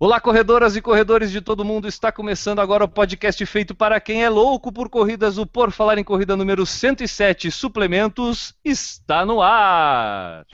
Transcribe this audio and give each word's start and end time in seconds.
Olá, 0.00 0.20
corredoras 0.20 0.76
e 0.76 0.80
corredores 0.80 1.28
de 1.28 1.40
todo 1.40 1.64
mundo. 1.64 1.88
Está 1.88 2.12
começando 2.12 2.60
agora 2.60 2.84
o 2.84 2.88
podcast 2.88 3.44
feito 3.44 3.74
para 3.74 3.98
quem 3.98 4.22
é 4.22 4.28
louco 4.28 4.70
por 4.70 4.88
corridas. 4.88 5.38
O 5.38 5.44
Por 5.44 5.72
Falar 5.72 5.98
em 5.98 6.04
Corrida 6.04 6.36
número 6.36 6.64
107, 6.64 7.50
Suplementos, 7.50 8.54
está 8.64 9.26
no 9.26 9.42
ar. 9.42 10.46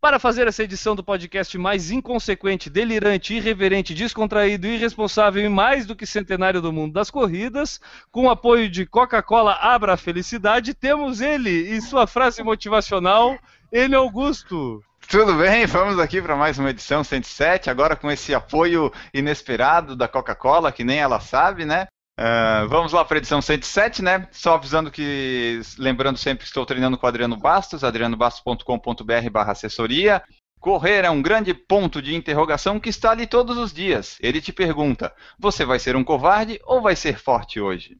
Para 0.00 0.18
fazer 0.18 0.48
essa 0.48 0.64
edição 0.64 0.96
do 0.96 1.04
podcast 1.04 1.56
mais 1.56 1.92
inconsequente, 1.92 2.68
delirante, 2.68 3.34
irreverente, 3.34 3.94
descontraído, 3.94 4.66
irresponsável 4.66 5.44
e 5.44 5.48
mais 5.48 5.86
do 5.86 5.94
que 5.94 6.06
centenário 6.06 6.60
do 6.60 6.72
mundo 6.72 6.94
das 6.94 7.08
corridas, 7.08 7.80
com 8.10 8.24
o 8.24 8.30
apoio 8.30 8.68
de 8.68 8.84
Coca-Cola 8.84 9.52
Abra 9.52 9.92
a 9.92 9.96
Felicidade, 9.96 10.74
temos 10.74 11.20
ele 11.20 11.50
e 11.50 11.80
sua 11.80 12.08
frase 12.08 12.42
motivacional, 12.42 13.38
ele 13.70 13.94
Augusto. 13.94 14.82
Tudo 15.08 15.34
bem? 15.34 15.66
Vamos 15.66 15.98
aqui 15.98 16.22
para 16.22 16.36
mais 16.36 16.58
uma 16.58 16.70
edição 16.70 17.02
107, 17.02 17.68
agora 17.68 17.96
com 17.96 18.10
esse 18.10 18.32
apoio 18.32 18.92
inesperado 19.12 19.96
da 19.96 20.06
Coca-Cola, 20.06 20.70
que 20.70 20.84
nem 20.84 20.98
ela 20.98 21.18
sabe, 21.18 21.64
né? 21.64 21.86
Uh, 22.18 22.68
vamos 22.68 22.92
lá 22.92 23.04
para 23.04 23.16
a 23.16 23.18
edição 23.18 23.40
107, 23.40 24.02
né? 24.02 24.28
Só 24.30 24.54
avisando 24.54 24.90
que, 24.90 25.60
lembrando 25.78 26.18
sempre 26.18 26.42
que 26.42 26.48
estou 26.48 26.66
treinando 26.66 26.98
com 26.98 27.06
o 27.06 27.08
Adriano 27.08 27.36
Bastos, 27.36 27.82
adrianobastos.com.br 27.82 29.30
barra 29.32 29.52
assessoria. 29.52 30.22
Correr 30.60 31.06
é 31.06 31.10
um 31.10 31.22
grande 31.22 31.54
ponto 31.54 32.02
de 32.02 32.14
interrogação 32.14 32.78
que 32.78 32.90
está 32.90 33.10
ali 33.10 33.26
todos 33.26 33.56
os 33.56 33.72
dias. 33.72 34.18
Ele 34.20 34.40
te 34.40 34.52
pergunta: 34.52 35.12
você 35.38 35.64
vai 35.64 35.78
ser 35.78 35.96
um 35.96 36.04
covarde 36.04 36.60
ou 36.64 36.82
vai 36.82 36.94
ser 36.94 37.18
forte 37.18 37.58
hoje? 37.58 37.96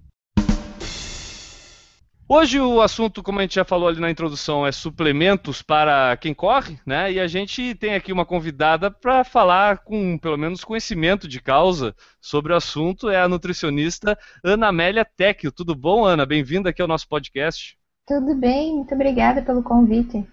Hoje 2.32 2.60
o 2.60 2.80
assunto, 2.80 3.24
como 3.24 3.40
a 3.40 3.42
gente 3.42 3.56
já 3.56 3.64
falou 3.64 3.88
ali 3.88 3.98
na 3.98 4.08
introdução, 4.08 4.64
é 4.64 4.70
suplementos 4.70 5.62
para 5.62 6.16
quem 6.16 6.32
corre, 6.32 6.78
né? 6.86 7.10
E 7.10 7.18
a 7.18 7.26
gente 7.26 7.74
tem 7.74 7.96
aqui 7.96 8.12
uma 8.12 8.24
convidada 8.24 8.88
para 8.88 9.24
falar 9.24 9.78
com 9.78 10.16
pelo 10.16 10.38
menos 10.38 10.62
conhecimento 10.62 11.26
de 11.26 11.42
causa 11.42 11.92
sobre 12.20 12.52
o 12.52 12.56
assunto, 12.56 13.10
é 13.10 13.20
a 13.20 13.26
nutricionista 13.26 14.16
Ana 14.44 14.68
Amélia 14.68 15.04
Tecchio. 15.04 15.50
Tudo 15.50 15.74
bom, 15.74 16.04
Ana? 16.04 16.24
Bem-vinda 16.24 16.70
aqui 16.70 16.80
ao 16.80 16.86
nosso 16.86 17.08
podcast. 17.08 17.76
Tudo 18.06 18.36
bem, 18.36 18.76
muito 18.76 18.94
obrigada 18.94 19.42
pelo 19.42 19.64
convite. 19.64 20.24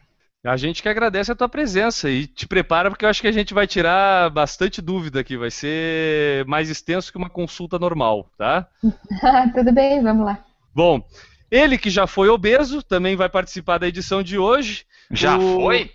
A 0.46 0.56
gente 0.56 0.84
que 0.84 0.90
agradece 0.90 1.32
a 1.32 1.36
tua 1.36 1.50
presença 1.50 2.12
e 2.12 2.28
te 2.28 2.48
prepara 2.48 2.92
porque 2.92 3.06
eu 3.06 3.10
acho 3.10 3.22
que 3.22 3.28
a 3.28 3.32
gente 3.32 3.56
vai 3.56 3.66
tirar 3.66 4.30
bastante 4.30 4.84
dúvida 4.84 5.22
aqui, 5.22 5.36
vai 5.36 5.50
ser 5.50 6.46
mais 6.46 6.70
extenso 6.70 7.12
que 7.12 7.18
uma 7.18 7.28
consulta 7.28 7.80
normal, 7.80 8.30
tá? 8.38 8.68
Tudo 9.56 9.72
bem, 9.72 10.04
vamos 10.04 10.28
lá. 10.28 10.46
Bom, 10.76 11.04
ele 11.50 11.78
que 11.78 11.90
já 11.90 12.06
foi 12.06 12.30
obeso 12.30 12.84
também 12.84 13.16
vai 13.16 13.30
participar 13.30 13.78
da 13.78 13.88
edição 13.88 14.22
de 14.22 14.38
hoje. 14.38 14.86
Já 15.12 15.38
o... 15.38 15.62
foi? 15.62 15.92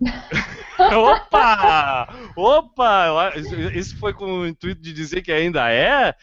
Opa! 0.78 2.08
Opa! 2.36 3.32
Isso 3.74 3.98
foi 3.98 4.12
com 4.12 4.40
o 4.40 4.46
intuito 4.46 4.80
de 4.80 4.92
dizer 4.92 5.22
que 5.22 5.32
ainda 5.32 5.70
é? 5.70 6.14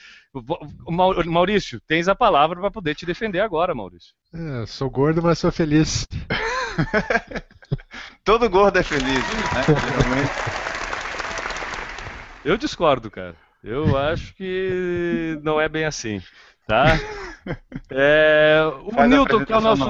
Maurício, 1.26 1.80
tens 1.82 2.08
a 2.08 2.16
palavra 2.16 2.60
para 2.60 2.72
poder 2.72 2.95
te 2.95 3.06
defender 3.06 3.40
agora, 3.40 3.76
Maurício. 3.76 4.14
É, 4.34 4.66
sou 4.66 4.90
gordo, 4.90 5.22
mas 5.22 5.40
sou 5.40 5.52
feliz. 5.52 6.08
Todo 8.23 8.50
gordo 8.50 8.80
é 8.80 8.83
feliz, 8.83 9.06
né? 9.06 9.64
Eu 12.44 12.58
discordo, 12.58 13.11
cara. 13.11 13.36
Eu 13.64 13.98
acho 13.98 14.36
que 14.36 15.39
não 15.42 15.61
é 15.61 15.70
bem 15.70 15.86
assim, 15.86 16.22
tá? 16.68 17.00
É, 17.92 18.62
o 18.86 18.92
Faz 18.92 19.10
Newton, 19.10 19.44
que 19.44 19.52
é 19.52 19.58
o 19.58 19.62
nosso 19.62 19.84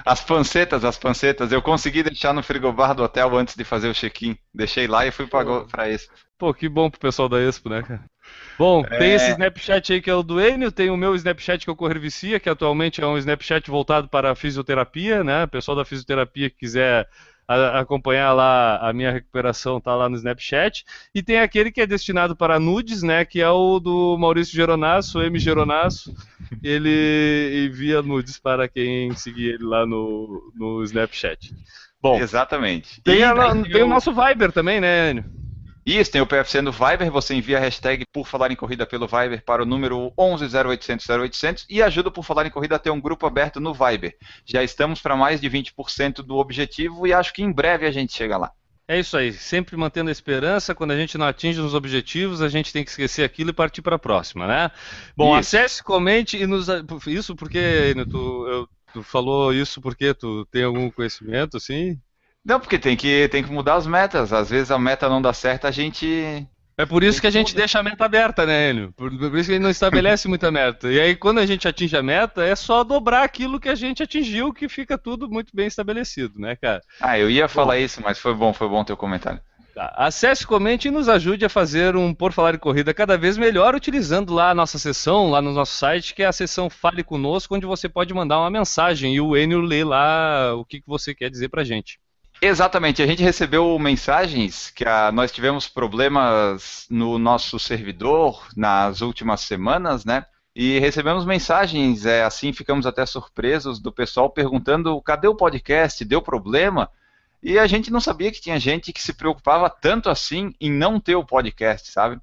as 0.05 0.21
pancetas, 0.21 0.85
as 0.85 0.97
pancetas. 0.97 1.51
Eu 1.51 1.61
consegui 1.61 2.01
deixar 2.01 2.33
no 2.33 2.41
frigobar 2.41 2.95
do 2.95 3.03
hotel 3.03 3.37
antes 3.37 3.55
de 3.55 3.63
fazer 3.63 3.89
o 3.89 3.93
check-in. 3.93 4.37
Deixei 4.53 4.87
lá 4.87 5.05
e 5.05 5.11
fui 5.11 5.27
para 5.27 5.89
Expo. 5.89 6.13
Pô, 6.37 6.53
que 6.53 6.69
bom 6.69 6.89
pro 6.89 6.99
pessoal 6.99 7.27
da 7.27 7.41
Expo, 7.41 7.69
né, 7.69 7.83
cara? 7.83 8.03
Bom, 8.57 8.83
é... 8.89 8.97
tem 8.97 9.13
esse 9.13 9.31
Snapchat 9.31 9.93
aí 9.93 10.01
que 10.01 10.09
é 10.09 10.15
o 10.15 10.23
do 10.23 10.39
Enio, 10.39 10.71
tem 10.71 10.89
o 10.89 10.97
meu 10.97 11.15
Snapchat 11.15 11.63
que 11.63 11.69
é 11.69 11.73
o 11.73 11.75
Correr 11.75 11.99
Vicia, 11.99 12.39
que 12.39 12.49
atualmente 12.49 13.01
é 13.01 13.07
um 13.07 13.17
Snapchat 13.17 13.69
voltado 13.69 14.07
para 14.07 14.31
a 14.31 14.35
fisioterapia, 14.35 15.23
né? 15.23 15.43
O 15.43 15.47
pessoal 15.47 15.75
da 15.75 15.85
fisioterapia 15.85 16.49
que 16.49 16.57
quiser 16.57 17.07
a, 17.47 17.79
acompanhar 17.79 18.33
lá 18.33 18.77
a 18.77 18.93
minha 18.93 19.11
recuperação, 19.11 19.79
tá 19.79 19.95
lá 19.95 20.09
no 20.09 20.15
Snapchat. 20.15 20.85
E 21.13 21.21
tem 21.21 21.39
aquele 21.39 21.71
que 21.71 21.81
é 21.81 21.87
destinado 21.87 22.35
para 22.35 22.59
nudes, 22.59 23.03
né? 23.03 23.25
Que 23.25 23.41
é 23.41 23.49
o 23.49 23.79
do 23.79 24.17
Maurício 24.17 24.55
Geronasso, 24.55 25.21
M. 25.21 25.37
Geronasso. 25.39 26.13
Ele 26.61 27.67
envia 27.69 28.01
nudes 28.01 28.39
para 28.39 28.67
quem 28.67 29.15
seguir 29.15 29.55
ele 29.55 29.63
lá 29.63 29.85
no, 29.85 30.51
no 30.55 30.83
Snapchat. 30.83 31.53
Bom, 32.01 32.19
exatamente. 32.19 33.01
Tem, 33.01 33.23
a, 33.23 33.33
tem 33.63 33.83
o 33.83 33.87
nosso 33.87 34.11
Viber 34.13 34.51
também, 34.51 34.81
né, 34.81 35.11
Enio? 35.11 35.42
Isso, 35.85 36.11
tem 36.11 36.21
o 36.21 36.25
PFC 36.25 36.61
no 36.61 36.71
Viber, 36.71 37.11
você 37.11 37.35
envia 37.35 37.57
a 37.57 37.59
hashtag 37.59 38.05
por 38.11 38.25
falar 38.25 38.51
em 38.51 38.55
corrida 38.55 38.85
pelo 38.85 39.05
Viber 39.05 39.43
para 39.43 39.63
o 39.63 39.65
número 39.65 40.13
110800 40.17 41.09
0800 41.09 41.65
e 41.69 41.81
ajuda 41.81 42.09
por 42.09 42.23
falar 42.23 42.45
em 42.45 42.49
corrida 42.49 42.77
a 42.77 42.79
ter 42.79 42.89
um 42.89 43.01
grupo 43.01 43.25
aberto 43.25 43.59
no 43.59 43.73
Viber. 43.73 44.15
Já 44.45 44.63
estamos 44.63 45.01
para 45.01 45.17
mais 45.17 45.41
de 45.41 45.49
20% 45.49 46.23
do 46.23 46.37
objetivo 46.37 47.05
e 47.05 47.13
acho 47.13 47.33
que 47.33 47.43
em 47.43 47.51
breve 47.51 47.85
a 47.85 47.91
gente 47.91 48.13
chega 48.13 48.37
lá. 48.37 48.51
É 48.87 48.99
isso 48.99 49.15
aí, 49.15 49.31
sempre 49.31 49.77
mantendo 49.77 50.09
a 50.09 50.11
esperança, 50.11 50.75
quando 50.75 50.91
a 50.91 50.97
gente 50.97 51.17
não 51.17 51.25
atinge 51.25 51.59
os 51.59 51.73
objetivos, 51.73 52.41
a 52.41 52.49
gente 52.49 52.73
tem 52.73 52.83
que 52.83 52.89
esquecer 52.89 53.23
aquilo 53.23 53.49
e 53.49 53.53
partir 53.53 53.81
para 53.81 53.95
a 53.95 53.99
próxima, 53.99 54.45
né? 54.45 54.71
Bom, 55.15 55.39
isso. 55.39 55.55
acesse, 55.55 55.83
comente 55.83 56.37
e 56.37 56.45
nos... 56.45 56.67
Isso 57.07 57.33
porque, 57.33 57.95
tu, 58.11 58.47
eu, 58.47 58.69
tu 58.93 59.01
falou 59.01 59.53
isso 59.53 59.81
porque 59.81 60.13
tu 60.13 60.45
tem 60.51 60.63
algum 60.63 60.91
conhecimento, 60.91 61.55
assim? 61.55 61.97
Não, 62.45 62.59
porque 62.59 62.77
tem 62.77 62.95
que, 62.97 63.27
tem 63.29 63.43
que 63.43 63.51
mudar 63.51 63.75
as 63.75 63.87
metas. 63.87 64.33
Às 64.33 64.49
vezes 64.49 64.69
a 64.69 64.77
meta 64.77 65.07
não 65.07 65.21
dá 65.21 65.31
certo, 65.31 65.65
a 65.65 65.71
gente 65.71 66.45
É 66.77 66.85
por 66.85 67.03
isso 67.03 67.21
que 67.21 67.27
a 67.27 67.31
gente 67.31 67.55
deixa 67.55 67.79
a 67.79 67.83
meta 67.83 68.03
aberta, 68.03 68.45
né, 68.45 68.71
Enio? 68.71 68.91
Por, 68.97 69.09
por 69.09 69.37
isso 69.37 69.45
que 69.45 69.51
a 69.51 69.55
gente 69.55 69.63
não 69.63 69.69
estabelece 69.69 70.27
muita 70.27 70.51
meta. 70.51 70.91
E 70.91 70.99
aí, 70.99 71.15
quando 71.15 71.39
a 71.39 71.45
gente 71.45 71.67
atinge 71.67 71.95
a 71.95 72.03
meta, 72.03 72.43
é 72.43 72.55
só 72.55 72.83
dobrar 72.83 73.23
aquilo 73.23 73.59
que 73.59 73.69
a 73.69 73.75
gente 73.75 74.03
atingiu, 74.03 74.51
que 74.51 74.67
fica 74.67 74.97
tudo 74.97 75.29
muito 75.29 75.55
bem 75.55 75.67
estabelecido, 75.67 76.37
né, 76.37 76.55
cara? 76.55 76.81
Ah, 76.99 77.17
eu 77.17 77.29
ia 77.29 77.47
falar 77.47 77.79
isso, 77.79 78.01
mas 78.03 78.19
foi 78.19 78.33
bom, 78.33 78.51
foi 78.53 78.67
bom 78.67 78.83
teu 78.83 78.97
comentário. 78.97 79.39
Tá. 79.73 79.91
Acesse, 79.97 80.45
comente 80.45 80.87
e 80.87 80.91
nos 80.91 81.09
ajude 81.09 81.45
a 81.45 81.49
fazer 81.49 81.95
um 81.95 82.13
Por 82.13 82.31
Falar 82.31 82.53
em 82.53 82.59
Corrida 82.59 82.93
cada 82.93 83.17
vez 83.17 83.37
melhor, 83.37 83.73
utilizando 83.73 84.31
lá 84.31 84.51
a 84.51 84.55
nossa 84.55 84.77
sessão, 84.77 85.31
lá 85.31 85.41
no 85.41 85.51
nosso 85.51 85.75
site, 85.75 86.13
que 86.13 86.21
é 86.21 86.27
a 86.27 86.31
sessão 86.31 86.69
Fale 86.69 87.03
Conosco, 87.03 87.55
onde 87.55 87.65
você 87.65 87.89
pode 87.89 88.13
mandar 88.13 88.39
uma 88.39 88.51
mensagem 88.51 89.15
e 89.15 89.21
o 89.21 89.35
Enio 89.35 89.61
lê 89.61 89.83
lá 89.83 90.53
o 90.53 90.63
que, 90.63 90.79
que 90.79 90.87
você 90.87 91.15
quer 91.15 91.29
dizer 91.31 91.49
pra 91.49 91.63
gente. 91.63 91.99
Exatamente, 92.45 93.01
a 93.01 93.07
gente 93.07 93.23
recebeu 93.23 93.79
mensagens 93.79 94.69
que 94.69 94.83
a, 94.83 95.13
nós 95.13 95.31
tivemos 95.31 95.69
problemas 95.69 96.85
no 96.89 97.17
nosso 97.17 97.57
servidor 97.57 98.49
nas 98.53 98.99
últimas 98.99 99.39
semanas, 99.39 100.03
né? 100.03 100.25
E 100.53 100.77
recebemos 100.77 101.23
mensagens, 101.23 102.05
é, 102.05 102.21
assim 102.21 102.51
ficamos 102.51 102.85
até 102.85 103.05
surpresos 103.05 103.79
do 103.79 103.93
pessoal 103.93 104.29
perguntando 104.29 105.01
cadê 105.01 105.25
o 105.25 105.35
podcast, 105.35 106.03
deu 106.03 106.21
problema? 106.21 106.89
E 107.41 107.57
a 107.57 107.65
gente 107.65 107.89
não 107.89 108.01
sabia 108.01 108.29
que 108.29 108.41
tinha 108.41 108.59
gente 108.59 108.91
que 108.91 109.01
se 109.01 109.13
preocupava 109.13 109.69
tanto 109.69 110.09
assim 110.09 110.53
em 110.59 110.69
não 110.69 110.99
ter 110.99 111.15
o 111.15 111.25
podcast, 111.25 111.91
sabe? 111.91 112.19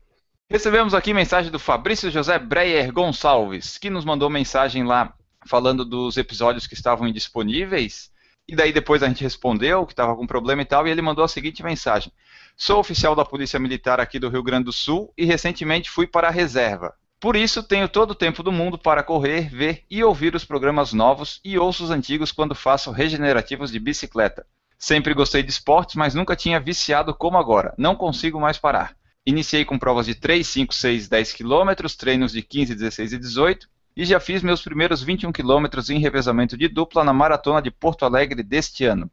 Recebemos 0.50 0.93
aqui 0.93 1.14
mensagem 1.14 1.50
do 1.50 1.58
Fabrício 1.58 2.11
José 2.11 2.38
Breyer 2.38 2.93
Gonçalves, 2.93 3.78
que 3.78 3.88
nos 3.88 4.05
mandou 4.05 4.28
mensagem 4.28 4.84
lá 4.84 5.14
falando 5.46 5.82
dos 5.82 6.19
episódios 6.19 6.66
que 6.66 6.75
estavam 6.75 7.08
indisponíveis. 7.08 8.11
E 8.48 8.56
daí 8.56 8.72
depois 8.72 9.02
a 9.02 9.08
gente 9.08 9.22
respondeu 9.22 9.87
que 9.87 9.92
estava 9.92 10.16
com 10.16 10.26
problema 10.26 10.62
e 10.62 10.64
tal, 10.64 10.87
e 10.87 10.90
ele 10.90 11.02
mandou 11.02 11.25
a 11.25 11.28
seguinte 11.28 11.62
mensagem: 11.62 12.12
Sou 12.56 12.81
oficial 12.81 13.14
da 13.14 13.25
Polícia 13.25 13.58
Militar 13.58 14.00
aqui 14.00 14.19
do 14.19 14.28
Rio 14.28 14.42
Grande 14.42 14.64
do 14.64 14.72
Sul 14.72 15.12
e 15.16 15.25
recentemente 15.25 15.90
fui 15.90 16.06
para 16.06 16.28
a 16.28 16.32
reserva. 16.32 16.94
Por 17.20 17.37
isso 17.37 17.62
tenho 17.62 17.88
todo 17.88 18.12
o 18.12 18.14
tempo 18.14 18.42
do 18.42 18.50
mundo 18.50 18.78
para 18.78 19.02
correr, 19.02 19.50
ver 19.50 19.84
e 19.90 20.02
ouvir 20.02 20.34
os 20.34 20.44
programas 20.44 20.92
novos 20.92 21.40
e 21.44 21.58
ouço 21.58 21.84
os 21.84 21.90
antigos 21.90 22.32
quando 22.32 22.54
faço 22.54 22.90
regenerativos 22.90 23.70
de 23.70 23.78
bicicleta. 23.78 24.46
Sempre 24.78 25.12
gostei 25.12 25.42
de 25.42 25.50
esportes, 25.50 25.96
mas 25.96 26.14
nunca 26.14 26.34
tinha 26.34 26.58
viciado 26.58 27.14
como 27.14 27.37
agora. 27.37 27.75
Não 27.76 27.94
consigo 27.94 28.40
mais 28.40 28.56
parar. 28.56 28.96
Iniciei 29.26 29.66
com 29.66 29.78
provas 29.78 30.06
de 30.06 30.14
3, 30.14 30.46
5, 30.46 30.75
6, 30.75 31.08
10 31.08 31.32
quilômetros, 31.34 31.94
treinos 31.94 32.32
de 32.32 32.42
15, 32.42 32.75
16 32.75 33.12
e 33.12 33.19
18 33.19 33.69
e 33.96 34.04
já 34.04 34.20
fiz 34.20 34.42
meus 34.42 34.62
primeiros 34.62 35.02
21 35.02 35.32
quilômetros 35.32 35.90
em 35.90 35.98
revezamento 35.98 36.56
de 36.56 36.69
dupla 36.69 37.04
na 37.04 37.12
maratona 37.12 37.60
de 37.60 37.70
Porto 37.70 38.04
Alegre 38.04 38.42
deste 38.42 38.84
ano. 38.84 39.10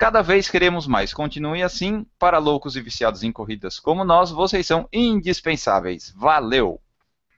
Cada 0.00 0.22
vez 0.22 0.48
queremos 0.48 0.86
mais. 0.86 1.12
Continue 1.12 1.62
assim. 1.62 2.06
Para 2.18 2.38
loucos 2.38 2.74
e 2.74 2.80
viciados 2.80 3.22
em 3.22 3.30
corridas 3.30 3.78
como 3.78 4.04
nós, 4.04 4.30
vocês 4.30 4.66
são 4.66 4.88
indispensáveis. 4.92 6.12
Valeu! 6.16 6.80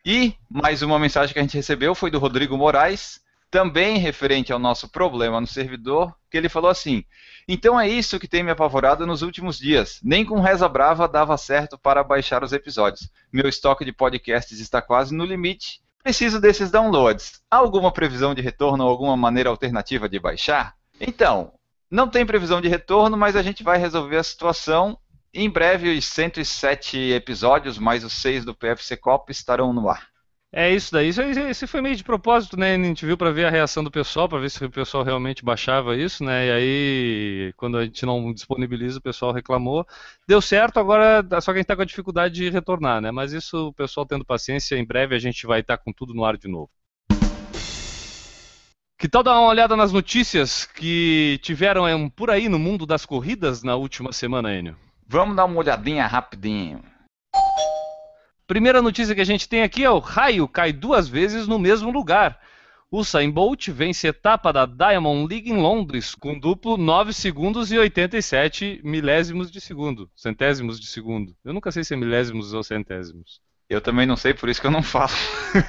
E 0.05 0.35
mais 0.49 0.83
uma 0.83 0.99
mensagem 0.99 1.33
que 1.33 1.39
a 1.39 1.43
gente 1.43 1.57
recebeu 1.57 1.95
foi 1.95 2.11
do 2.11 2.19
Rodrigo 2.19 2.57
Moraes, 2.57 3.21
também 3.51 3.99
referente 3.99 4.53
ao 4.53 4.59
nosso 4.59 4.89
problema 4.89 5.41
no 5.41 5.47
servidor, 5.47 6.17
que 6.31 6.37
ele 6.37 6.49
falou 6.49 6.71
assim: 6.71 7.05
Então 7.49 7.81
é 7.81 7.89
isso 7.89 8.19
que 8.19 8.29
tem 8.29 8.43
me 8.43 8.51
apavorado 8.51 9.07
nos 9.07 9.23
últimos 9.23 9.59
dias. 9.59 10.01
Nem 10.03 10.25
com 10.25 10.41
reza 10.41 10.69
brava 10.69 11.09
dava 11.09 11.37
certo 11.37 11.79
para 11.79 12.03
baixar 12.03 12.43
os 12.43 12.53
episódios. 12.53 13.11
Meu 13.33 13.49
estoque 13.49 13.85
de 13.85 13.93
podcasts 13.93 14.59
está 14.59 14.81
quase 14.81 15.15
no 15.15 15.25
limite 15.25 15.81
Preciso 16.03 16.41
desses 16.41 16.71
downloads. 16.71 17.41
Há 17.51 17.57
alguma 17.57 17.93
previsão 17.93 18.35
de 18.35 18.43
retorno 18.43 18.85
ou 18.85 18.91
alguma 18.91 19.17
maneira 19.17 19.51
alternativa 19.51 20.09
de 20.09 20.19
baixar? 20.19 20.75
Então, 21.01 21.53
não 21.91 22.09
tem 22.09 22.27
previsão 22.27 22.61
de 22.61 22.69
retorno, 22.69 23.17
mas 23.17 23.37
a 23.37 23.43
gente 23.43 23.63
vai 23.63 23.79
resolver 23.79 24.17
a 24.17 24.23
situação. 24.23 24.99
Em 25.33 25.49
breve, 25.49 25.97
os 25.97 26.05
107 26.07 26.99
episódios, 27.13 27.79
mais 27.79 28.05
os 28.05 28.13
6 28.15 28.45
do 28.45 28.55
PFC 28.55 28.97
Cop, 28.97 29.31
estarão 29.31 29.73
no 29.73 29.89
ar. 29.89 30.12
É 30.55 30.71
isso 30.71 30.93
daí. 30.93 31.09
Isso, 31.09 31.23
isso 31.23 31.67
foi 31.67 31.81
meio 31.81 31.97
de 31.97 32.05
propósito, 32.05 32.59
né? 32.59 32.75
A 32.75 32.79
gente 32.79 33.07
viu 33.07 33.17
para 33.17 33.31
ver 33.31 33.47
a 33.47 33.51
reação 33.51 33.83
do 33.83 33.91
pessoal, 33.91 34.29
para 34.29 34.39
ver 34.39 34.51
se 34.51 34.63
o 34.63 34.71
pessoal 34.71 35.03
realmente 35.03 35.43
baixava 35.43 35.97
isso, 35.97 36.23
né? 36.23 36.47
E 36.47 36.51
aí, 36.51 37.53
quando 37.57 37.79
a 37.79 37.85
gente 37.85 38.05
não 38.05 38.35
disponibiliza, 38.35 38.99
o 38.99 39.03
pessoal 39.03 39.33
reclamou. 39.33 39.87
Deu 40.29 40.43
certo, 40.43 40.79
agora 40.79 41.27
só 41.41 41.53
que 41.53 41.59
a 41.59 41.61
gente 41.61 41.63
está 41.63 41.75
com 41.75 41.81
a 41.81 41.87
dificuldade 41.87 42.35
de 42.35 42.51
retornar, 42.51 43.01
né? 43.01 43.11
Mas 43.11 43.33
isso, 43.33 43.69
o 43.69 43.73
pessoal 43.73 44.05
tendo 44.05 44.27
paciência, 44.27 44.77
em 44.77 44.85
breve 44.85 45.17
a 45.17 45.19
gente 45.19 45.47
vai 45.47 45.61
estar 45.61 45.79
tá 45.79 45.83
com 45.83 45.91
tudo 45.91 46.13
no 46.13 46.23
ar 46.23 46.37
de 46.37 46.49
novo. 46.49 46.71
Que 48.99 49.09
tal 49.09 49.23
dar 49.23 49.41
uma 49.41 49.49
olhada 49.49 49.75
nas 49.75 49.91
notícias 49.91 50.67
que 50.67 51.41
tiveram 51.43 51.87
um, 51.87 52.11
por 52.11 52.31
aí 52.31 52.49
no 52.49 52.59
mundo 52.59 52.85
das 52.85 53.07
corridas 53.07 53.63
na 53.63 53.75
última 53.75 54.13
semana, 54.13 54.55
Enio? 54.55 54.77
Vamos 55.09 55.35
dar 55.35 55.47
uma 55.47 55.59
olhadinha 55.59 56.07
rapidinho. 56.07 56.92
Primeira 58.53 58.83
notícia 58.83 59.15
que 59.15 59.21
a 59.23 59.25
gente 59.25 59.49
tem 59.49 59.63
aqui 59.63 59.83
é 59.83 59.89
o 59.89 59.99
raio 59.99 60.47
cai 60.47 60.75
duas 60.75 61.09
vezes 61.09 61.49
no 61.49 61.59
mesmo 61.59 61.91
lugar. 61.91 62.39
O 62.91 62.99
Usain 62.99 63.31
Bolt 63.31 63.69
vence 63.69 64.07
etapa 64.07 64.53
da 64.53 64.67
Diamond 64.67 65.27
League 65.27 65.51
em 65.51 65.57
Londres 65.57 66.15
com 66.15 66.39
duplo 66.39 66.77
9 66.77 67.15
segundos 67.15 67.73
e 67.73 67.79
87 67.79 68.83
milésimos 68.85 69.51
de 69.51 69.59
segundo, 69.59 70.11
centésimos 70.15 70.79
de 70.79 70.87
segundo. 70.87 71.35
Eu 71.43 71.55
nunca 71.55 71.73
sei 71.73 71.83
se 71.83 71.95
é 71.95 71.97
milésimos 71.97 72.53
ou 72.53 72.63
centésimos. 72.63 73.41
Eu 73.71 73.81
também 73.81 74.05
não 74.05 74.19
sei, 74.19 74.35
por 74.35 74.51
isso 74.51 74.61
que 74.61 74.67
eu 74.67 74.71
não 74.71 74.83
falo. 74.83 75.13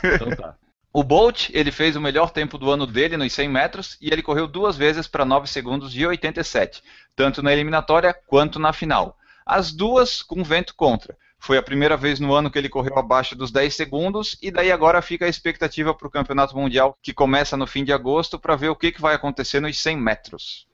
Então 0.04 0.36
tá. 0.36 0.58
O 0.92 1.06
Bolt, 1.06 1.52
ele 1.54 1.72
fez 1.72 1.96
o 1.96 2.02
melhor 2.02 2.32
tempo 2.32 2.58
do 2.58 2.70
ano 2.70 2.86
dele 2.86 3.16
nos 3.16 3.32
100 3.32 3.48
metros 3.48 3.98
e 4.02 4.10
ele 4.12 4.22
correu 4.22 4.46
duas 4.46 4.76
vezes 4.76 5.08
para 5.08 5.24
9 5.24 5.48
segundos 5.48 5.96
e 5.96 6.06
87, 6.06 6.84
tanto 7.16 7.42
na 7.42 7.54
eliminatória 7.54 8.14
quanto 8.28 8.60
na 8.60 8.74
final. 8.74 9.18
As 9.46 9.72
duas 9.72 10.22
com 10.22 10.44
vento 10.44 10.76
contra. 10.76 11.18
Foi 11.44 11.58
a 11.58 11.62
primeira 11.62 11.98
vez 11.98 12.22
no 12.22 12.34
ano 12.34 12.50
que 12.50 12.58
ele 12.58 12.70
correu 12.70 12.98
abaixo 12.98 13.36
dos 13.36 13.52
10 13.52 13.76
segundos, 13.76 14.38
e 14.42 14.50
daí 14.50 14.72
agora 14.72 15.02
fica 15.02 15.26
a 15.26 15.28
expectativa 15.28 15.94
para 15.94 16.08
o 16.08 16.10
Campeonato 16.10 16.56
Mundial, 16.56 16.98
que 17.02 17.12
começa 17.12 17.58
no 17.58 17.68
fim 17.68 17.84
de 17.84 17.92
agosto, 17.92 18.40
para 18.40 18.56
ver 18.56 18.70
o 18.70 18.76
que, 18.78 18.94
que 18.94 19.02
vai 19.02 19.14
acontecer 19.14 19.60
nos 19.60 19.78
100 19.78 19.98
metros. 19.98 20.66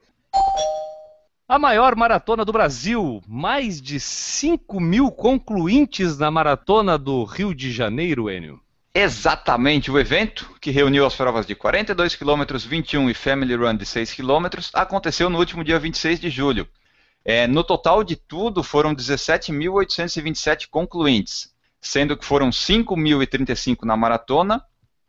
A 1.48 1.58
maior 1.58 1.96
maratona 1.96 2.46
do 2.46 2.54
Brasil, 2.54 3.20
mais 3.28 3.82
de 3.82 4.00
5 4.00 4.80
mil 4.80 5.10
concluintes 5.10 6.20
na 6.20 6.30
maratona 6.30 7.00
do 7.00 7.24
Rio 7.24 7.56
de 7.56 7.72
Janeiro, 7.72 8.30
Enio. 8.30 8.62
Exatamente, 8.94 9.90
o 9.90 9.98
evento, 9.98 10.52
que 10.62 10.70
reuniu 10.70 11.04
as 11.04 11.16
provas 11.16 11.48
de 11.48 11.56
42 11.56 12.16
km, 12.16 12.44
21 12.68 13.10
e 13.10 13.16
Family 13.16 13.56
Run 13.56 13.76
de 13.76 13.88
6 13.88 14.14
km, 14.14 14.46
aconteceu 14.76 15.32
no 15.32 15.40
último 15.40 15.64
dia 15.64 15.80
26 15.80 16.20
de 16.20 16.30
julho. 16.30 16.68
É, 17.24 17.48
no 17.48 17.64
total 17.64 18.04
de 18.04 18.16
tudo, 18.16 18.64
foram 18.64 18.96
17.827 18.96 20.68
concluintes, 20.70 21.54
sendo 21.82 22.18
que 22.18 22.26
foram 22.26 22.50
5.035 22.50 23.84
na 23.84 23.96
maratona, 23.96 24.64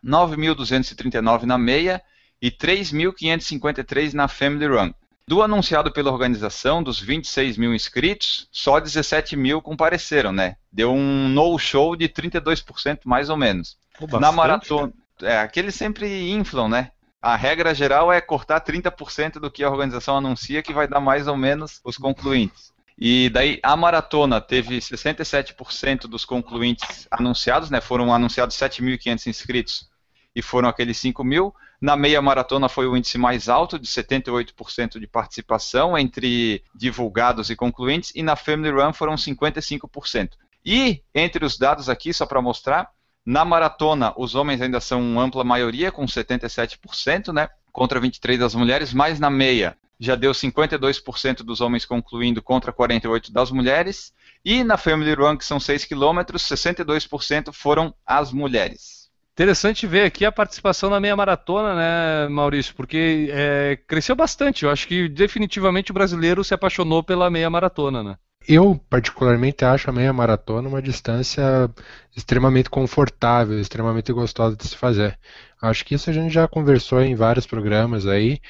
9.239 0.04 1.42
na 1.42 1.58
meia 1.58 2.02
e 2.40 2.50
3.553 2.50 4.12
na 4.14 4.28
Family 4.28 4.66
Run. 4.66 4.92
Do 5.26 5.42
anunciado 5.42 5.92
pela 5.92 6.10
organização, 6.10 6.82
dos 6.82 6.98
26 6.98 7.56
mil 7.56 7.72
inscritos, 7.72 8.48
só 8.50 8.80
17 8.80 9.36
mil 9.36 9.62
compareceram, 9.62 10.32
né? 10.32 10.56
Deu 10.72 10.92
um 10.92 11.28
no-show 11.28 11.94
de 11.94 12.08
32% 12.08 13.00
mais 13.04 13.30
ou 13.30 13.36
menos. 13.36 13.78
Pô, 13.96 14.18
na 14.18 14.32
maratona. 14.32 14.92
É, 15.22 15.38
aqueles 15.38 15.74
sempre 15.74 16.30
inflam, 16.32 16.68
né? 16.68 16.90
A 17.22 17.36
regra 17.36 17.74
geral 17.74 18.10
é 18.10 18.20
cortar 18.20 18.62
30% 18.62 19.34
do 19.34 19.50
que 19.50 19.62
a 19.62 19.70
organização 19.70 20.16
anuncia, 20.16 20.62
que 20.62 20.72
vai 20.72 20.88
dar 20.88 21.00
mais 21.00 21.26
ou 21.26 21.36
menos 21.36 21.80
os 21.84 21.98
concluintes. 21.98 22.72
E 22.96 23.28
daí 23.30 23.58
a 23.62 23.76
maratona 23.76 24.40
teve 24.40 24.78
67% 24.78 26.02
dos 26.02 26.24
concluintes 26.24 27.06
anunciados, 27.10 27.70
né? 27.70 27.80
Foram 27.80 28.12
anunciados 28.12 28.56
7.500 28.56 29.26
inscritos 29.26 29.90
e 30.34 30.42
foram 30.42 30.68
aqueles 30.68 30.98
5 30.98 31.22
mil. 31.24 31.54
Na 31.80 31.96
meia 31.96 32.20
maratona 32.20 32.68
foi 32.68 32.86
o 32.86 32.96
índice 32.96 33.16
mais 33.16 33.48
alto, 33.48 33.78
de 33.78 33.86
78% 33.86 34.98
de 34.98 35.06
participação 35.06 35.96
entre 35.96 36.62
divulgados 36.74 37.48
e 37.48 37.56
concluintes, 37.56 38.12
e 38.14 38.22
na 38.22 38.36
Family 38.36 38.70
Run 38.70 38.92
foram 38.92 39.14
55%. 39.14 40.32
E 40.64 41.02
entre 41.14 41.44
os 41.44 41.56
dados 41.56 41.88
aqui, 41.88 42.12
só 42.12 42.26
para 42.26 42.42
mostrar, 42.42 42.90
na 43.24 43.44
maratona, 43.44 44.12
os 44.16 44.34
homens 44.34 44.60
ainda 44.60 44.80
são 44.80 45.20
ampla 45.20 45.44
maioria, 45.44 45.92
com 45.92 46.04
77%, 46.06 47.32
né? 47.32 47.48
Contra 47.72 48.00
23% 48.00 48.38
das 48.38 48.54
mulheres, 48.54 48.92
mas 48.92 49.20
na 49.20 49.30
meia 49.30 49.76
já 50.00 50.14
deu 50.14 50.32
52% 50.32 51.42
dos 51.42 51.60
homens 51.60 51.84
concluindo 51.84 52.42
contra 52.42 52.72
48% 52.72 53.30
das 53.30 53.50
mulheres. 53.50 54.14
E 54.42 54.64
na 54.64 54.78
Family 54.78 55.12
Run, 55.12 55.36
que 55.36 55.44
são 55.44 55.60
6 55.60 55.84
km, 55.84 56.20
62% 56.32 57.52
foram 57.52 57.94
as 58.06 58.32
mulheres. 58.32 59.10
Interessante 59.32 59.86
ver 59.86 60.04
aqui 60.04 60.24
a 60.24 60.32
participação 60.32 60.90
na 60.90 60.98
meia 60.98 61.16
maratona, 61.16 61.74
né, 61.74 62.28
Maurício? 62.28 62.74
Porque 62.74 63.28
é, 63.30 63.78
cresceu 63.86 64.16
bastante. 64.16 64.64
Eu 64.64 64.70
acho 64.70 64.88
que 64.88 65.08
definitivamente 65.08 65.90
o 65.90 65.94
brasileiro 65.94 66.42
se 66.42 66.54
apaixonou 66.54 67.02
pela 67.02 67.30
meia 67.30 67.48
maratona, 67.48 68.02
né? 68.02 68.16
Eu, 68.52 68.76
particularmente, 68.90 69.64
acho 69.64 69.88
a 69.88 69.92
meia 69.92 70.12
maratona 70.12 70.68
uma 70.68 70.82
distância 70.82 71.70
extremamente 72.16 72.68
confortável, 72.68 73.60
extremamente 73.60 74.12
gostosa 74.12 74.56
de 74.56 74.66
se 74.66 74.76
fazer. 74.76 75.16
Acho 75.62 75.84
que 75.84 75.94
isso 75.94 76.10
a 76.10 76.12
gente 76.12 76.34
já 76.34 76.48
conversou 76.48 77.00
em 77.00 77.14
vários 77.14 77.46
programas 77.46 78.08
aí, 78.08 78.40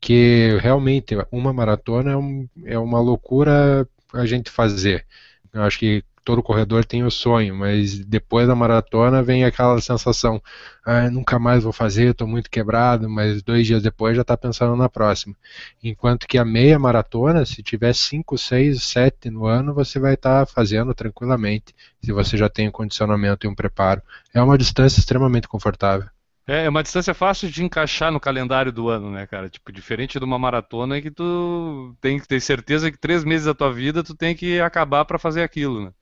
que 0.00 0.56
realmente 0.60 1.16
uma 1.32 1.52
maratona 1.52 2.12
é, 2.12 2.16
um, 2.16 2.48
é 2.64 2.78
uma 2.78 3.00
loucura 3.00 3.88
a 4.12 4.24
gente 4.26 4.48
fazer. 4.48 5.04
Eu 5.52 5.62
acho 5.62 5.76
que 5.80 6.04
todo 6.28 6.42
corredor 6.42 6.84
tem 6.84 7.02
o 7.04 7.10
sonho, 7.10 7.56
mas 7.56 8.04
depois 8.04 8.46
da 8.46 8.54
maratona 8.54 9.22
vem 9.22 9.44
aquela 9.44 9.80
sensação, 9.80 10.42
ah, 10.84 11.08
nunca 11.10 11.38
mais 11.38 11.64
vou 11.64 11.72
fazer, 11.72 12.10
estou 12.10 12.28
muito 12.28 12.50
quebrado, 12.50 13.08
mas 13.08 13.42
dois 13.42 13.66
dias 13.66 13.82
depois 13.82 14.14
já 14.14 14.20
está 14.20 14.36
pensando 14.36 14.76
na 14.76 14.90
próxima. 14.90 15.34
Enquanto 15.82 16.28
que 16.28 16.36
a 16.36 16.44
meia 16.44 16.78
maratona, 16.78 17.46
se 17.46 17.62
tiver 17.62 17.94
5, 17.94 18.36
6, 18.36 18.82
7 18.82 19.30
no 19.30 19.46
ano, 19.46 19.72
você 19.72 19.98
vai 19.98 20.12
estar 20.12 20.44
tá 20.44 20.52
fazendo 20.52 20.92
tranquilamente, 20.92 21.74
se 22.04 22.12
você 22.12 22.36
já 22.36 22.50
tem 22.50 22.68
um 22.68 22.72
condicionamento 22.72 23.46
e 23.46 23.48
um 23.48 23.54
preparo. 23.54 24.02
É 24.34 24.42
uma 24.42 24.58
distância 24.58 25.00
extremamente 25.00 25.48
confortável. 25.48 26.10
É, 26.46 26.66
é 26.66 26.68
uma 26.68 26.82
distância 26.82 27.14
fácil 27.14 27.50
de 27.50 27.64
encaixar 27.64 28.12
no 28.12 28.20
calendário 28.20 28.70
do 28.70 28.90
ano, 28.90 29.10
né, 29.10 29.26
cara? 29.26 29.48
Tipo, 29.48 29.72
diferente 29.72 30.18
de 30.18 30.24
uma 30.26 30.38
maratona 30.38 31.00
que 31.00 31.10
tu 31.10 31.96
tem 32.02 32.20
que 32.20 32.28
ter 32.28 32.40
certeza 32.40 32.90
que 32.90 32.98
três 32.98 33.24
meses 33.24 33.46
da 33.46 33.54
tua 33.54 33.72
vida 33.72 34.04
tu 34.04 34.14
tem 34.14 34.36
que 34.36 34.60
acabar 34.60 35.06
para 35.06 35.18
fazer 35.18 35.42
aquilo, 35.42 35.86
né? 35.86 35.92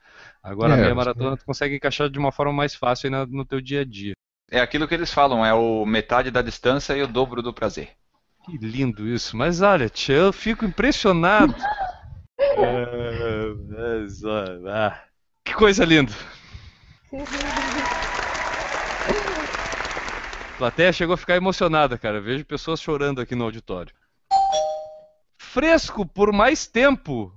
Agora 0.47 0.75
é, 0.75 0.77
a 0.77 0.81
meia 0.81 0.95
maratona 0.95 1.37
tu 1.37 1.45
consegue 1.45 1.75
encaixar 1.75 2.09
de 2.09 2.21
uma 2.21 2.31
forma 2.31 2.53
mais 2.53 2.73
fácil 2.73 3.11
no, 3.11 3.27
no 3.27 3.45
teu 3.45 3.61
dia 3.61 3.81
a 3.81 3.85
dia. 3.85 4.13
É 4.49 4.61
aquilo 4.61 4.87
que 4.87 4.95
eles 4.95 5.13
falam, 5.13 5.45
é 5.45 5.53
o 5.53 5.85
metade 5.85 6.31
da 6.31 6.41
distância 6.41 6.97
e 6.97 7.03
o 7.03 7.09
dobro 7.09 7.43
do 7.43 7.53
prazer. 7.53 7.91
Que 8.45 8.57
lindo 8.57 9.09
isso. 9.09 9.37
Mas 9.37 9.61
olha, 9.61 9.89
tia, 9.89 10.15
eu 10.15 10.33
fico 10.33 10.65
impressionado. 10.65 11.53
é, 12.39 12.63
é, 13.73 14.71
ah, 14.71 15.03
que 15.45 15.53
coisa 15.53 15.85
linda. 15.85 16.13
A 20.55 20.59
plateia 20.59 20.91
chegou 20.91 21.13
a 21.13 21.19
ficar 21.19 21.37
emocionada, 21.37 21.99
cara. 21.99 22.19
vejo 22.19 22.43
pessoas 22.47 22.81
chorando 22.81 23.21
aqui 23.21 23.35
no 23.35 23.45
auditório. 23.45 23.93
Fresco 25.37 26.07
por 26.07 26.33
mais 26.33 26.67
tempo. 26.67 27.31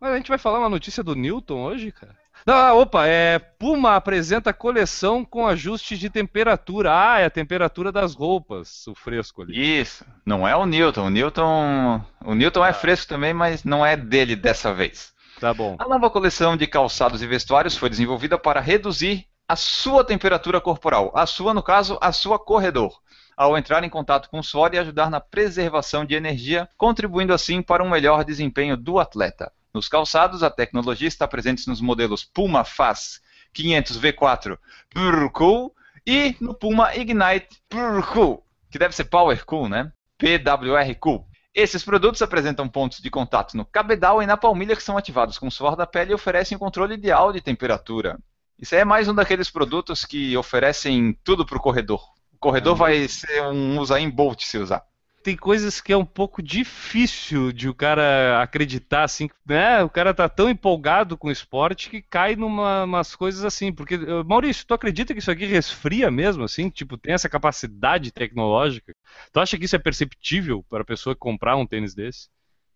Mas 0.00 0.12
a 0.12 0.16
gente 0.16 0.28
vai 0.28 0.38
falar 0.38 0.60
uma 0.60 0.68
notícia 0.68 1.02
do 1.02 1.16
Newton 1.16 1.64
hoje, 1.64 1.90
cara? 1.90 2.19
Ah, 2.46 2.74
opa, 2.74 3.06
é 3.06 3.38
Puma 3.38 3.96
apresenta 3.96 4.52
coleção 4.52 5.24
com 5.24 5.46
ajuste 5.46 5.96
de 5.98 6.08
temperatura. 6.08 6.90
Ah, 6.92 7.20
é 7.20 7.26
a 7.26 7.30
temperatura 7.30 7.92
das 7.92 8.14
roupas, 8.14 8.86
o 8.86 8.94
fresco 8.94 9.42
ali. 9.42 9.80
Isso, 9.80 10.04
não 10.24 10.46
é 10.46 10.56
o 10.56 10.66
Newton. 10.66 11.06
O 11.06 11.10
Newton, 11.10 12.04
o 12.24 12.34
Newton 12.34 12.64
é 12.64 12.70
ah. 12.70 12.74
fresco 12.74 13.08
também, 13.08 13.34
mas 13.34 13.64
não 13.64 13.84
é 13.84 13.96
dele 13.96 14.34
dessa 14.34 14.72
vez. 14.72 15.12
Tá 15.38 15.54
bom. 15.54 15.76
A 15.78 15.88
nova 15.88 16.10
coleção 16.10 16.56
de 16.56 16.66
calçados 16.66 17.22
e 17.22 17.26
vestuários 17.26 17.76
foi 17.76 17.88
desenvolvida 17.88 18.38
para 18.38 18.60
reduzir 18.60 19.26
a 19.48 19.56
sua 19.56 20.04
temperatura 20.04 20.60
corporal, 20.60 21.10
a 21.14 21.26
sua, 21.26 21.52
no 21.52 21.62
caso, 21.62 21.98
a 22.00 22.12
sua 22.12 22.38
corredor, 22.38 23.00
ao 23.36 23.58
entrar 23.58 23.82
em 23.82 23.90
contato 23.90 24.30
com 24.30 24.38
o 24.38 24.44
suor 24.44 24.72
e 24.72 24.78
ajudar 24.78 25.10
na 25.10 25.18
preservação 25.18 26.04
de 26.04 26.14
energia, 26.14 26.68
contribuindo 26.76 27.34
assim 27.34 27.60
para 27.60 27.82
um 27.82 27.90
melhor 27.90 28.22
desempenho 28.22 28.76
do 28.76 29.00
atleta. 29.00 29.50
Nos 29.72 29.88
calçados, 29.88 30.42
a 30.42 30.50
tecnologia 30.50 31.06
está 31.06 31.28
presente 31.28 31.68
nos 31.68 31.80
modelos 31.80 32.24
Puma 32.24 32.64
Faz 32.64 33.20
500 33.52 34.00
V4 34.00 34.58
Pure 34.90 35.30
Cool 35.32 35.74
e 36.06 36.36
no 36.40 36.54
Puma 36.54 36.94
Ignite 36.96 37.62
Pure 37.68 38.02
Cool, 38.12 38.44
que 38.70 38.78
deve 38.78 38.94
ser 38.94 39.04
Power 39.04 39.44
Cool, 39.44 39.68
né? 39.68 39.92
PWR 40.18 40.94
Cool. 40.98 41.24
Esses 41.54 41.84
produtos 41.84 42.22
apresentam 42.22 42.68
pontos 42.68 42.98
de 43.00 43.10
contato 43.10 43.56
no 43.56 43.64
cabedal 43.64 44.22
e 44.22 44.26
na 44.26 44.36
palmilha 44.36 44.76
que 44.76 44.82
são 44.82 44.96
ativados 44.96 45.38
com 45.38 45.48
o 45.48 45.50
suor 45.50 45.76
da 45.76 45.86
pele 45.86 46.12
e 46.12 46.14
oferecem 46.14 46.56
um 46.56 46.60
controle 46.60 46.94
ideal 46.94 47.32
de 47.32 47.40
temperatura. 47.40 48.18
Isso 48.58 48.74
aí 48.74 48.82
é 48.82 48.84
mais 48.84 49.08
um 49.08 49.14
daqueles 49.14 49.50
produtos 49.50 50.04
que 50.04 50.36
oferecem 50.36 51.16
tudo 51.24 51.46
para 51.46 51.56
o 51.56 51.60
corredor. 51.60 52.02
O 52.32 52.38
corredor 52.38 52.74
é. 52.76 52.78
vai 52.78 53.08
ser 53.08 53.42
um 53.44 53.78
Usain 53.78 54.10
Bolt 54.10 54.42
se 54.42 54.58
usar. 54.58 54.84
Tem 55.22 55.36
coisas 55.36 55.80
que 55.80 55.92
é 55.92 55.96
um 55.96 56.04
pouco 56.04 56.42
difícil 56.42 57.52
de 57.52 57.68
o 57.68 57.74
cara 57.74 58.42
acreditar, 58.42 59.04
assim, 59.04 59.28
né? 59.46 59.82
O 59.82 59.90
cara 59.90 60.14
tá 60.14 60.28
tão 60.28 60.48
empolgado 60.48 61.16
com 61.16 61.28
o 61.28 61.32
esporte 61.32 61.90
que 61.90 62.00
cai 62.00 62.36
numa 62.36 62.84
umas 62.84 63.14
coisas 63.14 63.44
assim. 63.44 63.72
Porque, 63.72 63.98
Maurício, 64.24 64.66
tu 64.66 64.72
acredita 64.72 65.12
que 65.12 65.20
isso 65.20 65.30
aqui 65.30 65.44
resfria 65.44 66.10
mesmo, 66.10 66.44
assim? 66.44 66.70
Tipo, 66.70 66.96
tem 66.96 67.12
essa 67.12 67.28
capacidade 67.28 68.10
tecnológica? 68.10 68.94
Tu 69.32 69.40
acha 69.40 69.58
que 69.58 69.66
isso 69.66 69.76
é 69.76 69.78
perceptível 69.78 70.64
para 70.68 70.82
a 70.82 70.86
pessoa 70.86 71.14
comprar 71.14 71.56
um 71.56 71.66
tênis 71.66 71.94
desse? 71.94 72.28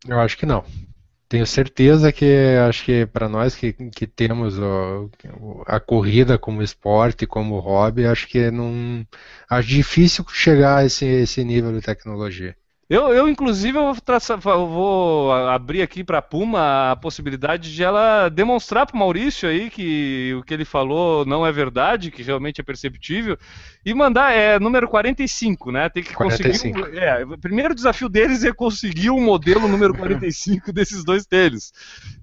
Eu 0.06 0.20
acho 0.20 0.36
que 0.36 0.44
não. 0.44 0.64
Tenho 1.28 1.46
certeza 1.46 2.12
que 2.12 2.56
acho 2.68 2.84
que 2.84 3.06
para 3.06 3.28
nós 3.28 3.54
que, 3.56 3.72
que 3.72 4.06
temos 4.06 4.58
o, 4.58 5.10
a 5.66 5.80
corrida 5.80 6.38
como 6.38 6.62
esporte, 6.62 7.26
como 7.26 7.58
hobby, 7.60 8.06
acho 8.06 8.28
que 8.28 8.50
não 8.50 9.06
acho 9.48 9.68
difícil 9.68 10.24
chegar 10.30 10.78
a 10.78 10.84
esse, 10.84 11.04
esse 11.06 11.44
nível 11.44 11.72
de 11.72 11.80
tecnologia. 11.82 12.56
Eu, 12.94 13.12
eu 13.12 13.28
inclusive, 13.28 13.76
eu 13.76 13.92
vou, 13.92 14.00
traçar, 14.00 14.38
vou 14.38 15.32
abrir 15.32 15.82
aqui 15.82 16.04
para 16.04 16.18
a 16.18 16.22
Puma 16.22 16.92
a 16.92 16.96
possibilidade 16.96 17.74
de 17.74 17.82
ela 17.82 18.28
demonstrar 18.28 18.86
para 18.86 18.94
o 18.94 18.98
Maurício 19.00 19.48
aí 19.48 19.68
que 19.68 20.32
o 20.38 20.44
que 20.44 20.54
ele 20.54 20.64
falou 20.64 21.26
não 21.26 21.44
é 21.44 21.50
verdade, 21.50 22.12
que 22.12 22.22
realmente 22.22 22.60
é 22.60 22.64
perceptível, 22.64 23.36
e 23.84 23.92
mandar, 23.92 24.30
é 24.30 24.60
número 24.60 24.86
45, 24.86 25.72
né? 25.72 25.88
Tem 25.88 26.04
que 26.04 26.14
45. 26.14 26.78
conseguir. 26.78 26.98
É, 26.98 27.24
o 27.24 27.36
primeiro 27.36 27.74
desafio 27.74 28.08
deles 28.08 28.44
é 28.44 28.52
conseguir 28.52 29.10
o 29.10 29.16
um 29.16 29.24
modelo 29.24 29.66
número 29.66 29.92
45 29.92 30.70
desses 30.72 31.02
dois 31.02 31.26
tênis. 31.26 31.72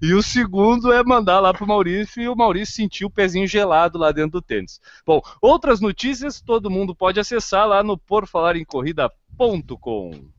E 0.00 0.14
o 0.14 0.22
segundo 0.22 0.90
é 0.90 1.04
mandar 1.04 1.38
lá 1.38 1.52
para 1.52 1.64
o 1.64 1.68
Maurício 1.68 2.22
e 2.22 2.30
o 2.30 2.34
Maurício 2.34 2.74
sentir 2.74 3.04
o 3.04 3.10
pezinho 3.10 3.46
gelado 3.46 3.98
lá 3.98 4.10
dentro 4.10 4.30
do 4.30 4.40
tênis. 4.40 4.80
Bom, 5.04 5.20
outras 5.38 5.82
notícias 5.82 6.40
todo 6.40 6.70
mundo 6.70 6.94
pode 6.94 7.20
acessar 7.20 7.68
lá 7.68 7.82
no 7.82 7.98
porfalarencorrida.com. 7.98 10.31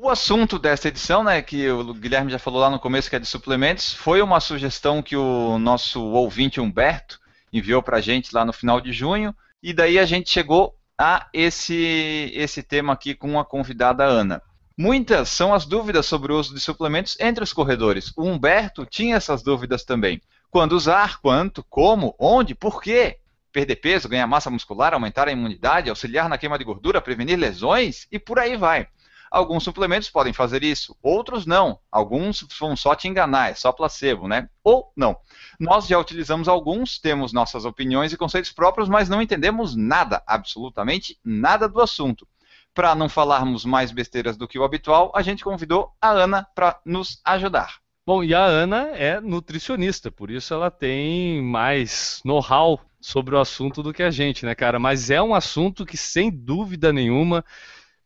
O 0.00 0.08
assunto 0.08 0.60
desta 0.60 0.86
edição, 0.86 1.24
né, 1.24 1.42
que 1.42 1.68
o 1.68 1.92
Guilherme 1.92 2.30
já 2.30 2.38
falou 2.38 2.60
lá 2.60 2.70
no 2.70 2.78
começo, 2.78 3.10
que 3.10 3.16
é 3.16 3.18
de 3.18 3.26
suplementos, 3.26 3.92
foi 3.92 4.22
uma 4.22 4.38
sugestão 4.38 5.02
que 5.02 5.16
o 5.16 5.58
nosso 5.58 6.00
ouvinte 6.00 6.60
Humberto 6.60 7.18
enviou 7.52 7.82
para 7.82 7.96
a 7.96 8.00
gente 8.00 8.32
lá 8.32 8.44
no 8.44 8.52
final 8.52 8.80
de 8.80 8.92
junho, 8.92 9.34
e 9.60 9.72
daí 9.72 9.98
a 9.98 10.06
gente 10.06 10.30
chegou 10.30 10.76
a 10.96 11.26
esse, 11.32 12.30
esse 12.32 12.62
tema 12.62 12.92
aqui 12.92 13.12
com 13.12 13.40
a 13.40 13.44
convidada 13.44 14.04
Ana. 14.04 14.40
Muitas 14.76 15.30
são 15.30 15.52
as 15.52 15.66
dúvidas 15.66 16.06
sobre 16.06 16.32
o 16.32 16.38
uso 16.38 16.54
de 16.54 16.60
suplementos 16.60 17.16
entre 17.18 17.42
os 17.42 17.52
corredores. 17.52 18.12
O 18.16 18.22
Humberto 18.22 18.86
tinha 18.86 19.16
essas 19.16 19.42
dúvidas 19.42 19.82
também. 19.82 20.22
Quando 20.48 20.74
usar, 20.74 21.20
quanto, 21.20 21.64
como, 21.68 22.14
onde, 22.20 22.54
por 22.54 22.80
quê? 22.80 23.18
Perder 23.50 23.76
peso, 23.76 24.08
ganhar 24.08 24.28
massa 24.28 24.48
muscular, 24.48 24.94
aumentar 24.94 25.26
a 25.26 25.32
imunidade, 25.32 25.90
auxiliar 25.90 26.28
na 26.28 26.38
queima 26.38 26.56
de 26.56 26.62
gordura, 26.62 27.02
prevenir 27.02 27.36
lesões 27.36 28.06
e 28.12 28.18
por 28.20 28.38
aí 28.38 28.56
vai. 28.56 28.86
Alguns 29.30 29.64
suplementos 29.64 30.08
podem 30.10 30.32
fazer 30.32 30.62
isso, 30.62 30.96
outros 31.02 31.46
não. 31.46 31.78
Alguns 31.90 32.46
vão 32.58 32.76
só 32.76 32.94
te 32.94 33.08
enganar, 33.08 33.50
é 33.50 33.54
só 33.54 33.72
placebo, 33.72 34.26
né? 34.26 34.48
Ou 34.64 34.92
não. 34.96 35.16
Nós 35.58 35.86
já 35.86 35.98
utilizamos 35.98 36.48
alguns, 36.48 36.98
temos 36.98 37.32
nossas 37.32 37.64
opiniões 37.64 38.12
e 38.12 38.16
conceitos 38.16 38.52
próprios, 38.52 38.88
mas 38.88 39.08
não 39.08 39.20
entendemos 39.20 39.76
nada, 39.76 40.22
absolutamente 40.26 41.18
nada 41.24 41.68
do 41.68 41.80
assunto. 41.80 42.26
Para 42.74 42.94
não 42.94 43.08
falarmos 43.08 43.64
mais 43.64 43.90
besteiras 43.90 44.36
do 44.36 44.46
que 44.46 44.58
o 44.58 44.64
habitual, 44.64 45.12
a 45.14 45.22
gente 45.22 45.44
convidou 45.44 45.92
a 46.00 46.10
Ana 46.10 46.46
para 46.54 46.80
nos 46.84 47.20
ajudar. 47.24 47.80
Bom, 48.06 48.24
e 48.24 48.34
a 48.34 48.42
Ana 48.42 48.88
é 48.94 49.20
nutricionista, 49.20 50.10
por 50.10 50.30
isso 50.30 50.54
ela 50.54 50.70
tem 50.70 51.42
mais 51.42 52.22
know-how 52.24 52.80
sobre 53.00 53.34
o 53.34 53.38
assunto 53.38 53.82
do 53.82 53.92
que 53.92 54.02
a 54.02 54.10
gente, 54.10 54.46
né, 54.46 54.54
cara? 54.54 54.78
Mas 54.78 55.10
é 55.10 55.20
um 55.20 55.34
assunto 55.34 55.84
que, 55.84 55.96
sem 55.96 56.30
dúvida 56.30 56.92
nenhuma, 56.92 57.44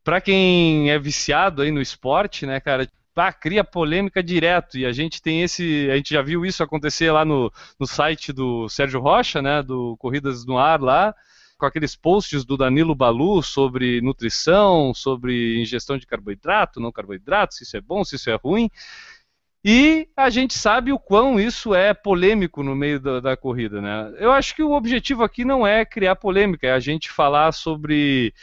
para 0.04 0.20
quem 0.20 0.90
é 0.90 0.98
viciado 0.98 1.62
aí 1.62 1.70
no 1.70 1.80
esporte, 1.80 2.46
né, 2.46 2.60
cara, 2.60 2.88
cria 3.40 3.62
polêmica 3.62 4.22
direto. 4.22 4.78
E 4.78 4.86
a 4.86 4.92
gente 4.92 5.20
tem 5.20 5.42
esse. 5.42 5.88
A 5.90 5.96
gente 5.96 6.14
já 6.14 6.22
viu 6.22 6.44
isso 6.44 6.62
acontecer 6.62 7.10
lá 7.10 7.24
no, 7.24 7.52
no 7.78 7.86
site 7.86 8.32
do 8.32 8.68
Sérgio 8.68 9.00
Rocha, 9.00 9.42
né? 9.42 9.62
Do 9.62 9.96
Corridas 9.98 10.46
no 10.46 10.58
Ar 10.58 10.80
lá, 10.80 11.14
com 11.58 11.66
aqueles 11.66 11.94
posts 11.94 12.44
do 12.44 12.56
Danilo 12.56 12.94
Balu 12.94 13.42
sobre 13.42 14.00
nutrição, 14.00 14.92
sobre 14.94 15.60
ingestão 15.60 15.98
de 15.98 16.06
carboidrato, 16.06 16.80
não 16.80 16.90
carboidrato, 16.90 17.54
se 17.54 17.64
isso 17.64 17.76
é 17.76 17.80
bom, 17.80 18.04
se 18.04 18.16
isso 18.16 18.30
é 18.30 18.34
ruim. 18.34 18.70
E 19.64 20.08
a 20.16 20.28
gente 20.28 20.54
sabe 20.54 20.92
o 20.92 20.98
quão 20.98 21.38
isso 21.38 21.72
é 21.72 21.94
polêmico 21.94 22.64
no 22.64 22.74
meio 22.74 22.98
da, 22.98 23.20
da 23.20 23.36
corrida, 23.36 23.80
né? 23.80 24.12
Eu 24.18 24.32
acho 24.32 24.56
que 24.56 24.62
o 24.62 24.72
objetivo 24.72 25.22
aqui 25.22 25.44
não 25.44 25.64
é 25.64 25.84
criar 25.84 26.16
polêmica, 26.16 26.66
é 26.66 26.72
a 26.72 26.80
gente 26.80 27.08
falar 27.08 27.52
sobre 27.52 28.34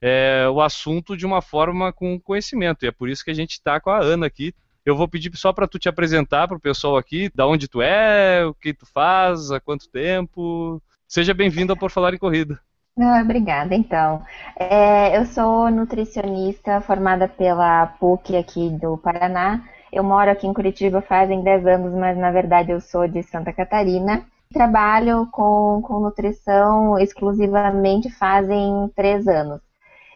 é, 0.00 0.48
o 0.48 0.60
assunto 0.60 1.16
de 1.16 1.26
uma 1.26 1.40
forma 1.40 1.92
com 1.92 2.20
conhecimento. 2.20 2.84
E 2.84 2.88
é 2.88 2.92
por 2.92 3.08
isso 3.08 3.24
que 3.24 3.30
a 3.30 3.34
gente 3.34 3.52
está 3.52 3.80
com 3.80 3.90
a 3.90 3.98
Ana 3.98 4.26
aqui. 4.26 4.54
Eu 4.84 4.96
vou 4.96 5.08
pedir 5.08 5.36
só 5.36 5.52
para 5.52 5.66
tu 5.66 5.78
te 5.78 5.88
apresentar 5.88 6.46
para 6.46 6.56
o 6.56 6.60
pessoal 6.60 6.96
aqui, 6.96 7.30
da 7.34 7.46
onde 7.46 7.66
tu 7.66 7.82
é, 7.82 8.46
o 8.46 8.54
que 8.54 8.72
tu 8.72 8.86
faz, 8.86 9.50
há 9.50 9.58
quanto 9.58 9.90
tempo. 9.90 10.80
Seja 11.08 11.34
bem-vinda 11.34 11.74
Por 11.74 11.90
Falar 11.90 12.14
em 12.14 12.18
Corrida. 12.18 12.60
Ah, 12.98 13.20
obrigada, 13.22 13.74
então. 13.74 14.22
É, 14.58 15.18
eu 15.18 15.26
sou 15.26 15.70
nutricionista 15.70 16.80
formada 16.80 17.28
pela 17.28 17.86
PUC 17.98 18.36
aqui 18.36 18.70
do 18.70 18.96
Paraná. 18.96 19.62
Eu 19.92 20.02
moro 20.02 20.30
aqui 20.30 20.46
em 20.46 20.54
Curitiba 20.54 21.02
fazem 21.02 21.42
10 21.42 21.66
anos, 21.66 21.92
mas 21.92 22.16
na 22.16 22.30
verdade 22.30 22.70
eu 22.70 22.80
sou 22.80 23.06
de 23.06 23.22
Santa 23.22 23.52
Catarina. 23.52 24.24
Trabalho 24.52 25.26
com, 25.30 25.82
com 25.82 26.00
nutrição 26.00 26.98
exclusivamente 26.98 28.08
fazem 28.10 28.90
3 28.94 29.28
anos. 29.28 29.60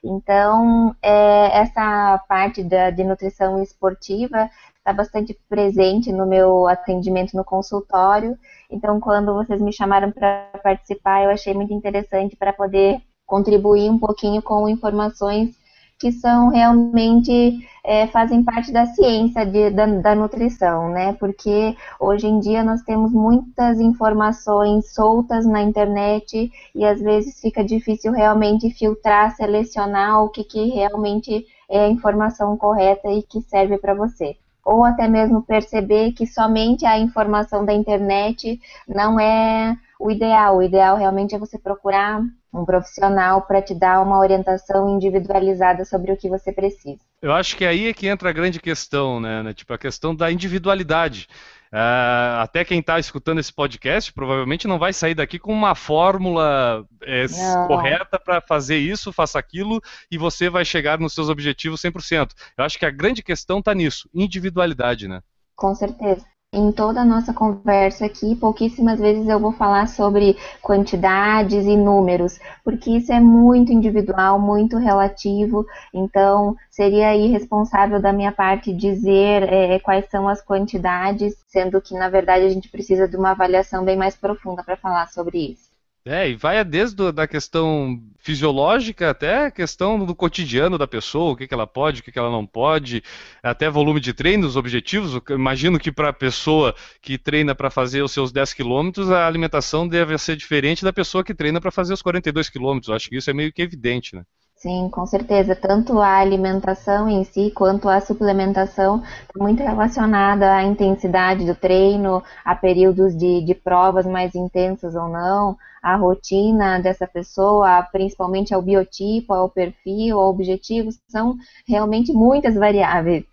Então, 0.03 0.95
é, 1.03 1.61
essa 1.61 2.19
parte 2.27 2.63
da, 2.63 2.91
de 2.91 3.05
nutrição 3.05 3.63
esportiva 3.63 4.51
está 4.79 4.93
bastante 4.93 5.39
presente 5.49 6.11
no 6.11 6.27
meu 6.27 6.67
atendimento 6.67 7.37
no 7.37 7.45
consultório. 7.45 8.39
Então, 8.71 8.99
quando 8.99 9.35
vocês 9.35 9.61
me 9.61 9.73
chamaram 9.73 10.11
para 10.11 10.51
participar, 10.63 11.25
eu 11.25 11.31
achei 11.31 11.53
muito 11.53 11.73
interessante 11.73 12.35
para 12.35 12.53
poder 12.53 13.03
contribuir 13.27 13.91
um 13.91 13.99
pouquinho 13.99 14.43
com 14.43 14.69
informações 14.69 15.55
que 16.01 16.11
são 16.11 16.49
realmente 16.49 17.69
é, 17.85 18.07
fazem 18.07 18.43
parte 18.43 18.73
da 18.73 18.87
ciência 18.87 19.45
de, 19.45 19.71
da, 19.71 19.85
da, 19.85 20.15
nutrição, 20.15 20.89
né? 20.89 21.13
Porque 21.13 21.77
hoje 22.01 22.27
em 22.27 22.41
dia 22.41 22.65
nós 22.65 22.81
temos 22.83 23.13
muitas 23.13 23.79
informações 23.79 24.95
soltas 24.95 25.45
na 25.47 25.61
internet 25.63 26.51
e 26.75 26.85
às 26.87 27.01
vezes 27.01 27.39
fica 27.39 27.63
difícil 27.63 28.13
realmente 28.13 28.71
filtrar, 28.71 29.37
selecionar 29.37 30.25
o 30.25 30.31
que, 30.31 30.43
que 30.43 30.71
realmente 30.71 31.47
é 31.69 31.85
a 31.85 31.89
informação 31.89 32.57
correta 32.57 33.09
e 33.11 33.23
que 33.23 33.43
serve 33.43 33.77
para 33.77 33.95
você 33.95 34.37
ou 34.65 34.85
até 34.85 35.09
mesmo 35.09 35.43
perceber 35.43 36.13
que 36.13 36.27
somente 36.27 36.85
a 36.85 36.99
informação 36.99 37.65
da 37.65 37.73
internet 37.73 38.61
não 38.87 39.19
é 39.19 39.77
o 40.01 40.11
ideal. 40.11 40.57
O 40.57 40.63
ideal 40.63 40.97
realmente 40.97 41.35
é 41.35 41.39
você 41.39 41.59
procurar 41.59 42.23
um 42.53 42.65
profissional 42.65 43.43
para 43.43 43.61
te 43.61 43.75
dar 43.75 44.01
uma 44.01 44.19
orientação 44.19 44.89
individualizada 44.89 45.85
sobre 45.85 46.11
o 46.11 46.17
que 46.17 46.29
você 46.29 46.51
precisa. 46.51 46.99
Eu 47.21 47.33
acho 47.33 47.55
que 47.55 47.67
aí 47.67 47.89
é 47.89 47.93
que 47.93 48.09
entra 48.09 48.31
a 48.31 48.33
grande 48.33 48.59
questão, 48.59 49.21
né? 49.21 49.43
né? 49.43 49.53
Tipo, 49.53 49.75
a 49.75 49.79
questão 49.79 50.17
da 50.17 50.33
individualidade. 50.33 51.29
Uh, 51.73 52.41
até 52.41 52.65
quem 52.65 52.81
está 52.81 52.99
escutando 52.99 53.39
esse 53.39 53.53
podcast 53.53 54.13
provavelmente 54.13 54.67
não 54.67 54.77
vai 54.77 54.93
sair 54.93 55.15
daqui 55.15 55.39
com 55.39 55.53
uma 55.53 55.77
fórmula 55.77 56.85
é, 57.01 57.27
correta 57.69 58.19
para 58.19 58.41
fazer 58.41 58.79
isso, 58.79 59.13
faça 59.13 59.39
aquilo 59.39 59.81
e 60.11 60.19
você 60.19 60.51
vai 60.51 60.65
chegar 60.65 60.99
nos 60.99 61.15
seus 61.15 61.29
objetivos 61.29 61.81
100%. 61.81 62.31
Eu 62.59 62.65
acho 62.65 62.77
que 62.77 62.87
a 62.87 62.91
grande 62.91 63.23
questão 63.23 63.61
está 63.61 63.73
nisso, 63.73 64.09
individualidade, 64.13 65.07
né? 65.07 65.21
Com 65.55 65.73
certeza. 65.75 66.25
Em 66.53 66.73
toda 66.73 67.03
a 67.03 67.05
nossa 67.05 67.33
conversa 67.33 68.07
aqui, 68.07 68.35
pouquíssimas 68.35 68.99
vezes 68.99 69.29
eu 69.29 69.39
vou 69.39 69.53
falar 69.53 69.87
sobre 69.87 70.37
quantidades 70.61 71.65
e 71.65 71.77
números, 71.77 72.41
porque 72.65 72.91
isso 72.91 73.13
é 73.13 73.21
muito 73.21 73.73
individual, 73.73 74.37
muito 74.37 74.77
relativo, 74.77 75.65
então 75.95 76.57
seria 76.69 77.15
irresponsável 77.15 78.03
da 78.03 78.13
minha 78.13 78.33
parte 78.33 78.75
dizer 78.75 79.45
é, 79.45 79.79
quais 79.79 80.11
são 80.11 80.29
as 80.29 80.43
quantidades, 80.43 81.37
sendo 81.47 81.81
que 81.81 81.95
na 81.95 82.09
verdade 82.09 82.45
a 82.45 82.51
gente 82.51 82.69
precisa 82.69 83.07
de 83.07 83.17
uma 83.17 83.31
avaliação 83.31 83.85
bem 83.85 83.97
mais 83.97 84.17
profunda 84.17 84.65
para 84.65 84.77
falar 84.77 85.09
sobre 85.09 85.53
isso. 85.53 85.70
É, 86.03 86.31
e 86.31 86.35
vai 86.35 86.65
desde 86.65 87.03
a 87.15 87.27
questão 87.27 88.03
fisiológica 88.19 89.11
até 89.11 89.47
a 89.47 89.51
questão 89.51 90.05
do 90.05 90.15
cotidiano 90.15 90.79
da 90.79 90.87
pessoa, 90.87 91.33
o 91.33 91.37
que, 91.37 91.47
que 91.47 91.53
ela 91.53 91.67
pode, 91.67 92.01
o 92.01 92.05
que, 92.05 92.11
que 92.11 92.19
ela 92.19 92.31
não 92.31 92.47
pode, 92.47 93.03
até 93.43 93.69
volume 93.69 94.01
de 94.01 94.15
treino, 94.15 94.47
os 94.47 94.57
objetivos. 94.57 95.21
Imagino 95.29 95.79
que 95.79 95.93
para 95.93 96.09
a 96.09 96.13
pessoa 96.13 96.75
que 97.03 97.19
treina 97.19 97.55
para 97.55 97.71
fazer 97.71 98.03
os 98.03 98.13
seus 98.13 98.33
10 98.33 98.55
quilômetros, 98.55 99.11
a 99.11 99.27
alimentação 99.27 99.87
deve 99.87 100.17
ser 100.17 100.37
diferente 100.37 100.83
da 100.83 100.93
pessoa 100.93 101.23
que 101.23 101.35
treina 101.35 101.61
para 101.61 101.71
fazer 101.71 101.93
os 101.93 102.01
42 102.01 102.49
quilômetros. 102.49 102.91
Acho 102.91 103.11
que 103.11 103.17
isso 103.17 103.29
é 103.29 103.35
meio 103.35 103.53
que 103.53 103.61
evidente, 103.61 104.17
né? 104.17 104.25
Sim, 104.61 104.89
com 104.91 105.05
certeza. 105.07 105.57
Tanto 105.57 105.99
a 106.01 106.19
alimentação 106.19 107.09
em 107.09 107.25
si 107.25 107.51
quanto 107.51 107.89
a 107.89 108.01
suplementação 108.01 109.03
está 109.03 109.43
muito 109.43 109.61
relacionada 109.63 110.55
à 110.55 110.63
intensidade 110.63 111.45
do 111.47 111.55
treino, 111.55 112.23
a 112.45 112.55
períodos 112.55 113.17
de, 113.17 113.41
de 113.43 113.55
provas 113.55 114.07
mais 114.07 114.35
intensas 114.37 114.95
ou 114.95 115.09
não, 115.09 115.57
a 115.83 115.97
rotina 115.97 116.79
dessa 116.79 117.07
pessoa, 117.09 117.83
principalmente 117.91 118.53
ao 118.55 118.61
biotipo, 118.63 119.33
ao 119.33 119.49
perfil, 119.49 120.19
ao 120.21 120.29
objetivo, 120.31 120.91
são 121.09 121.37
realmente 121.67 122.13
muitas 122.13 122.55
variáveis. 122.55 123.25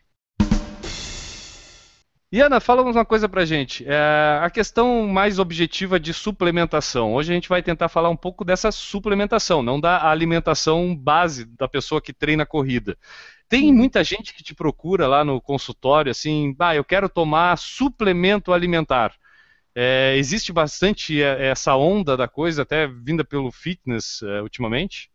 E 2.30 2.42
Ana, 2.42 2.60
fala 2.60 2.82
uma 2.82 3.06
coisa 3.06 3.30
pra 3.30 3.46
gente. 3.46 3.86
É, 3.88 4.40
a 4.42 4.50
questão 4.50 5.08
mais 5.08 5.40
objetiva 5.40 5.98
de 5.98 6.14
suplementação. 6.14 7.14
Hoje 7.14 7.32
a 7.32 7.36
gente 7.36 7.48
vai 7.48 7.64
tentar 7.64 7.88
falar 7.88 8.10
um 8.10 8.18
pouco 8.18 8.44
dessa 8.44 8.70
suplementação, 8.70 9.64
não 9.64 9.80
da 9.80 10.10
alimentação 10.10 10.94
base 10.94 11.46
da 11.46 11.70
pessoa 11.70 12.02
que 12.02 12.12
treina 12.12 12.46
corrida. 12.46 12.98
Tem 13.48 13.74
muita 13.74 14.04
gente 14.04 14.34
que 14.34 14.44
te 14.44 14.54
procura 14.54 15.08
lá 15.08 15.24
no 15.24 15.40
consultório 15.40 16.12
assim, 16.12 16.54
bah, 16.54 16.76
eu 16.76 16.84
quero 16.84 17.08
tomar 17.08 17.58
suplemento 17.58 18.52
alimentar. 18.52 19.16
É, 19.74 20.16
existe 20.18 20.52
bastante 20.52 21.22
é, 21.22 21.48
essa 21.50 21.76
onda 21.78 22.18
da 22.18 22.28
coisa, 22.28 22.64
até 22.64 22.88
vinda 22.88 23.24
pelo 23.24 23.52
fitness 23.52 24.22
é, 24.24 24.42
ultimamente? 24.42 25.10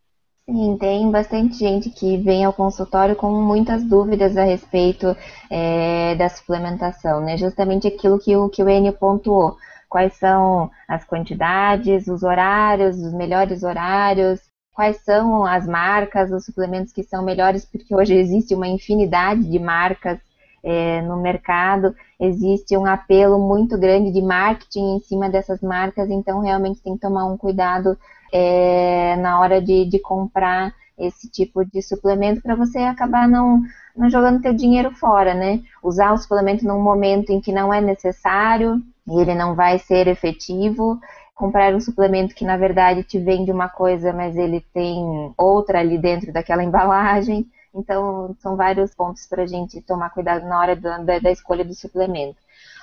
Sim, 0.48 0.76
tem 0.78 1.10
bastante 1.10 1.54
gente 1.56 1.88
que 1.90 2.16
vem 2.18 2.44
ao 2.44 2.52
consultório 2.52 3.14
com 3.14 3.30
muitas 3.30 3.84
dúvidas 3.84 4.36
a 4.36 4.42
respeito 4.44 5.16
é, 5.50 6.14
da 6.16 6.28
suplementação, 6.28 7.20
né? 7.20 7.36
Justamente 7.36 7.86
aquilo 7.86 8.18
que 8.18 8.36
o, 8.36 8.48
que 8.48 8.62
o 8.62 8.68
Enio 8.68 8.92
pontuou. 8.92 9.56
Quais 9.88 10.14
são 10.14 10.70
as 10.88 11.04
quantidades, 11.04 12.08
os 12.08 12.22
horários, 12.22 12.96
os 12.98 13.12
melhores 13.12 13.62
horários, 13.62 14.40
quais 14.74 14.96
são 15.04 15.44
as 15.44 15.66
marcas, 15.66 16.32
os 16.32 16.44
suplementos 16.44 16.92
que 16.92 17.02
são 17.04 17.22
melhores, 17.24 17.64
porque 17.64 17.94
hoje 17.94 18.14
existe 18.14 18.54
uma 18.54 18.66
infinidade 18.66 19.44
de 19.48 19.58
marcas 19.58 20.18
é, 20.64 21.02
no 21.02 21.20
mercado, 21.20 21.94
existe 22.20 22.76
um 22.76 22.86
apelo 22.86 23.38
muito 23.38 23.76
grande 23.78 24.12
de 24.12 24.22
marketing 24.22 24.96
em 24.96 25.00
cima 25.00 25.28
dessas 25.28 25.60
marcas, 25.60 26.08
então 26.10 26.40
realmente 26.40 26.80
tem 26.82 26.94
que 26.94 27.00
tomar 27.00 27.24
um 27.26 27.36
cuidado 27.36 27.96
é, 28.32 29.16
na 29.16 29.38
hora 29.40 29.60
de, 29.60 29.84
de 29.84 29.98
comprar 29.98 30.74
esse 30.98 31.28
tipo 31.28 31.64
de 31.64 31.82
suplemento 31.82 32.40
para 32.40 32.54
você 32.54 32.78
acabar 32.78 33.28
não, 33.28 33.60
não 33.96 34.08
jogando 34.08 34.42
teu 34.42 34.54
dinheiro 34.54 34.90
fora, 34.92 35.34
né? 35.34 35.62
Usar 35.82 36.12
o 36.12 36.18
suplemento 36.18 36.64
num 36.64 36.80
momento 36.80 37.30
em 37.30 37.40
que 37.40 37.52
não 37.52 37.72
é 37.72 37.80
necessário 37.80 38.80
e 39.06 39.20
ele 39.20 39.34
não 39.34 39.54
vai 39.54 39.78
ser 39.78 40.06
efetivo. 40.06 41.00
Comprar 41.34 41.74
um 41.74 41.80
suplemento 41.80 42.34
que 42.34 42.44
na 42.44 42.56
verdade 42.56 43.02
te 43.02 43.18
vende 43.18 43.50
uma 43.50 43.68
coisa, 43.68 44.12
mas 44.12 44.36
ele 44.36 44.64
tem 44.72 45.32
outra 45.36 45.80
ali 45.80 45.98
dentro 45.98 46.32
daquela 46.32 46.62
embalagem. 46.64 47.46
Então, 47.74 48.36
são 48.38 48.54
vários 48.54 48.94
pontos 48.94 49.26
para 49.26 49.44
a 49.44 49.46
gente 49.46 49.80
tomar 49.80 50.10
cuidado 50.10 50.46
na 50.46 50.60
hora 50.60 50.76
da, 50.76 50.98
da 50.98 51.30
escolha 51.30 51.64
do 51.64 51.74
suplemento. 51.74 52.36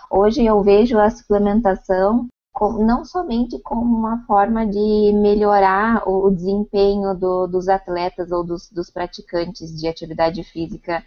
Hoje 0.09 0.43
eu 0.43 0.61
vejo 0.63 0.97
a 0.97 1.09
suplementação 1.11 2.27
não 2.79 3.05
somente 3.05 3.57
como 3.59 3.81
uma 3.81 4.25
forma 4.25 4.65
de 4.65 5.13
melhorar 5.13 6.03
o 6.07 6.29
desempenho 6.29 7.15
do, 7.15 7.47
dos 7.47 7.69
atletas 7.69 8.31
ou 8.31 8.43
dos, 8.43 8.69
dos 8.69 8.89
praticantes 8.89 9.75
de 9.79 9.87
atividade 9.87 10.43
física 10.43 11.03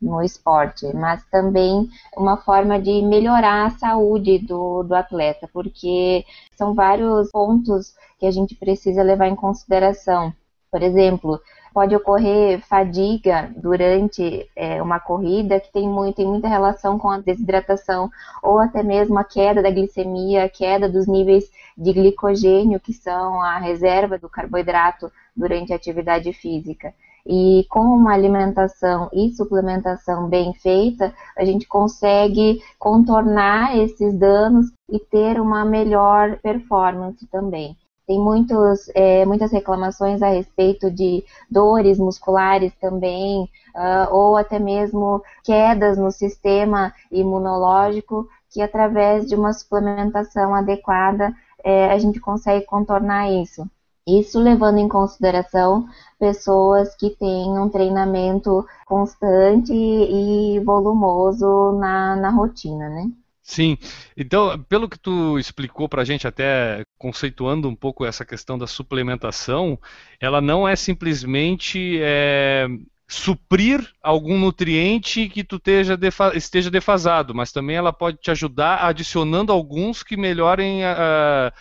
no 0.00 0.20
esporte, 0.20 0.86
mas 0.94 1.24
também 1.30 1.88
uma 2.16 2.36
forma 2.36 2.80
de 2.80 3.02
melhorar 3.02 3.66
a 3.66 3.70
saúde 3.70 4.38
do, 4.38 4.82
do 4.82 4.94
atleta, 4.94 5.48
porque 5.52 6.24
são 6.56 6.74
vários 6.74 7.30
pontos 7.30 7.94
que 8.18 8.26
a 8.26 8.30
gente 8.30 8.54
precisa 8.56 9.02
levar 9.02 9.28
em 9.28 9.36
consideração. 9.36 10.32
Por 10.70 10.82
exemplo, 10.82 11.40
pode 11.72 11.96
ocorrer 11.96 12.60
fadiga 12.66 13.50
durante 13.56 14.48
é, 14.54 14.82
uma 14.82 15.00
corrida 15.00 15.58
que 15.58 15.72
tem, 15.72 15.88
muito, 15.88 16.16
tem 16.16 16.26
muita 16.26 16.48
relação 16.48 16.98
com 16.98 17.10
a 17.10 17.18
desidratação 17.18 18.10
ou 18.42 18.58
até 18.58 18.82
mesmo 18.82 19.18
a 19.18 19.24
queda 19.24 19.62
da 19.62 19.70
glicemia, 19.70 20.44
a 20.44 20.48
queda 20.48 20.88
dos 20.88 21.06
níveis 21.06 21.50
de 21.76 21.92
glicogênio, 21.92 22.80
que 22.80 22.92
são 22.92 23.40
a 23.40 23.58
reserva 23.58 24.18
do 24.18 24.28
carboidrato 24.28 25.10
durante 25.34 25.72
a 25.72 25.76
atividade 25.76 26.32
física. 26.32 26.94
E 27.24 27.64
com 27.70 27.80
uma 27.80 28.12
alimentação 28.12 29.08
e 29.12 29.30
suplementação 29.30 30.28
bem 30.28 30.52
feita, 30.54 31.14
a 31.36 31.44
gente 31.44 31.68
consegue 31.68 32.60
contornar 32.78 33.76
esses 33.78 34.12
danos 34.12 34.72
e 34.90 34.98
ter 34.98 35.40
uma 35.40 35.64
melhor 35.64 36.36
performance 36.42 37.24
também. 37.28 37.76
Tem 38.12 38.20
muitos, 38.20 38.90
é, 38.94 39.24
muitas 39.24 39.50
reclamações 39.50 40.20
a 40.20 40.28
respeito 40.28 40.90
de 40.90 41.24
dores 41.50 41.98
musculares 41.98 42.70
também, 42.78 43.44
uh, 43.74 44.14
ou 44.14 44.36
até 44.36 44.58
mesmo 44.58 45.22
quedas 45.42 45.96
no 45.96 46.10
sistema 46.10 46.92
imunológico, 47.10 48.28
que 48.50 48.60
através 48.60 49.26
de 49.26 49.34
uma 49.34 49.54
suplementação 49.54 50.54
adequada 50.54 51.34
é, 51.64 51.90
a 51.90 51.98
gente 51.98 52.20
consegue 52.20 52.66
contornar 52.66 53.32
isso. 53.32 53.66
Isso 54.06 54.38
levando 54.38 54.76
em 54.76 54.88
consideração 54.90 55.88
pessoas 56.18 56.94
que 56.94 57.16
têm 57.16 57.58
um 57.58 57.70
treinamento 57.70 58.62
constante 58.84 59.72
e 59.72 60.60
volumoso 60.60 61.72
na, 61.78 62.14
na 62.16 62.28
rotina, 62.28 62.90
né? 62.90 63.10
Sim, 63.42 63.76
então, 64.16 64.62
pelo 64.68 64.88
que 64.88 64.98
tu 64.98 65.36
explicou 65.38 65.88
para 65.88 66.02
a 66.02 66.04
gente, 66.04 66.28
até 66.28 66.84
conceituando 66.96 67.68
um 67.68 67.74
pouco 67.74 68.04
essa 68.04 68.24
questão 68.24 68.56
da 68.56 68.68
suplementação, 68.68 69.78
ela 70.20 70.40
não 70.40 70.66
é 70.66 70.76
simplesmente 70.76 71.98
é, 72.00 72.68
suprir 73.08 73.86
algum 74.00 74.38
nutriente 74.38 75.28
que 75.28 75.42
tu 75.42 75.56
esteja, 75.56 75.96
defa 75.96 76.36
esteja 76.36 76.70
defasado, 76.70 77.34
mas 77.34 77.52
também 77.52 77.76
ela 77.76 77.92
pode 77.92 78.18
te 78.18 78.30
ajudar 78.30 78.84
adicionando 78.86 79.52
alguns 79.52 80.02
que 80.04 80.16
melhorem 80.16 80.84
a, 80.84 81.52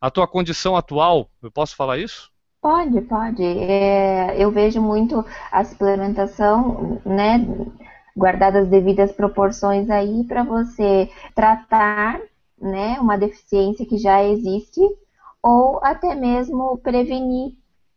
a 0.00 0.10
tua 0.10 0.28
condição 0.28 0.76
atual. 0.76 1.30
Eu 1.42 1.50
posso 1.50 1.74
falar 1.74 1.98
isso? 1.98 2.30
Pode, 2.60 3.00
pode. 3.02 3.42
É, 3.42 4.36
eu 4.38 4.50
vejo 4.50 4.82
muito 4.82 5.24
a 5.50 5.64
suplementação, 5.64 7.00
né? 7.06 7.38
Guardadas 8.20 8.64
as 8.64 8.68
devidas 8.68 9.10
proporções 9.10 9.88
aí 9.88 10.24
para 10.24 10.44
você 10.44 11.08
tratar 11.34 12.20
né, 12.60 12.98
uma 13.00 13.16
deficiência 13.16 13.86
que 13.86 13.96
já 13.96 14.22
existe 14.22 14.80
ou 15.42 15.80
até 15.82 16.14
mesmo 16.14 16.76
prevenir 16.78 17.54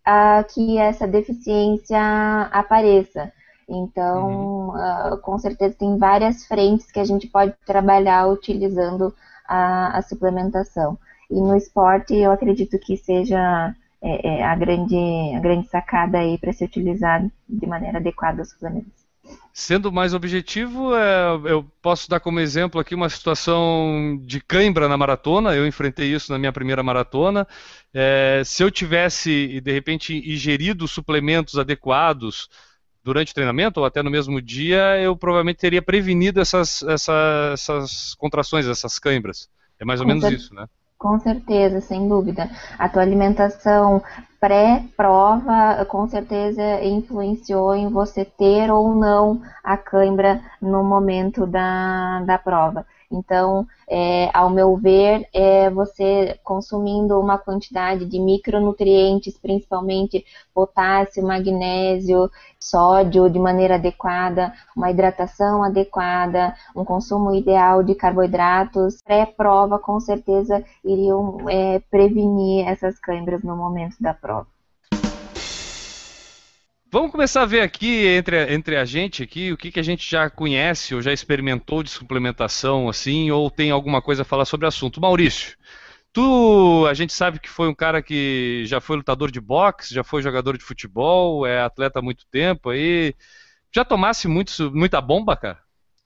uh, 0.08 0.54
que 0.54 0.78
essa 0.78 1.06
deficiência 1.06 2.00
apareça. 2.54 3.34
Então, 3.68 4.70
uhum. 4.70 5.14
uh, 5.14 5.18
com 5.18 5.38
certeza 5.38 5.76
tem 5.78 5.98
várias 5.98 6.46
frentes 6.46 6.90
que 6.90 7.02
a 7.02 7.04
gente 7.04 7.28
pode 7.28 7.54
trabalhar 7.66 8.28
utilizando 8.28 9.14
a, 9.46 9.98
a 9.98 10.02
suplementação. 10.02 10.98
E 11.30 11.36
no 11.36 11.56
esporte, 11.56 12.16
eu 12.16 12.32
acredito 12.32 12.80
que 12.80 12.96
seja 12.96 13.76
é, 14.02 14.40
é, 14.40 14.44
a, 14.44 14.56
grande, 14.56 14.96
a 15.36 15.40
grande 15.40 15.68
sacada 15.68 16.20
aí 16.20 16.38
para 16.38 16.54
se 16.54 16.64
utilizar 16.64 17.26
de 17.50 17.68
maneira 17.68 17.98
adequada 17.98 18.42
os 18.42 18.52
suplementos. 18.52 19.03
Sendo 19.54 19.92
mais 19.92 20.14
objetivo, 20.14 20.96
é, 20.96 21.52
eu 21.52 21.64
posso 21.82 22.10
dar 22.10 22.20
como 22.20 22.40
exemplo 22.40 22.82
aqui 22.82 22.96
uma 22.96 23.08
situação 23.08 24.20
de 24.26 24.42
cãibra 24.42 24.90
na 24.90 24.98
maratona. 24.98 25.56
Eu 25.56 25.68
enfrentei 25.68 26.12
isso 26.12 26.32
na 26.32 26.40
minha 26.40 26.52
primeira 26.52 26.82
maratona. 26.82 27.48
É, 27.94 28.42
se 28.44 28.64
eu 28.64 28.72
tivesse, 28.72 29.62
de 29.62 29.72
repente, 29.72 30.14
ingerido 30.14 30.88
suplementos 30.88 31.58
adequados 31.58 32.50
durante 33.04 33.32
o 33.32 33.36
treinamento 33.36 33.80
ou 33.80 33.86
até 33.86 34.02
no 34.02 34.10
mesmo 34.10 34.42
dia, 34.42 35.00
eu 35.00 35.16
provavelmente 35.16 35.58
teria 35.58 35.82
prevenido 35.82 36.42
essas, 36.42 36.82
essas, 36.84 37.54
essas 37.54 38.16
contrações, 38.16 38.66
essas 38.66 38.98
cãibras. 38.98 39.50
É 39.80 39.86
mais 39.86 40.02
ou 40.02 40.08
menos 40.08 40.24
isso, 40.26 40.54
né? 40.54 40.68
Com 41.04 41.20
certeza, 41.20 41.82
sem 41.82 42.08
dúvida. 42.08 42.50
A 42.80 42.88
tua 42.88 43.02
alimentação 43.02 44.02
pré-prova 44.39 45.86
com 45.86 46.08
certeza 46.08 46.82
influenciou 46.82 47.76
em 47.76 47.89
você 47.89 48.24
ter 48.24 48.72
ou 48.72 48.96
não 48.96 49.42
a 49.62 49.76
cãibra 49.76 50.42
no 50.62 50.82
momento 50.82 51.46
da, 51.46 52.22
da 52.22 52.38
prova. 52.38 52.86
Então, 53.13 53.67
é, 53.88 54.30
ao 54.34 54.49
meu 54.49 54.76
ver, 54.76 55.28
é 55.34 55.69
você 55.69 56.39
consumindo 56.43 57.19
uma 57.19 57.38
quantidade 57.38 58.06
de 58.06 58.19
micronutrientes, 58.19 59.38
principalmente 59.38 60.26
potássio, 60.54 61.23
magnésio, 61.23 62.30
sódio 62.60 63.30
de 63.30 63.38
maneira 63.38 63.76
adequada, 63.76 64.52
uma 64.76 64.89
hidratação 64.89 65.63
adequada, 65.63 66.56
um 66.76 66.84
consumo 66.84 67.36
ideal 67.36 67.84
de 67.84 67.93
carboidratos, 67.93 69.02
pré-prova 69.04 69.78
com 69.78 69.99
certeza 69.99 70.63
iriam 70.84 71.38
é, 71.49 71.80
prevenir 71.91 72.67
essas 72.67 72.99
câimbras 72.99 73.43
no 73.43 73.56
momento 73.56 73.95
da 73.99 74.13
prova. 74.13 74.53
Vamos 76.94 77.12
começar 77.12 77.42
a 77.42 77.46
ver 77.48 77.62
aqui 77.62 78.06
entre, 78.06 78.54
entre 78.54 78.76
a 78.76 78.86
gente 78.86 79.24
aqui 79.24 79.52
o 79.52 79.58
que, 79.58 79.72
que 79.72 79.80
a 79.80 79.84
gente 79.84 80.08
já 80.08 80.30
conhece 80.30 80.94
ou 80.94 81.02
já 81.02 81.12
experimentou 81.12 81.82
de 81.82 81.90
suplementação 81.90 82.88
assim, 82.88 83.32
ou 83.32 83.50
tem 83.50 83.72
alguma 83.72 84.00
coisa 84.00 84.22
a 84.22 84.26
falar 84.26 84.46
sobre 84.46 84.68
o 84.68 84.70
assunto. 84.70 85.02
Maurício, 85.02 85.58
tu 86.14 86.86
a 86.88 86.94
gente 86.94 87.12
sabe 87.12 87.40
que 87.40 87.50
foi 87.50 87.68
um 87.68 87.74
cara 87.74 88.00
que 88.04 88.64
já 88.68 88.80
foi 88.80 88.98
lutador 88.98 89.32
de 89.32 89.42
boxe, 89.42 89.92
já 89.92 90.04
foi 90.04 90.22
jogador 90.22 90.56
de 90.56 90.64
futebol, 90.64 91.48
é 91.48 91.64
atleta 91.64 91.98
há 91.98 92.02
muito 92.04 92.28
tempo 92.28 92.70
aí. 92.70 93.16
Já 93.74 93.84
tomasse 93.84 94.28
muito, 94.28 94.72
muita 94.72 95.02
bomba, 95.02 95.36
cara? 95.36 95.64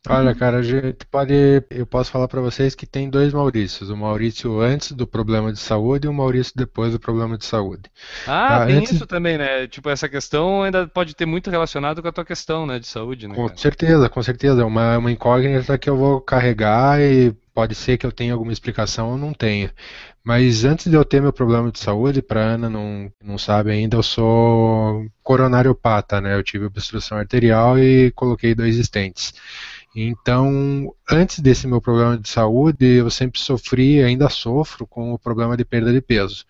Olha, 0.09 0.33
cara, 0.35 0.57
a 0.57 0.61
gente 0.61 1.05
pode. 1.11 1.33
Eu 1.69 1.85
posso 1.85 2.11
falar 2.11 2.27
para 2.27 2.41
vocês 2.41 2.75
que 2.75 2.85
tem 2.85 3.09
dois 3.09 3.33
Maurícios: 3.33 3.89
o 3.89 3.97
Maurício 3.97 4.59
antes 4.59 4.91
do 4.91 5.05
problema 5.05 5.51
de 5.51 5.59
saúde 5.59 6.07
e 6.07 6.09
o 6.09 6.13
Maurício 6.13 6.53
depois 6.55 6.93
do 6.93 6.99
problema 6.99 7.37
de 7.37 7.45
saúde. 7.45 7.83
Ah, 8.25 8.63
ah 8.63 8.65
tem 8.65 8.77
antes... 8.77 8.93
isso 8.93 9.05
também, 9.05 9.37
né? 9.37 9.67
Tipo, 9.67 9.89
essa 9.89 10.07
questão 10.07 10.63
ainda 10.63 10.87
pode 10.87 11.15
ter 11.15 11.25
muito 11.25 11.49
relacionado 11.49 12.01
com 12.01 12.07
a 12.07 12.11
tua 12.11 12.25
questão, 12.25 12.65
né, 12.65 12.79
de 12.79 12.87
saúde, 12.87 13.27
né? 13.27 13.35
Com 13.35 13.47
cara? 13.47 13.57
certeza, 13.57 14.09
com 14.09 14.23
certeza. 14.23 14.61
É 14.61 14.65
uma, 14.65 14.97
uma 14.97 15.11
incógnita 15.11 15.77
que 15.77 15.89
eu 15.89 15.97
vou 15.97 16.21
carregar 16.21 17.01
e 17.01 17.33
pode 17.53 17.73
ser 17.73 17.97
que 17.97 18.05
eu 18.05 18.11
tenha 18.11 18.33
alguma 18.33 18.53
explicação 18.53 19.11
ou 19.11 19.17
não 19.17 19.33
tenha. 19.33 19.73
Mas 20.23 20.65
antes 20.65 20.91
de 20.91 20.95
eu 20.95 21.05
ter 21.05 21.21
meu 21.21 21.33
problema 21.33 21.71
de 21.71 21.79
saúde, 21.79 22.21
para 22.21 22.41
Ana 22.41 22.69
não, 22.69 23.11
não 23.23 23.37
sabe 23.37 23.71
ainda, 23.71 23.97
eu 23.97 24.03
sou 24.03 25.07
coronariopata, 25.23 26.19
né? 26.19 26.35
Eu 26.35 26.43
tive 26.43 26.65
obstrução 26.65 27.17
arterial 27.17 27.79
e 27.79 28.11
coloquei 28.11 28.53
dois 28.53 28.75
estentes. 28.75 29.33
Então, 29.99 30.93
antes 31.09 31.39
desse 31.39 31.65
meu 31.65 31.81
problema 31.81 32.19
de 32.19 32.29
saúde, 32.29 32.85
eu 32.85 33.09
sempre 33.09 33.39
sofri, 33.39 34.03
ainda 34.03 34.29
sofro 34.29 34.85
com 34.85 35.11
o 35.11 35.17
problema 35.17 35.57
de 35.57 35.65
perda 35.65 35.91
de 35.91 35.99
peso. 35.99 36.45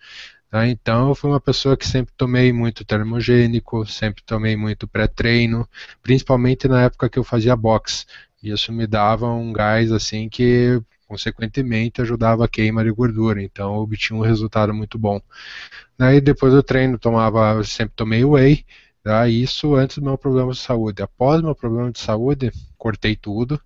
Tá? 0.50 0.66
Então, 0.68 1.08
eu 1.08 1.14
fui 1.14 1.30
uma 1.30 1.40
pessoa 1.40 1.74
que 1.74 1.86
sempre 1.86 2.12
tomei 2.14 2.52
muito 2.52 2.84
termogênico, 2.84 3.86
sempre 3.86 4.22
tomei 4.22 4.54
muito 4.54 4.86
pré-treino, 4.86 5.66
principalmente 6.02 6.68
na 6.68 6.82
época 6.82 7.08
que 7.08 7.18
eu 7.18 7.24
fazia 7.24 7.56
boxe. 7.56 8.04
Isso 8.42 8.70
me 8.70 8.86
dava 8.86 9.26
um 9.32 9.50
gás 9.50 9.90
assim 9.92 10.28
que, 10.28 10.78
consequentemente, 11.06 12.02
ajudava 12.02 12.44
a 12.44 12.48
queima 12.48 12.84
de 12.84 12.90
gordura. 12.90 13.42
Então, 13.42 13.76
eu 13.76 13.80
obtinha 13.80 14.18
um 14.18 14.22
resultado 14.22 14.74
muito 14.74 14.98
bom. 14.98 15.22
Daí, 15.96 16.20
depois 16.20 16.52
do 16.52 16.62
treino, 16.62 16.98
tomava, 16.98 17.64
sempre 17.64 17.94
tomei 17.96 18.24
whey. 18.26 18.66
Tá? 19.08 19.26
Isso 19.26 19.74
antes 19.74 19.96
do 19.96 20.04
meu 20.04 20.18
problema 20.18 20.52
de 20.52 20.58
saúde. 20.58 21.02
Após 21.02 21.40
meu 21.40 21.54
problema 21.54 21.90
de 21.90 21.98
saúde, 21.98 22.52
cortei 22.76 23.16
tudo, 23.16 23.58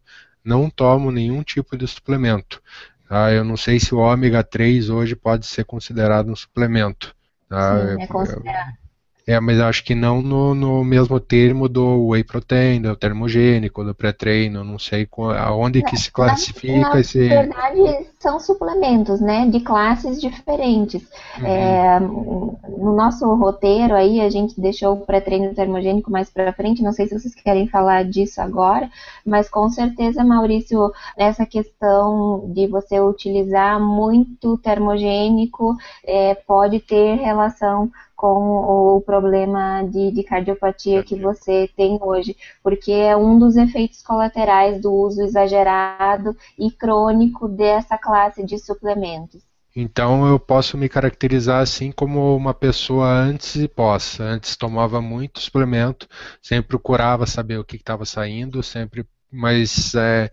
não 0.44 0.70
tomo 0.70 1.10
nenhum 1.10 1.42
tipo 1.42 1.76
de 1.76 1.84
suplemento. 1.84 2.62
Tá? 3.08 3.32
Eu 3.32 3.42
não 3.42 3.56
sei 3.56 3.80
se 3.80 3.92
o 3.92 3.98
ômega 3.98 4.44
3 4.44 4.88
hoje 4.88 5.16
pode 5.16 5.44
ser 5.46 5.64
considerado 5.64 6.30
um 6.30 6.36
suplemento. 6.36 7.12
Tá? 7.48 7.76
Sim, 7.76 8.02
é 8.02 8.06
considerado. 8.06 8.81
É, 9.26 9.38
mas 9.38 9.60
acho 9.60 9.84
que 9.84 9.94
não 9.94 10.20
no, 10.20 10.54
no, 10.54 10.84
mesmo 10.84 11.20
termo 11.20 11.68
do 11.68 12.08
whey 12.08 12.24
protein, 12.24 12.82
do 12.82 12.96
termogênico, 12.96 13.84
do 13.84 13.94
pré-treino, 13.94 14.64
não 14.64 14.78
sei 14.78 15.08
aonde 15.38 15.82
que 15.82 15.96
se 15.96 16.10
classifica 16.10 16.90
na, 16.90 17.00
esse... 17.00 17.28
Na 17.28 17.42
verdade, 17.42 18.06
são 18.18 18.40
suplementos, 18.40 19.20
né, 19.20 19.46
de 19.46 19.60
classes 19.60 20.20
diferentes. 20.20 21.02
Uhum. 21.38 21.46
É, 21.46 22.00
no 22.00 22.96
nosso 22.96 23.32
roteiro 23.34 23.94
aí, 23.94 24.20
a 24.20 24.28
gente 24.28 24.60
deixou 24.60 24.94
o 24.94 25.06
pré-treino 25.06 25.54
termogênico 25.54 26.10
mais 26.10 26.28
para 26.28 26.52
frente, 26.52 26.82
não 26.82 26.92
sei 26.92 27.06
se 27.06 27.18
vocês 27.18 27.34
querem 27.34 27.68
falar 27.68 28.04
disso 28.04 28.40
agora, 28.40 28.90
mas 29.24 29.48
com 29.48 29.68
certeza, 29.68 30.24
Maurício, 30.24 30.92
essa 31.16 31.46
questão 31.46 32.50
de 32.52 32.66
você 32.66 33.00
utilizar 33.00 33.80
muito 33.80 34.58
termogênico 34.58 35.76
é, 36.04 36.34
pode 36.34 36.80
ter 36.80 37.14
relação 37.16 37.90
com 38.22 38.98
o 38.98 39.00
problema 39.00 39.82
de, 39.82 40.12
de 40.12 40.22
cardiopatia 40.22 41.02
que 41.02 41.16
você 41.16 41.68
tem 41.76 41.98
hoje, 42.00 42.36
porque 42.62 42.92
é 42.92 43.16
um 43.16 43.36
dos 43.36 43.56
efeitos 43.56 44.00
colaterais 44.00 44.80
do 44.80 44.92
uso 44.94 45.22
exagerado 45.22 46.36
e 46.56 46.70
crônico 46.70 47.48
dessa 47.48 47.98
classe 47.98 48.44
de 48.44 48.60
suplementos. 48.60 49.42
Então 49.74 50.24
eu 50.28 50.38
posso 50.38 50.78
me 50.78 50.88
caracterizar 50.88 51.62
assim 51.62 51.90
como 51.90 52.36
uma 52.36 52.54
pessoa 52.54 53.08
antes 53.08 53.56
e 53.56 53.66
pós. 53.66 54.20
Antes 54.20 54.54
tomava 54.54 55.02
muito 55.02 55.40
suplemento, 55.40 56.06
sempre 56.40 56.68
procurava 56.68 57.26
saber 57.26 57.58
o 57.58 57.64
que 57.64 57.74
estava 57.74 58.04
saindo, 58.04 58.62
sempre 58.62 59.04
mas 59.32 59.94
é, 59.94 60.30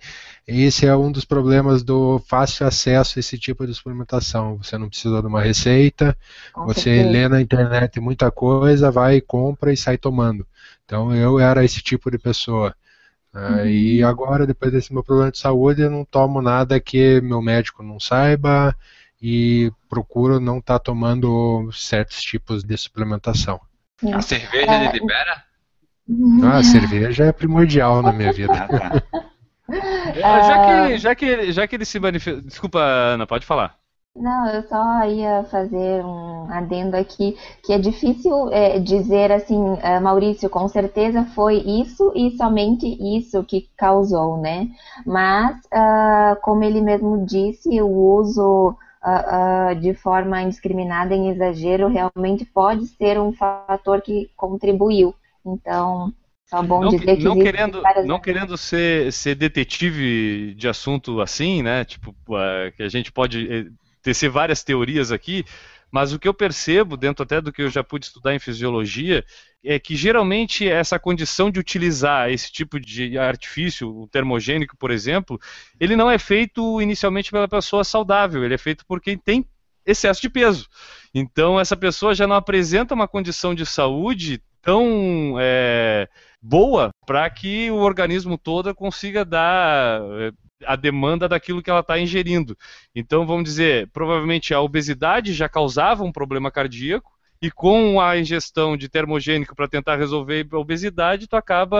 esse 0.50 0.86
é 0.86 0.96
um 0.96 1.12
dos 1.12 1.26
problemas 1.26 1.84
do 1.84 2.20
fácil 2.28 2.66
acesso 2.66 3.18
a 3.18 3.20
esse 3.20 3.38
tipo 3.38 3.68
de 3.68 3.74
suplementação. 3.74 4.58
Você 4.58 4.78
não 4.78 4.90
precisa 4.90 5.22
de 5.22 5.28
uma 5.28 5.42
receita, 5.42 6.18
Com 6.54 6.66
você 6.66 6.82
certeza. 6.82 7.10
lê 7.10 7.28
na 7.28 7.42
internet 7.42 8.00
muita 8.00 8.32
coisa, 8.32 8.90
vai, 8.90 9.22
compra 9.22 9.72
e 9.72 9.78
sai 9.78 9.98
tomando. 9.98 10.46
Então 10.86 11.14
eu 11.16 11.40
era 11.40 11.64
esse 11.64 11.82
tipo 11.82 12.10
de 12.10 12.18
pessoa. 12.18 12.76
Uhum. 13.34 13.66
E 13.66 14.04
agora, 14.04 14.48
depois 14.48 14.72
desse 14.72 14.92
meu 14.92 15.04
problema 15.04 15.32
de 15.32 15.38
saúde, 15.38 15.84
eu 15.84 15.92
não 15.92 16.04
tomo 16.04 16.42
nada 16.42 16.80
que 16.80 17.22
meu 17.22 17.42
médico 17.42 17.84
não 17.84 18.00
saiba 18.00 18.76
e 19.22 19.72
procuro 19.88 20.40
não 20.40 20.58
estar 20.58 20.80
tá 20.80 20.84
tomando 20.84 21.70
certos 21.72 22.22
tipos 22.22 22.64
de 22.64 22.76
suplementação. 22.78 23.60
A 24.14 24.22
cerveja 24.22 24.72
é... 24.72 24.92
libera? 24.92 25.44
Ah, 26.44 26.58
a 26.58 26.64
cerveja 26.64 27.26
é 27.26 27.32
primordial 27.32 28.02
na 28.02 28.12
minha 28.12 28.32
vida. 28.34 28.68
Ah, 30.24 30.42
já, 30.42 30.66
que, 30.66 30.98
já, 30.98 31.16
que, 31.16 31.52
já 31.52 31.68
que 31.68 31.76
ele 31.76 31.86
se 31.86 32.00
manifesta. 32.00 32.42
Desculpa, 32.42 32.80
Ana, 32.80 33.28
pode 33.28 33.46
falar. 33.46 33.78
Não, 34.16 34.48
eu 34.50 34.64
só 34.64 35.06
ia 35.06 35.44
fazer 35.46 36.04
um 36.04 36.52
adendo 36.52 36.98
aqui, 36.98 37.38
que 37.64 37.72
é 37.72 37.78
difícil 37.78 38.50
é, 38.52 38.80
dizer 38.80 39.32
assim, 39.32 39.56
uh, 39.56 40.02
Maurício, 40.02 40.50
com 40.50 40.68
certeza 40.68 41.24
foi 41.36 41.58
isso 41.58 42.12
e 42.16 42.32
somente 42.36 42.86
isso 43.18 43.44
que 43.44 43.70
causou, 43.78 44.36
né? 44.38 44.68
Mas, 45.06 45.58
uh, 45.68 46.36
como 46.42 46.64
ele 46.64 46.82
mesmo 46.82 47.24
disse, 47.26 47.82
o 47.82 47.88
uso 47.88 48.76
uh, 49.04 49.76
de 49.80 49.94
forma 49.94 50.42
indiscriminada, 50.42 51.14
em 51.16 51.30
exagero, 51.30 51.88
realmente 51.88 52.44
pode 52.46 52.88
ser 52.88 53.20
um 53.20 53.32
fator 53.32 54.02
que 54.02 54.30
contribuiu. 54.36 55.16
Então, 55.46 56.14
bom 56.64 56.82
não, 56.82 56.90
dizer 56.90 57.18
que 57.18 57.24
não 57.24 57.38
querendo 57.38 57.82
não 58.06 58.20
querendo 58.20 58.58
ser, 58.58 59.14
ser 59.14 59.36
detetive 59.36 60.56
de 60.56 60.68
assunto 60.68 61.22
assim, 61.22 61.62
né? 61.62 61.86
Tipo, 61.86 62.12
uh, 62.12 62.72
que 62.76 62.84
a 62.84 62.90
gente 62.90 63.12
pode 63.12 63.52
eh, 63.52 63.66
tecer 64.02 64.30
várias 64.30 64.64
teorias 64.64 65.12
aqui, 65.12 65.46
Mas 65.92 66.14
o 66.14 66.20
que 66.20 66.28
eu 66.28 66.34
percebo, 66.34 66.96
dentro 66.96 67.24
até 67.24 67.42
do 67.42 67.52
que 67.52 67.64
eu 67.64 67.70
já 67.70 67.84
pude 67.84 68.06
estudar 68.06 68.36
em 68.36 68.40
fisiologia, 68.40 69.26
é 69.64 69.80
que 69.80 69.96
geralmente 69.96 70.68
essa 70.68 71.00
condição 71.00 71.50
de 71.50 71.60
utilizar 71.60 72.30
esse 72.30 72.52
tipo 72.52 72.80
de 72.80 73.18
artifício, 73.18 73.90
o 73.90 74.08
termogênico, 74.08 74.78
por 74.78 74.92
exemplo, 74.92 75.40
ele 75.80 75.96
não 75.96 76.10
é 76.10 76.18
feito 76.18 76.82
inicialmente 76.82 77.32
pela 77.32 77.48
pessoa 77.48 77.84
saudável, 77.84 78.44
ele 78.44 78.54
é 78.54 78.58
feito 78.58 78.86
por 78.86 79.02
quem 79.02 79.18
tem 79.18 79.46
excesso 79.86 80.22
de 80.22 80.30
peso. 80.30 80.68
Então 81.14 81.60
essa 81.60 81.76
pessoa 81.76 82.14
já 82.14 82.28
não 82.28 82.36
apresenta 82.36 82.94
uma 82.94 83.08
condição 83.08 83.56
de 83.56 83.66
saúde 83.66 84.42
tão 84.62 85.36
é, 85.40 86.08
boa 86.42 86.92
para 87.06 87.30
que 87.30 87.70
o 87.72 87.78
organismo 87.78 88.38
todo 88.38 88.74
consiga 88.74 89.26
dar 89.26 90.02
é, 90.20 90.32
a 90.66 90.76
demanda 90.76 91.28
daquilo 91.28 91.62
que 91.62 91.70
ela 91.70 91.80
está 91.80 92.00
ingerindo. 92.00 92.58
Então, 92.96 93.26
vamos 93.26 93.44
dizer, 93.44 93.88
provavelmente 93.94 94.54
a 94.54 94.62
obesidade 94.62 95.34
já 95.34 95.48
causava 95.48 96.04
um 96.04 96.12
problema 96.12 96.52
cardíaco, 96.52 97.12
e 97.42 97.50
com 97.50 98.02
a 98.02 98.18
ingestão 98.18 98.76
de 98.76 98.90
termogênico 98.90 99.56
para 99.56 99.68
tentar 99.68 99.96
resolver 99.96 100.46
a 100.52 100.58
obesidade, 100.58 101.28
tu 101.28 101.38
acaba 101.38 101.80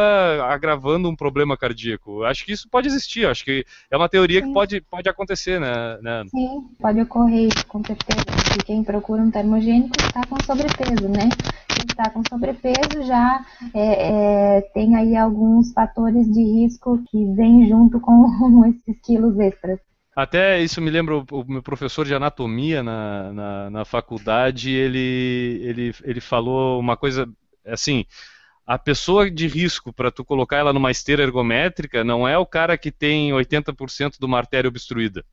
agravando 0.50 1.10
um 1.10 1.16
problema 1.16 1.58
cardíaco. 1.58 2.24
Acho 2.24 2.46
que 2.46 2.54
isso 2.54 2.70
pode 2.70 2.88
existir, 2.88 3.28
acho 3.28 3.44
que 3.44 3.66
é 3.92 3.98
uma 3.98 4.08
teoria 4.08 4.40
Sim. 4.40 4.48
que 4.48 4.54
pode, 4.54 4.82
pode 4.82 5.10
acontecer, 5.10 5.60
né, 5.60 5.98
né? 6.02 6.24
Sim, 6.30 6.70
pode 6.80 7.02
ocorrer 7.02 7.50
isso, 7.54 7.66
com 7.68 7.84
certeza. 7.84 8.24
Porque 8.26 8.64
quem 8.66 8.84
procura 8.84 9.22
um 9.22 9.30
termogênico 9.30 9.96
está 10.00 10.22
com 10.28 10.38
sobrepeso, 10.46 11.10
né? 11.10 11.28
Está 11.88 12.10
com 12.10 12.22
sobrepeso 12.28 13.04
já 13.06 13.46
é, 13.74 14.58
é, 14.58 14.62
tem 14.74 14.96
aí 14.96 15.16
alguns 15.16 15.72
fatores 15.74 16.32
de 16.32 16.42
risco 16.42 17.02
que 17.10 17.26
vêm 17.34 17.68
junto 17.68 18.00
com 18.00 18.66
esses 18.66 19.02
quilos 19.02 19.38
extras. 19.40 19.80
Até 20.16 20.62
isso 20.62 20.82
me 20.82 20.90
lembra 20.90 21.18
o, 21.18 21.26
o 21.32 21.46
meu 21.48 21.64
professor 21.64 22.06
de 22.06 22.14
anatomia 22.14 22.84
na, 22.84 23.32
na, 23.32 23.70
na, 23.70 23.86
faculdade, 23.86 24.72
ele, 24.72 25.62
ele, 25.64 25.96
ele 26.04 26.20
falou 26.20 26.80
uma 26.80 26.98
coisa 26.98 27.28
assim. 27.66 28.06
A 28.66 28.78
pessoa 28.78 29.32
de 29.32 29.48
risco 29.48 29.92
para 29.94 30.12
tu 30.12 30.24
colocar 30.24 30.58
ela 30.58 30.74
numa 30.74 30.92
esteira 30.92 31.24
ergométrica 31.24 32.04
não 32.04 32.28
é 32.28 32.38
o 32.38 32.46
cara 32.46 32.78
que 32.78 32.92
tem 32.92 33.32
80% 33.32 34.20
de 34.20 34.26
uma 34.26 34.38
artéria 34.38 34.68
obstruída. 34.68 35.24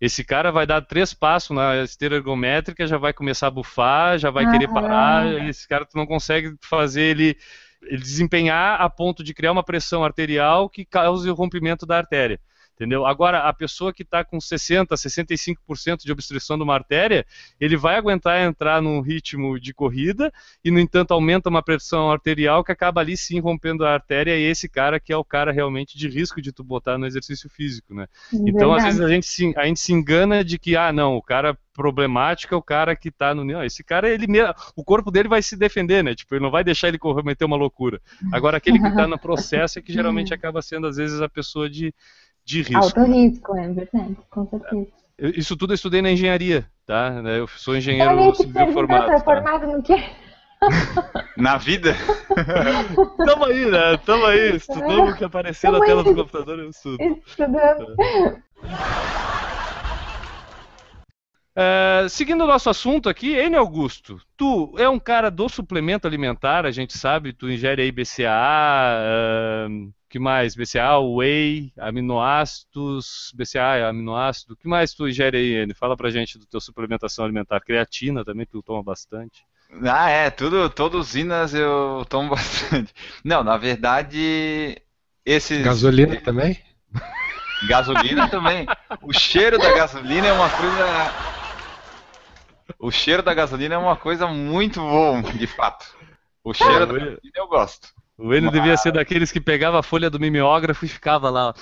Esse 0.00 0.22
cara 0.22 0.50
vai 0.50 0.66
dar 0.66 0.82
três 0.82 1.14
passos 1.14 1.56
na 1.56 1.82
esteira 1.82 2.16
ergométrica, 2.16 2.86
já 2.86 2.98
vai 2.98 3.12
começar 3.12 3.46
a 3.46 3.50
bufar, 3.50 4.18
já 4.18 4.30
vai 4.30 4.44
ah, 4.44 4.50
querer 4.50 4.68
parar. 4.68 5.48
Esse 5.48 5.66
cara 5.66 5.86
tu 5.86 5.96
não 5.96 6.06
consegue 6.06 6.54
fazer 6.60 7.02
ele, 7.02 7.36
ele 7.82 8.02
desempenhar 8.02 8.80
a 8.80 8.90
ponto 8.90 9.24
de 9.24 9.32
criar 9.32 9.52
uma 9.52 9.64
pressão 9.64 10.04
arterial 10.04 10.68
que 10.68 10.84
cause 10.84 11.28
o 11.30 11.34
rompimento 11.34 11.86
da 11.86 11.96
artéria. 11.96 12.38
Entendeu? 12.76 13.06
Agora, 13.06 13.40
a 13.40 13.52
pessoa 13.54 13.90
que 13.90 14.02
está 14.02 14.22
com 14.22 14.36
60%, 14.36 14.88
65% 14.88 16.04
de 16.04 16.12
obstrução 16.12 16.58
de 16.58 16.62
uma 16.62 16.74
artéria, 16.74 17.24
ele 17.58 17.74
vai 17.74 17.96
aguentar 17.96 18.38
entrar 18.42 18.82
num 18.82 19.00
ritmo 19.00 19.58
de 19.58 19.72
corrida 19.72 20.30
e, 20.62 20.70
no 20.70 20.78
entanto, 20.78 21.12
aumenta 21.12 21.48
uma 21.48 21.62
pressão 21.62 22.10
arterial 22.10 22.62
que 22.62 22.70
acaba 22.70 23.00
ali 23.00 23.16
sim 23.16 23.40
rompendo 23.40 23.86
a 23.86 23.94
artéria 23.94 24.36
e 24.36 24.42
esse 24.42 24.68
cara 24.68 25.00
que 25.00 25.10
é 25.10 25.16
o 25.16 25.24
cara 25.24 25.52
realmente 25.52 25.96
de 25.96 26.06
risco 26.06 26.42
de 26.42 26.52
tu 26.52 26.62
botar 26.62 26.98
no 26.98 27.06
exercício 27.06 27.48
físico, 27.48 27.94
né? 27.94 28.06
Verdade. 28.30 28.50
Então, 28.50 28.74
às 28.74 28.84
vezes, 28.84 29.00
a 29.00 29.08
gente, 29.08 29.26
se, 29.26 29.54
a 29.56 29.64
gente 29.64 29.80
se 29.80 29.94
engana 29.94 30.44
de 30.44 30.58
que, 30.58 30.76
ah, 30.76 30.92
não, 30.92 31.16
o 31.16 31.22
cara 31.22 31.56
problemático 31.72 32.54
é 32.54 32.56
o 32.58 32.62
cara 32.62 32.94
que 32.96 33.08
está 33.08 33.34
no. 33.34 33.44
Não, 33.44 33.62
esse 33.62 33.84
cara, 33.84 34.08
ele 34.08 34.26
o 34.74 34.82
corpo 34.82 35.10
dele 35.10 35.28
vai 35.28 35.42
se 35.42 35.56
defender, 35.56 36.02
né? 36.02 36.14
Tipo, 36.14 36.34
ele 36.34 36.42
não 36.42 36.50
vai 36.50 36.64
deixar 36.64 36.88
ele 36.88 36.98
cometer 36.98 37.44
uma 37.44 37.56
loucura. 37.56 38.00
Agora, 38.32 38.56
aquele 38.56 38.78
que 38.78 38.88
está 38.88 39.06
no 39.06 39.18
processo 39.18 39.78
é 39.78 39.82
que 39.82 39.92
geralmente 39.92 40.32
acaba 40.34 40.60
sendo, 40.60 40.86
às 40.86 40.96
vezes, 40.96 41.20
a 41.20 41.28
pessoa 41.28 41.68
de 41.68 41.94
de 42.46 42.62
risco. 42.62 42.76
Alto 42.76 43.02
risco, 43.02 43.56
é 43.56 43.68
verdade, 43.68 44.16
com 44.30 44.46
certeza. 44.46 44.86
Isso 45.18 45.56
tudo 45.56 45.72
eu 45.72 45.74
estudei 45.74 46.00
na 46.00 46.12
engenharia, 46.12 46.66
tá? 46.86 47.12
Eu 47.36 47.48
sou 47.48 47.76
engenheiro 47.76 48.12
então, 48.12 48.34
civil 48.34 48.72
formado. 48.72 49.06
Tá? 49.06 49.20
formado 49.20 49.66
no 49.66 49.82
quê? 49.82 49.96
Na 51.36 51.58
vida? 51.58 51.94
Tamo 53.26 53.44
aí, 53.44 53.70
né? 53.70 53.96
Tamo 54.06 54.24
aí, 54.24 54.56
estudando 54.56 55.10
o 55.10 55.14
que 55.14 55.24
apareceu 55.24 55.70
na 55.70 55.80
tela 55.80 56.02
do 56.02 56.14
computador, 56.14 56.58
eu 56.58 56.70
estudo. 56.70 56.96
Estudando. 57.26 57.94
É, 58.00 58.42
seguindo 62.10 62.44
o 62.44 62.46
nosso 62.46 62.68
assunto 62.68 63.08
aqui, 63.08 63.34
N. 63.34 63.56
Augusto, 63.56 64.20
tu 64.36 64.74
é 64.78 64.88
um 64.88 64.98
cara 64.98 65.30
do 65.30 65.48
suplemento 65.48 66.06
alimentar, 66.06 66.66
a 66.66 66.70
gente 66.70 66.96
sabe, 66.96 67.32
tu 67.32 67.50
ingere 67.50 67.82
aí 67.82 67.90
BCAA, 67.90 69.00
uh, 69.68 69.92
que 70.08 70.18
mais? 70.18 70.54
BCA, 70.54 70.98
whey, 70.98 71.72
aminoácidos, 71.78 73.32
BCA, 73.34 73.88
aminoácido. 73.88 74.54
O 74.54 74.56
que 74.56 74.68
mais 74.68 74.94
tu 74.94 75.08
ingere 75.08 75.36
aí, 75.36 75.54
N? 75.64 75.74
Fala 75.74 75.96
pra 75.96 76.10
gente 76.10 76.38
do 76.38 76.46
teu 76.46 76.60
suplementação 76.60 77.24
alimentar. 77.24 77.60
Creatina 77.60 78.24
também, 78.24 78.46
tu 78.46 78.62
toma 78.62 78.82
bastante. 78.82 79.44
Ah, 79.82 80.08
é, 80.08 80.30
tudo, 80.30 80.70
todos 80.70 81.08
usinas 81.08 81.52
eu 81.52 82.06
tomo 82.08 82.30
bastante. 82.34 82.94
Não, 83.24 83.42
na 83.42 83.56
verdade, 83.56 84.80
esses... 85.24 85.62
Gasolina 85.62 86.16
também? 86.20 86.58
Gasolina 87.68 88.28
também. 88.28 88.66
O 89.02 89.12
cheiro 89.12 89.58
da 89.58 89.72
gasolina 89.74 90.28
é 90.28 90.32
uma 90.32 90.48
coisa... 90.48 91.35
O 92.78 92.90
cheiro 92.90 93.22
da 93.22 93.34
gasolina 93.34 93.74
é 93.74 93.78
uma 93.78 93.96
coisa 93.96 94.26
muito 94.26 94.80
bom, 94.80 95.22
de 95.22 95.46
fato. 95.46 95.86
O 96.42 96.52
cheiro 96.52 96.86
da 96.86 96.92
gasolina 96.92 97.20
eu 97.34 97.48
gosto. 97.48 97.88
O 98.18 98.32
Enio 98.32 98.50
Mas... 98.50 98.52
devia 98.52 98.76
ser 98.76 98.92
daqueles 98.92 99.30
que 99.30 99.40
pegava 99.40 99.78
a 99.78 99.82
folha 99.82 100.08
do 100.08 100.18
mimeógrafo 100.18 100.84
e 100.84 100.88
ficava 100.88 101.28
lá, 101.28 101.54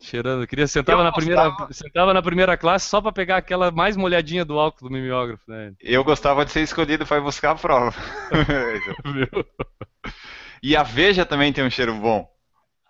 cheirando. 0.00 0.46
Queria 0.46 0.66
sentava 0.66 1.04
na 1.04 1.12
primeira, 1.12 1.54
sentava 1.70 2.12
na 2.12 2.22
primeira 2.22 2.56
classe 2.56 2.88
só 2.88 3.00
para 3.00 3.12
pegar 3.12 3.36
aquela 3.36 3.70
mais 3.70 3.96
molhadinha 3.96 4.44
do 4.44 4.58
álcool 4.58 4.88
do 4.88 4.90
mimeógrafo, 4.90 5.44
né? 5.48 5.72
Eu 5.80 6.02
gostava 6.02 6.44
de 6.44 6.50
ser 6.50 6.62
escolhido 6.62 7.06
para 7.06 7.20
buscar 7.20 7.52
a 7.52 7.54
prova. 7.54 7.94
e 10.62 10.76
a 10.76 10.82
veja 10.82 11.24
também 11.24 11.52
tem 11.52 11.64
um 11.64 11.70
cheiro 11.70 11.94
bom. 11.94 12.28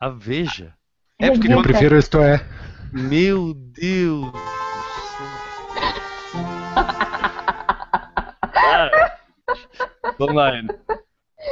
A 0.00 0.08
veja? 0.08 0.72
É 1.20 1.30
porque 1.30 1.52
eu 1.52 1.62
prefiro 1.62 1.98
isto 1.98 2.18
é. 2.20 2.44
Meu 2.92 3.52
Deus. 3.52 4.32
Enio. 10.58 10.78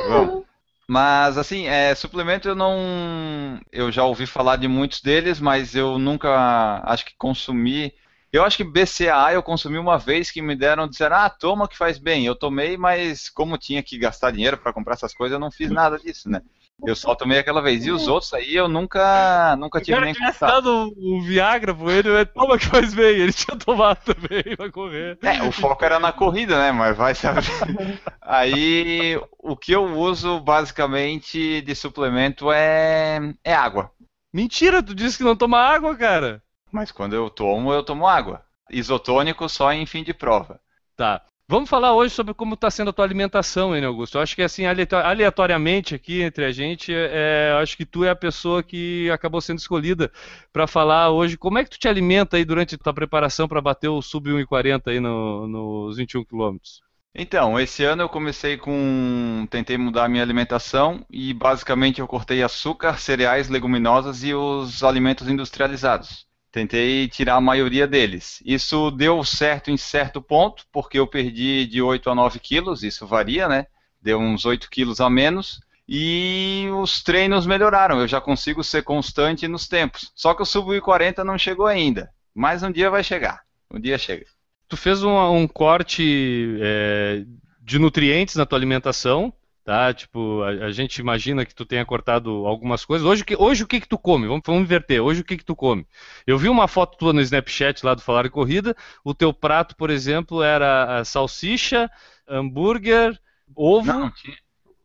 Vamos. 0.08 0.44
Mas 0.88 1.36
assim, 1.36 1.66
é, 1.66 1.94
suplemento 1.94 2.48
eu 2.48 2.54
não. 2.54 3.60
Eu 3.72 3.90
já 3.90 4.04
ouvi 4.04 4.26
falar 4.26 4.56
de 4.56 4.68
muitos 4.68 5.00
deles, 5.00 5.40
mas 5.40 5.74
eu 5.74 5.98
nunca 5.98 6.82
acho 6.84 7.04
que 7.04 7.16
consumi. 7.18 7.92
Eu 8.32 8.44
acho 8.44 8.56
que 8.56 8.64
BCAA 8.64 9.32
eu 9.32 9.42
consumi 9.42 9.78
uma 9.78 9.98
vez 9.98 10.30
que 10.30 10.42
me 10.42 10.54
deram, 10.54 10.86
disseram, 10.86 11.16
ah, 11.16 11.30
toma 11.30 11.68
que 11.68 11.76
faz 11.76 11.98
bem. 11.98 12.26
Eu 12.26 12.34
tomei, 12.36 12.76
mas 12.76 13.28
como 13.28 13.58
tinha 13.58 13.82
que 13.82 13.98
gastar 13.98 14.30
dinheiro 14.30 14.58
para 14.58 14.72
comprar 14.72 14.94
essas 14.94 15.14
coisas, 15.14 15.34
eu 15.34 15.40
não 15.40 15.50
fiz 15.50 15.70
nada 15.70 15.98
disso, 15.98 16.28
né? 16.28 16.42
Eu 16.84 16.94
só 16.94 17.14
tomei 17.14 17.38
aquela 17.38 17.62
vez. 17.62 17.86
E 17.86 17.90
os 17.90 18.06
outros 18.06 18.32
aí 18.34 18.54
eu 18.54 18.68
nunca, 18.68 19.56
nunca 19.56 19.80
tive 19.80 19.98
nem 20.00 20.14
contato. 20.14 20.92
o 20.96 21.22
Viagra 21.22 21.74
pro 21.74 21.90
ele, 21.90 22.12
né? 22.12 22.24
toma 22.24 22.58
que 22.58 22.66
faz 22.66 22.92
bem. 22.92 23.16
Ele 23.16 23.32
tinha 23.32 23.56
tomado 23.56 23.98
também 24.04 24.56
pra 24.56 24.70
correr. 24.70 25.18
É, 25.22 25.42
o 25.42 25.50
foco 25.50 25.84
era 25.84 25.98
na 25.98 26.12
corrida, 26.12 26.58
né? 26.58 26.72
Mas 26.72 26.96
vai 26.96 27.14
saber. 27.14 27.42
aí 28.20 29.18
o 29.38 29.56
que 29.56 29.72
eu 29.72 29.84
uso 29.84 30.38
basicamente 30.40 31.62
de 31.62 31.74
suplemento 31.74 32.52
é, 32.52 33.20
é 33.42 33.54
água. 33.54 33.90
Mentira, 34.32 34.82
tu 34.82 34.94
disse 34.94 35.16
que 35.16 35.24
não 35.24 35.34
toma 35.36 35.58
água, 35.58 35.96
cara. 35.96 36.42
Mas 36.70 36.92
quando 36.92 37.14
eu 37.14 37.30
tomo, 37.30 37.72
eu 37.72 37.82
tomo 37.82 38.06
água. 38.06 38.44
Isotônico 38.70 39.48
só 39.48 39.72
em 39.72 39.86
fim 39.86 40.02
de 40.02 40.12
prova. 40.12 40.60
Tá. 40.96 41.22
Vamos 41.48 41.70
falar 41.70 41.94
hoje 41.94 42.12
sobre 42.12 42.34
como 42.34 42.54
está 42.54 42.68
sendo 42.68 42.90
a 42.90 42.92
tua 42.92 43.04
alimentação, 43.04 43.76
hein, 43.76 43.84
Augusto? 43.84 44.18
Eu 44.18 44.22
acho 44.22 44.34
que 44.34 44.42
assim, 44.42 44.64
aleatoriamente 44.66 45.94
aqui 45.94 46.20
entre 46.20 46.44
a 46.44 46.50
gente, 46.50 46.92
é, 46.92 47.50
eu 47.52 47.58
acho 47.58 47.76
que 47.76 47.86
tu 47.86 48.04
é 48.04 48.10
a 48.10 48.16
pessoa 48.16 48.64
que 48.64 49.08
acabou 49.12 49.40
sendo 49.40 49.58
escolhida 49.58 50.10
para 50.52 50.66
falar 50.66 51.10
hoje 51.10 51.36
como 51.36 51.58
é 51.58 51.62
que 51.62 51.70
tu 51.70 51.78
te 51.78 51.86
alimenta 51.86 52.36
aí 52.36 52.44
durante 52.44 52.74
a 52.74 52.78
tua 52.78 52.92
preparação 52.92 53.46
para 53.46 53.60
bater 53.60 53.86
o 53.88 54.02
sub 54.02 54.28
1,40 54.28 54.88
aí 54.88 54.98
no, 54.98 55.46
nos 55.46 55.96
21 55.96 56.24
quilômetros. 56.24 56.82
Então, 57.14 57.58
esse 57.60 57.84
ano 57.84 58.02
eu 58.02 58.08
comecei 58.08 58.56
com. 58.56 59.46
Tentei 59.48 59.78
mudar 59.78 60.06
a 60.06 60.08
minha 60.08 60.24
alimentação 60.24 61.06
e 61.08 61.32
basicamente 61.32 62.00
eu 62.00 62.08
cortei 62.08 62.42
açúcar, 62.42 62.98
cereais, 62.98 63.48
leguminosas 63.48 64.24
e 64.24 64.34
os 64.34 64.82
alimentos 64.82 65.28
industrializados. 65.28 66.25
Tentei 66.56 67.06
tirar 67.06 67.34
a 67.34 67.40
maioria 67.40 67.86
deles. 67.86 68.42
Isso 68.42 68.90
deu 68.90 69.22
certo 69.22 69.70
em 69.70 69.76
certo 69.76 70.22
ponto, 70.22 70.64
porque 70.72 70.98
eu 70.98 71.06
perdi 71.06 71.66
de 71.66 71.82
8 71.82 72.08
a 72.08 72.14
9 72.14 72.38
quilos, 72.38 72.82
isso 72.82 73.06
varia, 73.06 73.46
né? 73.46 73.66
Deu 74.00 74.18
uns 74.18 74.46
8 74.46 74.70
quilos 74.70 74.98
a 74.98 75.10
menos. 75.10 75.60
E 75.86 76.66
os 76.80 77.02
treinos 77.02 77.44
melhoraram, 77.44 78.00
eu 78.00 78.08
já 78.08 78.22
consigo 78.22 78.64
ser 78.64 78.82
constante 78.84 79.46
nos 79.46 79.68
tempos. 79.68 80.10
Só 80.14 80.32
que 80.32 80.40
o 80.40 80.46
sub 80.46 80.80
40 80.80 81.22
não 81.22 81.36
chegou 81.36 81.66
ainda. 81.66 82.10
Mas 82.34 82.62
um 82.62 82.72
dia 82.72 82.88
vai 82.88 83.04
chegar. 83.04 83.42
Um 83.70 83.78
dia 83.78 83.98
chega. 83.98 84.24
Tu 84.66 84.78
fez 84.78 85.02
um, 85.02 85.14
um 85.14 85.46
corte 85.46 86.56
é, 86.62 87.22
de 87.60 87.78
nutrientes 87.78 88.34
na 88.34 88.46
tua 88.46 88.58
alimentação 88.58 89.30
tá? 89.66 89.92
Tipo, 89.92 90.42
a, 90.44 90.66
a, 90.66 90.70
gente 90.70 90.98
imagina 90.98 91.44
que 91.44 91.52
tu 91.52 91.66
tenha 91.66 91.84
cortado 91.84 92.46
algumas 92.46 92.84
coisas. 92.84 93.04
Hoje, 93.04 93.24
hoje 93.36 93.64
o 93.64 93.66
que 93.66 93.80
que 93.80 93.88
tu 93.88 93.98
come? 93.98 94.28
Vamos, 94.28 94.42
vamos 94.46 94.62
inverter. 94.62 95.02
Hoje 95.02 95.22
o 95.22 95.24
que 95.24 95.36
que 95.36 95.44
tu 95.44 95.56
come? 95.56 95.84
Eu 96.24 96.38
vi 96.38 96.48
uma 96.48 96.68
foto 96.68 96.96
tua 96.96 97.12
no 97.12 97.20
Snapchat 97.20 97.84
lá 97.84 97.92
do 97.92 98.00
Falar 98.00 98.26
em 98.26 98.30
Corrida. 98.30 98.76
O 99.04 99.12
teu 99.12 99.34
prato, 99.34 99.74
por 99.74 99.90
exemplo, 99.90 100.40
era 100.40 101.04
salsicha, 101.04 101.90
hambúrguer, 102.28 103.18
ovo. 103.56 103.92
Não, 103.92 104.08
tinha, 104.12 104.36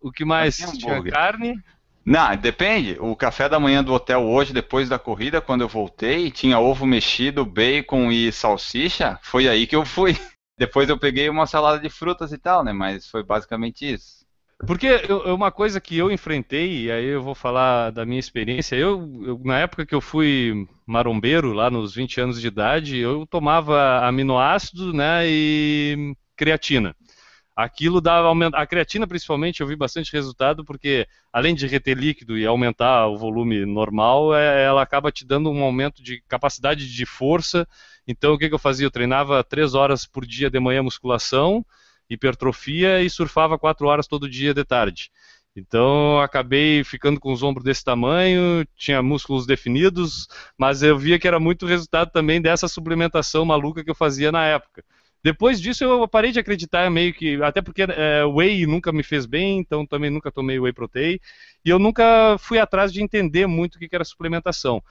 o 0.01 0.11
que 0.11 0.25
mais? 0.25 0.57
Tinha, 0.57 0.71
tinha 0.71 1.03
carne. 1.03 1.63
Não, 2.03 2.35
depende. 2.35 2.97
O 2.99 3.15
café 3.15 3.47
da 3.47 3.59
manhã 3.59 3.83
do 3.83 3.93
hotel 3.93 4.23
hoje, 4.23 4.51
depois 4.51 4.89
da 4.89 4.97
corrida, 4.97 5.39
quando 5.39 5.61
eu 5.61 5.67
voltei, 5.67 6.31
tinha 6.31 6.57
ovo 6.57 6.87
mexido, 6.87 7.45
bacon 7.45 8.11
e 8.11 8.31
salsicha. 8.31 9.19
Foi 9.21 9.47
aí 9.47 9.67
que 9.67 9.75
eu 9.75 9.85
fui. 9.85 10.17
Depois 10.57 10.89
eu 10.89 10.97
peguei 10.97 11.27
uma 11.27 11.47
salada 11.47 11.79
de 11.79 11.89
frutas 11.89 12.31
e 12.31 12.37
tal, 12.37 12.63
né? 12.63 12.71
Mas 12.71 13.07
foi 13.07 13.23
basicamente 13.23 13.93
isso. 13.93 14.20
Porque 14.65 14.87
eu, 15.07 15.35
uma 15.35 15.51
coisa 15.51 15.81
que 15.81 15.97
eu 15.97 16.11
enfrentei, 16.11 16.83
e 16.83 16.91
aí 16.91 17.05
eu 17.05 17.21
vou 17.21 17.33
falar 17.33 17.89
da 17.91 18.05
minha 18.05 18.19
experiência, 18.19 18.75
eu, 18.75 18.99
eu, 19.23 19.41
na 19.43 19.59
época 19.59 19.85
que 19.85 19.95
eu 19.95 20.01
fui 20.01 20.67
marombeiro, 20.85 21.51
lá 21.53 21.69
nos 21.69 21.95
20 21.95 22.21
anos 22.21 22.39
de 22.39 22.47
idade, 22.47 22.97
eu 22.97 23.25
tomava 23.25 24.05
aminoácido 24.05 24.93
né, 24.93 25.23
e 25.25 26.15
creatina. 26.35 26.95
Aquilo 27.55 27.99
dava 27.99 28.31
a 28.53 28.65
creatina 28.65 29.05
principalmente 29.05 29.61
eu 29.61 29.67
vi 29.67 29.75
bastante 29.75 30.11
resultado 30.13 30.63
porque 30.63 31.05
além 31.33 31.53
de 31.53 31.67
reter 31.67 31.97
líquido 31.97 32.37
e 32.37 32.45
aumentar 32.45 33.07
o 33.07 33.17
volume 33.17 33.65
normal, 33.65 34.33
é, 34.33 34.63
ela 34.63 34.81
acaba 34.81 35.11
te 35.11 35.25
dando 35.25 35.51
um 35.51 35.61
aumento 35.61 36.01
de 36.01 36.21
capacidade 36.27 36.91
de 36.91 37.05
força. 37.05 37.67
Então 38.07 38.33
o 38.33 38.37
que, 38.37 38.47
que 38.47 38.55
eu 38.55 38.59
fazia? 38.59 38.85
Eu 38.85 38.91
treinava 38.91 39.43
três 39.43 39.75
horas 39.75 40.05
por 40.05 40.25
dia 40.25 40.49
de 40.49 40.59
manhã 40.59 40.81
musculação, 40.81 41.65
hipertrofia 42.13 43.01
e 43.01 43.09
surfava 43.09 43.57
quatro 43.57 43.87
horas 43.87 44.07
todo 44.07 44.29
dia 44.29 44.53
de 44.53 44.63
tarde. 44.63 45.09
Então 45.55 46.19
acabei 46.19 46.83
ficando 46.83 47.19
com 47.19 47.31
os 47.31 47.43
ombros 47.43 47.65
desse 47.65 47.83
tamanho, 47.83 48.65
tinha 48.75 49.01
músculos 49.01 49.45
definidos, 49.45 50.27
mas 50.57 50.81
eu 50.81 50.97
via 50.97 51.19
que 51.19 51.27
era 51.27 51.39
muito 51.39 51.65
resultado 51.65 52.09
também 52.11 52.41
dessa 52.41 52.67
suplementação 52.67 53.43
maluca 53.43 53.83
que 53.83 53.89
eu 53.89 53.95
fazia 53.95 54.31
na 54.31 54.45
época. 54.45 54.83
Depois 55.23 55.61
disso 55.61 55.83
eu 55.83 56.07
parei 56.07 56.31
de 56.31 56.39
acreditar 56.39 56.89
meio 56.89 57.13
que, 57.13 57.41
até 57.43 57.61
porque 57.61 57.83
é, 57.83 58.25
whey 58.25 58.65
nunca 58.65 58.91
me 58.91 59.03
fez 59.03 59.25
bem, 59.25 59.59
então 59.59 59.85
também 59.85 60.09
nunca 60.09 60.31
tomei 60.31 60.59
whey 60.59 60.73
protein, 60.73 61.19
e 61.63 61.69
eu 61.69 61.77
nunca 61.77 62.37
fui 62.39 62.57
atrás 62.57 62.91
de 62.91 63.03
entender 63.03 63.45
muito 63.45 63.75
o 63.75 63.79
que 63.79 63.89
era 63.93 64.03
suplementação. 64.03 64.81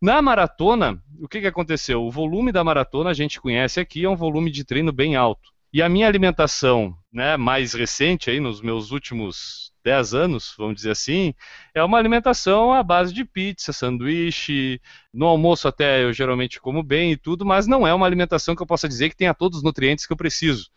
Na 0.00 0.22
maratona, 0.22 1.02
o 1.20 1.28
que, 1.28 1.40
que 1.40 1.46
aconteceu? 1.46 2.02
O 2.04 2.10
volume 2.10 2.50
da 2.50 2.64
maratona, 2.64 3.10
a 3.10 3.14
gente 3.14 3.40
conhece 3.40 3.78
aqui, 3.78 4.04
é 4.04 4.08
um 4.08 4.16
volume 4.16 4.50
de 4.50 4.64
treino 4.64 4.92
bem 4.92 5.16
alto. 5.16 5.50
E 5.72 5.82
a 5.82 5.88
minha 5.88 6.06
alimentação 6.06 6.96
né, 7.12 7.36
mais 7.36 7.74
recente, 7.74 8.30
aí, 8.30 8.40
nos 8.40 8.60
meus 8.62 8.90
últimos 8.90 9.72
10 9.84 10.14
anos, 10.14 10.54
vamos 10.56 10.76
dizer 10.76 10.90
assim, 10.90 11.34
é 11.74 11.82
uma 11.82 11.98
alimentação 11.98 12.72
à 12.72 12.82
base 12.82 13.12
de 13.12 13.24
pizza, 13.24 13.72
sanduíche. 13.72 14.80
No 15.12 15.26
almoço 15.26 15.68
até 15.68 16.04
eu 16.04 16.12
geralmente 16.12 16.60
como 16.60 16.82
bem 16.82 17.12
e 17.12 17.16
tudo, 17.16 17.44
mas 17.44 17.66
não 17.66 17.86
é 17.86 17.94
uma 17.94 18.06
alimentação 18.06 18.54
que 18.54 18.62
eu 18.62 18.66
possa 18.66 18.88
dizer 18.88 19.10
que 19.10 19.16
tenha 19.16 19.34
todos 19.34 19.58
os 19.58 19.64
nutrientes 19.64 20.06
que 20.06 20.12
eu 20.12 20.16
preciso. 20.16 20.70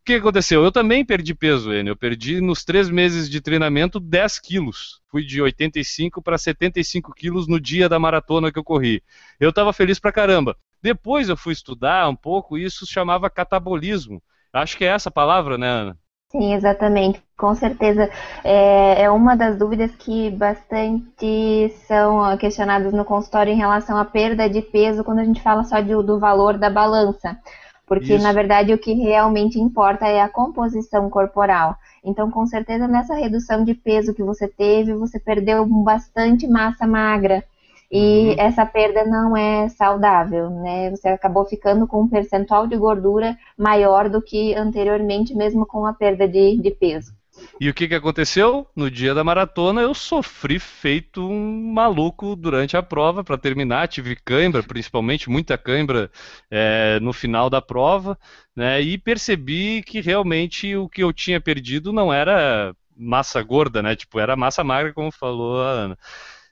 O 0.00 0.04
que 0.04 0.14
aconteceu? 0.14 0.64
Eu 0.64 0.72
também 0.72 1.04
perdi 1.04 1.34
peso, 1.34 1.72
Enio. 1.72 1.92
Eu 1.92 1.96
perdi 1.96 2.40
nos 2.40 2.64
três 2.64 2.88
meses 2.88 3.28
de 3.28 3.40
treinamento 3.40 4.00
10 4.00 4.38
quilos. 4.40 5.00
Fui 5.08 5.24
de 5.24 5.42
85 5.42 6.22
para 6.22 6.38
75 6.38 7.12
quilos 7.14 7.46
no 7.46 7.60
dia 7.60 7.88
da 7.88 7.98
maratona 7.98 8.50
que 8.50 8.58
eu 8.58 8.64
corri. 8.64 9.02
Eu 9.38 9.50
estava 9.50 9.72
feliz 9.72 9.98
pra 9.98 10.10
caramba. 10.10 10.56
Depois 10.82 11.28
eu 11.28 11.36
fui 11.36 11.52
estudar 11.52 12.08
um 12.08 12.16
pouco 12.16 12.56
e 12.56 12.64
isso 12.64 12.86
se 12.86 12.92
chamava 12.92 13.30
catabolismo. 13.30 14.22
Acho 14.52 14.76
que 14.76 14.84
é 14.84 14.88
essa 14.88 15.10
palavra, 15.10 15.56
né, 15.56 15.68
Ana? 15.68 15.98
Sim, 16.30 16.54
exatamente. 16.54 17.22
Com 17.36 17.54
certeza. 17.54 18.08
É, 18.44 19.02
é, 19.02 19.10
uma 19.10 19.36
das 19.36 19.58
dúvidas 19.58 19.90
que 19.96 20.30
bastante 20.30 21.74
são 21.86 22.36
questionadas 22.38 22.92
no 22.92 23.04
consultório 23.04 23.52
em 23.52 23.56
relação 23.56 23.96
à 23.96 24.04
perda 24.04 24.48
de 24.48 24.62
peso 24.62 25.02
quando 25.02 25.18
a 25.18 25.24
gente 25.24 25.42
fala 25.42 25.64
só 25.64 25.80
de, 25.80 25.88
do 25.88 26.20
valor 26.20 26.56
da 26.56 26.70
balança. 26.70 27.36
Porque, 27.84 28.14
Isso. 28.14 28.22
na 28.22 28.32
verdade, 28.32 28.72
o 28.72 28.78
que 28.78 28.92
realmente 28.92 29.58
importa 29.58 30.06
é 30.06 30.20
a 30.20 30.28
composição 30.28 31.10
corporal. 31.10 31.76
Então, 32.04 32.30
com 32.30 32.46
certeza, 32.46 32.86
nessa 32.86 33.14
redução 33.14 33.64
de 33.64 33.74
peso 33.74 34.14
que 34.14 34.22
você 34.22 34.46
teve, 34.46 34.94
você 34.94 35.18
perdeu 35.18 35.66
bastante 35.66 36.46
massa 36.46 36.86
magra. 36.86 37.44
E 37.90 38.28
uhum. 38.28 38.34
essa 38.38 38.64
perda 38.64 39.04
não 39.04 39.36
é 39.36 39.68
saudável, 39.68 40.48
né? 40.48 40.90
Você 40.90 41.08
acabou 41.08 41.44
ficando 41.44 41.88
com 41.88 42.02
um 42.02 42.08
percentual 42.08 42.66
de 42.66 42.76
gordura 42.76 43.36
maior 43.58 44.08
do 44.08 44.22
que 44.22 44.54
anteriormente, 44.54 45.34
mesmo 45.34 45.66
com 45.66 45.84
a 45.84 45.92
perda 45.92 46.28
de, 46.28 46.56
de 46.58 46.70
peso. 46.70 47.12
E 47.60 47.68
o 47.68 47.74
que, 47.74 47.88
que 47.88 47.94
aconteceu? 47.94 48.66
No 48.74 48.90
dia 48.90 49.14
da 49.14 49.24
maratona 49.24 49.80
eu 49.80 49.94
sofri 49.94 50.58
feito 50.58 51.26
um 51.26 51.72
maluco 51.72 52.36
durante 52.36 52.76
a 52.76 52.82
prova 52.82 53.24
para 53.24 53.38
terminar. 53.38 53.88
Tive 53.88 54.16
cãibra, 54.16 54.62
principalmente 54.62 55.30
muita 55.30 55.58
cãibra 55.58 56.10
é, 56.50 56.98
no 57.00 57.12
final 57.12 57.50
da 57.50 57.60
prova, 57.60 58.18
né? 58.54 58.80
E 58.80 58.98
percebi 58.98 59.82
que 59.82 60.00
realmente 60.00 60.76
o 60.76 60.88
que 60.88 61.02
eu 61.02 61.12
tinha 61.12 61.40
perdido 61.40 61.92
não 61.92 62.12
era 62.12 62.74
massa 62.96 63.42
gorda, 63.42 63.82
né? 63.82 63.96
Tipo, 63.96 64.20
era 64.20 64.36
massa 64.36 64.62
magra, 64.62 64.92
como 64.92 65.10
falou 65.10 65.62
a 65.62 65.70
Ana. 65.70 65.98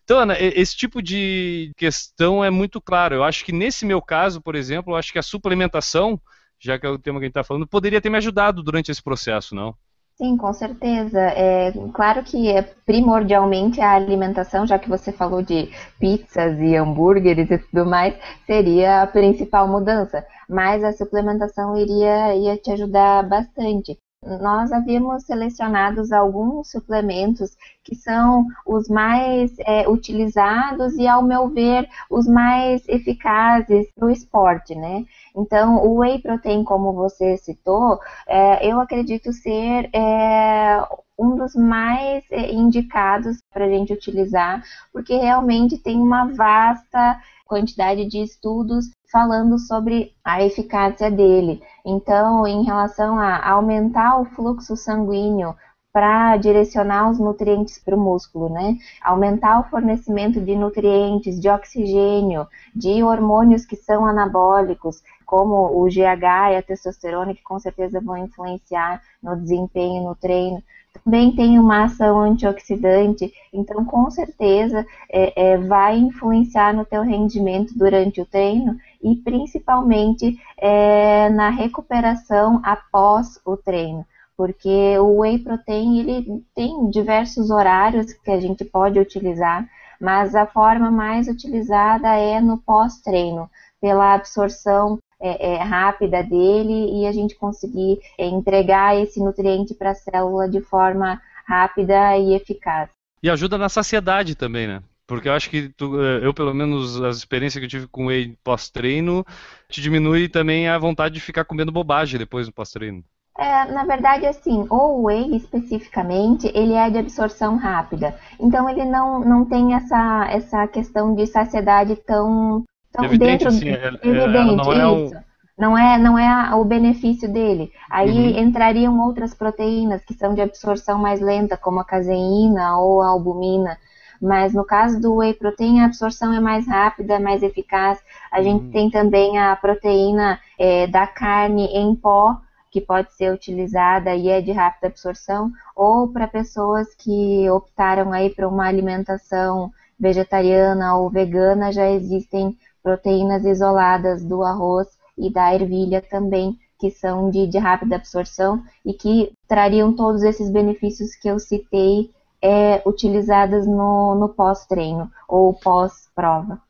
Então, 0.08 0.20
Ana, 0.20 0.36
esse 0.40 0.74
tipo 0.74 1.02
de 1.02 1.70
questão 1.76 2.42
é 2.42 2.48
muito 2.48 2.80
claro. 2.80 3.14
Eu 3.14 3.22
acho 3.22 3.44
que 3.44 3.52
nesse 3.52 3.84
meu 3.84 4.00
caso, 4.00 4.40
por 4.40 4.54
exemplo, 4.54 4.94
eu 4.94 4.96
acho 4.96 5.12
que 5.12 5.18
a 5.18 5.22
suplementação, 5.22 6.18
já 6.58 6.78
que 6.78 6.86
é 6.86 6.88
o 6.88 6.98
tema 6.98 7.18
que 7.18 7.26
a 7.26 7.28
gente 7.28 7.32
está 7.32 7.44
falando, 7.44 7.66
poderia 7.66 8.00
ter 8.00 8.08
me 8.08 8.16
ajudado 8.16 8.62
durante 8.62 8.90
esse 8.90 9.02
processo, 9.02 9.54
não? 9.54 9.74
Sim, 10.16 10.38
com 10.38 10.50
certeza. 10.54 11.20
É 11.20 11.74
claro 11.92 12.24
que 12.24 12.48
é 12.48 12.62
primordialmente 12.62 13.82
a 13.82 13.92
alimentação, 13.92 14.66
já 14.66 14.78
que 14.78 14.88
você 14.88 15.12
falou 15.12 15.42
de 15.42 15.68
pizzas 16.00 16.58
e 16.58 16.74
hambúrgueres 16.74 17.50
e 17.50 17.58
tudo 17.58 17.84
mais, 17.84 18.14
seria 18.46 19.02
a 19.02 19.06
principal 19.06 19.68
mudança. 19.68 20.24
Mas 20.48 20.82
a 20.82 20.92
suplementação 20.94 21.76
iria, 21.76 22.34
iria 22.34 22.56
te 22.56 22.70
ajudar 22.72 23.28
bastante 23.28 23.98
nós 24.22 24.72
havíamos 24.72 25.24
selecionado 25.24 26.02
alguns 26.12 26.70
suplementos 26.70 27.56
que 27.84 27.94
são 27.94 28.46
os 28.66 28.88
mais 28.88 29.54
é, 29.60 29.88
utilizados 29.88 30.94
e, 30.94 31.06
ao 31.06 31.22
meu 31.22 31.48
ver, 31.48 31.88
os 32.10 32.26
mais 32.26 32.86
eficazes 32.88 33.90
para 33.94 34.06
o 34.06 34.10
esporte, 34.10 34.74
né? 34.74 35.04
Então, 35.36 35.76
o 35.84 35.98
whey 35.98 36.20
protein, 36.20 36.64
como 36.64 36.92
você 36.92 37.36
citou, 37.36 37.98
é, 38.26 38.70
eu 38.70 38.80
acredito 38.80 39.32
ser 39.32 39.88
é, 39.94 40.82
um 41.18 41.36
dos 41.36 41.54
mais 41.54 42.24
é, 42.30 42.52
indicados 42.52 43.38
para 43.52 43.64
a 43.66 43.68
gente 43.68 43.92
utilizar, 43.92 44.62
porque 44.92 45.14
realmente 45.16 45.78
tem 45.78 45.96
uma 45.96 46.26
vasta 46.26 47.20
quantidade 47.46 48.04
de 48.06 48.22
estudos 48.22 48.90
falando 49.10 49.58
sobre 49.58 50.12
a 50.24 50.42
eficácia 50.42 51.10
dele. 51.10 51.62
Então, 51.84 52.46
em 52.46 52.64
relação 52.64 53.18
a 53.18 53.50
aumentar 53.50 54.20
o 54.20 54.24
fluxo 54.24 54.76
sanguíneo 54.76 55.54
para 55.92 56.36
direcionar 56.36 57.10
os 57.10 57.18
nutrientes 57.18 57.78
para 57.78 57.96
o 57.96 58.00
músculo, 58.00 58.48
né? 58.48 58.76
Aumentar 59.02 59.60
o 59.60 59.70
fornecimento 59.70 60.40
de 60.40 60.54
nutrientes, 60.54 61.40
de 61.40 61.48
oxigênio, 61.48 62.46
de 62.74 63.02
hormônios 63.02 63.64
que 63.64 63.74
são 63.74 64.06
anabólicos, 64.06 65.02
como 65.24 65.82
o 65.82 65.86
GH 65.86 66.52
e 66.52 66.56
a 66.56 66.62
testosterona, 66.62 67.34
que 67.34 67.42
com 67.42 67.58
certeza 67.58 68.00
vão 68.00 68.16
influenciar 68.16 69.02
no 69.22 69.36
desempenho 69.36 70.04
no 70.04 70.14
treino 70.14 70.62
também 71.04 71.34
tem 71.34 71.58
uma 71.58 71.84
ação 71.84 72.20
antioxidante, 72.20 73.32
então 73.52 73.84
com 73.84 74.10
certeza 74.10 74.86
é, 75.10 75.52
é, 75.52 75.58
vai 75.58 75.96
influenciar 75.98 76.74
no 76.74 76.84
teu 76.84 77.02
rendimento 77.02 77.76
durante 77.76 78.20
o 78.20 78.26
treino 78.26 78.76
e 79.02 79.16
principalmente 79.16 80.38
é, 80.56 81.28
na 81.30 81.50
recuperação 81.50 82.60
após 82.62 83.40
o 83.44 83.56
treino. 83.56 84.04
Porque 84.36 84.96
o 84.98 85.20
whey 85.20 85.38
protein 85.38 85.98
ele 85.98 86.44
tem 86.54 86.88
diversos 86.90 87.50
horários 87.50 88.12
que 88.12 88.30
a 88.30 88.38
gente 88.38 88.64
pode 88.64 88.98
utilizar, 88.98 89.68
mas 90.00 90.34
a 90.34 90.46
forma 90.46 90.90
mais 90.90 91.26
utilizada 91.26 92.08
é 92.14 92.40
no 92.40 92.58
pós-treino, 92.58 93.50
pela 93.80 94.14
absorção 94.14 94.98
é, 95.20 95.54
é, 95.54 95.62
rápida 95.62 96.22
dele 96.22 97.00
e 97.00 97.06
a 97.06 97.12
gente 97.12 97.34
conseguir 97.34 97.98
é, 98.18 98.26
entregar 98.26 98.96
esse 98.96 99.20
nutriente 99.20 99.74
para 99.74 99.90
a 99.90 99.94
célula 99.94 100.48
de 100.48 100.60
forma 100.60 101.20
rápida 101.46 102.16
e 102.16 102.34
eficaz. 102.34 102.88
E 103.22 103.28
ajuda 103.28 103.58
na 103.58 103.68
saciedade 103.68 104.34
também, 104.34 104.66
né? 104.66 104.82
Porque 105.06 105.28
eu 105.28 105.32
acho 105.32 105.48
que 105.48 105.70
tu, 105.70 106.00
é, 106.02 106.24
eu, 106.24 106.34
pelo 106.34 106.52
menos, 106.52 107.00
as 107.02 107.16
experiências 107.16 107.58
que 107.58 107.64
eu 107.64 107.70
tive 107.70 107.86
com 107.88 108.06
whey 108.06 108.36
pós-treino, 108.44 109.24
te 109.66 109.80
diminui 109.80 110.28
também 110.28 110.68
a 110.68 110.78
vontade 110.78 111.14
de 111.14 111.20
ficar 111.20 111.44
comendo 111.44 111.72
bobagem 111.72 112.18
depois 112.18 112.46
do 112.46 112.52
pós-treino. 112.52 113.02
É, 113.38 113.72
na 113.72 113.84
verdade, 113.84 114.26
assim, 114.26 114.66
o 114.68 115.04
whey 115.04 115.34
especificamente, 115.36 116.50
ele 116.54 116.74
é 116.74 116.90
de 116.90 116.98
absorção 116.98 117.56
rápida. 117.56 118.14
Então, 118.38 118.68
ele 118.68 118.84
não, 118.84 119.20
não 119.20 119.44
tem 119.44 119.74
essa, 119.74 120.28
essa 120.28 120.66
questão 120.66 121.14
de 121.14 121.26
saciedade 121.26 121.96
tão, 121.96 122.64
então, 122.98 123.04
evidente, 123.04 123.44
dentro, 123.44 123.48
assim, 123.48 123.68
é, 123.68 123.88
evidente, 123.88 124.36
ela 124.36 124.56
não 124.56 124.72
é 124.72 124.86
um, 124.86 125.10
não 125.58 125.76
é, 125.76 125.98
não 125.98 126.18
é 126.18 126.54
o 126.54 126.64
benefício 126.64 127.30
dele. 127.30 127.72
Aí 127.90 128.10
uhum. 128.10 128.38
entrariam 128.38 129.00
outras 129.00 129.34
proteínas 129.34 130.04
que 130.04 130.14
são 130.14 130.32
de 130.32 130.40
absorção 130.40 130.98
mais 130.98 131.20
lenta, 131.20 131.56
como 131.56 131.80
a 131.80 131.84
caseína 131.84 132.78
ou 132.78 133.02
a 133.02 133.08
albumina. 133.08 133.76
Mas 134.20 134.52
no 134.52 134.64
caso 134.64 135.00
do 135.00 135.16
whey 135.16 135.34
protein, 135.34 135.80
a 135.80 135.86
absorção 135.86 136.32
é 136.32 136.40
mais 136.40 136.66
rápida, 136.66 137.18
mais 137.18 137.42
eficaz. 137.42 138.00
A 138.30 138.38
uhum. 138.38 138.44
gente 138.44 138.70
tem 138.70 138.90
também 138.90 139.38
a 139.38 139.54
proteína 139.56 140.38
é, 140.58 140.86
da 140.86 141.06
carne 141.06 141.66
em 141.66 141.94
pó, 141.94 142.36
que 142.70 142.80
pode 142.80 143.12
ser 143.14 143.32
utilizada 143.32 144.14
e 144.14 144.28
é 144.28 144.40
de 144.40 144.52
rápida 144.52 144.88
absorção, 144.88 145.50
ou 145.74 146.08
para 146.08 146.28
pessoas 146.28 146.94
que 146.94 147.48
optaram 147.50 148.12
aí 148.12 148.30
por 148.30 148.44
uma 148.44 148.66
alimentação 148.66 149.72
vegetariana 149.98 150.96
ou 150.96 151.10
vegana, 151.10 151.72
já 151.72 151.88
existem 151.90 152.56
proteínas 152.82 153.44
isoladas 153.44 154.24
do 154.24 154.42
arroz 154.42 154.88
e 155.16 155.30
da 155.32 155.54
ervilha 155.54 156.00
também, 156.00 156.58
que 156.78 156.90
são 156.90 157.30
de, 157.30 157.46
de 157.46 157.58
rápida 157.58 157.96
absorção 157.96 158.62
e 158.84 158.92
que 158.92 159.32
trariam 159.48 159.92
todos 159.92 160.22
esses 160.22 160.50
benefícios 160.50 161.14
que 161.16 161.28
eu 161.28 161.38
citei 161.38 162.10
é, 162.40 162.80
utilizadas 162.86 163.66
no, 163.66 164.14
no 164.14 164.28
pós-treino 164.28 165.10
ou 165.28 165.52
pós-prova. 165.54 166.60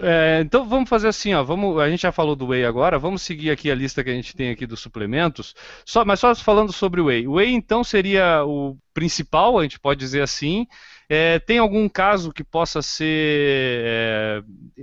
É, 0.00 0.40
então 0.40 0.66
vamos 0.66 0.88
fazer 0.88 1.08
assim, 1.08 1.34
ó, 1.34 1.44
vamos, 1.44 1.78
a 1.78 1.88
gente 1.88 2.00
já 2.02 2.10
falou 2.10 2.34
do 2.34 2.48
whey 2.48 2.64
agora, 2.64 2.98
vamos 2.98 3.22
seguir 3.22 3.50
aqui 3.50 3.70
a 3.70 3.74
lista 3.74 4.02
que 4.02 4.10
a 4.10 4.14
gente 4.14 4.34
tem 4.34 4.50
aqui 4.50 4.66
dos 4.66 4.80
suplementos, 4.80 5.54
só, 5.84 6.04
mas 6.04 6.18
só 6.18 6.34
falando 6.34 6.72
sobre 6.72 7.00
o 7.00 7.06
whey. 7.06 7.28
O 7.28 7.34
whey 7.34 7.52
então 7.52 7.84
seria 7.84 8.44
o 8.44 8.76
principal, 8.92 9.58
a 9.58 9.62
gente 9.62 9.78
pode 9.78 10.00
dizer 10.00 10.22
assim. 10.22 10.66
É, 11.08 11.38
tem 11.38 11.58
algum 11.58 11.88
caso 11.88 12.32
que 12.32 12.42
possa 12.42 12.82
ser 12.82 13.82
é, 13.84 14.42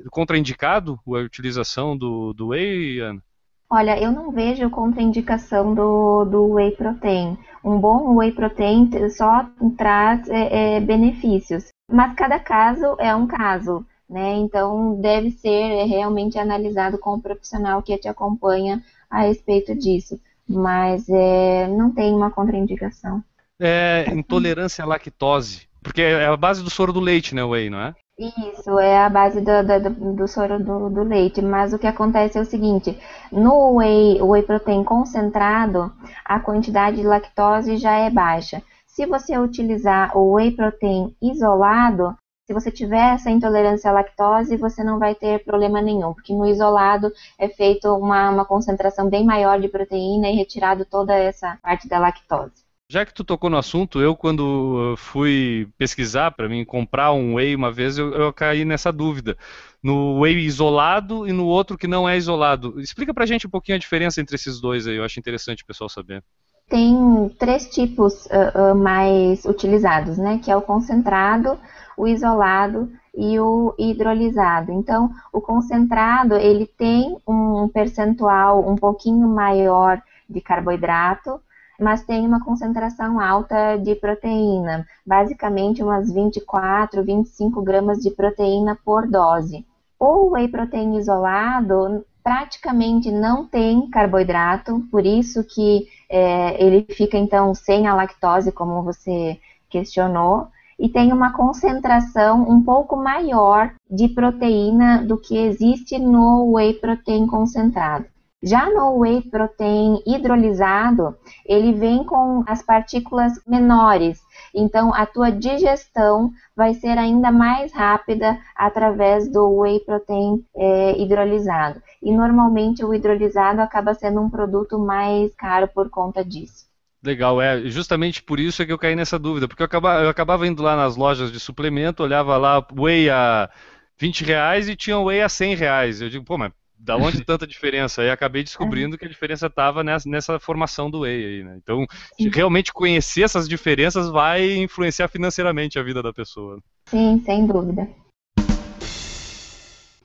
contraindicado 0.09 0.97
a 1.07 1.19
utilização 1.19 1.97
do, 1.97 2.33
do 2.33 2.49
whey, 2.49 2.99
Ana? 2.99 3.21
Olha, 3.69 3.99
eu 3.99 4.11
não 4.11 4.31
vejo 4.31 4.69
contraindicação 4.69 5.73
do, 5.73 6.25
do 6.25 6.53
whey 6.53 6.71
protein. 6.71 7.37
Um 7.63 7.79
bom 7.79 8.15
whey 8.15 8.31
protein 8.31 8.89
só 9.09 9.47
traz 9.77 10.29
é, 10.29 10.75
é 10.75 10.79
benefícios, 10.79 11.69
mas 11.91 12.13
cada 12.15 12.39
caso 12.39 12.95
é 12.99 13.15
um 13.15 13.25
caso. 13.25 13.85
Né? 14.07 14.35
Então, 14.35 15.01
deve 15.01 15.31
ser 15.31 15.85
realmente 15.85 16.37
analisado 16.37 16.99
com 16.99 17.15
o 17.15 17.21
profissional 17.21 17.81
que 17.81 17.97
te 17.97 18.07
acompanha 18.07 18.81
a 19.09 19.21
respeito 19.21 19.73
disso. 19.73 20.19
Mas 20.47 21.09
é, 21.09 21.67
não 21.67 21.91
tem 21.91 22.13
uma 22.13 22.29
contraindicação. 22.29 23.23
É, 23.59 24.05
intolerância 24.13 24.83
à 24.83 24.87
lactose. 24.87 25.67
Porque 25.83 26.01
é 26.01 26.25
a 26.25 26.37
base 26.37 26.63
do 26.63 26.69
soro 26.69 26.93
do 26.93 26.99
leite, 26.99 27.35
né, 27.35 27.43
whey, 27.43 27.69
não 27.69 27.79
é? 27.79 27.93
Isso, 28.17 28.79
é 28.79 29.03
a 29.03 29.09
base 29.09 29.41
do, 29.41 29.51
do, 29.63 30.13
do 30.13 30.27
soro 30.27 30.63
do, 30.63 30.89
do, 30.89 31.03
leite. 31.03 31.41
Mas 31.41 31.73
o 31.73 31.79
que 31.79 31.87
acontece 31.87 32.37
é 32.37 32.41
o 32.41 32.45
seguinte: 32.45 32.97
no 33.31 33.77
whey, 33.77 34.21
whey 34.21 34.43
protein 34.43 34.83
concentrado, 34.83 35.91
a 36.23 36.39
quantidade 36.39 36.97
de 36.97 37.03
lactose 37.03 37.77
já 37.77 37.97
é 37.97 38.09
baixa. 38.09 38.61
Se 38.85 39.07
você 39.07 39.37
utilizar 39.37 40.15
o 40.15 40.33
whey 40.33 40.51
protein 40.51 41.15
isolado, 41.19 42.15
se 42.45 42.53
você 42.53 42.69
tiver 42.69 43.15
essa 43.15 43.31
intolerância 43.31 43.89
à 43.89 43.93
lactose, 43.93 44.57
você 44.57 44.83
não 44.83 44.99
vai 44.99 45.15
ter 45.15 45.43
problema 45.43 45.81
nenhum, 45.81 46.13
porque 46.13 46.33
no 46.33 46.45
isolado 46.45 47.11
é 47.39 47.49
feito 47.49 47.87
uma, 47.95 48.29
uma 48.29 48.45
concentração 48.45 49.09
bem 49.09 49.25
maior 49.25 49.59
de 49.59 49.69
proteína 49.69 50.29
e 50.29 50.35
retirado 50.35 50.85
toda 50.85 51.15
essa 51.15 51.57
parte 51.63 51.87
da 51.87 51.97
lactose. 51.97 52.62
Já 52.89 53.05
que 53.05 53.13
tu 53.13 53.23
tocou 53.23 53.49
no 53.49 53.57
assunto, 53.57 54.01
eu 54.01 54.15
quando 54.15 54.95
fui 54.97 55.67
pesquisar 55.77 56.31
para 56.31 56.49
mim 56.49 56.65
comprar 56.65 57.11
um 57.11 57.35
whey 57.35 57.55
uma 57.55 57.71
vez, 57.71 57.97
eu, 57.97 58.13
eu, 58.13 58.33
caí 58.33 58.65
nessa 58.65 58.91
dúvida. 58.91 59.37
No 59.81 60.19
whey 60.19 60.37
isolado 60.39 61.27
e 61.27 61.31
no 61.31 61.45
outro 61.45 61.77
que 61.77 61.87
não 61.87 62.07
é 62.07 62.17
isolado. 62.17 62.79
Explica 62.79 63.13
pra 63.13 63.25
gente 63.25 63.47
um 63.47 63.49
pouquinho 63.49 63.77
a 63.77 63.79
diferença 63.79 64.21
entre 64.21 64.35
esses 64.35 64.59
dois 64.59 64.85
aí, 64.85 64.97
eu 64.97 65.03
acho 65.03 65.19
interessante 65.19 65.63
o 65.63 65.65
pessoal 65.65 65.89
saber. 65.89 66.23
Tem 66.69 67.29
três 67.39 67.69
tipos 67.69 68.25
uh, 68.27 68.71
uh, 68.71 68.75
mais 68.75 69.45
utilizados, 69.45 70.17
né? 70.17 70.39
Que 70.43 70.51
é 70.51 70.55
o 70.55 70.61
concentrado, 70.61 71.59
o 71.97 72.07
isolado 72.07 72.91
e 73.15 73.39
o 73.39 73.75
hidrolisado. 73.77 74.71
Então, 74.71 75.11
o 75.31 75.39
concentrado, 75.39 76.35
ele 76.35 76.65
tem 76.65 77.17
um 77.27 77.67
percentual 77.67 78.67
um 78.67 78.75
pouquinho 78.75 79.27
maior 79.27 80.01
de 80.29 80.41
carboidrato, 80.41 81.39
mas 81.79 82.03
tem 82.03 82.25
uma 82.25 82.43
concentração 82.43 83.19
alta 83.19 83.77
de 83.77 83.95
proteína, 83.95 84.85
basicamente 85.05 85.83
umas 85.83 86.11
24, 86.11 87.03
25 87.03 87.61
gramas 87.61 87.99
de 87.99 88.11
proteína 88.11 88.77
por 88.83 89.07
dose. 89.07 89.65
O 89.99 90.31
whey 90.31 90.47
protein 90.47 90.97
isolado 90.97 92.05
praticamente 92.23 93.11
não 93.11 93.45
tem 93.45 93.89
carboidrato, 93.89 94.81
por 94.89 95.05
isso 95.05 95.43
que 95.43 95.87
é, 96.09 96.63
ele 96.63 96.85
fica 96.89 97.17
então 97.17 97.53
sem 97.53 97.85
a 97.87 97.93
lactose, 97.93 98.51
como 98.51 98.81
você 98.81 99.39
questionou, 99.69 100.47
e 100.79 100.89
tem 100.89 101.11
uma 101.11 101.33
concentração 101.33 102.49
um 102.49 102.61
pouco 102.61 102.95
maior 102.95 103.73
de 103.89 104.07
proteína 104.07 105.03
do 105.05 105.17
que 105.17 105.37
existe 105.37 105.99
no 105.99 106.53
whey 106.53 106.73
protein 106.73 107.27
concentrado. 107.27 108.05
Já 108.43 108.69
no 108.69 108.99
whey 108.99 109.21
protein 109.21 110.03
hidrolisado, 110.05 111.15
ele 111.45 111.71
vem 111.71 112.03
com 112.03 112.43
as 112.45 112.61
partículas 112.61 113.41
menores, 113.47 114.19
então 114.53 114.93
a 114.93 115.05
tua 115.05 115.31
digestão 115.31 116.29
vai 116.53 116.73
ser 116.73 116.97
ainda 116.97 117.31
mais 117.31 117.71
rápida 117.71 118.37
através 118.53 119.31
do 119.31 119.61
whey 119.61 119.79
protein 119.79 120.45
é, 120.57 121.01
hidrolisado. 121.01 121.81
E 122.01 122.11
normalmente 122.11 122.83
o 122.83 122.93
hidrolisado 122.93 123.61
acaba 123.61 123.93
sendo 123.93 124.19
um 124.19 124.29
produto 124.29 124.77
mais 124.77 125.33
caro 125.35 125.69
por 125.69 125.89
conta 125.89 126.21
disso. 126.21 126.65
Legal, 127.01 127.41
é 127.41 127.61
justamente 127.61 128.21
por 128.21 128.41
isso 128.41 128.61
é 128.61 128.65
que 128.65 128.73
eu 128.73 128.77
caí 128.77 128.93
nessa 128.93 129.17
dúvida, 129.17 129.47
porque 129.47 129.61
eu 129.63 129.65
acabava, 129.65 130.03
eu 130.03 130.09
acabava 130.09 130.45
indo 130.45 130.61
lá 130.61 130.75
nas 130.75 130.97
lojas 130.97 131.31
de 131.31 131.39
suplemento, 131.39 132.03
olhava 132.03 132.35
lá 132.35 132.65
whey 132.77 133.09
a 133.09 133.49
20 133.97 134.25
reais 134.25 134.67
e 134.67 134.75
tinha 134.75 134.99
whey 134.99 135.21
a 135.21 135.29
100 135.29 135.55
reais. 135.55 136.01
Eu 136.01 136.09
digo, 136.09 136.25
pô, 136.25 136.37
mas 136.37 136.51
da 136.83 136.97
onde 136.97 137.23
tanta 137.25 137.47
diferença? 137.47 138.01
Aí 138.01 138.09
acabei 138.09 138.43
descobrindo 138.43 138.97
que 138.97 139.05
a 139.05 139.09
diferença 139.09 139.47
estava 139.47 139.83
nessa, 139.83 140.09
nessa, 140.09 140.39
formação 140.39 140.91
do 140.91 141.01
whey 141.01 141.25
aí, 141.25 141.43
né? 141.43 141.57
Então, 141.57 141.85
realmente 142.33 142.73
conhecer 142.73 143.23
essas 143.23 143.47
diferenças 143.47 144.09
vai 144.09 144.55
influenciar 144.57 145.07
financeiramente 145.07 145.79
a 145.79 145.83
vida 145.83 146.03
da 146.03 146.11
pessoa. 146.11 146.59
Sim, 146.87 147.21
sem 147.25 147.47
dúvida. 147.47 147.87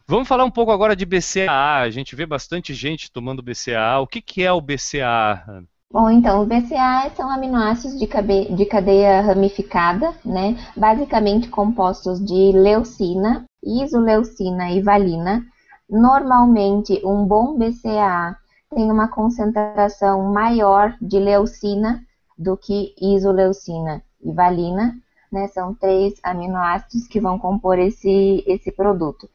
Vamos 0.07 0.27
falar 0.27 0.45
um 0.45 0.51
pouco 0.51 0.73
agora 0.73 0.97
de 0.97 1.05
BCAA. 1.05 1.81
A 1.83 1.91
gente 1.91 2.17
vê 2.17 2.25
bastante 2.25 2.73
gente 2.73 3.13
tomando 3.13 3.43
BCAA. 3.43 4.01
O 4.01 4.07
que, 4.07 4.23
que 4.23 4.43
é 4.43 4.51
o 4.51 4.61
BCAA? 4.61 5.65
Bom, 5.93 6.11
então, 6.11 6.43
os 6.43 6.49
BCA 6.49 7.11
são 7.15 7.31
aminoácidos 7.31 7.99
de, 7.99 8.07
cabe... 8.07 8.55
de 8.55 8.65
cadeia 8.67 9.21
ramificada, 9.21 10.15
né? 10.25 10.57
Basicamente 10.77 11.49
compostos 11.49 12.25
de 12.25 12.53
leucina, 12.53 13.45
isoleucina 13.63 14.71
e 14.71 14.81
valina. 14.83 15.45
Normalmente, 15.89 17.01
um 17.05 17.25
bom 17.25 17.57
BCA 17.57 18.37
tem 18.75 18.91
uma 18.91 19.09
concentração 19.09 20.33
maior 20.33 20.95
de 21.01 21.19
leucina 21.19 22.05
do 22.37 22.57
que 22.57 22.95
isoleucina 23.01 24.03
e 24.23 24.31
valina, 24.33 24.97
né? 25.33 25.49
São 25.49 25.75
três 25.75 26.15
aminoácidos 26.23 27.09
que 27.09 27.21
vão 27.21 27.39
compor 27.39 27.79
esse, 27.79 28.45
esse 28.47 28.71
produto. 28.71 29.29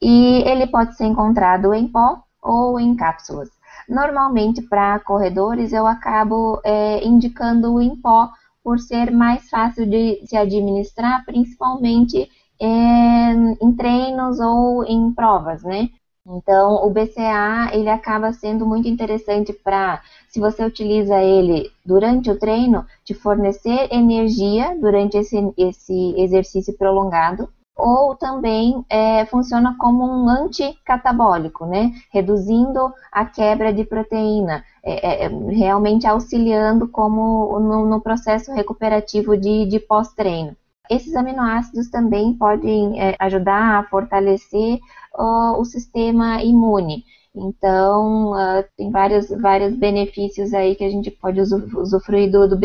E 0.00 0.42
ele 0.44 0.66
pode 0.66 0.96
ser 0.96 1.04
encontrado 1.04 1.72
em 1.72 1.86
pó 1.86 2.22
ou 2.42 2.80
em 2.80 2.96
cápsulas. 2.96 3.48
Normalmente, 3.88 4.60
para 4.62 4.98
corredores, 5.00 5.72
eu 5.72 5.86
acabo 5.86 6.60
é, 6.64 7.04
indicando 7.06 7.74
o 7.74 7.80
em 7.80 7.94
pó 7.94 8.28
por 8.62 8.78
ser 8.78 9.10
mais 9.10 9.48
fácil 9.48 9.86
de 9.86 10.24
se 10.26 10.36
administrar, 10.36 11.24
principalmente 11.24 12.28
é, 12.62 13.32
em 13.60 13.72
treinos 13.76 14.38
ou 14.38 14.84
em 14.84 15.12
provas, 15.12 15.62
né? 15.64 15.88
Então, 16.24 16.86
o 16.86 16.90
BCA 16.90 17.70
ele 17.72 17.88
acaba 17.88 18.32
sendo 18.32 18.64
muito 18.64 18.86
interessante 18.86 19.52
para, 19.52 20.00
se 20.28 20.38
você 20.38 20.64
utiliza 20.64 21.20
ele 21.20 21.68
durante 21.84 22.30
o 22.30 22.38
treino, 22.38 22.86
te 23.04 23.12
fornecer 23.12 23.88
energia 23.92 24.76
durante 24.80 25.16
esse, 25.16 25.36
esse 25.56 26.14
exercício 26.16 26.76
prolongado 26.78 27.48
ou 27.76 28.14
também 28.14 28.84
é, 28.88 29.24
funciona 29.26 29.74
como 29.78 30.04
um 30.04 30.28
anticatabólico, 30.28 31.66
né? 31.66 31.90
Reduzindo 32.12 32.92
a 33.10 33.24
quebra 33.24 33.72
de 33.72 33.84
proteína, 33.84 34.64
é, 34.84 35.24
é, 35.24 35.28
realmente 35.28 36.06
auxiliando 36.06 36.86
como 36.86 37.58
no, 37.58 37.86
no 37.86 38.00
processo 38.00 38.52
recuperativo 38.52 39.36
de, 39.36 39.66
de 39.66 39.80
pós-treino. 39.80 40.56
Esses 40.92 41.16
aminoácidos 41.16 41.88
também 41.88 42.34
podem 42.34 43.00
é, 43.00 43.16
ajudar 43.18 43.78
a 43.78 43.84
fortalecer 43.84 44.78
uh, 45.18 45.58
o 45.58 45.64
sistema 45.64 46.42
imune. 46.42 47.04
Então, 47.34 48.32
uh, 48.32 48.64
tem 48.76 48.90
vários, 48.90 49.30
vários 49.30 49.74
benefícios 49.74 50.52
aí 50.52 50.74
que 50.74 50.84
a 50.84 50.90
gente 50.90 51.10
pode 51.10 51.40
usufruir 51.40 52.30
do, 52.30 52.46
do. 52.46 52.58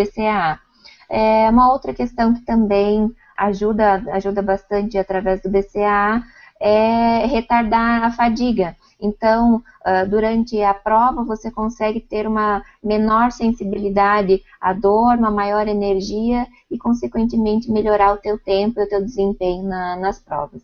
É, 1.09 1.49
uma 1.49 1.71
outra 1.71 1.93
questão 1.93 2.33
que 2.33 2.41
também 2.41 3.09
ajuda, 3.37 4.03
ajuda 4.11 4.41
bastante 4.41 4.97
através 4.97 5.41
do 5.41 5.49
BCA 5.49 6.21
é 6.59 7.25
retardar 7.27 8.03
a 8.03 8.11
fadiga. 8.11 8.75
Então, 8.99 9.57
uh, 9.57 10.09
durante 10.09 10.61
a 10.61 10.73
prova, 10.73 11.23
você 11.23 11.51
consegue 11.51 11.99
ter 11.99 12.27
uma 12.27 12.63
menor 12.83 13.31
sensibilidade 13.31 14.43
à 14.59 14.73
dor, 14.73 15.17
uma 15.17 15.29
maior 15.29 15.67
energia 15.67 16.47
e, 16.69 16.77
consequentemente, 16.77 17.71
melhorar 17.71 18.13
o 18.13 18.17
teu 18.17 18.39
tempo 18.39 18.79
e 18.79 18.83
o 18.83 18.89
teu 18.89 19.03
desempenho 19.03 19.63
na, 19.63 19.95
nas 19.95 20.19
provas. 20.19 20.61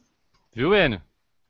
Viu, 0.54 0.76
Enio? 0.76 1.02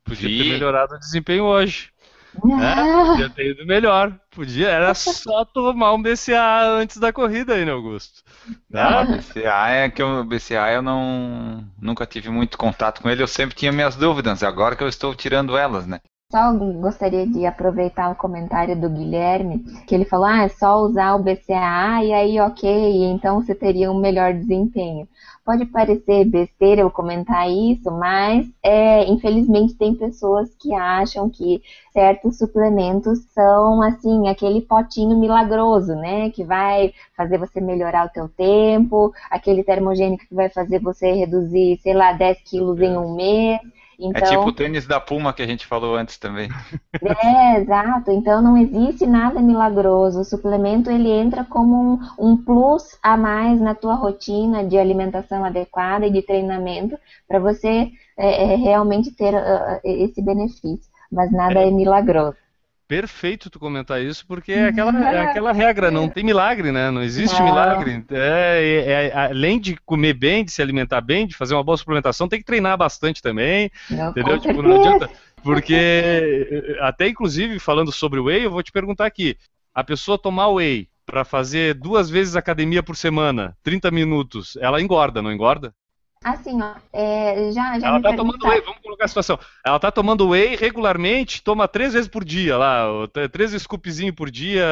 Podia 0.04 0.28
ter 0.28 0.52
melhorado 0.52 0.96
o 0.96 1.00
desempenho 1.00 1.46
hoje. 1.46 1.94
É, 2.36 3.06
podia 3.06 3.30
ter 3.30 3.52
ido 3.52 3.66
melhor. 3.66 4.20
Podia, 4.32 4.68
era 4.68 4.94
só 4.94 5.46
tomar 5.46 5.94
um 5.94 6.02
BCA 6.02 6.64
antes 6.80 6.98
da 6.98 7.14
corrida 7.14 7.54
aí, 7.54 7.64
né, 7.64 7.72
Augusto? 7.72 8.24
Não, 8.70 9.06
BCA 9.06 9.70
é 9.70 9.90
que 9.90 10.02
o 10.02 10.24
BCA 10.24 10.72
eu 10.72 10.82
não 10.82 11.64
nunca 11.80 12.06
tive 12.06 12.30
muito 12.30 12.58
contato 12.58 13.02
com 13.02 13.10
ele, 13.10 13.22
eu 13.22 13.28
sempre 13.28 13.56
tinha 13.56 13.72
minhas 13.72 13.96
dúvidas, 13.96 14.42
agora 14.42 14.76
que 14.76 14.84
eu 14.84 14.88
estou 14.88 15.14
tirando 15.14 15.56
elas, 15.56 15.86
né? 15.86 16.02
Só 16.34 16.52
gostaria 16.52 17.28
de 17.28 17.46
aproveitar 17.46 18.10
o 18.10 18.16
comentário 18.16 18.76
do 18.76 18.90
Guilherme, 18.90 19.60
que 19.86 19.94
ele 19.94 20.04
falou, 20.04 20.26
ah, 20.26 20.46
é 20.46 20.50
só 20.50 20.82
usar 20.82 21.14
o 21.14 21.22
BCA 21.22 22.04
e 22.04 22.12
aí 22.12 22.40
ok, 22.40 23.04
então 23.12 23.40
você 23.40 23.54
teria 23.54 23.92
um 23.92 24.00
melhor 24.00 24.34
desempenho. 24.34 25.08
Pode 25.46 25.64
parecer 25.68 26.26
besteira 26.26 26.82
eu 26.82 26.90
comentar 26.90 27.48
isso, 27.52 27.92
mas 27.92 28.48
é, 28.64 29.08
infelizmente 29.08 29.76
tem 29.76 29.94
pessoas 29.94 30.50
que 30.60 30.74
acham 30.74 31.30
que 31.30 31.62
certos 31.92 32.40
suplementos 32.40 33.20
são 33.32 33.84
assim 33.84 34.28
aquele 34.28 34.62
potinho 34.62 35.16
milagroso, 35.20 35.94
né? 35.94 36.32
Que 36.32 36.44
vai 36.44 36.94
fazer 37.16 37.38
você 37.38 37.62
melhorar 37.62 38.08
o 38.08 38.10
teu 38.10 38.28
tempo, 38.28 39.14
aquele 39.30 39.64
termogênico 39.64 40.26
que 40.28 40.34
vai 40.34 40.50
fazer 40.50 40.80
você 40.80 41.12
reduzir, 41.12 41.78
sei 41.84 41.94
lá, 41.94 42.12
10 42.12 42.42
quilos 42.42 42.82
em 42.82 42.98
um 42.98 43.16
mês. 43.16 43.62
Então, 44.00 44.22
é 44.22 44.30
tipo 44.30 44.48
o 44.48 44.52
tênis 44.52 44.88
da 44.88 45.00
Puma 45.00 45.34
que 45.34 45.42
a 45.42 45.48
gente 45.48 45.66
falou 45.66 45.96
antes 45.96 46.18
também. 46.18 46.50
É, 47.24 47.60
exato. 47.60 48.12
Então 48.12 48.42
não 48.42 48.58
existe 48.58 49.06
nada 49.06 49.42
milagroso. 49.42 50.22
O 50.22 50.26
suplemento 50.26 50.90
ele 50.90 51.10
entra 51.10 51.44
como 51.44 51.94
um, 51.94 52.32
um 52.32 52.38
plus 52.38 52.98
a 53.02 53.16
mais 53.18 53.60
na 53.60 53.76
tua 53.76 53.96
rotina 53.96 54.64
de 54.64 54.78
alimentação 54.78 55.44
adequada 55.44 56.06
e 56.06 56.12
de 56.12 56.22
treinamento 56.22 56.98
para 57.28 57.40
você 57.40 57.92
é, 58.18 58.54
é, 58.54 58.56
realmente 58.56 59.12
ter 59.12 59.34
uh, 59.34 59.80
esse 59.84 60.22
benefício. 60.22 60.92
Mas 61.12 61.32
nada 61.32 61.60
é, 61.60 61.68
é 61.68 61.72
milagroso 61.72 62.43
perfeito 62.88 63.50
tu 63.50 63.60
comentar 63.60 64.02
isso, 64.02 64.26
porque 64.28 64.52
é 64.52 64.68
aquela, 64.68 65.12
é 65.12 65.22
aquela 65.22 65.52
regra, 65.52 65.90
não 65.90 66.08
tem 66.08 66.24
milagre, 66.24 66.72
né? 66.72 66.92
Não 66.92 67.02
existe 67.02 67.38
não. 67.40 67.46
milagre. 67.46 68.06
É, 68.12 68.84
é, 68.86 68.92
é, 69.08 69.26
além 69.26 69.60
de 69.60 69.76
comer 69.86 70.14
bem, 70.14 70.44
de 70.44 70.52
se 70.52 70.62
alimentar 70.62 71.02
bem, 71.02 71.26
de 71.26 71.36
fazer 71.36 71.54
uma 71.54 71.64
boa 71.64 71.78
suplementação, 71.78 72.28
tem 72.28 72.40
que 72.40 72.46
treinar 72.46 72.78
bastante 72.78 73.22
também. 73.22 73.72
Não, 73.90 74.10
entendeu? 74.10 74.40
Tipo, 74.40 74.62
não 74.62 74.80
adianta. 74.80 75.10
Porque, 75.44 76.76
até 76.80 77.10
inclusive, 77.10 77.60
falando 77.60 77.92
sobre 77.92 78.20
o 78.20 78.26
whey, 78.26 78.46
eu 78.46 78.52
vou 78.52 78.64
te 78.64 78.72
perguntar 78.72 79.06
aqui: 79.06 79.38
a 79.74 79.84
pessoa 79.84 80.18
tomar 80.18 80.50
whey 80.50 80.88
para 81.06 81.26
fazer 81.26 81.74
duas 81.74 82.10
vezes 82.10 82.36
academia 82.36 82.82
por 82.82 82.96
semana, 82.96 83.56
30 83.62 83.92
minutos, 83.92 84.56
ela 84.62 84.82
engorda, 84.82 85.22
não 85.22 85.32
engorda? 85.32 85.74
Assim, 86.24 86.62
ó, 86.62 86.76
é, 86.92 87.52
já, 87.52 87.80
já 87.80 87.88
Ela 87.88 88.02
tá 88.02 88.16
tomando 88.16 88.48
whey, 88.48 88.62
vamos 88.62 88.80
colocar 88.82 89.06
a 89.06 89.08
situação. 89.08 89.38
Ela 89.66 89.80
tá 89.80 89.92
tomando 89.92 90.30
whey 90.30 90.56
regularmente, 90.56 91.44
toma 91.44 91.68
três 91.68 91.94
vezes 91.94 92.08
por 92.08 92.24
dia 92.24 92.58
lá, 92.58 92.88
três 93.32 93.52
scoopzinhos 93.52 94.16
por 94.16 94.32
dia, 94.32 94.66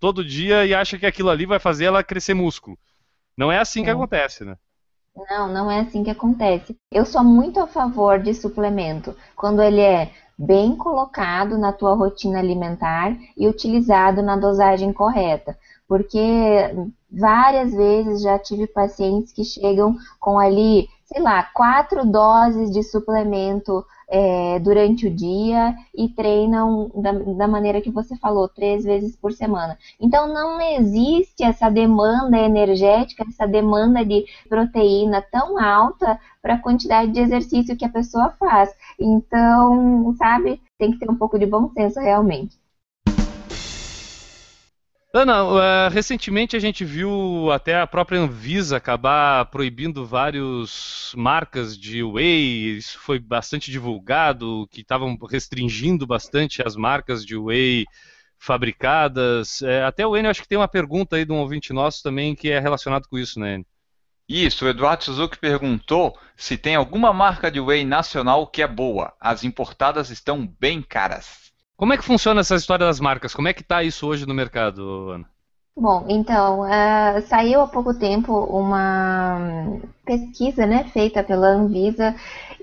todo 0.00 0.24
dia, 0.24 0.64
e 0.64 0.74
acha 0.74 0.98
que 0.98 1.06
aquilo 1.06 1.30
ali 1.30 1.44
vai 1.46 1.58
fazer 1.58 1.86
ela 1.86 2.04
crescer 2.04 2.34
músculo. 2.34 2.78
Não 3.36 3.50
é 3.50 3.58
assim 3.58 3.82
que 3.82 3.90
acontece, 3.90 4.44
né? 4.44 4.56
Não, 5.30 5.48
não 5.52 5.70
é 5.70 5.80
assim 5.80 6.04
que 6.04 6.10
acontece. 6.10 6.76
Eu 6.92 7.04
sou 7.04 7.24
muito 7.24 7.58
a 7.58 7.66
favor 7.66 8.18
de 8.18 8.34
suplemento 8.34 9.16
quando 9.34 9.62
ele 9.62 9.80
é 9.80 10.10
bem 10.38 10.76
colocado 10.76 11.56
na 11.56 11.72
tua 11.72 11.94
rotina 11.94 12.38
alimentar 12.38 13.16
e 13.36 13.48
utilizado 13.48 14.22
na 14.22 14.36
dosagem 14.36 14.92
correta 14.92 15.58
porque 15.88 16.18
várias 17.10 17.72
vezes 17.72 18.22
já 18.22 18.38
tive 18.38 18.66
pacientes 18.66 19.32
que 19.32 19.44
chegam 19.44 19.96
com 20.20 20.38
ali, 20.38 20.88
sei 21.04 21.22
lá, 21.22 21.44
quatro 21.54 22.04
doses 22.04 22.70
de 22.70 22.82
suplemento 22.82 23.84
é, 24.08 24.58
durante 24.60 25.06
o 25.06 25.14
dia 25.14 25.74
e 25.94 26.08
treinam 26.08 26.90
da, 26.94 27.12
da, 27.12 27.48
maneira 27.48 27.80
que 27.80 27.90
você 27.90 28.16
falou, 28.16 28.48
três 28.48 28.84
vezes 28.84 29.16
por 29.16 29.32
semana. 29.32 29.76
Então 30.00 30.32
não 30.32 30.60
existe 30.60 31.42
essa 31.42 31.68
demanda 31.68 32.38
energética, 32.38 33.24
essa 33.28 33.46
demanda 33.46 34.04
de 34.04 34.24
proteína 34.48 35.22
tão 35.22 35.58
alta 35.58 36.18
para 36.40 36.54
a 36.54 36.62
quantidade 36.62 37.12
de 37.12 37.20
exercício 37.20 37.76
que 37.76 37.84
a 37.84 37.90
pessoa 37.90 38.30
faz. 38.38 38.72
Então, 38.98 40.14
sabe, 40.16 40.60
tem 40.78 40.92
que 40.92 40.98
ter 40.98 41.10
um 41.10 41.16
pouco 41.16 41.38
de 41.38 41.46
bom 41.46 41.68
senso 41.70 41.98
realmente. 42.00 42.56
Ana, 45.16 45.44
uh, 45.44 45.88
recentemente 45.90 46.56
a 46.56 46.58
gente 46.58 46.84
viu 46.84 47.50
até 47.50 47.80
a 47.80 47.86
própria 47.86 48.20
Anvisa 48.20 48.76
acabar 48.76 49.46
proibindo 49.46 50.04
várias 50.04 51.10
marcas 51.16 51.74
de 51.74 52.02
whey, 52.02 52.76
isso 52.76 52.98
foi 52.98 53.18
bastante 53.18 53.70
divulgado, 53.70 54.68
que 54.70 54.82
estavam 54.82 55.16
restringindo 55.26 56.06
bastante 56.06 56.62
as 56.62 56.76
marcas 56.76 57.24
de 57.24 57.34
whey 57.34 57.86
fabricadas. 58.38 59.62
É, 59.62 59.84
até 59.84 60.06
o 60.06 60.14
Enio 60.14 60.30
acho 60.30 60.42
que 60.42 60.48
tem 60.48 60.58
uma 60.58 60.68
pergunta 60.68 61.16
aí 61.16 61.24
de 61.24 61.32
um 61.32 61.38
ouvinte 61.38 61.72
nosso 61.72 62.02
também 62.02 62.34
que 62.34 62.50
é 62.50 62.60
relacionado 62.60 63.08
com 63.08 63.18
isso, 63.18 63.40
né, 63.40 63.54
Enio? 63.54 63.66
Isso, 64.28 64.66
o 64.66 64.68
Eduardo 64.68 65.02
Suzuki 65.02 65.38
perguntou 65.38 66.18
se 66.36 66.58
tem 66.58 66.74
alguma 66.74 67.14
marca 67.14 67.50
de 67.50 67.58
whey 67.58 67.86
nacional 67.86 68.46
que 68.46 68.60
é 68.60 68.68
boa. 68.68 69.14
As 69.18 69.44
importadas 69.44 70.10
estão 70.10 70.46
bem 70.60 70.82
caras. 70.82 71.46
Como 71.76 71.92
é 71.92 71.96
que 71.98 72.04
funciona 72.04 72.40
essa 72.40 72.54
história 72.54 72.86
das 72.86 73.00
marcas? 73.00 73.34
Como 73.34 73.48
é 73.48 73.52
que 73.52 73.60
está 73.60 73.82
isso 73.82 74.06
hoje 74.06 74.26
no 74.26 74.32
mercado, 74.32 75.10
Ana? 75.10 75.26
Bom, 75.78 76.06
então, 76.08 76.62
uh, 76.62 77.20
saiu 77.26 77.60
há 77.60 77.66
pouco 77.66 77.92
tempo 77.92 78.32
uma 78.32 79.78
pesquisa 80.06 80.66
né, 80.66 80.84
feita 80.84 81.22
pela 81.22 81.48
Anvisa 81.48 82.14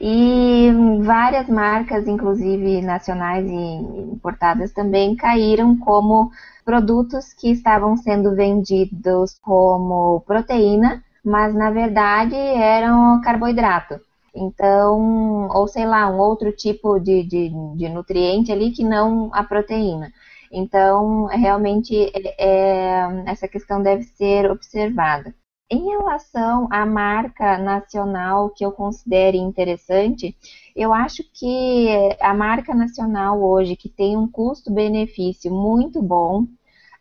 e 0.02 0.72
várias 1.04 1.48
marcas, 1.48 2.08
inclusive 2.08 2.82
nacionais 2.82 3.46
e 3.46 4.12
importadas 4.14 4.72
também, 4.72 5.16
caíram 5.16 5.78
como 5.78 6.32
produtos 6.66 7.34
que 7.34 7.52
estavam 7.52 7.96
sendo 7.98 8.36
vendidos 8.36 9.38
como 9.44 10.22
proteína, 10.22 11.04
mas 11.24 11.54
na 11.54 11.70
verdade 11.70 12.36
eram 12.36 13.22
carboidrato. 13.22 14.00
Então, 14.36 15.48
ou 15.50 15.68
sei 15.68 15.86
lá, 15.86 16.10
um 16.10 16.20
outro 16.20 16.52
tipo 16.52 17.00
de, 17.00 17.24
de, 17.24 17.50
de 17.76 17.90
nutriente 17.90 18.52
ali 18.52 18.72
que 18.72 18.84
não 18.84 19.30
a 19.34 19.44
proteína. 19.44 20.12
Então, 20.52 21.26
realmente, 21.26 21.96
é, 22.14 22.36
é, 22.38 23.24
essa 23.28 23.48
questão 23.48 23.82
deve 23.82 24.04
ser 24.04 24.50
observada. 24.50 25.34
Em 25.70 25.90
relação 25.90 26.68
à 26.72 26.86
marca 26.86 27.58
nacional 27.58 28.50
que 28.50 28.64
eu 28.64 28.72
considere 28.72 29.38
interessante, 29.38 30.36
eu 30.76 30.94
acho 30.94 31.24
que 31.34 31.88
a 32.20 32.34
marca 32.34 32.76
nacional 32.76 33.42
hoje, 33.42 33.76
que 33.76 33.90
tem 33.90 34.16
um 34.16 34.28
custo-benefício 34.28 35.52
muito 35.52 36.02
bom, 36.02 36.46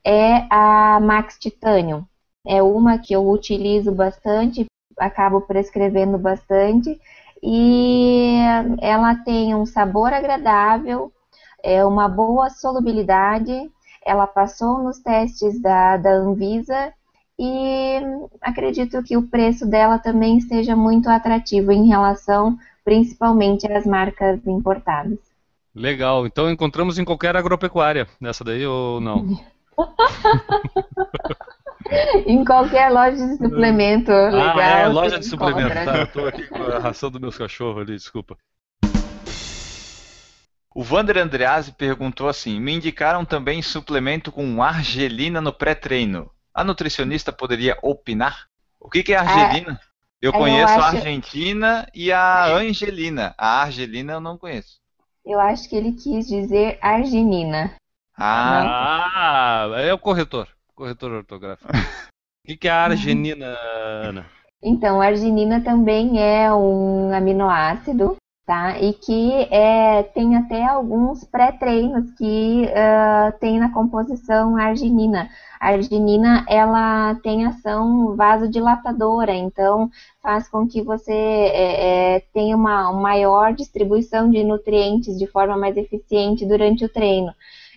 é 0.04 0.46
a 0.50 0.98
Max 1.00 1.38
Titanium. 1.38 2.04
É 2.46 2.62
uma 2.62 2.98
que 2.98 3.14
eu 3.14 3.28
utilizo 3.28 3.92
bastante, 3.92 4.64
acabo 4.98 5.42
prescrevendo 5.42 6.18
bastante 6.18 6.98
e 7.42 8.36
ela 8.80 9.16
tem 9.16 9.54
um 9.54 9.66
sabor 9.66 10.12
agradável, 10.12 11.12
é 11.62 11.84
uma 11.84 12.08
boa 12.08 12.48
solubilidade, 12.50 13.70
ela 14.04 14.26
passou 14.26 14.82
nos 14.82 15.00
testes 15.00 15.60
da, 15.60 15.96
da 15.96 16.12
Anvisa 16.12 16.92
e 17.38 18.00
acredito 18.40 19.02
que 19.02 19.16
o 19.16 19.26
preço 19.26 19.66
dela 19.66 19.98
também 19.98 20.38
esteja 20.38 20.76
muito 20.76 21.08
atrativo 21.08 21.72
em 21.72 21.88
relação 21.88 22.56
principalmente 22.84 23.70
às 23.70 23.86
marcas 23.86 24.46
importadas. 24.46 25.18
Legal, 25.74 26.26
então 26.26 26.50
encontramos 26.50 26.98
em 26.98 27.04
qualquer 27.04 27.36
agropecuária 27.36 28.06
nessa 28.20 28.44
daí 28.44 28.66
ou 28.66 29.00
não? 29.00 29.26
em 32.26 32.44
qualquer 32.44 32.90
loja 32.90 33.16
de 33.16 33.36
suplemento. 33.36 34.10
Ah, 34.12 34.30
legal, 34.30 34.60
é, 34.60 34.88
loja 34.88 35.18
de 35.18 35.26
suplemento. 35.26 35.74
Tá, 35.74 35.98
eu 35.98 36.06
tô 36.06 36.26
aqui 36.26 36.46
com 36.46 36.62
a 36.62 36.78
ração 36.78 37.10
dos 37.10 37.20
meus 37.20 37.36
cachorros 37.36 37.82
ali, 37.82 37.94
desculpa. 37.94 38.36
O 40.74 40.82
Vander 40.82 41.18
Andreazzi 41.18 41.72
perguntou 41.72 42.28
assim: 42.28 42.60
me 42.60 42.72
indicaram 42.72 43.24
também 43.24 43.60
suplemento 43.60 44.32
com 44.32 44.62
argelina 44.62 45.40
no 45.40 45.52
pré-treino. 45.52 46.30
A 46.54 46.64
nutricionista 46.64 47.32
poderia 47.32 47.78
opinar? 47.82 48.46
O 48.80 48.88
que, 48.88 49.02
que 49.02 49.12
é 49.12 49.16
argelina? 49.16 49.80
É, 49.82 50.26
eu 50.26 50.32
conheço 50.32 50.72
eu 50.72 50.78
acho... 50.78 50.96
a 50.96 50.98
Argentina 50.98 51.88
e 51.94 52.12
a 52.12 52.46
Angelina. 52.56 53.34
A 53.36 53.62
Argelina 53.62 54.12
eu 54.14 54.20
não 54.20 54.38
conheço. 54.38 54.80
Eu 55.24 55.40
acho 55.40 55.68
que 55.68 55.76
ele 55.76 55.92
quis 55.92 56.26
dizer 56.26 56.78
arginina. 56.80 57.74
Ah, 58.16 59.68
ah 59.74 59.80
é 59.80 59.92
o 59.92 59.98
corretor 59.98 60.48
corretor 60.74 61.12
ortográfico. 61.12 61.70
O 61.70 62.46
que, 62.48 62.56
que 62.56 62.68
é 62.68 62.70
a 62.70 62.84
arginina, 62.84 63.56
Ana? 64.02 64.26
Então, 64.62 65.00
a 65.00 65.06
arginina 65.06 65.60
também 65.60 66.20
é 66.20 66.52
um 66.52 67.12
aminoácido 67.12 68.16
tá? 68.46 68.78
E 68.80 68.92
que 68.92 69.32
é, 69.50 70.02
tem 70.02 70.36
até 70.36 70.64
alguns 70.66 71.24
pré-treinos 71.24 72.10
que 72.12 72.66
uh, 72.66 73.38
tem 73.38 73.58
na 73.58 73.72
composição 73.72 74.56
arginina. 74.56 75.28
A 75.60 75.68
arginina, 75.68 76.44
ela 76.48 77.14
tem 77.22 77.46
ação 77.46 78.16
vasodilatadora, 78.16 79.32
então 79.32 79.88
faz 80.20 80.48
com 80.48 80.66
que 80.66 80.82
você 80.82 81.12
é, 81.12 82.16
é, 82.16 82.20
tenha 82.34 82.56
uma 82.56 82.92
maior 82.92 83.54
distribuição 83.54 84.28
de 84.28 84.42
nutrientes 84.42 85.16
de 85.16 85.26
forma 85.26 85.56
mais 85.56 85.76
eficiente 85.76 86.44
durante 86.44 86.84
o 86.84 86.88
treino. 86.88 87.32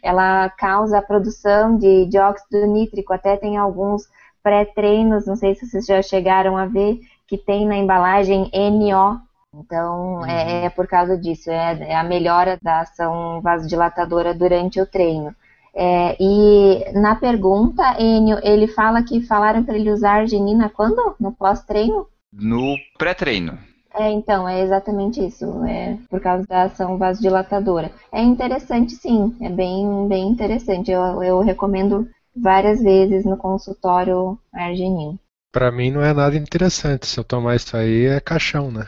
Ela 0.06 0.50
causa 0.50 1.00
a 1.00 1.02
produção 1.02 1.78
de 1.78 2.06
dióxido 2.06 2.66
nítrico, 2.68 3.12
até 3.12 3.36
tem 3.36 3.58
alguns 3.58 4.04
pré-treinos, 4.44 5.26
não 5.26 5.36
sei 5.36 5.56
se 5.56 5.66
vocês 5.66 5.86
já 5.86 6.02
chegaram 6.02 6.56
a 6.56 6.68
ver, 6.68 7.00
que 7.28 7.38
tem 7.38 7.66
na 7.66 7.76
embalagem 7.76 8.52
NO, 8.54 9.20
então, 9.60 10.18
uhum. 10.18 10.26
é, 10.26 10.66
é, 10.66 10.70
por 10.70 10.88
causa 10.88 11.18
disso, 11.18 11.50
é, 11.50 11.90
é, 11.90 11.96
a 11.96 12.04
melhora 12.04 12.60
da 12.62 12.82
ação 12.82 13.42
vasodilatadora 13.42 14.34
durante 14.34 14.80
o 14.80 14.86
treino. 14.86 15.34
É, 15.74 16.16
e 16.20 16.92
na 16.94 17.16
pergunta, 17.16 18.00
Enio, 18.00 18.40
ele 18.44 18.68
fala 18.68 19.04
que 19.04 19.22
falaram 19.22 19.64
para 19.64 19.76
ele 19.76 19.92
usar 19.92 20.20
arginina 20.20 20.70
quando? 20.70 21.16
No 21.20 21.34
pós-treino? 21.34 22.08
No 22.32 22.76
pré-treino. 22.98 23.58
É, 23.98 24.12
então, 24.12 24.48
é 24.48 24.62
exatamente 24.62 25.26
isso, 25.26 25.46
é 25.64 25.98
por 26.10 26.20
causa 26.20 26.46
da 26.48 26.64
ação 26.64 26.98
vasodilatadora. 26.98 27.92
É 28.12 28.22
interessante, 28.22 28.94
sim, 28.94 29.36
é 29.42 29.50
bem, 29.50 30.08
bem 30.08 30.28
interessante. 30.28 30.92
Eu, 30.92 31.24
eu 31.24 31.40
recomendo 31.40 32.08
várias 32.36 32.82
vezes 32.82 33.24
no 33.24 33.38
consultório 33.38 34.38
arginina. 34.54 35.18
Para 35.52 35.72
mim 35.72 35.92
não 35.92 36.02
é 36.02 36.14
nada 36.14 36.36
interessante. 36.36 37.08
Se 37.08 37.18
eu 37.18 37.24
tomar 37.24 37.56
isso 37.56 37.78
aí 37.78 38.08
é 38.08 38.20
caixão, 38.20 38.70
né? 38.70 38.86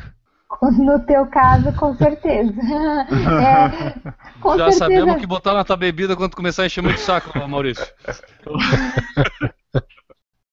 No 0.78 1.00
teu 1.00 1.26
caso, 1.28 1.72
com 1.74 1.96
certeza. 1.96 2.54
É, 3.10 3.94
com 4.42 4.58
Já 4.58 4.72
certeza. 4.72 4.78
sabemos 4.80 5.18
que 5.18 5.28
botar 5.28 5.54
na 5.54 5.64
tua 5.64 5.78
bebida 5.78 6.16
quando 6.16 6.36
começar 6.36 6.64
a 6.64 6.66
encher 6.66 6.82
muito 6.82 7.00
saco, 7.00 7.38
Maurício. 7.48 7.86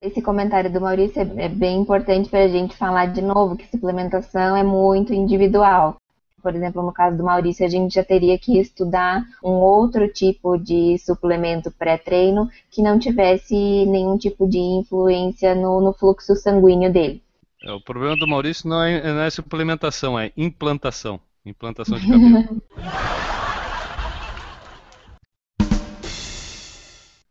Esse 0.05 0.21
comentário 0.21 0.71
do 0.71 0.83
Maurício 0.83 1.23
é, 1.23 1.47
é 1.47 1.49
bem 1.49 1.81
importante 1.81 2.29
para 2.29 2.45
a 2.45 2.49
gente 2.49 2.77
falar 2.77 3.07
de 3.07 3.23
novo 3.23 3.57
que 3.57 3.67
suplementação 3.67 4.55
é 4.55 4.63
muito 4.63 5.15
individual. 5.15 5.97
Por 6.43 6.55
exemplo, 6.55 6.83
no 6.83 6.93
caso 6.93 7.17
do 7.17 7.25
Maurício, 7.25 7.65
a 7.65 7.71
gente 7.71 7.95
já 7.95 8.05
teria 8.05 8.39
que 8.39 8.59
estudar 8.59 9.25
um 9.43 9.53
outro 9.53 10.07
tipo 10.13 10.59
de 10.59 10.99
suplemento 10.99 11.71
pré-treino 11.71 12.51
que 12.71 12.83
não 12.83 12.99
tivesse 12.99 13.55
nenhum 13.55 14.19
tipo 14.19 14.47
de 14.47 14.59
influência 14.59 15.55
no, 15.55 15.81
no 15.81 15.95
fluxo 15.95 16.37
sanguíneo 16.37 16.93
dele. 16.93 17.23
É, 17.63 17.73
o 17.73 17.81
problema 17.81 18.15
do 18.15 18.29
Maurício 18.29 18.69
não 18.69 18.83
é, 18.83 19.11
não 19.11 19.23
é 19.23 19.31
suplementação, 19.31 20.19
é 20.19 20.31
implantação. 20.37 21.19
Implantação 21.47 21.99
de 21.99 22.07
cabelo. 22.07 22.63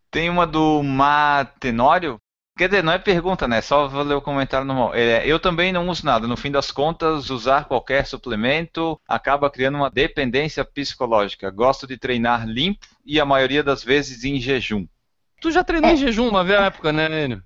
Tem 0.10 0.28
uma 0.28 0.48
do 0.48 0.82
Matenório. 0.82 2.20
Quer 2.64 2.70
dizer, 2.70 2.84
não 2.84 2.94
é 2.94 2.98
pergunta, 2.98 3.46
né? 3.46 3.60
Só 3.60 3.90
vou 3.90 4.04
ler 4.04 4.14
o 4.14 4.22
comentário 4.22 4.66
normal. 4.66 4.96
É, 4.96 5.28
eu 5.28 5.38
também 5.38 5.74
não 5.74 5.90
uso 5.90 6.06
nada. 6.06 6.26
No 6.26 6.38
fim 6.38 6.50
das 6.50 6.72
contas, 6.72 7.30
usar 7.30 7.66
qualquer 7.66 8.08
suplemento 8.08 8.98
acaba 9.06 9.50
criando 9.50 9.76
uma 9.76 9.90
dependência 9.90 10.64
psicológica. 10.64 11.52
Gosto 11.52 11.86
de 11.86 11.98
treinar 11.98 12.48
limpo 12.48 12.88
e 13.06 13.20
a 13.20 13.26
maioria 13.26 13.62
das 13.62 13.84
vezes 13.84 14.24
em 14.24 14.40
jejum. 14.40 14.88
Tu 15.42 15.52
já 15.52 15.62
treinou 15.62 15.90
é. 15.90 15.94
em 15.94 15.98
jejum 15.98 16.26
uma 16.30 16.42
vez 16.42 16.58
na 16.58 16.68
época, 16.68 16.94
né, 16.94 17.26
Enio? 17.26 17.44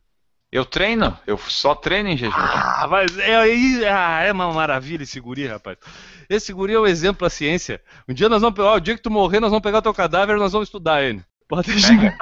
Eu 0.51 0.63
treino, 0.63 1.17
eu 1.25 1.35
só 1.35 1.73
treino 1.73 2.09
em 2.09 2.15
jejum. 2.15 2.35
Ah, 2.37 2.85
mas 2.87 3.17
é, 3.17 3.31
é, 3.31 3.89
ah, 3.89 4.21
é 4.21 4.31
uma 4.31 4.53
maravilha 4.53 5.01
esse 5.01 5.19
guri, 5.19 5.47
rapaz. 5.47 5.79
Esse 6.29 6.53
guri 6.53 6.73
é 6.73 6.77
o 6.77 6.83
um 6.83 6.87
exemplo 6.87 7.25
da 7.25 7.29
ciência. 7.31 7.81
Um 8.07 8.13
dia 8.13 8.29
nós 8.29 8.43
vamos 8.43 8.55
pegar, 8.55 8.73
o 8.73 8.79
dia 8.79 8.95
que 8.95 9.01
tu 9.01 9.09
morrer, 9.09 9.39
nós 9.39 9.49
vamos 9.49 9.63
pegar 9.63 9.79
o 9.79 9.81
teu 9.81 9.95
cadáver 9.95 10.35
e 10.35 10.39
nós 10.39 10.51
vamos 10.51 10.67
estudar 10.67 11.01
ele. 11.01 11.25
Pode 11.47 11.71
deixar. 11.71 12.15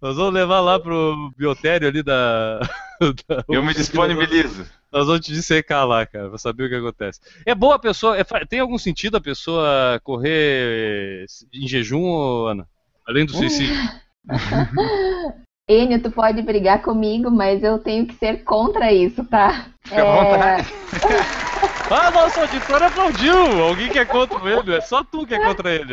Nós 0.00 0.16
vamos 0.16 0.34
levar 0.34 0.60
lá 0.60 0.78
pro 0.78 1.32
biotério 1.36 1.88
ali 1.88 2.02
da. 2.02 2.60
da 3.28 3.44
eu 3.48 3.62
me 3.62 3.74
disponibilizo. 3.74 4.66
Nós 4.92 5.06
vamos 5.06 5.24
te 5.24 5.32
dissecar 5.32 5.86
lá, 5.86 6.06
cara, 6.06 6.28
pra 6.28 6.38
saber 6.38 6.64
o 6.64 6.68
que 6.68 6.74
acontece. 6.76 7.20
É 7.44 7.54
boa 7.54 7.74
a 7.74 7.78
pessoa. 7.78 8.16
É, 8.16 8.24
tem 8.48 8.60
algum 8.60 8.78
sentido 8.78 9.16
a 9.16 9.20
pessoa 9.20 10.00
correr 10.02 11.26
em 11.52 11.68
jejum, 11.68 12.46
Ana? 12.46 12.66
Além 13.06 13.26
do 13.26 13.32
suicídio? 13.32 13.76
Enio, 15.68 16.00
tu 16.00 16.12
pode 16.12 16.40
brigar 16.42 16.80
comigo, 16.80 17.28
mas 17.28 17.60
eu 17.64 17.80
tenho 17.80 18.06
que 18.06 18.14
ser 18.14 18.44
contra 18.44 18.92
isso, 18.92 19.24
tá? 19.24 19.66
Fica 19.82 20.00
à 20.00 20.22
vontade. 20.22 20.72
ah, 21.90 22.10
nosso 22.12 22.38
auditor 22.38 22.82
aplaudiu! 22.84 23.64
Alguém 23.64 23.88
que 23.88 23.98
é 23.98 24.04
contra 24.04 24.38
ele, 24.48 24.76
é 24.76 24.80
só 24.80 25.02
tu 25.02 25.26
que 25.26 25.34
é 25.34 25.44
contra 25.44 25.74
ele. 25.74 25.92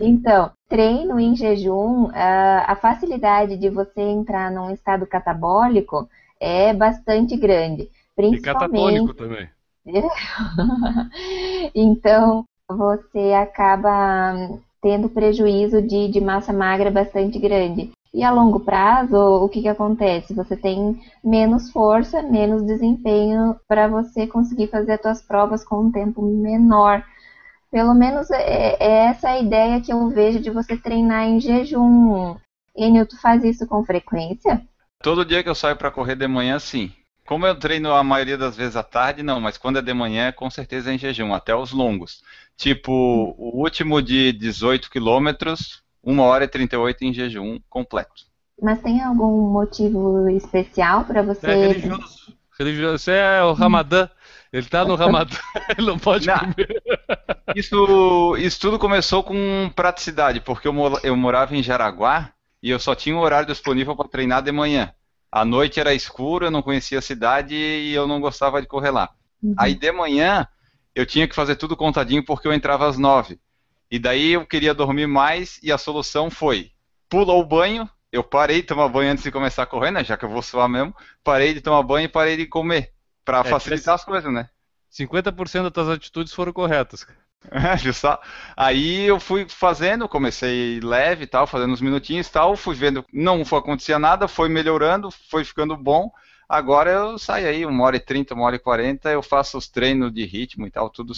Então, 0.00 0.50
treino 0.68 1.20
em 1.20 1.36
jejum, 1.36 2.10
a 2.12 2.76
facilidade 2.80 3.56
de 3.56 3.68
você 3.70 4.00
entrar 4.00 4.50
num 4.50 4.70
estado 4.72 5.06
catabólico 5.06 6.08
é 6.40 6.74
bastante 6.74 7.36
grande. 7.36 7.88
Principalmente... 8.16 8.38
E 8.38 8.42
catatônico 8.42 9.14
também. 9.14 9.48
então, 11.74 12.44
você 12.68 13.32
acaba 13.32 14.34
tendo 14.80 15.08
prejuízo 15.08 15.80
de, 15.80 16.08
de 16.08 16.20
massa 16.20 16.52
magra 16.52 16.90
bastante 16.90 17.38
grande. 17.38 17.92
E 18.12 18.22
a 18.22 18.30
longo 18.30 18.60
prazo, 18.60 19.16
o 19.16 19.48
que, 19.48 19.62
que 19.62 19.68
acontece? 19.68 20.34
Você 20.34 20.54
tem 20.54 21.00
menos 21.24 21.70
força, 21.70 22.20
menos 22.20 22.62
desempenho 22.62 23.56
para 23.66 23.88
você 23.88 24.26
conseguir 24.26 24.66
fazer 24.66 24.92
as 24.92 25.00
suas 25.00 25.22
provas 25.22 25.64
com 25.64 25.80
um 25.80 25.92
tempo 25.92 26.20
menor. 26.20 27.02
Pelo 27.72 27.94
menos 27.94 28.30
é, 28.30 28.76
é, 28.78 29.06
essa 29.06 29.30
a 29.30 29.40
ideia 29.40 29.80
que 29.80 29.90
eu 29.90 30.10
vejo 30.10 30.38
de 30.38 30.50
você 30.50 30.76
treinar 30.76 31.24
em 31.24 31.40
jejum. 31.40 32.36
Enio, 32.76 33.06
tu 33.06 33.18
faz 33.18 33.42
isso 33.42 33.66
com 33.66 33.82
frequência? 33.82 34.62
Todo 35.02 35.24
dia 35.24 35.42
que 35.42 35.48
eu 35.48 35.54
saio 35.54 35.74
para 35.74 35.90
correr 35.90 36.14
de 36.14 36.28
manhã, 36.28 36.58
sim. 36.58 36.92
Como 37.26 37.46
eu 37.46 37.58
treino 37.58 37.90
a 37.94 38.04
maioria 38.04 38.36
das 38.36 38.54
vezes 38.54 38.76
à 38.76 38.82
tarde, 38.82 39.22
não, 39.22 39.40
mas 39.40 39.56
quando 39.56 39.78
é 39.78 39.82
de 39.82 39.94
manhã, 39.94 40.30
com 40.32 40.50
certeza 40.50 40.90
é 40.90 40.94
em 40.94 40.98
jejum, 40.98 41.32
até 41.32 41.56
os 41.56 41.72
longos. 41.72 42.22
Tipo, 42.58 42.92
o 42.92 43.58
último 43.58 44.02
de 44.02 44.32
18 44.32 44.90
quilômetros, 44.90 45.82
1 46.04 46.18
hora 46.20 46.44
e 46.44 46.48
38 46.48 47.04
em 47.04 47.14
jejum 47.14 47.58
completo. 47.70 48.26
Mas 48.60 48.82
tem 48.82 49.02
algum 49.02 49.50
motivo 49.50 50.28
especial 50.28 51.04
para 51.04 51.22
você? 51.22 51.46
É 51.46 51.54
religioso. 51.68 52.36
religioso. 52.58 52.98
Você 52.98 53.12
é 53.12 53.42
o 53.42 53.54
Ramadã. 53.54 54.08
Ele 54.52 54.66
tá 54.66 54.84
no 54.84 54.94
Ramadã, 54.94 55.36
ele 55.78 55.86
não 55.86 55.98
pode 55.98 56.26
não. 56.26 56.38
comer. 56.38 56.82
Isso, 57.56 58.36
isso 58.38 58.60
tudo 58.60 58.78
começou 58.78 59.22
com 59.22 59.70
praticidade, 59.74 60.40
porque 60.40 60.68
eu, 60.68 60.74
eu 61.02 61.16
morava 61.16 61.56
em 61.56 61.62
Jaraguá 61.62 62.30
e 62.62 62.68
eu 62.68 62.78
só 62.78 62.94
tinha 62.94 63.16
um 63.16 63.20
horário 63.20 63.46
disponível 63.46 63.96
para 63.96 64.08
treinar 64.08 64.42
de 64.42 64.52
manhã. 64.52 64.92
A 65.30 65.44
noite 65.44 65.80
era 65.80 65.94
escura, 65.94 66.46
eu 66.46 66.50
não 66.50 66.60
conhecia 66.60 66.98
a 66.98 67.02
cidade 67.02 67.54
e 67.54 67.94
eu 67.94 68.06
não 68.06 68.20
gostava 68.20 68.60
de 68.60 68.68
correr 68.68 68.90
lá. 68.90 69.08
Uhum. 69.42 69.54
Aí 69.56 69.74
de 69.74 69.90
manhã 69.90 70.46
eu 70.94 71.06
tinha 71.06 71.26
que 71.26 71.34
fazer 71.34 71.56
tudo 71.56 71.74
contadinho 71.74 72.22
porque 72.22 72.46
eu 72.46 72.52
entrava 72.52 72.86
às 72.86 72.98
nove. 72.98 73.40
E 73.90 73.98
daí 73.98 74.32
eu 74.32 74.46
queria 74.46 74.74
dormir 74.74 75.06
mais 75.06 75.58
e 75.62 75.72
a 75.72 75.78
solução 75.78 76.30
foi: 76.30 76.70
pula 77.08 77.32
o 77.32 77.44
banho. 77.44 77.88
Eu 78.10 78.22
parei 78.22 78.60
de 78.60 78.68
tomar 78.68 78.88
banho 78.88 79.10
antes 79.10 79.24
de 79.24 79.30
começar 79.30 79.62
a 79.62 79.66
correr, 79.66 79.90
né? 79.90 80.04
Já 80.04 80.18
que 80.18 80.24
eu 80.26 80.28
vou 80.28 80.42
suar 80.42 80.68
mesmo. 80.68 80.94
Parei 81.24 81.54
de 81.54 81.62
tomar 81.62 81.82
banho 81.82 82.04
e 82.04 82.08
parei 82.08 82.36
de 82.36 82.44
comer. 82.44 82.92
Pra 83.24 83.40
é, 83.40 83.44
facilitar 83.44 83.94
as 83.94 84.04
coisas, 84.04 84.32
né? 84.32 84.48
50% 84.90 85.62
das 85.62 85.72
tuas 85.72 85.88
atitudes 85.88 86.32
foram 86.32 86.52
corretas. 86.52 87.06
É, 87.50 87.92
só. 87.92 88.20
Aí 88.56 89.02
eu 89.02 89.18
fui 89.18 89.48
fazendo, 89.48 90.08
comecei 90.08 90.78
leve 90.78 91.24
e 91.24 91.26
tal, 91.26 91.44
fazendo 91.44 91.72
uns 91.72 91.80
minutinhos 91.80 92.28
e 92.28 92.30
tal, 92.30 92.56
fui 92.56 92.72
vendo, 92.76 93.04
não 93.12 93.44
foi 93.44 93.58
acontecer 93.58 93.98
nada, 93.98 94.28
foi 94.28 94.48
melhorando, 94.48 95.10
foi 95.28 95.44
ficando 95.44 95.76
bom. 95.76 96.08
Agora 96.48 96.90
eu 96.92 97.18
saio 97.18 97.48
aí, 97.48 97.66
uma 97.66 97.82
hora 97.82 97.96
e 97.96 98.00
trinta, 98.00 98.34
uma 98.34 98.44
hora 98.44 98.54
e 98.54 98.60
quarenta, 98.60 99.10
eu 99.10 99.22
faço 99.22 99.58
os 99.58 99.66
treinos 99.66 100.12
de 100.12 100.24
ritmo 100.24 100.68
e 100.68 100.70
tal, 100.70 100.88
tudo 100.88 101.12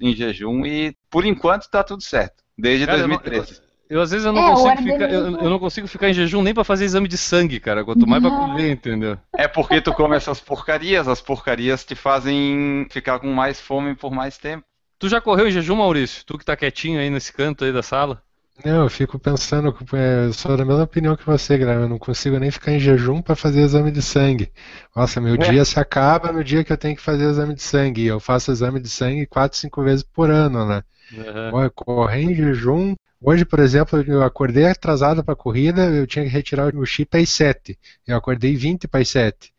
em 0.00 0.14
jejum 0.14 0.66
e 0.66 0.94
por 1.08 1.24
enquanto 1.24 1.70
tá 1.70 1.82
tudo 1.82 2.02
certo, 2.02 2.44
desde 2.58 2.84
cara, 2.84 2.98
2013. 2.98 3.52
Eu, 3.52 3.56
eu, 3.56 3.71
eu, 3.92 4.00
às 4.00 4.10
vezes 4.10 4.24
eu 4.24 4.32
não, 4.32 4.48
é, 4.48 4.54
consigo 4.54 4.82
ficar, 4.90 5.12
eu, 5.12 5.36
eu, 5.36 5.50
não 5.50 5.58
consigo 5.58 5.86
ficar 5.86 6.08
em 6.08 6.14
jejum 6.14 6.40
nem 6.40 6.54
para 6.54 6.64
fazer 6.64 6.86
exame 6.86 7.06
de 7.06 7.18
sangue, 7.18 7.60
cara, 7.60 7.84
quanto 7.84 8.06
mais 8.06 8.22
para 8.22 8.30
comer, 8.30 8.70
entendeu? 8.72 9.18
É 9.36 9.46
porque 9.46 9.82
tu 9.82 9.92
come 9.92 10.16
essas 10.16 10.40
porcarias, 10.40 11.06
as 11.06 11.20
porcarias 11.20 11.84
te 11.84 11.94
fazem 11.94 12.86
ficar 12.88 13.18
com 13.18 13.30
mais 13.30 13.60
fome 13.60 13.94
por 13.94 14.10
mais 14.10 14.38
tempo. 14.38 14.64
Tu 14.98 15.10
já 15.10 15.20
correu 15.20 15.46
em 15.46 15.50
jejum, 15.50 15.76
Maurício? 15.76 16.24
Tu 16.24 16.38
que 16.38 16.44
tá 16.44 16.56
quietinho 16.56 17.00
aí 17.00 17.10
nesse 17.10 17.34
canto 17.34 17.66
aí 17.66 17.72
da 17.72 17.82
sala? 17.82 18.22
Não, 18.64 18.84
eu 18.84 18.88
fico 18.88 19.18
pensando, 19.18 19.76
é, 19.92 20.32
sou 20.32 20.56
da 20.56 20.64
mesma 20.64 20.84
opinião 20.84 21.14
que 21.14 21.26
você, 21.26 21.58
Graham. 21.58 21.82
Eu 21.82 21.88
não 21.88 21.98
consigo 21.98 22.38
nem 22.38 22.50
ficar 22.50 22.72
em 22.72 22.80
jejum 22.80 23.20
para 23.20 23.36
fazer 23.36 23.60
exame 23.60 23.90
de 23.90 24.00
sangue. 24.00 24.50
Nossa, 24.96 25.20
meu 25.20 25.34
é. 25.34 25.38
dia 25.38 25.64
se 25.66 25.78
acaba 25.78 26.32
no 26.32 26.42
dia 26.42 26.64
que 26.64 26.72
eu 26.72 26.78
tenho 26.78 26.96
que 26.96 27.02
fazer 27.02 27.24
exame 27.24 27.54
de 27.54 27.62
sangue. 27.62 28.06
Eu 28.06 28.20
faço 28.20 28.52
exame 28.52 28.80
de 28.80 28.88
sangue 28.88 29.26
quatro, 29.26 29.58
cinco 29.58 29.82
vezes 29.82 30.02
por 30.02 30.30
ano, 30.30 30.64
né? 30.64 30.82
Uhum. 31.12 31.68
Correr 31.74 32.22
em 32.22 32.34
jejum. 32.34 32.94
Hoje, 33.22 33.44
por 33.44 33.60
exemplo, 33.60 34.02
eu 34.06 34.22
acordei 34.22 34.66
atrasado 34.66 35.22
para 35.24 35.34
a 35.34 35.36
corrida, 35.36 35.82
eu 35.90 36.06
tinha 36.06 36.24
que 36.24 36.30
retirar 36.30 36.74
o 36.74 36.84
chip 36.86 37.16
às 37.16 37.28
7. 37.30 37.78
Eu 38.06 38.16
acordei 38.16 38.56
20 38.56 38.88
para 38.88 39.00
as 39.00 39.08
7. 39.08 39.52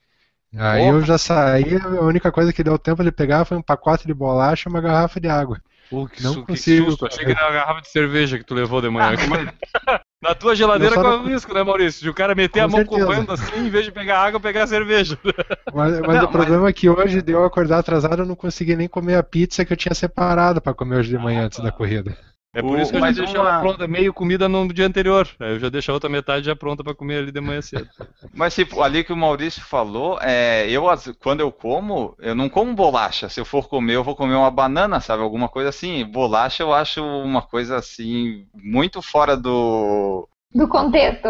Aí 0.56 0.88
eu 0.88 1.02
já 1.02 1.18
saí, 1.18 1.76
a 1.78 2.02
única 2.02 2.32
coisa 2.32 2.54
que 2.54 2.64
deu 2.64 2.78
tempo 2.78 3.04
de 3.04 3.12
pegar 3.12 3.46
foi 3.46 3.58
um 3.58 3.62
pacote 3.62 4.06
de 4.06 4.14
bolacha 4.14 4.68
e 4.68 4.72
uma 4.72 4.82
garrafa 4.82 5.20
de 5.20 5.28
água. 5.28 5.60
Pô, 5.90 6.08
que, 6.08 6.22
Não 6.22 6.34
su- 6.34 6.42
que 6.44 6.48
consigo, 6.48 6.92
susto. 6.92 7.06
Achei 7.06 7.26
que 7.26 7.32
era 7.32 7.46
uma 7.46 7.54
garrafa 7.54 7.82
de 7.82 7.90
cerveja 7.90 8.38
que 8.38 8.44
tu 8.44 8.54
levou 8.54 8.82
de 8.82 8.90
manhã. 8.90 9.16
Na 10.22 10.34
tua 10.34 10.56
geladeira 10.56 10.96
corre 10.96 11.16
o 11.16 11.26
risco, 11.26 11.54
né, 11.54 11.64
Maurício? 11.64 12.02
De 12.02 12.10
o 12.10 12.14
cara 12.14 12.34
meter 12.34 12.60
Com 12.60 12.66
a 12.66 12.68
mão 12.70 12.80
certeza. 12.80 13.06
correndo 13.06 13.32
assim, 13.34 13.58
em 13.58 13.70
vez 13.70 13.84
de 13.86 13.92
pegar 13.92 14.20
água, 14.22 14.40
pegar 14.40 14.66
cerveja. 14.68 15.18
Mas, 15.76 16.00
mas 16.00 16.18
Não, 16.18 16.24
o 16.26 16.28
problema 16.32 16.70
é 16.70 16.74
que 16.74 16.88
hoje 16.88 17.22
deu 17.22 17.40
eu 17.40 17.46
acordar 17.46 17.80
atrasado, 17.80 18.22
eu 18.22 18.26
não 18.26 18.36
consegui 18.36 18.76
nem 18.76 18.88
comer 18.88 19.16
a 19.16 19.24
pizza 19.24 19.66
que 19.66 19.74
eu 19.74 19.78
tinha 19.78 19.94
separado 19.94 20.62
para 20.62 20.74
comer 20.74 20.98
hoje 20.98 21.10
de 21.10 21.18
manhã 21.18 21.46
antes 21.46 21.60
da 21.60 21.72
corrida. 21.72 22.16
É 22.56 22.62
por 22.62 22.78
O- 22.78 22.80
isso 22.82 22.92
que 22.92 22.98
eu 22.98 23.02
já 23.02 23.12
deixo 23.12 23.34
uma- 23.34 23.50
ela 23.50 23.60
pronta, 23.62 23.88
meio 23.88 24.14
comida 24.14 24.48
no 24.48 24.72
dia 24.72 24.86
anterior. 24.86 25.28
Aí 25.40 25.54
eu 25.54 25.60
já 25.60 25.70
deixo 25.70 25.90
a 25.90 25.96
outra 25.96 26.08
metade 26.08 26.46
já 26.46 26.56
pronta 26.56 26.84
pra 26.84 26.94
comer 26.94 27.18
ali 27.18 27.32
de 27.32 27.42
manhã 27.42 27.62
cedo. 27.62 27.90
Mas 28.32 28.54
tipo, 28.54 28.84
ali 28.84 29.04
que 29.04 29.12
o 29.12 29.18
Maurício 29.18 29.62
falou, 29.64 30.20
é, 30.22 30.70
eu 30.70 30.84
quando 31.20 31.40
eu 31.40 31.52
como, 31.52 32.16
eu 32.20 32.36
não 32.36 32.48
como 32.48 32.76
bolacha. 32.76 33.28
Se 33.28 33.40
eu 33.40 33.46
for 33.46 33.68
comer, 33.68 33.96
eu 33.96 34.04
vou 34.04 34.16
comer 34.16 34.36
uma 34.36 34.52
banana, 34.52 35.00
sabe? 35.00 35.24
Alguma 35.24 35.50
coisa 35.50 35.70
assim. 35.70 36.06
Bolacha 36.06 36.62
eu 36.62 36.72
acho 36.72 37.04
uma 37.04 37.42
coisa 37.42 37.78
assim 37.78 38.46
muito 38.54 39.02
fora 39.02 39.36
do. 39.36 40.30
Do 40.54 40.68
contexto. 40.68 41.28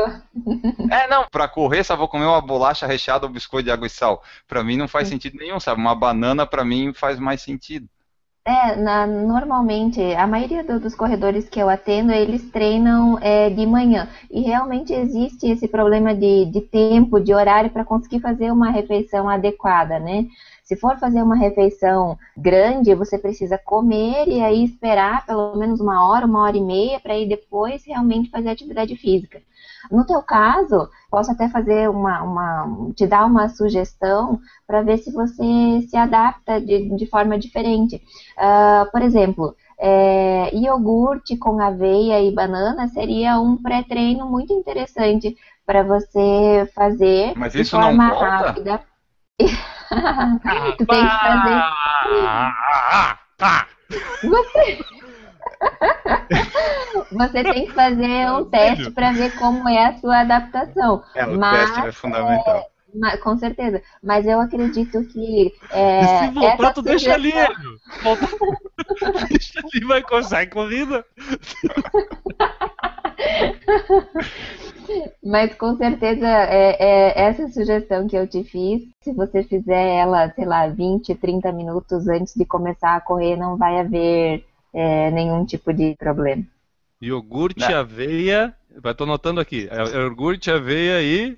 É, 0.91 1.07
não, 1.07 1.25
pra 1.31 1.47
correr, 1.47 1.85
só 1.85 1.95
vou 1.95 2.09
comer 2.09 2.25
uma 2.25 2.41
bolacha 2.41 2.85
recheada 2.85 3.25
ou 3.25 3.31
biscoito 3.31 3.63
de 3.65 3.71
água 3.71 3.87
e 3.87 3.89
sal. 3.89 4.21
Pra 4.45 4.61
mim 4.61 4.75
não 4.75 4.89
faz 4.89 5.07
sentido 5.07 5.37
nenhum, 5.37 5.61
sabe? 5.61 5.79
Uma 5.79 5.95
banana 5.95 6.45
pra 6.45 6.65
mim 6.65 6.91
faz 6.93 7.17
mais 7.17 7.41
sentido. 7.41 7.87
É, 8.45 8.75
na- 8.75 9.07
normalmente, 9.07 10.01
a 10.15 10.27
maioria 10.27 10.63
do- 10.65 10.77
dos 10.79 10.93
corredores 10.93 11.47
que 11.47 11.59
eu 11.61 11.69
atendo, 11.69 12.11
eles 12.11 12.51
treinam 12.51 13.17
é, 13.21 13.49
de 13.49 13.65
manhã. 13.65 14.09
E 14.29 14.41
realmente 14.41 14.91
existe 14.93 15.47
esse 15.47 15.65
problema 15.67 16.13
de, 16.13 16.45
de 16.47 16.59
tempo, 16.59 17.21
de 17.21 17.33
horário, 17.33 17.69
para 17.71 17.85
conseguir 17.85 18.19
fazer 18.19 18.51
uma 18.51 18.69
refeição 18.69 19.29
adequada, 19.29 19.97
né? 19.97 20.25
Se 20.63 20.75
for 20.75 20.97
fazer 20.99 21.21
uma 21.21 21.35
refeição 21.37 22.17
grande, 22.35 22.93
você 22.95 23.17
precisa 23.17 23.57
comer 23.57 24.27
e 24.27 24.41
aí 24.41 24.63
esperar 24.65 25.25
pelo 25.25 25.55
menos 25.55 25.79
uma 25.79 26.05
hora, 26.09 26.25
uma 26.25 26.41
hora 26.43 26.57
e 26.57 26.61
meia, 26.61 26.99
para 26.99 27.13
aí 27.13 27.25
depois 27.27 27.85
realmente 27.85 28.29
fazer 28.29 28.49
atividade 28.49 28.95
física. 28.97 29.41
No 29.91 30.05
teu 30.05 30.21
caso, 30.21 30.89
posso 31.09 31.31
até 31.31 31.49
fazer 31.49 31.89
uma, 31.89 32.21
uma 32.23 32.91
te 32.95 33.05
dar 33.07 33.25
uma 33.25 33.49
sugestão 33.49 34.39
para 34.67 34.81
ver 34.81 34.97
se 34.97 35.11
você 35.11 35.81
se 35.89 35.95
adapta 35.97 36.59
de, 36.59 36.95
de 36.95 37.05
forma 37.07 37.37
diferente. 37.37 38.01
Ah, 38.37 38.87
por 38.91 39.01
exemplo, 39.01 39.55
é, 39.79 40.55
iogurte 40.55 41.37
com 41.37 41.59
aveia 41.61 42.21
e 42.21 42.33
banana 42.33 42.87
seria 42.87 43.39
um 43.39 43.57
pré-treino 43.61 44.25
muito 44.29 44.53
interessante 44.53 45.35
para 45.65 45.83
você 45.83 46.69
fazer 46.75 47.33
Mas 47.35 47.53
de 47.53 47.61
isso 47.61 47.77
não 47.77 47.87
forma 47.87 48.11
conta? 48.11 48.25
rápida. 48.25 48.81
tu 50.77 50.85
tem 50.85 50.85
que 50.85 51.19
fazer. 51.19 51.63
Ah, 52.15 53.17
ah, 53.41 53.65
Você... 54.23 55.02
Você 57.11 57.43
tem 57.43 57.65
que 57.67 57.73
fazer 57.73 58.31
um 58.31 58.45
teste 58.45 58.89
para 58.91 59.11
ver 59.11 59.35
como 59.37 59.67
é 59.69 59.85
a 59.85 59.93
sua 59.97 60.21
adaptação. 60.21 61.03
É, 61.15 61.25
o 61.25 61.37
Mas, 61.37 61.69
teste 61.71 61.87
é 61.87 61.91
fundamental. 61.91 62.65
Ma- 62.95 63.17
Com 63.17 63.37
certeza. 63.37 63.81
Mas 64.03 64.25
eu 64.27 64.39
acredito 64.39 65.03
que. 65.07 65.53
É, 65.71 66.19
se 66.19 66.27
voltar, 66.33 66.73
tu 66.73 66.81
deixa 66.81 67.13
ali, 67.13 67.31
sugestão- 67.31 67.55
Hélio. 67.55 67.79
Deixa 69.29 69.59
ali, 69.59 69.85
vai 69.85 70.01
conseguir 70.03 70.47
corrida. 70.47 71.05
Mas 75.23 75.53
com 75.55 75.75
certeza 75.77 76.27
é, 76.27 76.75
é 76.79 77.21
essa 77.27 77.47
sugestão 77.47 78.07
que 78.07 78.15
eu 78.17 78.27
te 78.27 78.43
fiz, 78.43 78.83
se 79.01 79.13
você 79.13 79.43
fizer 79.43 79.95
ela, 79.97 80.29
sei 80.31 80.45
lá, 80.45 80.67
20, 80.67 81.15
30 81.15 81.51
minutos 81.51 82.07
antes 82.07 82.33
de 82.35 82.45
começar 82.45 82.95
a 82.95 83.01
correr, 83.01 83.35
não 83.37 83.57
vai 83.57 83.79
haver 83.79 84.45
é, 84.73 85.11
nenhum 85.11 85.45
tipo 85.45 85.73
de 85.73 85.95
problema. 85.97 86.43
Iogurte, 87.01 87.59
Né? 87.67 87.73
aveia. 87.75 88.53
Tô 88.97 89.03
anotando 89.03 89.39
aqui. 89.39 89.67
É 89.71 89.97
Iogurte, 89.97 90.49
aveia 90.49 91.01
e. 91.01 91.37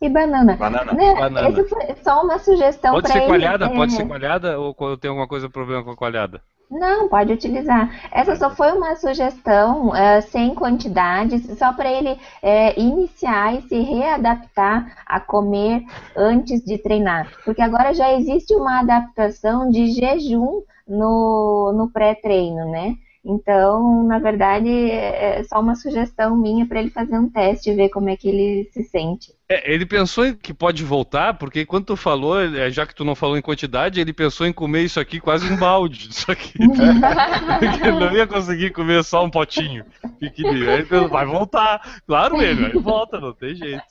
E 0.00 0.08
banana. 0.08 0.56
Banana. 0.56 0.92
Né? 0.92 1.14
Banana. 1.14 1.48
Essa 1.48 1.64
foi 1.68 1.94
só 2.02 2.22
uma 2.22 2.38
sugestão 2.38 2.92
Pode 2.92 3.04
para 3.04 3.12
ser 3.12 3.18
ele. 3.20 3.26
coalhada? 3.28 3.64
é, 3.66 3.68
Pode 3.68 3.92
ser 3.92 4.06
coalhada 4.06 4.58
ou 4.58 4.96
tem 4.98 5.08
alguma 5.08 5.26
coisa 5.28 5.48
problema 5.48 5.82
com 5.82 5.92
a 5.92 5.96
coalhada? 5.96 6.42
Não, 6.74 7.08
pode 7.08 7.32
utilizar. 7.32 7.88
Essa 8.10 8.34
só 8.34 8.50
foi 8.50 8.72
uma 8.72 8.96
sugestão 8.96 9.94
é, 9.94 10.20
sem 10.20 10.56
quantidades, 10.56 11.46
só 11.56 11.72
para 11.72 11.88
ele 11.88 12.18
é, 12.42 12.78
iniciar 12.78 13.54
e 13.54 13.62
se 13.62 13.78
readaptar 13.80 15.04
a 15.06 15.20
comer 15.20 15.84
antes 16.16 16.64
de 16.64 16.76
treinar. 16.76 17.30
Porque 17.44 17.62
agora 17.62 17.94
já 17.94 18.12
existe 18.14 18.52
uma 18.56 18.80
adaptação 18.80 19.70
de 19.70 19.92
jejum 19.92 20.62
no, 20.86 21.72
no 21.76 21.90
pré-treino, 21.92 22.68
né? 22.68 22.96
Então, 23.24 24.02
na 24.04 24.18
verdade, 24.18 24.68
é 24.68 25.42
só 25.44 25.58
uma 25.60 25.74
sugestão 25.74 26.36
minha 26.36 26.66
para 26.66 26.80
ele 26.80 26.90
fazer 26.90 27.18
um 27.18 27.28
teste 27.30 27.70
e 27.70 27.74
ver 27.74 27.88
como 27.88 28.10
é 28.10 28.16
que 28.16 28.28
ele 28.28 28.68
se 28.72 28.82
sente. 28.84 29.32
É, 29.48 29.72
ele 29.72 29.86
pensou 29.86 30.34
que 30.34 30.52
pode 30.52 30.84
voltar, 30.84 31.34
porque 31.34 31.64
quando 31.64 31.86
tu 31.86 31.96
falou, 31.96 32.40
ele- 32.40 32.70
já 32.70 32.86
que 32.86 32.94
tu 32.94 33.04
não 33.04 33.14
falou 33.14 33.36
em 33.36 33.42
quantidade, 33.42 34.00
ele 34.00 34.12
pensou 34.12 34.46
em 34.46 34.52
comer 34.52 34.82
isso 34.82 35.00
aqui 35.00 35.20
quase 35.20 35.50
um 35.50 35.56
balde. 35.56 36.08
Isso 36.10 36.30
aqui. 36.30 36.54
Ele 37.82 37.92
não 37.92 38.12
ia 38.12 38.26
conseguir 38.26 38.70
comer 38.70 39.02
só 39.04 39.24
um 39.24 39.30
potinho 39.30 39.84
pequenininho. 40.20 40.68
Aí 40.70 40.76
ele 40.76 40.84
pensou, 40.84 41.08
vai 41.08 41.26
voltar. 41.26 42.00
Claro, 42.06 42.40
ele, 42.42 42.66
aí 42.66 42.72
volta, 42.72 43.18
não 43.20 43.32
tem 43.32 43.54
jeito. 43.54 43.82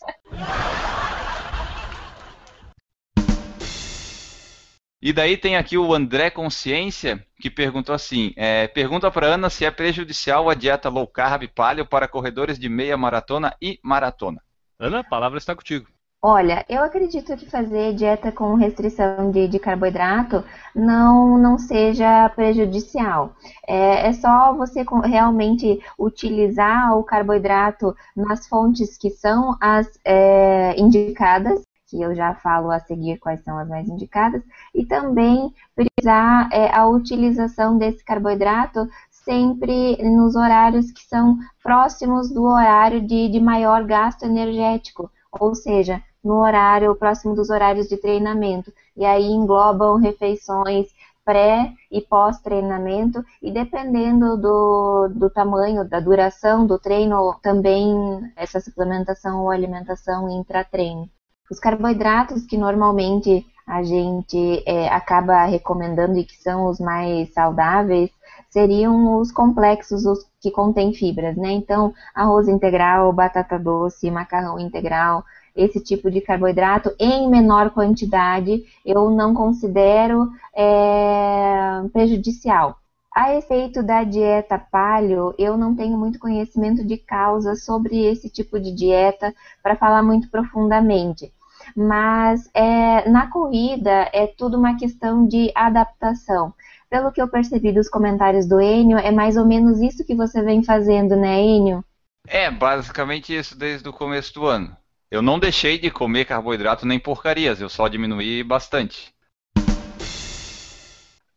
E 5.06 5.12
daí 5.12 5.36
tem 5.36 5.58
aqui 5.58 5.78
o 5.78 5.93
André 5.93 6.30
Consciência, 6.30 7.22
que 7.38 7.49
perguntou 7.49 7.93
assim: 7.93 8.32
é, 8.38 8.70
pergunta 8.70 9.12
para 9.12 9.28
Ana 9.28 9.49
se 9.49 9.66
é 9.66 9.70
prejudicial 9.70 10.49
a 10.49 10.54
dieta 10.54 10.88
low 10.88 11.06
carb 11.06 11.45
paleo 11.54 11.86
para 11.86 12.08
corredores 12.08 12.58
de 12.58 12.70
meia 12.70 12.95
maratona 12.95 13.54
e 13.62 13.78
maratona. 13.84 14.41
Ana, 14.80 14.99
a 14.99 15.04
palavra 15.04 15.38
está 15.38 15.54
contigo. 15.54 15.88
Olha, 16.22 16.66
eu 16.70 16.82
acredito 16.82 17.36
que 17.36 17.49
fazer 17.49 17.93
dieta 17.95 18.32
com 18.32 18.54
restrição 18.54 19.30
de, 19.30 19.45
de 19.45 19.60
carboidrato 19.60 20.41
não, 20.74 21.38
não 21.38 21.58
seja 21.58 22.30
prejudicial. 22.30 23.36
É, 23.68 24.08
é 24.08 24.14
só 24.14 24.54
você 24.54 24.86
realmente 25.04 25.82
utilizar 25.99 26.97
o 26.97 27.04
carboidrato 27.04 27.93
nas 28.16 28.47
fontes 28.47 28.97
que 28.97 29.10
são 29.10 29.58
as 29.60 29.99
é, 30.06 30.80
indicadas, 30.80 31.62
que 31.94 32.02
eu 32.02 32.16
já 32.16 32.34
falo 32.34 32.72
a 32.72 32.80
seguir 32.80 33.20
quais 33.20 33.44
são 33.44 33.56
as 33.60 33.70
mais 33.70 33.88
indicadas, 33.88 34.41
e 34.74 34.84
também 34.84 35.54
priorizar 35.76 36.50
é, 36.52 36.76
a 36.76 36.88
utilização 36.88 37.78
desse 37.78 38.04
carboidrato 38.04 38.89
sempre 39.12 39.96
nos 40.04 40.36
horários 40.36 40.91
que 40.91 41.04
são 41.04 41.38
próximos 41.62 42.32
do 42.32 42.44
horário 42.46 43.00
de, 43.00 43.30
de 43.30 43.39
maior 43.39 43.84
gasto 43.84 44.24
energético, 44.24 45.10
ou 45.39 45.54
seja, 45.54 46.02
no 46.24 46.41
horário 46.41 46.96
próximo 46.96 47.36
dos 47.36 47.52
horários 47.52 47.88
de 47.88 47.98
treinamento. 47.98 48.74
E 48.98 49.06
aí 49.06 49.26
englobam 49.26 49.98
refeições 49.98 50.88
pré 51.24 51.72
e 51.91 52.02
pós-treinamento, 52.02 53.24
e 53.41 53.52
dependendo 53.52 54.36
do, 54.36 55.10
do 55.10 55.30
tamanho, 55.30 55.88
da 55.88 56.00
duração 56.00 56.66
do 56.66 56.78
treino, 56.80 57.36
também 57.41 57.94
essa 58.36 58.60
suplementação 58.60 59.41
ou 59.41 59.52
alimentação 59.52 60.28
intratreino. 60.30 61.08
Os 61.50 61.60
carboidratos 61.60 62.46
que 62.46 62.58
normalmente 62.58 63.46
a 63.66 63.82
gente 63.84 64.64
é, 64.66 64.88
acaba 64.89 65.46
recomendando 65.46 66.18
e 66.18 66.24
que 66.24 66.36
são 66.38 66.68
os 66.70 66.80
mais 66.80 67.34
saudáveis 67.34 68.10
seriam 68.50 69.20
os 69.20 69.32
complexos, 69.32 70.06
os 70.06 70.28
que 70.39 70.52
contêm 70.52 70.94
fibras, 70.94 71.36
né? 71.36 71.52
Então, 71.52 71.94
arroz 72.14 72.48
integral, 72.48 73.12
batata 73.12 73.58
doce, 73.58 74.12
macarrão 74.12 74.60
integral, 74.60 75.24
esse 75.56 75.80
tipo 75.80 76.12
de 76.12 76.22
carboidrato 76.22 76.94
em 77.00 77.30
menor 77.30 77.72
quantidade, 77.72 78.64
eu 78.86 79.10
não 79.10 79.34
considero 79.34 80.30
é, 80.56 81.82
prejudicial. 81.91 82.78
A 83.14 83.26
respeito 83.26 83.84
da 83.84 84.03
dieta 84.03 84.57
paleo, 84.57 85.36
eu 85.38 85.55
não 85.55 85.76
tenho 85.76 85.95
muito 85.95 86.18
conhecimento 86.18 86.84
de 86.84 86.97
causa 86.97 87.55
sobre 87.55 88.05
esse 88.05 88.28
tipo 88.28 88.59
de 88.59 88.74
dieta 88.74 89.34
para 89.61 89.76
falar 89.76 90.01
muito 90.01 90.30
profundamente. 90.32 91.32
Mas 91.76 92.49
é, 92.55 93.07
na 93.07 93.28
corrida 93.28 94.09
é 94.11 94.26
tudo 94.26 94.57
uma 94.57 94.76
questão 94.78 95.28
de 95.28 95.51
adaptação. 95.53 96.55
Pelo 96.89 97.11
que 97.11 97.22
eu 97.22 97.28
percebi 97.28 97.72
dos 97.72 97.88
comentários 97.88 98.47
do 98.47 98.59
Enio, 98.59 98.97
é 98.97 99.11
mais 99.11 99.38
ou 99.38 99.45
menos 99.45 99.80
isso 99.80 100.03
que 100.03 100.16
você 100.16 100.41
vem 100.41 100.64
fazendo, 100.64 101.16
né, 101.16 101.39
Enio? 101.39 101.86
É 102.28 102.49
basicamente 102.49 103.36
isso 103.36 103.55
desde 103.55 103.88
o 103.88 103.93
começo 103.93 104.34
do 104.34 104.47
ano. 104.47 104.76
Eu 105.11 105.22
não 105.22 105.38
deixei 105.38 105.78
de 105.78 105.91
comer 105.91 106.26
carboidrato 106.26 106.86
nem 106.86 106.99
porcarias, 106.99 107.61
eu 107.61 107.70
só 107.70 107.88
diminuí 107.88 108.43
bastante. 108.43 109.14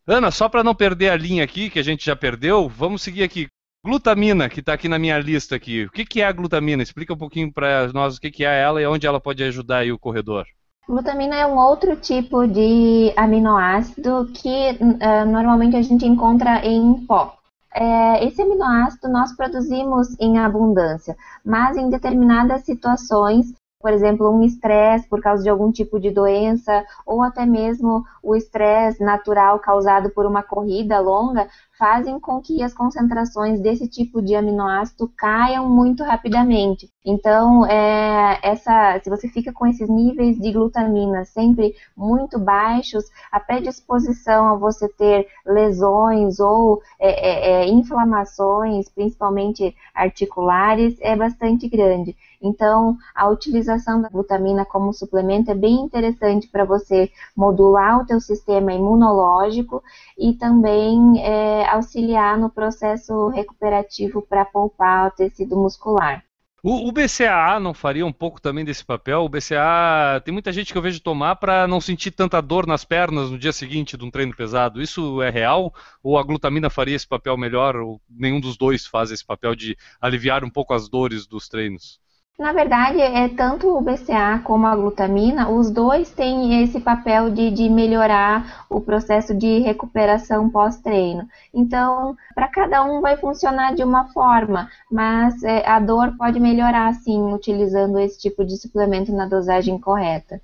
Ana, 0.09 0.31
só 0.31 0.49
para 0.49 0.63
não 0.63 0.73
perder 0.73 1.11
a 1.11 1.17
linha 1.17 1.43
aqui, 1.43 1.69
que 1.69 1.81
a 1.81 1.83
gente 1.83 2.07
já 2.07 2.15
perdeu, 2.15 2.69
vamos 2.69 3.03
seguir 3.03 3.25
aqui. 3.25 3.49
Glutamina, 3.85 4.49
que 4.49 4.61
está 4.61 4.73
aqui 4.73 4.89
na 4.89 5.01
minha 5.01 5.19
lista 5.19 5.57
aqui. 5.57 5.85
O 5.85 5.91
que, 5.91 6.05
que 6.05 6.21
é 6.21 6.27
a 6.27 6.33
glutamina? 6.33 6.81
Explica 6.81 7.13
um 7.13 7.19
pouquinho 7.19 7.53
para 7.53 7.93
nós 7.93 8.17
o 8.17 8.21
que, 8.21 8.31
que 8.31 8.45
é 8.45 8.63
ela 8.63 8.81
e 8.81 8.87
onde 8.87 9.05
ela 9.05 9.21
pode 9.21 9.43
ajudar 9.43 9.79
aí 9.79 9.91
o 9.91 9.99
corredor. 9.99 10.47
Glutamina 10.89 11.35
é 11.35 11.45
um 11.45 11.59
outro 11.59 11.97
tipo 11.97 12.47
de 12.47 13.13
aminoácido 13.17 14.31
que 14.33 14.79
uh, 14.81 15.27
normalmente 15.27 15.75
a 15.75 15.83
gente 15.83 16.07
encontra 16.07 16.65
em 16.65 17.05
pó. 17.05 17.37
É, 17.75 18.25
esse 18.25 18.41
aminoácido 18.41 19.09
nós 19.09 19.37
produzimos 19.37 20.19
em 20.21 20.39
abundância, 20.39 21.17
mas 21.45 21.77
em 21.77 21.91
determinadas 21.91 22.63
situações 22.63 23.53
por 23.81 23.93
exemplo, 23.93 24.31
um 24.31 24.43
estresse 24.43 25.09
por 25.09 25.21
causa 25.21 25.43
de 25.43 25.49
algum 25.49 25.71
tipo 25.71 26.01
de 26.01 26.11
doença, 26.11 26.85
ou 27.05 27.23
até 27.23 27.45
mesmo 27.45 28.05
o 28.23 28.35
estresse 28.35 29.03
natural 29.03 29.59
causado 29.61 30.11
por 30.11 30.27
uma 30.27 30.43
corrida 30.43 30.99
longa, 30.99 31.49
fazem 31.79 32.19
com 32.19 32.41
que 32.41 32.63
as 32.63 32.73
concentrações 32.73 33.61
desse 33.61 33.87
tipo 33.87 34.23
de 34.23 34.35
aminoácido 34.35 35.11
caiam 35.17 35.69
muito 35.69 36.03
rapidamente. 36.03 36.91
Então, 37.05 37.65
é, 37.67 38.41
essa, 38.43 38.99
se 39.05 39.11
você 39.11 39.29
fica 39.29 39.53
com 39.53 39.67
esses 39.67 39.89
níveis 39.89 40.39
de 40.39 40.51
glutamina 40.51 41.25
sempre 41.25 41.75
muito 41.97 42.39
baixos, 42.39 43.05
a 43.31 43.39
predisposição 43.39 44.49
a 44.49 44.57
você 44.57 44.89
ter 44.89 45.29
lesões 45.45 46.41
ou 46.41 46.81
é, 46.99 47.11
é, 47.11 47.63
é 47.63 47.69
inflamações, 47.69 48.89
principalmente 48.89 49.77
articulares, 49.95 50.97
é 51.01 51.15
bastante 51.15 51.69
grande. 51.69 52.17
Então, 52.43 52.97
a 53.15 53.29
utilização 53.29 54.01
da 54.01 54.09
glutamina 54.09 54.65
como 54.65 54.93
suplemento 54.93 55.51
é 55.51 55.55
bem 55.55 55.77
interessante 55.77 56.49
para 56.49 56.65
você 56.65 57.11
modular 57.35 58.01
o 58.01 58.07
teu 58.07 58.21
sistema 58.21 58.73
imunológico 58.73 59.83
e 60.19 60.33
também 60.35 61.21
é, 61.23 61.69
auxiliar 61.69 62.39
no 62.39 62.51
processo 62.51 63.29
recuperativo 63.29 64.23
para 64.23 64.45
poupar 64.45 65.09
o 65.09 65.11
tecido 65.11 65.57
muscular. 65.57 66.23
O, 66.69 66.89
o, 66.89 66.91
BCAA 66.91 67.61
não 67.61 67.73
faria 67.73 68.05
um 68.05 68.13
pouco 68.13 68.41
também 68.41 68.65
desse 68.65 68.85
papel? 68.85 69.21
O 69.23 69.29
BCAA, 69.29 70.21
tem 70.25 70.33
muita 70.33 70.53
gente 70.53 70.73
que 70.73 70.77
eu 70.77 70.83
vejo 70.83 70.99
tomar 71.01 71.37
para 71.37 71.69
não 71.69 71.81
sentir 71.81 72.11
tanta 72.11 72.43
dor 72.43 72.67
nas 72.67 72.85
pernas 72.85 73.31
no 73.31 73.39
dia 73.39 73.53
seguinte 73.53 73.97
de 73.97 74.05
um 74.05 74.11
treino 74.11 74.35
pesado. 74.35 74.83
Isso 74.83 75.23
é 75.23 75.31
real? 75.31 75.73
Ou 76.03 76.19
a 76.19 76.25
glutamina 76.25 76.69
faria 76.69 76.97
esse 76.97 77.07
papel 77.07 77.37
melhor? 77.37 77.77
Ou 77.77 78.01
nenhum 78.11 78.41
dos 78.41 78.57
dois 78.57 78.85
faz 78.85 79.13
esse 79.13 79.25
papel 79.25 79.55
de 79.55 79.77
aliviar 80.01 80.43
um 80.43 80.51
pouco 80.51 80.75
as 80.75 80.89
dores 80.89 81.25
dos 81.25 81.49
treinos? 81.49 82.01
Na 82.39 82.53
verdade, 82.53 83.01
é 83.01 83.29
tanto 83.29 83.77
o 83.77 83.81
BCA 83.81 84.39
como 84.45 84.67
a 84.67 84.75
glutamina, 84.77 85.51
os 85.51 85.71
dois 85.71 86.11
têm 86.11 86.63
esse 86.63 86.81
papel 86.81 87.31
de, 87.31 87.51
de 87.51 87.69
melhorar 87.69 88.67
o 88.71 88.81
processo 88.81 89.35
de 89.35 89.59
recuperação 89.61 90.49
pós-treino. 90.51 91.29
Então, 91.53 92.17
para 92.35 92.49
cada 92.49 92.85
um 92.85 93.01
vai 93.01 93.17
funcionar 93.17 93.75
de 93.75 93.83
uma 93.83 94.13
forma, 94.13 94.71
mas 94.91 95.43
é, 95.43 95.67
a 95.67 95.79
dor 95.79 96.15
pode 96.19 96.39
melhorar 96.39 96.95
sim 96.95 97.33
utilizando 97.33 97.99
esse 97.99 98.19
tipo 98.19 98.45
de 98.45 98.57
suplemento 98.59 99.13
na 99.13 99.27
dosagem 99.27 99.79
correta. 99.79 100.41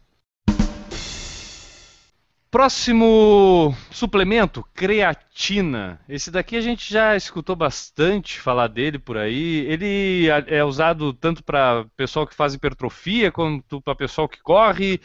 Próximo 2.53 3.74
suplemento, 3.90 4.62
creatina. 4.74 5.98
Esse 6.07 6.30
daqui 6.30 6.55
a 6.55 6.61
gente 6.61 6.92
já 6.92 7.16
escutou 7.16 7.57
bastante 7.57 8.38
falar 8.38 8.68
dele 8.68 8.98
por 8.98 9.16
aí. 9.16 9.64
Ele 9.66 10.26
é 10.28 10.62
usado 10.62 11.14
tanto 11.14 11.42
para 11.42 11.86
pessoal 11.96 12.26
que 12.26 12.34
faz 12.34 12.53
hipertrofia 12.53 13.32
quanto 13.32 13.80
para 13.80 13.94
pessoal 13.94 14.28
que 14.28 14.38
corre. 14.42 15.00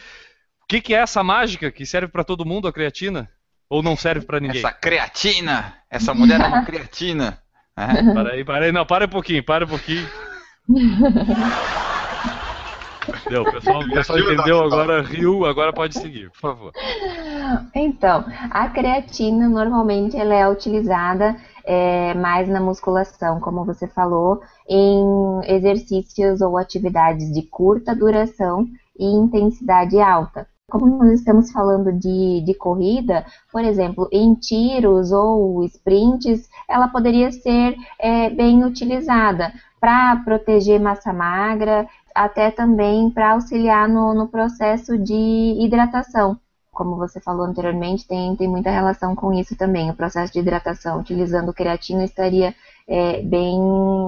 O 0.62 0.68
que, 0.68 0.82
que 0.82 0.94
é 0.94 0.98
essa 0.98 1.24
mágica 1.24 1.72
que 1.72 1.86
serve 1.86 2.10
para 2.10 2.26
todo 2.26 2.46
mundo 2.46 2.68
a 2.68 2.74
creatina? 2.74 3.30
Ou 3.70 3.82
não 3.82 3.96
serve 3.96 4.26
para 4.26 4.42
ninguém? 4.42 4.60
Essa 4.60 4.74
creatina! 4.74 5.74
Essa 5.90 6.14
mulher 6.14 6.42
é 6.42 6.48
uma 6.48 6.66
creatina! 6.66 7.42
É. 7.80 8.12
Para 8.12 8.32
aí, 8.32 8.44
para 8.44 8.66
aí, 8.66 8.72
não, 8.72 8.88
para 8.88 9.06
um 9.06 9.08
pouquinho, 9.08 9.44
para 9.44 9.64
um 9.64 9.68
pouquinho. 9.68 10.10
Deu, 13.30 13.42
o 13.42 13.52
pessoal, 13.52 13.82
o 13.82 13.90
pessoal 13.90 14.20
entendeu, 14.20 14.64
agora 14.64 15.02
riu, 15.02 15.46
agora 15.46 15.74
pode 15.74 15.98
seguir, 16.00 16.30
por 16.32 16.40
favor. 16.40 16.72
Então, 17.76 18.26
a 18.52 18.70
creatina 18.70 19.48
normalmente 19.48 20.18
ela 20.18 20.34
é 20.34 20.48
utilizada 20.50 21.36
é, 21.66 22.14
mais 22.14 22.48
na 22.48 22.60
musculação, 22.60 23.40
como 23.40 23.66
você 23.66 23.88
falou, 23.88 24.42
em 24.68 25.42
exercícios 25.46 26.42
ou 26.42 26.58
atividades 26.58 27.32
de 27.34 27.44
curta 27.44 27.96
duração 27.96 28.66
e 28.98 29.06
intensidade 29.06 30.00
alta. 30.00 30.48
Como 30.70 30.86
nós 30.86 31.20
estamos 31.20 31.52
falando 31.52 31.94
de, 31.94 32.44
de 32.46 32.54
corrida, 32.54 33.26
por 33.52 33.64
exemplo, 33.64 34.10
em 34.12 34.34
tiros 34.36 35.14
ou 35.14 35.64
sprints, 35.64 36.50
ela 36.70 36.90
poderia 36.90 37.32
ser 37.32 37.76
é, 38.00 38.30
bem 38.30 38.66
utilizada 38.66 39.54
para 39.80 40.18
proteger 40.26 40.80
massa 40.80 41.14
magra 41.14 41.88
até 42.18 42.52
também 42.52 43.10
para 43.10 43.32
auxiliar 43.32 43.88
no, 43.88 44.14
no 44.14 44.28
processo 44.28 44.98
de 44.98 45.58
hidratação. 45.60 46.38
Como 46.72 46.96
você 46.96 47.20
falou 47.20 47.46
anteriormente, 47.46 48.08
tem, 48.08 48.36
tem 48.36 48.48
muita 48.48 48.70
relação 48.70 49.16
com 49.16 49.34
isso 49.34 49.56
também. 49.56 49.90
O 49.90 49.96
processo 49.96 50.34
de 50.34 50.40
hidratação, 50.40 51.00
utilizando 51.00 51.54
creatina, 51.54 52.04
estaria 52.04 52.54
é, 52.88 53.22
bem 53.22 53.58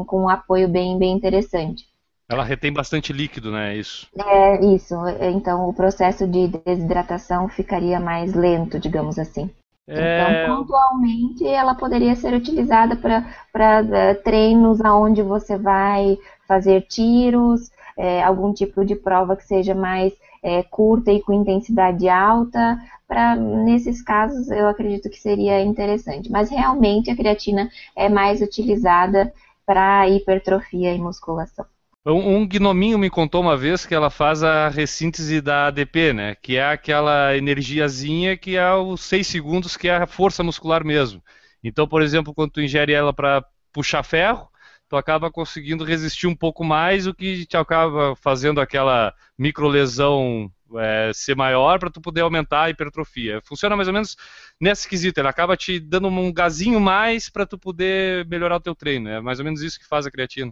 com 0.05 0.23
um 0.23 0.29
apoio 0.29 0.67
bem, 0.67 0.97
bem 0.97 1.11
interessante. 1.11 1.85
Ela 2.29 2.43
retém 2.43 2.71
bastante 2.71 3.11
líquido, 3.11 3.51
né? 3.51 3.75
Isso. 3.75 4.07
É 4.15 4.63
isso. 4.63 4.95
Então 5.19 5.67
o 5.67 5.73
processo 5.73 6.27
de 6.27 6.47
desidratação 6.63 7.49
ficaria 7.49 7.99
mais 7.99 8.35
lento, 8.35 8.79
digamos 8.79 9.17
assim. 9.17 9.49
É... 9.87 10.43
Então, 10.43 10.57
pontualmente, 10.57 11.47
ela 11.47 11.73
poderia 11.73 12.15
ser 12.15 12.35
utilizada 12.35 12.95
para 12.95 13.81
uh, 13.81 14.23
treinos 14.23 14.79
aonde 14.81 15.23
você 15.23 15.57
vai 15.57 16.15
fazer 16.47 16.81
tiros, 16.81 17.71
é, 17.99 18.23
algum 18.23 18.53
tipo 18.53 18.85
de 18.85 18.95
prova 18.95 19.35
que 19.35 19.45
seja 19.45 19.75
mais 19.75 20.13
é, 20.41 20.63
curta 20.63 21.11
e 21.11 21.21
com 21.21 21.33
intensidade 21.33 22.07
alta. 22.07 22.79
Para 23.05 23.35
nesses 23.35 24.01
casos, 24.01 24.49
eu 24.49 24.67
acredito 24.67 25.09
que 25.09 25.19
seria 25.19 25.61
interessante. 25.61 26.31
Mas 26.31 26.49
realmente 26.49 27.11
a 27.11 27.15
creatina 27.15 27.69
é 27.95 28.07
mais 28.07 28.41
utilizada 28.41 29.33
para 29.65 30.07
hipertrofia 30.07 30.93
e 30.93 30.97
musculação. 30.97 31.65
Um, 32.05 32.37
um, 32.37 32.47
gnominho 32.47 32.97
me 32.97 33.09
contou 33.09 33.41
uma 33.41 33.57
vez 33.57 33.85
que 33.85 33.93
ela 33.93 34.09
faz 34.09 34.41
a 34.41 34.69
ressíntese 34.69 35.41
da 35.41 35.67
ADP, 35.67 36.13
né? 36.13 36.35
Que 36.35 36.55
é 36.55 36.65
aquela 36.65 37.35
energiazinha 37.35 38.37
que 38.37 38.55
é 38.55 38.73
os 38.73 39.01
6 39.01 39.27
segundos, 39.27 39.75
que 39.75 39.89
é 39.89 39.97
a 39.97 40.07
força 40.07 40.41
muscular 40.41 40.85
mesmo. 40.85 41.21
Então, 41.61 41.85
por 41.85 42.01
exemplo, 42.01 42.33
quando 42.33 42.51
tu 42.51 42.61
ingere 42.61 42.93
ela 42.93 43.11
para 43.11 43.43
puxar 43.73 44.01
ferro, 44.03 44.48
tu 44.89 44.97
acaba 44.97 45.31
conseguindo 45.31 45.83
resistir 45.83 46.25
um 46.25 46.35
pouco 46.35 46.63
mais, 46.63 47.05
o 47.05 47.13
que 47.13 47.45
te 47.45 47.55
acaba 47.55 48.15
fazendo 48.15 48.59
aquela 48.59 49.13
microlesão 49.37 50.51
é, 50.77 51.11
ser 51.13 51.35
maior 51.35 51.79
para 51.79 51.91
tu 51.91 52.01
poder 52.01 52.21
aumentar 52.21 52.63
a 52.63 52.69
hipertrofia. 52.71 53.39
Funciona 53.43 53.75
mais 53.75 53.87
ou 53.87 53.93
menos 53.93 54.17
nesse 54.59 54.89
quesito, 54.89 55.19
ele 55.19 55.27
acaba 55.27 55.55
te 55.55 55.79
dando 55.79 56.07
um 56.07 56.33
gazinho 56.33 56.79
mais 56.79 57.29
para 57.29 57.45
tu 57.45 57.57
poder 57.57 58.25
melhorar 58.25 58.57
o 58.57 58.61
teu 58.61 58.73
treino. 58.75 59.09
É 59.09 59.21
mais 59.21 59.39
ou 59.39 59.45
menos 59.45 59.61
isso 59.61 59.79
que 59.79 59.87
faz 59.87 60.07
a 60.07 60.11
creatina. 60.11 60.51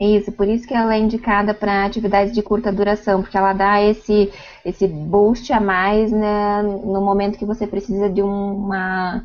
Isso, 0.00 0.32
por 0.32 0.48
isso 0.48 0.66
que 0.66 0.74
ela 0.74 0.94
é 0.94 0.98
indicada 0.98 1.54
para 1.54 1.84
atividades 1.84 2.34
de 2.34 2.42
curta 2.42 2.72
duração, 2.72 3.22
porque 3.22 3.36
ela 3.36 3.52
dá 3.52 3.80
esse, 3.80 4.32
esse 4.64 4.88
boost 4.88 5.52
a 5.52 5.60
mais 5.60 6.10
né, 6.10 6.62
no 6.62 7.00
momento 7.00 7.38
que 7.38 7.44
você 7.44 7.66
precisa 7.66 8.08
de 8.08 8.22
uma. 8.22 9.24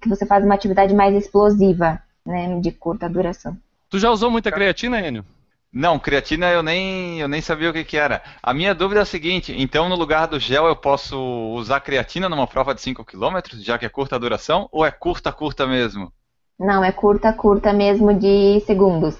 que 0.00 0.08
você 0.08 0.24
faz 0.24 0.44
uma 0.44 0.54
atividade 0.54 0.94
mais 0.94 1.14
explosiva, 1.14 2.00
né, 2.24 2.58
de 2.60 2.70
curta 2.70 3.08
duração. 3.08 3.56
Tu 3.88 3.98
já 3.98 4.10
usou 4.10 4.30
muita 4.30 4.50
creatina, 4.50 5.00
Enio? 5.00 5.24
Não, 5.72 5.98
creatina 5.98 6.50
eu 6.50 6.62
nem, 6.62 7.20
eu 7.20 7.26
nem 7.26 7.40
sabia 7.40 7.68
o 7.68 7.72
que, 7.72 7.82
que 7.82 7.96
era. 7.96 8.22
A 8.40 8.54
minha 8.54 8.72
dúvida 8.72 9.00
é 9.00 9.02
a 9.02 9.06
seguinte: 9.06 9.52
então 9.58 9.88
no 9.88 9.96
lugar 9.96 10.28
do 10.28 10.38
gel 10.38 10.66
eu 10.66 10.76
posso 10.76 11.18
usar 11.52 11.80
creatina 11.80 12.28
numa 12.28 12.46
prova 12.46 12.72
de 12.74 12.80
5 12.80 13.04
km, 13.04 13.40
já 13.54 13.76
que 13.76 13.84
é 13.84 13.88
curta 13.88 14.18
duração, 14.18 14.68
ou 14.70 14.86
é 14.86 14.90
curta, 14.92 15.32
curta 15.32 15.66
mesmo? 15.66 16.12
Não, 16.58 16.84
é 16.84 16.92
curta, 16.92 17.32
curta 17.32 17.72
mesmo 17.72 18.14
de 18.14 18.60
segundos. 18.60 19.16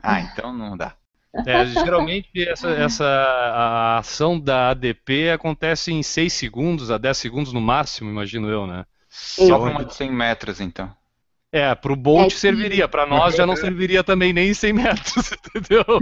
Ah, 0.00 0.20
então 0.20 0.52
não 0.52 0.76
dá. 0.76 0.94
É, 1.44 1.66
geralmente 1.66 2.30
essa, 2.48 2.70
essa 2.70 3.04
a 3.04 3.98
ação 3.98 4.38
da 4.38 4.70
ADP 4.70 5.30
acontece 5.30 5.92
em 5.92 6.02
6 6.02 6.32
segundos 6.32 6.90
a 6.90 6.98
10 6.98 7.18
segundos 7.18 7.52
no 7.52 7.60
máximo, 7.60 8.08
imagino 8.08 8.48
eu, 8.48 8.66
né? 8.66 8.86
Só 9.08 9.58
uma 9.60 9.84
de 9.84 9.94
100 9.94 10.12
metros, 10.12 10.60
então. 10.60 10.94
É, 11.50 11.74
pro 11.74 11.96
Bolt 11.96 12.26
é 12.26 12.28
que... 12.28 12.40
serviria, 12.40 12.86
para 12.86 13.06
nós 13.06 13.34
já 13.34 13.46
não 13.46 13.56
serviria 13.56 14.04
também 14.04 14.32
nem 14.32 14.50
em 14.50 14.54
100 14.54 14.72
metros, 14.72 15.32
entendeu? 15.56 15.84
O 15.86 16.00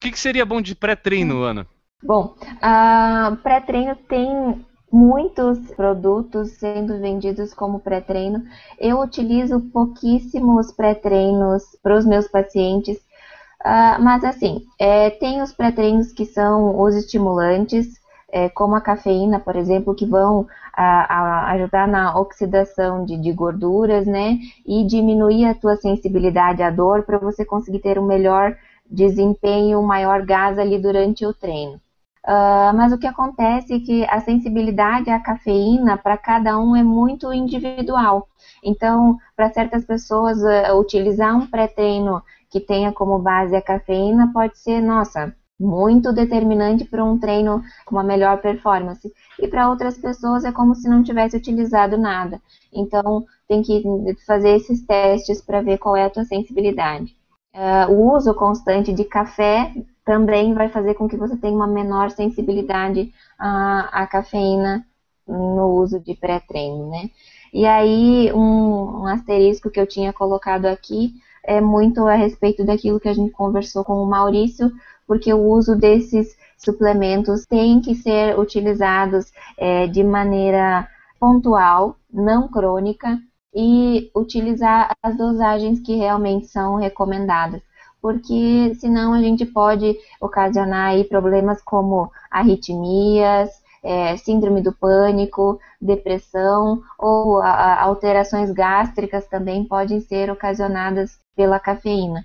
que, 0.00 0.12
que, 0.12 0.18
seria 0.18 0.46
bom 0.46 0.60
de 0.60 0.74
pré-treino, 0.74 1.42
Ana? 1.42 1.66
Bom, 2.02 2.34
uh, 2.42 3.36
pré-treino 3.42 3.94
tem 4.08 4.64
muitos 4.90 5.58
produtos 5.74 6.52
sendo 6.52 6.98
vendidos 7.00 7.52
como 7.52 7.80
pré-treino. 7.80 8.42
Eu 8.78 9.00
utilizo 9.00 9.60
pouquíssimos 9.72 10.72
pré-treinos 10.72 11.62
para 11.82 11.96
os 11.98 12.06
meus 12.06 12.26
pacientes, 12.28 12.96
uh, 12.96 14.00
mas 14.00 14.24
assim, 14.24 14.64
é, 14.78 15.10
tem 15.10 15.42
os 15.42 15.52
pré-treinos 15.52 16.12
que 16.12 16.24
são 16.24 16.80
os 16.80 16.94
estimulantes, 16.94 17.99
é, 18.32 18.48
como 18.48 18.74
a 18.74 18.80
cafeína, 18.80 19.40
por 19.40 19.56
exemplo, 19.56 19.94
que 19.94 20.06
vão 20.06 20.46
a, 20.72 21.14
a 21.14 21.50
ajudar 21.52 21.88
na 21.88 22.18
oxidação 22.18 23.04
de, 23.04 23.16
de, 23.16 23.32
gorduras, 23.32 24.06
né? 24.06 24.38
E 24.66 24.84
diminuir 24.84 25.46
a 25.46 25.54
tua 25.54 25.76
sensibilidade 25.76 26.62
à 26.62 26.70
dor 26.70 27.02
para 27.02 27.18
você 27.18 27.44
conseguir 27.44 27.80
ter 27.80 27.98
um 27.98 28.06
melhor 28.06 28.56
desempenhe 28.90 29.76
um 29.76 29.82
maior 29.82 30.24
gás 30.26 30.58
ali 30.58 30.78
durante 30.78 31.24
o 31.24 31.32
treino. 31.32 31.80
Uh, 32.26 32.74
mas 32.76 32.92
o 32.92 32.98
que 32.98 33.06
acontece 33.06 33.74
é 33.74 33.80
que 33.80 34.04
a 34.04 34.20
sensibilidade 34.20 35.08
à 35.08 35.18
cafeína 35.18 35.96
para 35.96 36.18
cada 36.18 36.58
um 36.58 36.76
é 36.76 36.82
muito 36.82 37.32
individual. 37.32 38.28
Então, 38.62 39.16
para 39.34 39.50
certas 39.50 39.86
pessoas, 39.86 40.38
uh, 40.42 40.78
utilizar 40.78 41.34
um 41.34 41.46
pré-treino 41.46 42.22
que 42.50 42.60
tenha 42.60 42.92
como 42.92 43.18
base 43.18 43.56
a 43.56 43.62
cafeína 43.62 44.30
pode 44.34 44.58
ser, 44.58 44.82
nossa, 44.82 45.34
muito 45.60 46.12
determinante 46.12 46.84
para 46.84 47.04
um 47.04 47.18
treino 47.18 47.62
com 47.84 47.96
uma 47.96 48.02
melhor 48.02 48.40
performance. 48.40 49.12
E 49.38 49.46
para 49.46 49.68
outras 49.68 49.98
pessoas 49.98 50.44
é 50.44 50.50
como 50.50 50.74
se 50.74 50.88
não 50.88 51.02
tivesse 51.02 51.36
utilizado 51.36 51.98
nada. 51.98 52.40
Então, 52.72 53.26
tem 53.46 53.62
que 53.62 53.82
fazer 54.26 54.56
esses 54.56 54.84
testes 54.86 55.42
para 55.42 55.60
ver 55.60 55.78
qual 55.78 55.94
é 55.94 56.04
a 56.04 56.10
tua 56.10 56.24
sensibilidade. 56.24 57.14
Uh, 57.54 57.92
o 57.92 58.16
uso 58.16 58.32
constante 58.32 58.92
de 58.92 59.04
café 59.04 59.74
também 60.04 60.54
vai 60.54 60.68
fazer 60.68 60.94
com 60.94 61.08
que 61.08 61.16
você 61.16 61.36
tenha 61.36 61.54
uma 61.54 61.66
menor 61.66 62.10
sensibilidade 62.10 63.12
à, 63.38 64.02
à 64.02 64.06
cafeína 64.06 64.86
no 65.26 65.66
uso 65.80 66.00
de 66.00 66.14
pré-treino, 66.14 66.88
né? 66.88 67.10
E 67.52 67.66
aí, 67.66 68.32
um, 68.32 69.02
um, 69.02 69.06
asterisco 69.06 69.70
que 69.70 69.80
eu 69.80 69.86
tinha 69.86 70.12
colocado 70.12 70.66
aqui 70.66 71.12
é 71.44 71.60
muito 71.60 72.06
a 72.06 72.14
respeito 72.14 72.64
daquilo 72.64 73.00
que 73.00 73.08
a 73.08 73.12
gente 73.12 73.32
conversou 73.32 73.84
com 73.84 73.94
o 73.94 74.06
Maurício, 74.06 74.70
porque 75.10 75.34
o 75.34 75.42
uso 75.44 75.74
desses 75.74 76.36
suplementos 76.56 77.44
tem 77.44 77.80
que 77.80 77.96
ser 77.96 78.38
utilizados 78.38 79.32
é, 79.58 79.88
de 79.88 80.04
maneira 80.04 80.88
pontual, 81.18 81.96
não 82.08 82.46
crônica, 82.46 83.18
e 83.52 84.08
utilizar 84.14 84.94
as 85.02 85.16
dosagens 85.16 85.80
que 85.80 85.96
realmente 85.96 86.46
são 86.46 86.76
recomendadas 86.76 87.60
porque 88.00 88.72
senão 88.76 89.12
a 89.12 89.20
gente 89.20 89.44
pode 89.44 89.94
ocasionar 90.20 90.94
problemas 91.04 91.60
como 91.60 92.10
arritmias, 92.30 93.50
é, 93.82 94.16
síndrome 94.16 94.62
do 94.62 94.72
pânico, 94.72 95.58
depressão 95.80 96.80
ou 96.96 97.42
a, 97.42 97.82
alterações 97.82 98.50
gástricas 98.52 99.26
também 99.26 99.64
podem 99.64 100.00
ser 100.00 100.30
ocasionadas 100.30 101.18
pela 101.36 101.58
cafeína. 101.58 102.24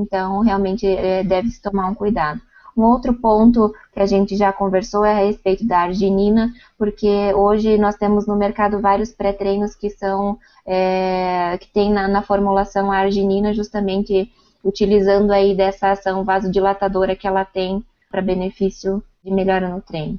Então, 0.00 0.40
realmente 0.40 0.86
é, 0.86 1.24
deve-se 1.24 1.60
tomar 1.60 1.86
um 1.86 1.94
cuidado. 1.94 2.40
Um 2.76 2.84
outro 2.84 3.12
ponto 3.12 3.74
que 3.92 3.98
a 3.98 4.06
gente 4.06 4.36
já 4.36 4.52
conversou 4.52 5.04
é 5.04 5.12
a 5.12 5.26
respeito 5.26 5.66
da 5.66 5.80
arginina, 5.80 6.54
porque 6.78 7.34
hoje 7.34 7.76
nós 7.76 7.96
temos 7.96 8.24
no 8.24 8.36
mercado 8.36 8.80
vários 8.80 9.10
pré-treinos 9.10 9.74
que 9.74 9.90
são 9.90 10.38
é, 10.64 11.58
que 11.58 11.68
tem 11.72 11.92
na, 11.92 12.06
na 12.06 12.22
formulação 12.22 12.92
a 12.92 12.98
arginina 12.98 13.52
justamente 13.52 14.30
utilizando 14.62 15.32
aí 15.32 15.56
dessa 15.56 15.90
ação 15.90 16.22
vasodilatadora 16.22 17.16
que 17.16 17.26
ela 17.26 17.44
tem 17.44 17.84
para 18.08 18.22
benefício 18.22 19.02
de 19.24 19.32
melhora 19.32 19.68
no 19.68 19.80
treino. 19.80 20.18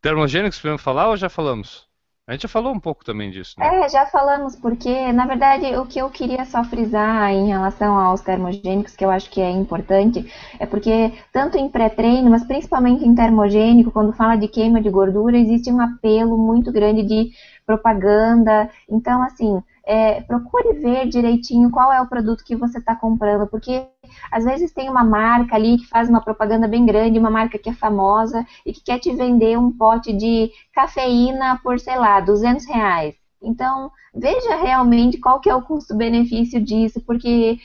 Termogênicos, 0.00 0.60
podemos 0.60 0.82
falar 0.82 1.08
ou 1.08 1.16
já 1.16 1.28
falamos? 1.28 1.89
A 2.30 2.34
gente 2.34 2.42
já 2.42 2.48
falou 2.48 2.72
um 2.72 2.78
pouco 2.78 3.04
também 3.04 3.28
disso, 3.28 3.56
né? 3.58 3.66
É, 3.66 3.88
já 3.88 4.06
falamos, 4.06 4.54
porque, 4.54 5.10
na 5.12 5.26
verdade, 5.26 5.66
o 5.76 5.84
que 5.84 5.98
eu 5.98 6.08
queria 6.08 6.44
só 6.44 6.62
frisar 6.62 7.28
em 7.32 7.48
relação 7.48 7.98
aos 7.98 8.20
termogênicos, 8.20 8.94
que 8.94 9.04
eu 9.04 9.10
acho 9.10 9.28
que 9.28 9.40
é 9.40 9.50
importante, 9.50 10.32
é 10.56 10.64
porque, 10.64 11.12
tanto 11.32 11.58
em 11.58 11.68
pré-treino, 11.68 12.30
mas 12.30 12.44
principalmente 12.44 13.04
em 13.04 13.16
termogênico, 13.16 13.90
quando 13.90 14.12
fala 14.12 14.36
de 14.36 14.46
queima 14.46 14.80
de 14.80 14.88
gordura, 14.88 15.36
existe 15.36 15.72
um 15.72 15.80
apelo 15.80 16.38
muito 16.38 16.70
grande 16.70 17.02
de 17.02 17.32
propaganda. 17.66 18.70
Então, 18.88 19.20
assim, 19.24 19.60
é, 19.84 20.20
procure 20.20 20.74
ver 20.74 21.08
direitinho 21.08 21.68
qual 21.68 21.92
é 21.92 22.00
o 22.00 22.06
produto 22.06 22.44
que 22.44 22.54
você 22.54 22.78
está 22.78 22.94
comprando, 22.94 23.48
porque 23.48 23.88
às 24.30 24.44
vezes 24.44 24.72
tem 24.72 24.88
uma 24.88 25.04
marca 25.04 25.56
ali 25.56 25.78
que 25.78 25.86
faz 25.86 26.08
uma 26.08 26.20
propaganda 26.20 26.68
bem 26.68 26.84
grande, 26.86 27.18
uma 27.18 27.30
marca 27.30 27.58
que 27.58 27.70
é 27.70 27.74
famosa 27.74 28.46
e 28.64 28.72
que 28.72 28.82
quer 28.82 28.98
te 28.98 29.14
vender 29.14 29.58
um 29.58 29.70
pote 29.72 30.12
de 30.12 30.50
cafeína 30.72 31.58
por, 31.62 31.78
sei 31.78 31.96
lá, 31.96 32.20
200 32.20 32.66
reais. 32.66 33.14
Então, 33.42 33.90
veja 34.14 34.56
realmente 34.56 35.18
qual 35.18 35.40
que 35.40 35.48
é 35.48 35.54
o 35.54 35.62
custo-benefício 35.62 36.60
disso, 36.60 37.00
porque 37.06 37.58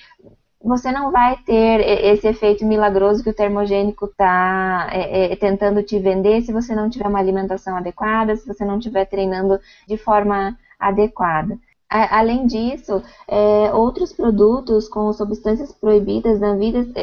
você 0.66 0.92
não 0.92 1.12
vai 1.12 1.38
ter 1.46 1.80
esse 2.06 2.28
efeito 2.28 2.66
milagroso 2.66 3.24
que 3.24 3.30
o 3.30 3.36
termogênico 3.36 4.06
está 4.06 4.90
é, 4.92 5.34
é, 5.34 5.36
tentando 5.36 5.84
te 5.84 6.00
vender 6.00 6.42
se 6.42 6.52
você 6.52 6.74
não 6.74 6.90
tiver 6.90 7.08
uma 7.08 7.20
alimentação 7.20 7.78
adequada, 7.78 8.36
se 8.36 8.48
você 8.48 8.66
não 8.66 8.80
estiver 8.80 9.06
treinando 9.06 9.60
de 9.88 9.96
forma 9.96 10.58
adequada. 10.80 11.60
Além 11.88 12.48
disso, 12.48 13.02
é, 13.28 13.72
outros 13.74 14.12
produtos 14.12 14.90
com 14.90 15.14
substâncias 15.14 15.72
proibidas 15.72 16.40
da, 16.40 16.56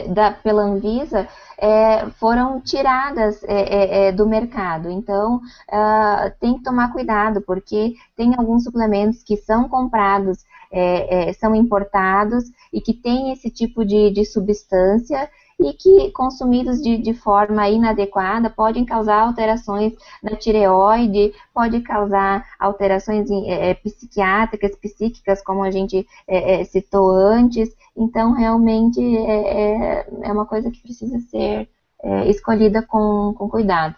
da, 0.09 0.33
pela 0.33 0.63
Anvisa 0.63 1.29
é, 1.57 2.11
foram 2.19 2.61
tiradas 2.61 3.43
é, 3.45 4.07
é, 4.07 4.09
é 4.09 4.13
do 4.13 4.27
mercado. 4.27 4.91
Então, 4.91 5.37
uh, 5.37 6.33
tem 6.41 6.59
que 6.59 6.65
tomar 6.65 6.93
cuidado, 6.93 7.41
porque 7.41 7.95
tem 8.17 8.35
alguns 8.37 8.65
suplementos 8.65 9.23
que 9.23 9.37
são 9.37 9.69
comprados, 9.69 10.45
é, 10.71 11.33
são 11.35 11.55
importados 11.55 12.45
e 12.73 12.81
que 12.81 12.93
têm 12.93 13.31
esse 13.33 13.51
tipo 13.51 13.85
de, 13.85 14.11
de 14.11 14.25
substância 14.25 15.31
e 15.65 15.73
que, 15.73 16.11
consumidos 16.11 16.81
de, 16.83 16.99
de 16.99 17.15
forma 17.15 17.69
inadequada, 17.69 18.51
podem 18.51 18.85
causar 18.85 19.21
alterações 19.21 19.93
na 20.23 20.37
tireoide, 20.37 21.33
pode 21.55 21.81
causar 21.81 22.45
alterações 22.59 23.31
é, 23.31 23.75
psiquiátricas, 23.75 24.77
psíquicas, 24.77 25.43
como 25.43 25.63
a 25.63 25.71
gente 25.71 26.07
é, 26.27 26.61
é, 26.61 26.65
citou 26.65 27.11
antes. 27.11 27.75
Então, 27.97 28.33
realmente, 28.33 29.01
é, 29.01 30.03
é, 30.03 30.07
é 30.23 30.33
uma 30.33 30.47
coisa 30.47 30.71
que 30.71 30.81
precisa 30.83 31.19
ser 31.31 31.69
é, 32.03 32.29
escolhida 32.29 32.83
com, 32.83 33.35
com 33.37 33.49
cuidado. 33.49 33.95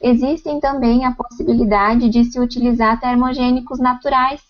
Existem 0.00 0.60
também 0.60 1.04
a 1.04 1.12
possibilidade 1.12 2.08
de 2.10 2.24
se 2.24 2.38
utilizar 2.38 3.00
termogênicos 3.00 3.78
naturais, 3.78 4.42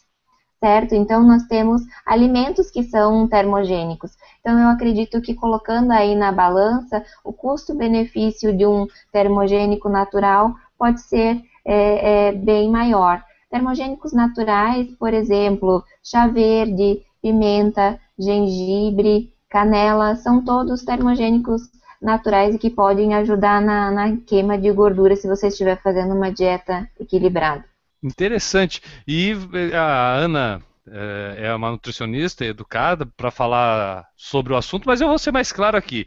certo? 0.59 0.95
Então, 0.95 1.23
nós 1.23 1.45
temos 1.45 1.83
alimentos 2.05 2.71
que 2.71 2.83
são 2.83 3.29
termogênicos. 3.29 4.13
Então, 4.47 4.61
eu 4.61 4.69
acredito 4.69 5.21
que 5.21 5.35
colocando 5.35 5.91
aí 5.91 6.15
na 6.15 6.31
balança, 6.31 7.05
o 7.25 7.33
custo-benefício 7.33 8.57
de 8.57 8.65
um 8.65 8.87
termogênico 9.11 9.89
natural 9.89 10.55
pode 10.79 11.01
ser 11.01 11.43
é, 11.65 12.29
é, 12.29 12.33
bem 12.33 12.71
maior. 12.71 13.21
Termogênicos 13.51 14.13
naturais, 14.13 14.89
por 15.01 15.13
exemplo, 15.13 15.83
chá 16.01 16.29
verde, 16.29 17.03
pimenta, 17.21 17.99
gengibre, 18.17 19.33
canela, 19.51 20.15
são 20.15 20.45
todos 20.45 20.85
termogênicos 20.85 21.63
naturais 22.01 22.55
e 22.55 22.59
que 22.59 22.71
podem 22.71 23.15
ajudar 23.15 23.61
na, 23.61 23.91
na 23.91 24.17
queima 24.17 24.57
de 24.57 24.71
gordura 24.71 25.17
se 25.17 25.27
você 25.27 25.49
estiver 25.49 25.83
fazendo 25.83 26.15
uma 26.15 26.31
dieta 26.31 26.89
equilibrada. 27.01 27.65
Interessante. 28.01 28.81
E 29.09 29.33
a 29.75 30.15
Ana 30.15 30.63
é, 30.91 31.47
é 31.47 31.55
uma 31.55 31.71
nutricionista 31.71 32.45
educada 32.45 33.07
para 33.07 33.31
falar 33.31 34.07
sobre 34.17 34.53
o 34.53 34.57
assunto, 34.57 34.85
mas 34.87 35.01
eu 35.01 35.09
vou 35.09 35.19
ser 35.19 35.33
mais 35.33 35.53
claro 35.53 35.77
aqui. 35.77 36.07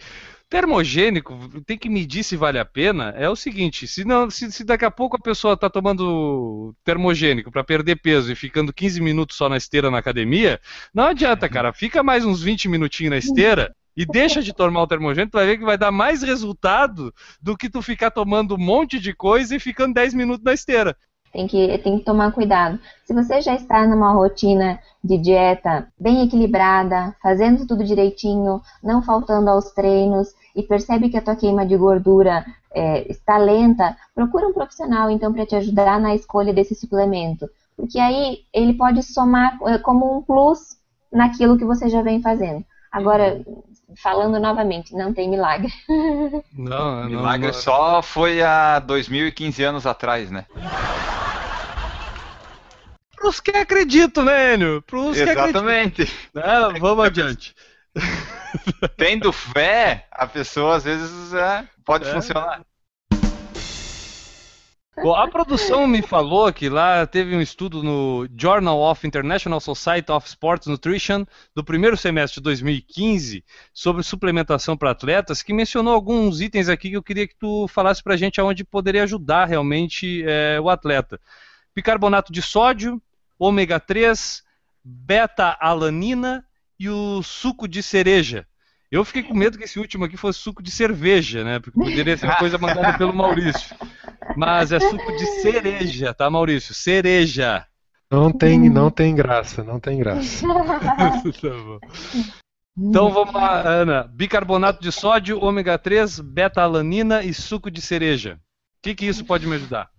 Termogênico, 0.50 1.38
tem 1.64 1.78
que 1.78 1.90
medir 1.90 2.24
se 2.24 2.36
vale 2.36 2.58
a 2.58 2.66
pena, 2.66 3.14
é 3.16 3.30
o 3.30 3.36
seguinte, 3.36 3.86
se, 3.86 4.04
não, 4.04 4.32
se, 4.32 4.52
se 4.52 4.64
daqui 4.64 4.84
a 4.84 4.90
pouco 4.90 5.16
a 5.16 5.22
pessoa 5.22 5.54
está 5.54 5.70
tomando 5.70 6.74
termogênico 6.84 7.52
para 7.52 7.64
perder 7.64 7.98
peso 7.98 8.32
e 8.32 8.36
ficando 8.36 8.74
15 8.74 9.00
minutos 9.00 9.38
só 9.38 9.48
na 9.48 9.58
esteira 9.58 9.92
na 9.92 10.00
academia, 10.00 10.60
não 10.92 11.04
adianta, 11.04 11.48
cara, 11.48 11.72
fica 11.72 12.02
mais 12.02 12.26
uns 12.26 12.42
20 12.42 12.68
minutinhos 12.68 13.12
na 13.12 13.18
esteira 13.18 13.76
e 13.96 14.06
deixa 14.06 14.42
de 14.42 14.54
tomar 14.54 14.82
o 14.82 14.88
termogênico, 14.88 15.34
tu 15.34 15.38
vai 15.38 15.46
ver 15.46 15.58
que 15.58 15.66
vai 15.66 15.78
dar 15.78 15.92
mais 15.92 16.24
resultado 16.24 17.14
do 17.40 17.56
que 17.56 17.70
tu 17.70 17.82
ficar 17.82 18.10
tomando 18.10 18.56
um 18.56 18.58
monte 18.58 19.00
de 19.00 19.14
coisa 19.14 19.56
e 19.56 19.60
ficando 19.60 19.94
10 19.94 20.16
minutos 20.16 20.44
na 20.44 20.54
esteira. 20.54 20.98
Tem 21.32 21.48
que, 21.48 21.78
tem 21.80 22.00
que 22.00 22.06
tomar 22.06 22.32
cuidado. 22.32 22.80
Se 23.06 23.14
você 23.14 23.42
já 23.42 23.54
está 23.54 23.86
numa 23.86 24.12
rotina 24.12 24.80
de 25.04 25.18
dieta 25.18 25.88
bem 26.00 26.24
equilibrada, 26.24 27.16
fazendo 27.22 27.68
tudo 27.68 27.84
direitinho, 27.84 28.62
não 28.84 29.02
faltando 29.02 29.50
aos 29.50 29.72
treinos 29.72 30.34
e 30.56 30.64
percebe 30.64 31.10
que 31.10 31.18
a 31.18 31.22
tua 31.22 31.36
queima 31.36 31.66
de 31.66 31.78
gordura 31.78 32.46
é, 32.74 33.10
está 33.12 33.38
lenta, 33.38 33.96
procura 34.14 34.48
um 34.48 34.54
profissional 34.54 35.10
então 35.10 35.32
para 35.32 35.46
te 35.46 35.56
ajudar 35.56 36.00
na 36.00 36.16
escolha 36.16 36.54
desse 36.54 36.76
suplemento, 36.76 37.50
porque 37.76 38.00
aí 38.00 38.40
ele 38.54 38.74
pode 38.74 39.02
somar 39.04 39.58
é, 39.68 39.78
como 39.78 40.18
um 40.18 40.22
plus 40.22 40.78
naquilo 41.12 41.58
que 41.58 41.66
você 41.66 41.90
já 41.90 42.02
vem 42.02 42.22
fazendo. 42.22 42.64
Agora, 42.92 43.42
falando 44.02 44.40
novamente, 44.40 44.96
não 44.96 45.14
tem 45.14 45.30
milagre. 45.30 45.72
Não, 46.54 47.04
não 47.04 47.10
milagre 47.10 47.48
não, 47.48 47.54
só 47.54 48.02
foi 48.02 48.42
há 48.42 48.80
2015 48.80 49.64
anos 49.64 49.86
atrás, 49.86 50.30
né? 50.30 50.46
Pros 53.16 53.40
que 53.40 53.52
acreditam, 53.52 54.24
né, 54.24 54.56
Enio? 54.56 54.82
Pros 54.82 55.18
Exatamente. 55.18 56.06
Que 56.06 56.40
acreditam. 56.40 56.80
vamos 56.80 57.06
adiante. 57.06 57.56
Tendo 58.98 59.32
fé, 59.32 60.08
a 60.12 60.28
pessoa 60.28 60.76
às 60.76 60.84
vezes 60.84 61.34
é, 61.34 61.66
pode 61.86 62.08
é. 62.08 62.14
funcionar. 62.14 62.62
Bom, 65.02 65.16
a 65.16 65.30
produção 65.30 65.88
me 65.88 66.02
falou 66.02 66.52
que 66.52 66.68
lá 66.68 67.08
teve 67.08 67.34
um 67.34 67.40
estudo 67.40 67.82
no 67.82 68.28
Journal 68.38 68.78
of 68.82 69.08
International 69.08 69.62
Society 69.62 70.12
of 70.12 70.28
Sports 70.28 70.68
Nutrition 70.68 71.26
do 71.56 71.64
primeiro 71.64 71.96
semestre 71.96 72.42
de 72.42 72.44
2015 72.44 73.44
sobre 73.74 74.04
suplementação 74.04 74.76
para 74.76 74.92
atletas, 74.92 75.42
que 75.42 75.54
mencionou 75.54 75.94
alguns 75.94 76.42
itens 76.42 76.68
aqui 76.68 76.90
que 76.90 76.98
eu 76.98 77.04
queria 77.04 77.26
que 77.26 77.36
tu 77.36 77.66
falasse 77.70 78.04
para 78.04 78.14
a 78.14 78.18
gente 78.18 78.42
aonde 78.42 78.66
poderia 78.66 79.04
ajudar 79.04 79.46
realmente 79.46 80.22
é, 80.28 80.60
o 80.60 80.70
atleta. 80.70 81.18
Bicarbonato 81.74 82.34
de 82.34 82.42
sódio, 82.42 83.02
ômega 83.38 83.80
3, 83.80 84.44
beta-alanina 84.84 86.44
e 86.78 86.90
o 86.90 87.24
suco 87.24 87.70
de 87.70 87.82
cereja. 87.82 88.46
Eu 88.92 89.06
fiquei 89.06 89.24
com 89.24 89.34
medo 89.34 89.58
que 89.58 89.64
esse 89.64 89.80
último 89.80 90.06
aqui 90.06 90.18
fosse 90.18 90.40
suco 90.40 90.64
de 90.64 90.72
cerveja, 90.72 91.44
né? 91.44 91.60
Porque 91.60 91.80
poderia 91.80 92.18
ser 92.18 92.26
uma 92.26 92.38
coisa 92.38 92.58
mandada 92.60 92.98
pelo 92.98 93.14
Maurício. 93.14 93.76
Mas 94.36 94.72
é 94.72 94.80
suco 94.80 95.12
de 95.16 95.26
cereja, 95.42 96.14
tá, 96.14 96.30
Maurício? 96.30 96.74
Cereja. 96.74 97.66
Não 98.12 98.32
tem, 98.32 98.70
não 98.70 98.90
tem 98.90 99.14
graça, 99.14 99.64
não 99.64 99.80
tem 99.80 100.00
graça. 100.00 100.46
Tá 102.80 102.90
então 102.90 103.12
vamos 103.12 103.34
lá, 103.34 103.60
Ana. 103.68 104.04
Bicarbonato 104.04 104.82
de 104.82 104.90
sódio, 104.90 105.44
ômega 105.44 105.78
3, 105.78 106.22
beta-alanina 106.22 107.22
e 107.24 107.34
suco 107.34 107.70
de 107.70 107.82
cereja. 107.82 108.36
O 108.36 108.82
que, 108.82 108.96
que 108.96 109.06
isso 109.06 109.26
pode 109.26 109.46
me 109.46 109.56
ajudar? 109.56 109.90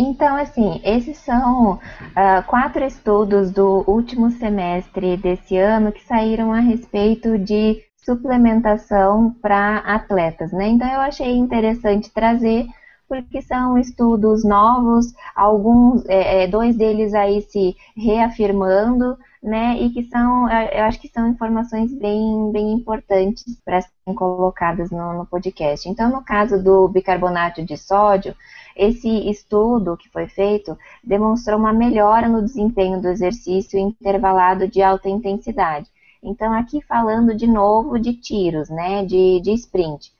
Então, 0.00 0.34
assim, 0.36 0.80
esses 0.82 1.18
são 1.18 1.74
uh, 1.74 2.42
quatro 2.46 2.82
estudos 2.82 3.50
do 3.50 3.84
último 3.86 4.30
semestre 4.30 5.18
desse 5.18 5.56
ano 5.58 5.92
que 5.92 6.02
saíram 6.02 6.50
a 6.50 6.60
respeito 6.60 7.38
de 7.38 7.82
suplementação 8.04 9.34
para 9.42 9.78
atletas, 9.78 10.50
né? 10.50 10.68
Então, 10.68 10.88
eu 10.88 11.00
achei 11.00 11.32
interessante 11.32 12.10
trazer 12.10 12.66
porque 13.08 13.42
são 13.42 13.78
estudos 13.78 14.44
novos, 14.44 15.12
alguns, 15.34 16.04
é, 16.06 16.44
é, 16.44 16.46
dois 16.48 16.76
deles 16.76 17.14
aí 17.14 17.42
se 17.42 17.76
reafirmando, 17.96 19.16
né, 19.42 19.76
e 19.78 19.90
que 19.90 20.04
são, 20.04 20.48
é, 20.48 20.80
eu 20.80 20.84
acho 20.84 20.98
que 20.98 21.08
são 21.08 21.28
informações 21.28 21.92
bem, 21.92 22.50
bem 22.50 22.72
importantes 22.72 23.60
para 23.62 23.82
serem 23.82 24.14
colocadas 24.16 24.90
no, 24.90 25.12
no 25.12 25.26
podcast. 25.26 25.86
Então, 25.86 26.10
no 26.10 26.24
caso 26.24 26.62
do 26.62 26.88
bicarbonato 26.88 27.62
de 27.62 27.76
sódio, 27.76 28.34
esse 28.74 29.08
estudo 29.30 29.98
que 29.98 30.08
foi 30.08 30.26
feito 30.26 30.76
demonstrou 31.02 31.58
uma 31.58 31.72
melhora 31.74 32.26
no 32.26 32.42
desempenho 32.42 33.00
do 33.00 33.08
exercício 33.08 33.78
intervalado 33.78 34.66
de 34.66 34.82
alta 34.82 35.10
intensidade. 35.10 35.88
Então, 36.22 36.54
aqui 36.54 36.80
falando 36.80 37.34
de 37.36 37.46
novo 37.46 37.98
de 37.98 38.14
tiros, 38.14 38.70
né, 38.70 39.04
de, 39.04 39.40
de 39.42 39.52
sprint. 39.52 40.13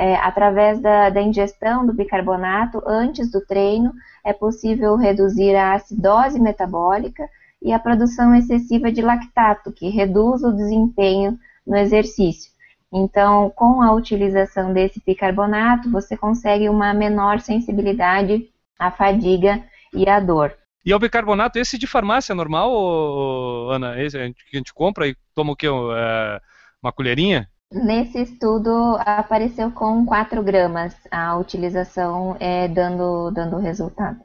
É, 0.00 0.14
através 0.14 0.80
da, 0.80 1.10
da, 1.10 1.20
ingestão 1.20 1.84
do 1.84 1.92
bicarbonato 1.92 2.80
antes 2.86 3.32
do 3.32 3.44
treino, 3.44 3.92
é 4.24 4.32
possível 4.32 4.94
reduzir 4.94 5.56
a 5.56 5.74
acidose 5.74 6.40
metabólica 6.40 7.28
e 7.60 7.72
a 7.72 7.80
produção 7.80 8.32
excessiva 8.32 8.92
de 8.92 9.02
lactato, 9.02 9.72
que 9.72 9.88
reduz 9.88 10.44
o 10.44 10.52
desempenho 10.52 11.36
no 11.66 11.76
exercício. 11.76 12.52
Então, 12.92 13.50
com 13.50 13.82
a 13.82 13.92
utilização 13.92 14.72
desse 14.72 15.02
bicarbonato, 15.04 15.90
você 15.90 16.16
consegue 16.16 16.68
uma 16.68 16.94
menor 16.94 17.40
sensibilidade 17.40 18.48
à 18.78 18.92
fadiga 18.92 19.60
e 19.92 20.08
à 20.08 20.20
dor. 20.20 20.56
E 20.86 20.94
o 20.94 20.98
bicarbonato, 21.00 21.58
esse 21.58 21.76
de 21.76 21.88
farmácia 21.88 22.36
normal, 22.36 23.68
Ana? 23.68 24.00
Esse 24.00 24.16
que 24.32 24.56
a 24.56 24.58
gente 24.58 24.72
compra 24.72 25.08
e 25.08 25.16
toma 25.34 25.54
o 25.54 25.56
quê? 25.56 25.66
É, 25.66 26.40
uma 26.80 26.92
colherinha? 26.92 27.50
Nesse 27.70 28.22
estudo 28.22 28.96
apareceu 28.98 29.70
com 29.70 30.06
4 30.06 30.42
gramas 30.42 30.94
a 31.10 31.36
utilização 31.36 32.34
é, 32.40 32.66
dando, 32.66 33.30
dando 33.30 33.58
resultado. 33.58 34.18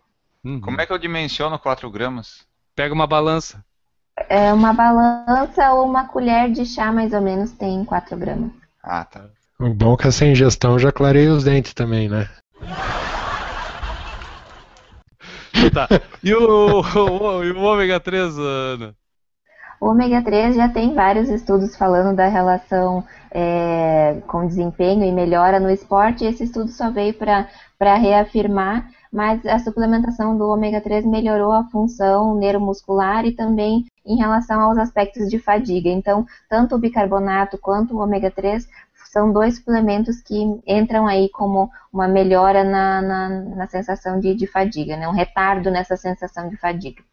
Uhum. 0.46 0.62
Como 0.62 0.80
é 0.80 0.86
que 0.86 0.94
eu 0.94 0.98
dimensiono 0.98 1.60
4 1.60 1.92
gramas? 1.92 2.48
Pega 2.74 2.94
uma 2.94 3.06
balança. 3.06 3.64
É 4.30 4.54
uma 4.54 4.72
balança 4.72 5.74
ou 5.74 5.86
uma 5.86 6.08
colher 6.08 6.52
de 6.52 6.66
chá, 6.66 6.90
mais 6.94 7.12
ou 7.12 7.20
menos, 7.20 7.52
tem 7.52 7.84
4 7.84 8.16
gramas. 8.16 8.52
Ah, 8.82 9.04
tá. 9.04 9.26
O 9.60 9.74
bom 9.74 9.96
é 9.96 9.98
que 9.98 10.08
essa 10.08 10.26
ingestão 10.26 10.80
já 10.80 10.92
clareia 10.92 11.34
os 11.34 11.44
dentes 11.44 11.74
também, 11.74 12.08
né? 12.08 12.30
tá. 15.74 15.90
E 16.24 16.34
o, 16.34 16.80
o, 16.82 17.42
o 17.42 17.64
ômega 17.64 18.00
3, 18.00 18.38
Ana? 18.38 18.96
O 19.82 19.88
ômega 19.88 20.22
3 20.22 20.56
já 20.56 20.70
tem 20.70 20.94
vários 20.94 21.28
estudos 21.28 21.76
falando 21.76 22.16
da 22.16 22.30
relação 22.30 23.06
é, 23.34 24.22
com 24.28 24.48
desempenho 24.48 25.04
e 25.04 25.12
melhora 25.12 25.60
no 25.60 25.70
esporte. 25.70 26.24
Esse 26.24 26.46
estudo 26.46 26.70
só 26.70 26.90
veio 26.90 27.14
para 27.14 27.96
reafirmar 27.96 28.88
mas 29.14 29.46
a 29.46 29.60
suplementação 29.60 30.36
do 30.36 30.50
ômega 30.50 30.82
3 30.82 31.06
melhorou 31.06 31.52
a 31.52 31.66
função 31.66 32.34
neuromuscular 32.34 33.28
e 33.28 33.32
também 33.32 33.86
em 34.04 34.18
relação 34.18 34.60
aos 34.60 34.76
aspectos 34.76 35.30
de 35.30 35.38
fadiga. 35.38 35.88
Então, 35.88 36.26
tanto 36.50 36.74
o 36.74 36.80
bicarbonato 36.80 37.60
quanto 37.60 37.96
o 37.96 38.00
ômega 38.00 38.32
3 38.32 38.68
são 39.12 39.32
dois 39.32 39.58
suplementos 39.58 40.20
que 40.20 40.36
entram 40.66 41.06
aí 41.06 41.30
como 41.30 41.70
uma 41.94 42.08
melhora 42.08 42.64
na, 42.64 43.02
na, 43.04 43.30
na 43.30 43.68
sensação 43.68 44.20
de, 44.20 44.34
de, 44.34 44.48
fadiga, 44.48 44.98
né? 44.98 45.08
um 45.08 45.12
retardo 45.12 45.70
nessa 45.70 45.96
sensação 45.96 46.50
de 46.50 46.58
fadiga. 46.58 47.04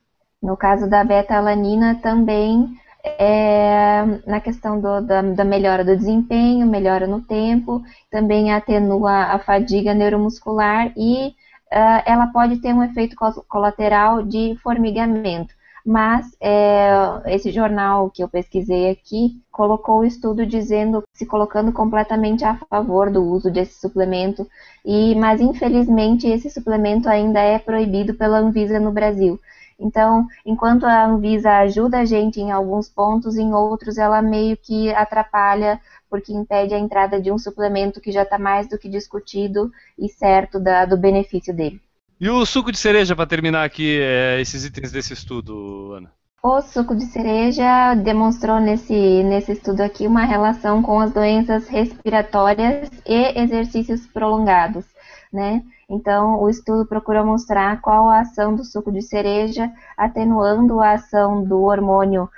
No 0.43 0.57
caso 0.57 0.89
da 0.89 1.05
beta-alanina, 1.05 1.97
também 1.97 2.75
é, 3.05 4.05
na 4.27 4.41
questão 4.41 4.81
do, 4.81 5.01
da, 5.01 5.23
da, 5.23 5.45
melhora 5.45 5.85
do 5.85 5.97
desempenho, 5.97 6.67
melhora 6.67 7.07
no 7.07 7.21
tempo, 7.21 7.83
também 8.11 8.53
atenua 8.53 9.25
a 9.25 9.39
fadiga 9.39 9.95
neuromuscular 9.95 10.93
e 10.97 11.29
uh, 11.29 12.03
ela 12.05 12.27
pode 12.29 12.59
ter 12.59 12.75
um 12.75 12.83
efeito 12.83 13.17
colateral 13.49 14.23
de 14.23 14.57
formigamento. 14.63 15.55
Mas 15.85 16.27
é, 16.41 16.91
esse 17.27 17.51
jornal 17.51 18.11
que 18.11 18.23
eu 18.23 18.29
pesquisei 18.29 18.91
aqui 18.91 19.41
colocou 19.51 20.01
o 20.01 20.05
estudo 20.05 20.45
dizendo, 20.45 21.03
se 21.15 21.25
colocando 21.25 21.73
completamente 21.73 22.45
a 22.45 22.55
favor 22.69 23.11
do 23.11 23.23
uso 23.23 23.51
desse 23.51 23.81
suplemento, 23.81 24.47
e 24.85 25.15
mas 25.15 25.41
infelizmente 25.41 26.27
esse 26.27 26.51
suplemento 26.51 27.09
ainda 27.09 27.41
é 27.41 27.59
proibido 27.59 28.13
pela 28.15 28.39
Anvisa 28.39 28.79
no 28.79 28.93
Brasil. 28.93 29.41
Então, 29.81 30.27
enquanto 30.45 30.85
a 30.85 31.07
Anvisa 31.07 31.51
ajuda 31.59 32.01
a 32.01 32.05
gente 32.05 32.39
em 32.39 32.53
alguns 32.53 32.89
pontos, 32.89 33.37
em 33.37 33.55
outros 33.55 33.97
ela 33.97 34.21
meio 34.21 34.57
que 34.57 34.93
atrapalha 34.95 35.81
porque 36.09 36.33
impede 36.33 36.75
a 36.75 36.79
entrada 36.79 37.21
de 37.21 37.33
um 37.33 37.39
suplemento 37.39 38.01
que 38.01 38.13
já 38.13 38.23
está 38.23 38.39
mais 38.39 38.69
do 38.69 38.79
que 38.79 38.89
discutido 38.89 39.73
e 39.99 40.09
certo 40.09 40.61
da, 40.61 40.85
do 40.85 40.97
benefício 40.97 41.55
dele. 41.55 41.81
E 42.21 42.29
o 42.29 42.45
suco 42.45 42.71
de 42.71 42.77
cereja, 42.77 43.17
para 43.17 43.27
terminar 43.27 43.65
aqui, 43.65 43.99
é, 44.03 44.39
esses 44.41 44.65
itens 44.65 44.93
desse 44.93 45.15
estudo, 45.15 45.95
Ana? 45.95 46.13
O 46.43 46.61
suco 46.63 46.97
de 46.97 47.05
cereja 47.05 47.95
demonstrou 47.95 48.59
nesse, 48.61 49.23
nesse 49.25 49.53
estudo 49.53 49.83
aqui 49.83 50.07
uma 50.07 50.25
relação 50.25 50.83
com 50.83 50.99
as 50.99 51.13
doenças 51.13 51.69
respiratórias 51.69 52.91
e 53.07 53.39
exercícios 53.39 54.07
prolongados, 54.07 54.87
né? 55.33 55.63
Então, 55.89 56.41
o 56.41 56.49
estudo 56.49 56.87
procurou 56.87 57.25
mostrar 57.25 57.81
qual 57.81 58.09
a 58.09 58.21
ação 58.21 58.55
do 58.55 58.65
suco 58.65 58.91
de 58.91 59.03
cereja, 59.03 59.71
atenuando 59.97 60.81
a 60.81 60.93
ação 60.93 61.43
do 61.43 61.63
hormônio 61.63 62.29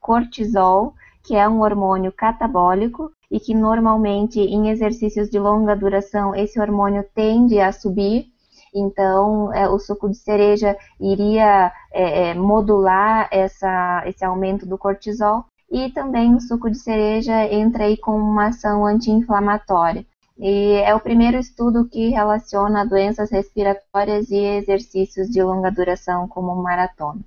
cortisol, 0.00 0.94
que 1.22 1.36
é 1.36 1.48
um 1.48 1.60
hormônio 1.60 2.12
catabólico, 2.12 3.10
e 3.30 3.38
que 3.38 3.54
normalmente 3.54 4.40
em 4.40 4.70
exercícios 4.70 5.28
de 5.28 5.38
longa 5.38 5.76
duração 5.76 6.34
esse 6.34 6.58
hormônio 6.58 7.04
tende 7.14 7.60
a 7.60 7.72
subir. 7.72 8.26
Então, 8.74 9.52
é, 9.52 9.68
o 9.68 9.78
suco 9.78 10.08
de 10.08 10.16
cereja 10.16 10.76
iria 11.00 11.72
é, 11.92 12.30
é, 12.30 12.34
modular 12.34 13.28
essa, 13.30 14.02
esse 14.06 14.24
aumento 14.24 14.66
do 14.66 14.78
cortisol. 14.78 15.44
E 15.70 15.90
também 15.90 16.34
o 16.34 16.40
suco 16.40 16.70
de 16.70 16.78
cereja 16.78 17.44
entra 17.52 17.84
aí 17.84 17.96
com 17.98 18.16
uma 18.16 18.46
ação 18.46 18.86
anti-inflamatória. 18.86 20.06
E 20.38 20.74
é 20.84 20.94
o 20.94 21.00
primeiro 21.00 21.36
estudo 21.36 21.88
que 21.88 22.10
relaciona 22.10 22.86
doenças 22.86 23.28
respiratórias 23.30 24.30
e 24.30 24.36
exercícios 24.36 25.28
de 25.28 25.42
longa 25.42 25.70
duração 25.70 26.28
como 26.28 26.54
maratona. 26.62 27.20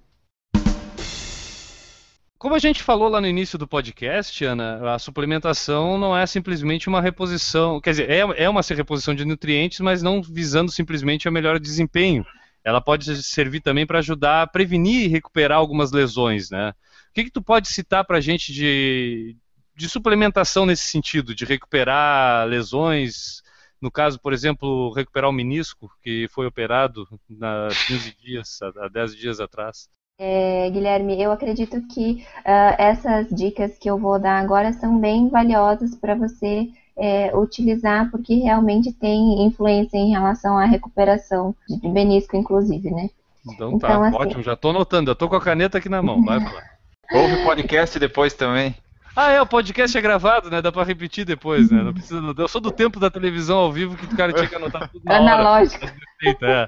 Como 2.38 2.56
a 2.56 2.60
gente 2.60 2.82
falou 2.82 3.10
lá 3.10 3.22
no 3.22 3.28
início 3.28 3.56
do 3.60 3.68
podcast, 3.68 4.44
Ana, 4.46 4.96
a 4.96 4.98
suplementação 4.98 5.98
não 5.98 6.18
é 6.18 6.26
simplesmente 6.26 6.88
uma 6.88 7.02
reposição, 7.02 7.80
quer 7.80 7.92
dizer, 7.92 8.10
é, 8.10 8.20
é 8.46 8.50
uma 8.50 8.62
reposição 8.62 9.14
de 9.14 9.26
nutrientes, 9.26 9.80
mas 9.82 10.02
não 10.02 10.24
visando 10.24 10.72
simplesmente 10.72 11.28
a 11.28 11.32
melhor 11.32 11.60
desempenho. 11.60 12.26
Ela 12.64 12.80
pode 12.80 13.22
servir 13.24 13.60
também 13.60 13.86
para 13.86 14.00
ajudar 14.00 14.42
a 14.42 14.48
prevenir 14.48 15.06
e 15.06 15.08
recuperar 15.08 15.58
algumas 15.58 15.92
lesões, 15.92 16.50
né? 16.50 16.74
O 17.10 17.14
que, 17.14 17.26
que 17.26 17.32
tu 17.32 17.42
pode 17.42 17.68
citar 17.68 18.06
para 18.06 18.18
a 18.18 18.22
gente 18.22 18.54
de, 18.54 19.36
de 19.82 19.90
suplementação 19.90 20.66
nesse 20.66 20.84
sentido, 20.84 21.34
de 21.34 21.44
recuperar 21.44 22.48
lesões, 22.48 23.42
no 23.82 23.90
caso, 23.90 24.20
por 24.20 24.32
exemplo, 24.32 24.94
recuperar 24.94 25.30
o 25.30 25.34
menisco, 25.34 25.92
que 26.04 26.28
foi 26.30 26.46
operado 26.46 27.08
há 27.42 27.68
15 27.88 28.16
dias, 28.22 28.60
há 28.62 28.88
10 28.88 29.16
dias 29.16 29.40
atrás? 29.40 29.90
É, 30.20 30.70
Guilherme, 30.70 31.20
eu 31.20 31.32
acredito 31.32 31.82
que 31.88 32.24
uh, 32.46 32.76
essas 32.78 33.28
dicas 33.30 33.76
que 33.80 33.90
eu 33.90 33.98
vou 33.98 34.20
dar 34.20 34.40
agora 34.40 34.72
são 34.74 35.00
bem 35.00 35.30
valiosas 35.30 35.96
para 35.96 36.14
você 36.14 36.70
é, 36.96 37.36
utilizar 37.36 38.12
porque 38.12 38.36
realmente 38.36 38.94
tem 38.94 39.44
influência 39.44 39.98
em 39.98 40.12
relação 40.12 40.60
à 40.60 40.66
recuperação 40.66 41.56
de 41.68 41.90
menisco, 41.90 42.38
inclusive, 42.38 42.92
né? 42.92 43.10
Então, 43.48 43.80
tá, 43.80 43.88
então, 43.88 44.04
assim... 44.04 44.18
ótimo, 44.18 44.44
já 44.44 44.54
estou 44.54 44.70
anotando, 44.70 45.10
eu 45.10 45.14
estou 45.14 45.28
com 45.28 45.36
a 45.38 45.42
caneta 45.42 45.80
aqui 45.80 45.90
na 45.90 46.04
mão, 46.04 46.24
vai 46.24 46.40
falar. 46.40 46.70
Ouve 47.12 47.42
o 47.42 47.44
podcast 47.44 47.98
depois 47.98 48.36
também. 48.36 48.76
Ah, 49.16 49.32
é, 49.32 49.42
o 49.42 49.46
podcast 49.46 49.98
é 49.98 50.02
gravado, 50.02 50.50
né? 50.50 50.62
Dá 50.62 50.72
pra 50.72 50.84
repetir 50.84 51.26
depois, 51.26 51.70
né? 51.70 51.84
Não 51.84 51.94
precisa. 51.94 52.22
Eu 52.38 52.48
sou 52.48 52.62
do 52.62 52.72
tempo 52.72 53.00
da 53.00 53.10
televisão 53.10 53.60
ao 53.60 53.72
vivo 53.72 53.98
que 53.98 54.06
o 54.06 54.16
cara 54.16 54.32
tinha 54.32 54.48
que 54.48 54.56
anotar 54.56 54.90
tudo 54.90 55.04
na 55.04 55.18
Analógico. 55.18 55.86
Hora. 55.86 55.96
É. 56.42 56.68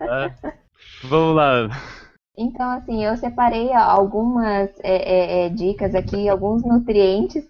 É. 0.00 0.34
Vamos 1.04 1.36
lá. 1.36 1.68
Então, 2.36 2.70
assim, 2.70 3.04
eu 3.04 3.16
separei 3.16 3.72
algumas 3.72 4.70
é, 4.82 4.96
é, 4.96 5.46
é, 5.46 5.48
dicas 5.50 5.94
aqui, 5.94 6.28
alguns 6.28 6.64
nutrientes 6.64 7.44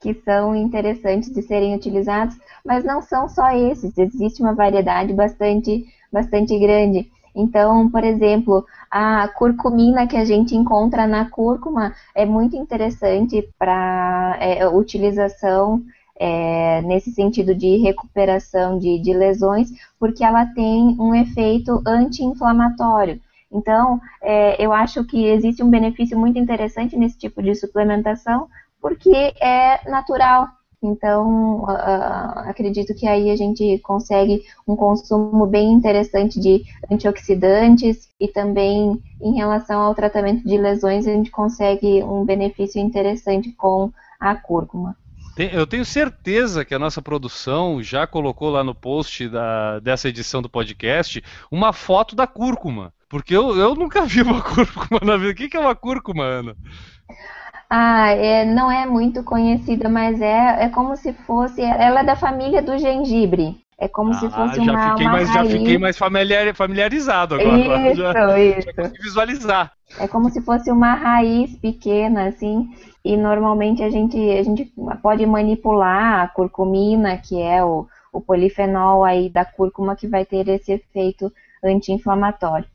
que 0.00 0.14
são 0.14 0.56
interessantes 0.56 1.30
de 1.30 1.42
serem 1.42 1.74
utilizados, 1.74 2.34
mas 2.64 2.84
não 2.84 3.02
são 3.02 3.28
só 3.28 3.50
esses, 3.50 3.96
existe 3.98 4.40
uma 4.40 4.54
variedade 4.54 5.12
bastante, 5.12 5.84
bastante 6.10 6.58
grande. 6.58 7.10
Então, 7.34 7.88
por 7.90 8.04
exemplo, 8.04 8.64
a 8.90 9.28
curcumina 9.28 10.06
que 10.06 10.16
a 10.16 10.24
gente 10.24 10.56
encontra 10.56 11.06
na 11.06 11.30
cúrcuma 11.30 11.94
é 12.14 12.26
muito 12.26 12.56
interessante 12.56 13.48
para 13.58 14.36
é, 14.40 14.66
utilização 14.66 15.82
é, 16.18 16.82
nesse 16.82 17.10
sentido 17.12 17.54
de 17.54 17.78
recuperação 17.78 18.78
de, 18.78 18.98
de 18.98 19.12
lesões, 19.14 19.70
porque 19.98 20.22
ela 20.22 20.44
tem 20.46 20.96
um 20.98 21.14
efeito 21.14 21.82
anti-inflamatório. 21.86 23.20
Então, 23.50 24.00
é, 24.22 24.62
eu 24.62 24.72
acho 24.72 25.02
que 25.04 25.26
existe 25.26 25.62
um 25.62 25.70
benefício 25.70 26.18
muito 26.18 26.38
interessante 26.38 26.96
nesse 26.96 27.18
tipo 27.18 27.42
de 27.42 27.54
suplementação, 27.54 28.48
porque 28.80 29.32
é 29.40 29.88
natural. 29.90 30.48
Então, 30.82 31.64
uh, 31.64 32.48
acredito 32.48 32.94
que 32.94 33.06
aí 33.06 33.30
a 33.30 33.36
gente 33.36 33.78
consegue 33.80 34.42
um 34.66 34.74
consumo 34.74 35.46
bem 35.46 35.72
interessante 35.72 36.40
de 36.40 36.64
antioxidantes 36.90 38.08
e 38.18 38.26
também 38.26 39.02
em 39.20 39.34
relação 39.34 39.82
ao 39.82 39.94
tratamento 39.94 40.46
de 40.46 40.56
lesões, 40.56 41.06
a 41.06 41.12
gente 41.12 41.30
consegue 41.30 42.02
um 42.02 42.24
benefício 42.24 42.80
interessante 42.80 43.52
com 43.52 43.92
a 44.18 44.34
cúrcuma. 44.34 44.96
Eu 45.36 45.66
tenho 45.66 45.84
certeza 45.84 46.64
que 46.64 46.74
a 46.74 46.78
nossa 46.78 47.00
produção 47.00 47.82
já 47.82 48.06
colocou 48.06 48.50
lá 48.50 48.62
no 48.62 48.74
post 48.74 49.28
da, 49.28 49.78
dessa 49.78 50.08
edição 50.08 50.42
do 50.42 50.50
podcast 50.50 51.22
uma 51.50 51.72
foto 51.72 52.14
da 52.14 52.26
cúrcuma. 52.26 52.92
Porque 53.08 53.34
eu, 53.34 53.56
eu 53.56 53.74
nunca 53.74 54.04
vi 54.06 54.22
uma 54.22 54.42
cúrcuma 54.42 55.00
na 55.02 55.16
vida. 55.16 55.32
O 55.32 55.34
que 55.34 55.56
é 55.56 55.60
uma 55.60 55.74
cúrcuma, 55.74 56.24
Ana? 56.24 56.56
Ah, 57.72 58.10
é, 58.10 58.44
não 58.44 58.68
é 58.68 58.84
muito 58.84 59.22
conhecida, 59.22 59.88
mas 59.88 60.20
é, 60.20 60.64
é 60.64 60.68
como 60.70 60.96
se 60.96 61.12
fosse. 61.12 61.62
Ela 61.62 62.00
é 62.00 62.04
da 62.04 62.16
família 62.16 62.60
do 62.60 62.76
gengibre. 62.76 63.64
É 63.78 63.88
como 63.88 64.10
ah, 64.10 64.14
se 64.14 64.28
fosse 64.28 64.62
já 64.62 64.72
uma, 64.72 64.90
fiquei 64.90 65.06
uma 65.06 65.12
mais, 65.12 65.28
raiz. 65.30 65.50
Já 65.50 65.58
fiquei 65.58 65.78
mais 65.78 65.96
familiar, 65.96 66.54
familiarizado 66.54 67.36
agora. 67.36 67.90
Isso, 67.90 68.02
já, 68.02 68.38
isso. 68.38 68.66
Já 68.66 68.74
consegui 68.74 69.02
visualizar. 69.02 69.72
É 69.98 70.08
como 70.08 70.28
se 70.30 70.42
fosse 70.42 70.70
uma 70.70 70.94
raiz 70.94 71.56
pequena, 71.56 72.26
assim. 72.26 72.68
E 73.04 73.16
normalmente 73.16 73.82
a 73.82 73.88
gente, 73.88 74.18
a 74.18 74.42
gente 74.42 74.70
pode 75.00 75.24
manipular 75.24 76.24
a 76.24 76.28
curcumina, 76.28 77.16
que 77.16 77.40
é 77.40 77.64
o, 77.64 77.86
o 78.12 78.20
polifenol 78.20 79.04
aí 79.04 79.30
da 79.30 79.44
cúrcuma, 79.44 79.96
que 79.96 80.08
vai 80.08 80.26
ter 80.26 80.46
esse 80.48 80.72
efeito 80.72 81.32
anti-inflamatório. 81.64 82.66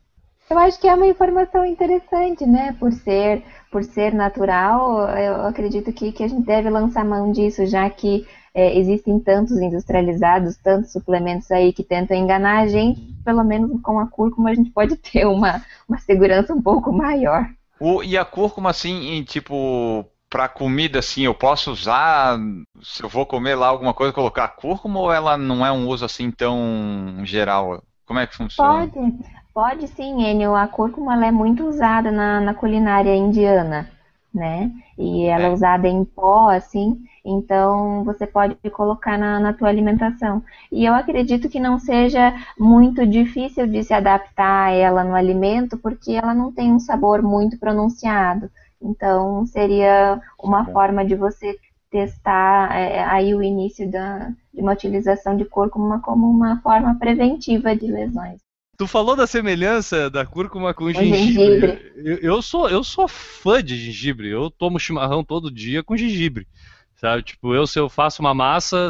Eu 0.50 0.60
acho 0.60 0.80
que 0.80 0.88
é 0.88 0.94
uma 0.94 1.08
informação 1.08 1.66
interessante, 1.66 2.46
né? 2.46 2.76
Por 2.80 2.92
ser, 2.92 3.44
por 3.72 3.84
ser 3.84 4.14
natural, 4.14 5.10
eu 5.18 5.48
acredito 5.48 5.92
que, 5.92 6.12
que 6.12 6.24
a 6.24 6.28
gente 6.28 6.46
deve 6.46 6.70
lançar 6.70 7.04
mão 7.04 7.32
disso, 7.32 7.66
já 7.66 7.90
que 7.90 8.28
é, 8.54 8.78
existem 8.78 9.20
tantos 9.20 9.58
industrializados, 9.58 10.56
tantos 10.58 10.92
suplementos 10.92 11.52
aí 11.52 11.74
que 11.74 11.84
tentam 11.84 12.16
enganar 12.16 12.60
a 12.60 12.68
gente, 12.68 13.02
pelo 13.26 13.44
menos 13.44 13.82
com 13.82 14.00
a 14.00 14.08
cúrcuma 14.08 14.52
a 14.52 14.56
gente 14.56 14.70
pode 14.70 14.96
ter 14.96 15.26
uma, 15.26 15.62
uma 15.90 15.98
segurança 15.98 16.54
um 16.54 16.62
pouco 16.62 16.92
maior. 16.92 17.50
O, 17.80 18.02
e 18.02 18.18
a 18.18 18.24
cúrcuma, 18.24 18.70
assim, 18.70 19.10
em, 19.10 19.24
tipo, 19.24 20.06
para 20.30 20.48
comida, 20.48 21.00
assim, 21.00 21.24
eu 21.24 21.34
posso 21.34 21.72
usar, 21.72 22.38
se 22.82 23.04
eu 23.04 23.10
vou 23.10 23.26
comer 23.26 23.56
lá 23.56 23.68
alguma 23.68 23.94
coisa, 23.94 24.14
colocar 24.14 24.48
cúrcuma 24.50 25.00
ou 25.00 25.12
ela 25.12 25.38
não 25.38 25.66
é 25.66 25.72
um 25.72 25.88
uso 25.88 26.06
assim 26.06 26.32
tão 26.32 27.22
geral? 27.24 27.84
Como 28.06 28.20
é 28.20 28.28
que 28.28 28.36
funciona? 28.38 28.88
Pode. 28.88 29.18
Pode 29.56 29.88
sim, 29.88 30.22
Enio. 30.22 30.54
A 30.54 30.68
cúrcuma 30.68 31.14
ela 31.14 31.28
é 31.28 31.32
muito 31.32 31.66
usada 31.66 32.12
na, 32.12 32.42
na 32.42 32.54
culinária 32.54 33.16
indiana, 33.16 33.90
né? 34.34 34.70
E 34.98 35.28
ela 35.28 35.46
é. 35.46 35.48
é 35.48 35.50
usada 35.50 35.88
em 35.88 36.04
pó, 36.04 36.50
assim, 36.50 37.02
então 37.24 38.04
você 38.04 38.28
pode 38.28 38.56
colocar 38.72 39.18
na, 39.18 39.40
na 39.40 39.54
tua 39.54 39.70
alimentação. 39.70 40.44
E 40.70 40.84
eu 40.84 40.94
acredito 40.94 41.48
que 41.48 41.58
não 41.58 41.80
seja 41.80 42.34
muito 42.60 43.08
difícil 43.08 43.66
de 43.66 43.82
se 43.82 43.94
adaptar 43.94 44.68
a 44.68 44.72
ela 44.72 45.06
no 45.06 45.16
alimento, 45.16 45.78
porque 45.78 46.12
ela 46.12 46.34
não 46.34 46.52
tem 46.52 46.74
um 46.74 46.80
sabor 46.80 47.22
muito 47.22 47.58
pronunciado. 47.58 48.52
Então 48.82 49.46
seria 49.46 50.20
uma 50.38 50.66
forma 50.66 51.06
de 51.06 51.16
você 51.16 51.58
testar 51.90 52.78
é, 52.78 53.02
aí 53.06 53.34
o 53.34 53.42
início 53.42 53.90
da, 53.90 54.34
de 54.54 54.62
uma 54.62 54.74
utilização 54.74 55.38
de 55.38 55.46
cúrcuma 55.46 56.02
como 56.02 56.30
uma 56.30 56.60
forma 56.62 56.96
preventiva 57.00 57.74
de 57.74 57.88
lesões. 57.88 58.45
Tu 58.78 58.88
falou 58.88 59.16
da 59.16 59.26
semelhança 59.26 60.10
da 60.10 60.26
cúrcuma 60.26 60.74
com 60.74 60.92
gengibre. 60.92 61.62
gengibre. 61.62 61.94
Eu, 61.96 62.18
eu, 62.18 62.42
sou, 62.42 62.70
eu 62.70 62.84
sou 62.84 63.08
fã 63.08 63.64
de 63.64 63.78
gengibre. 63.78 64.30
Eu 64.30 64.50
tomo 64.52 64.80
chimarrão 64.80 65.24
todo 65.24 65.52
dia 65.52 65.82
com 65.82 65.96
gengibre. 65.96 66.48
Sabe? 66.96 67.24
Tipo, 67.24 67.54
eu 67.54 67.66
se 67.66 67.80
eu 67.80 67.90
faço 67.90 68.22
uma 68.22 68.34
massa, 68.34 68.90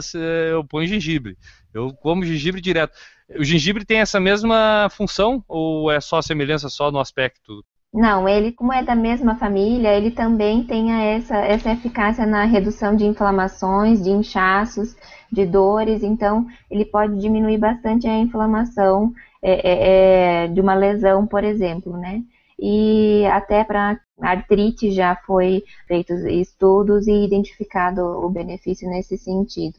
eu 0.49 0.64
ponho 0.64 0.88
gengibre. 0.88 1.38
Eu 1.74 1.94
como 1.94 2.26
gengibre 2.26 2.62
direto. 2.62 2.94
O 3.38 3.44
gengibre 3.44 3.86
tem 3.86 3.99
essa 3.99 4.20
mesma 4.20 4.88
função 4.91 5.44
ou 5.48 5.91
é 5.91 5.99
só 5.99 6.22
semelhança 6.22 6.70
só 6.70 6.91
no 6.91 6.99
aspecto? 6.99 7.64
Não, 7.94 8.28
ele, 8.28 8.52
como 8.52 8.74
é 8.74 8.84
da 8.84 8.94
mesma 8.94 9.36
família, 9.38 9.94
ele 9.94 10.12
também 10.12 10.64
tem 10.66 10.91
essa, 10.91 11.38
essa 11.38 11.72
eficácia 11.72 12.26
na 12.26 12.44
redução 12.44 12.94
de 12.94 13.06
inflamações, 13.06 14.03
de 14.03 14.10
inchaços, 14.10 14.98
de 15.32 15.45
dores, 15.45 16.03
então 16.03 16.45
ele 16.70 16.84
pode 16.84 17.18
diminuir 17.20 17.57
bastante 17.57 18.06
a 18.06 18.18
inflamação 18.18 19.14
é, 19.48 19.52
é, 19.54 20.46
é, 20.46 20.48
de 20.48 20.60
uma 20.60 20.74
lesão, 20.74 21.28
por 21.28 21.44
exemplo, 21.44 21.96
né? 21.96 22.24
E 22.60 23.24
até 23.28 23.64
para 23.64 24.00
artrite 24.20 24.90
já 24.92 25.16
foi 25.16 25.64
feitos 25.88 26.24
estudos 26.24 27.06
e 27.06 27.26
identificado 27.26 28.02
o 28.02 28.28
benefício 28.28 28.90
nesse 28.90 29.20
sentido. 29.20 29.76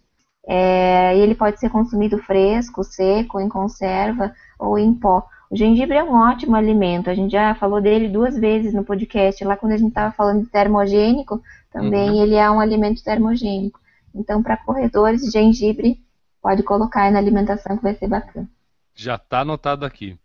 É, 0.47 1.19
ele 1.19 1.35
pode 1.35 1.59
ser 1.59 1.69
consumido 1.69 2.17
fresco, 2.19 2.85
seco, 2.85 3.41
em 3.41 3.49
conserva 3.49 4.33
ou 4.57 4.79
em 4.79 4.95
pó. 4.95 5.27
O 5.51 5.57
gengibre 5.57 5.97
é 5.97 6.05
um 6.05 6.15
ótimo 6.15 6.55
alimento. 6.55 7.11
A 7.11 7.15
gente 7.15 7.33
já 7.33 7.53
falou 7.57 7.81
dele 7.81 8.09
duas 8.09 8.39
vezes 8.39 8.73
no 8.73 8.85
podcast. 8.85 9.45
Lá 9.45 9.57
quando 9.57 9.73
a 9.73 9.77
gente 9.77 9.89
estava 9.89 10.15
falando 10.15 10.45
de 10.45 10.51
termogênico, 10.51 11.43
também 11.73 12.11
uhum. 12.11 12.23
ele 12.23 12.37
é 12.37 12.49
um 12.49 12.61
alimento 12.61 13.03
termogênico. 13.03 13.81
Então, 14.15 14.45
para 14.45 14.57
corredores, 14.57 15.33
gengibre 15.33 16.01
pode 16.41 16.63
colocar 16.63 17.03
aí 17.03 17.11
na 17.11 17.19
alimentação 17.19 17.77
que 17.77 17.83
vai 17.83 17.95
ser 17.95 18.07
bacana. 18.07 18.49
Já 18.97 19.17
está 19.17 19.41
anotado 19.41 19.85
aqui. 19.85 20.19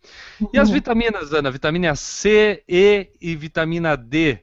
E 0.53 0.57
as 0.57 0.69
uhum. 0.69 0.75
vitaminas, 0.75 1.33
Ana? 1.33 1.51
Vitamina 1.51 1.93
C, 1.93 2.63
E 2.67 3.09
e 3.21 3.35
vitamina 3.35 3.97
D, 3.97 4.39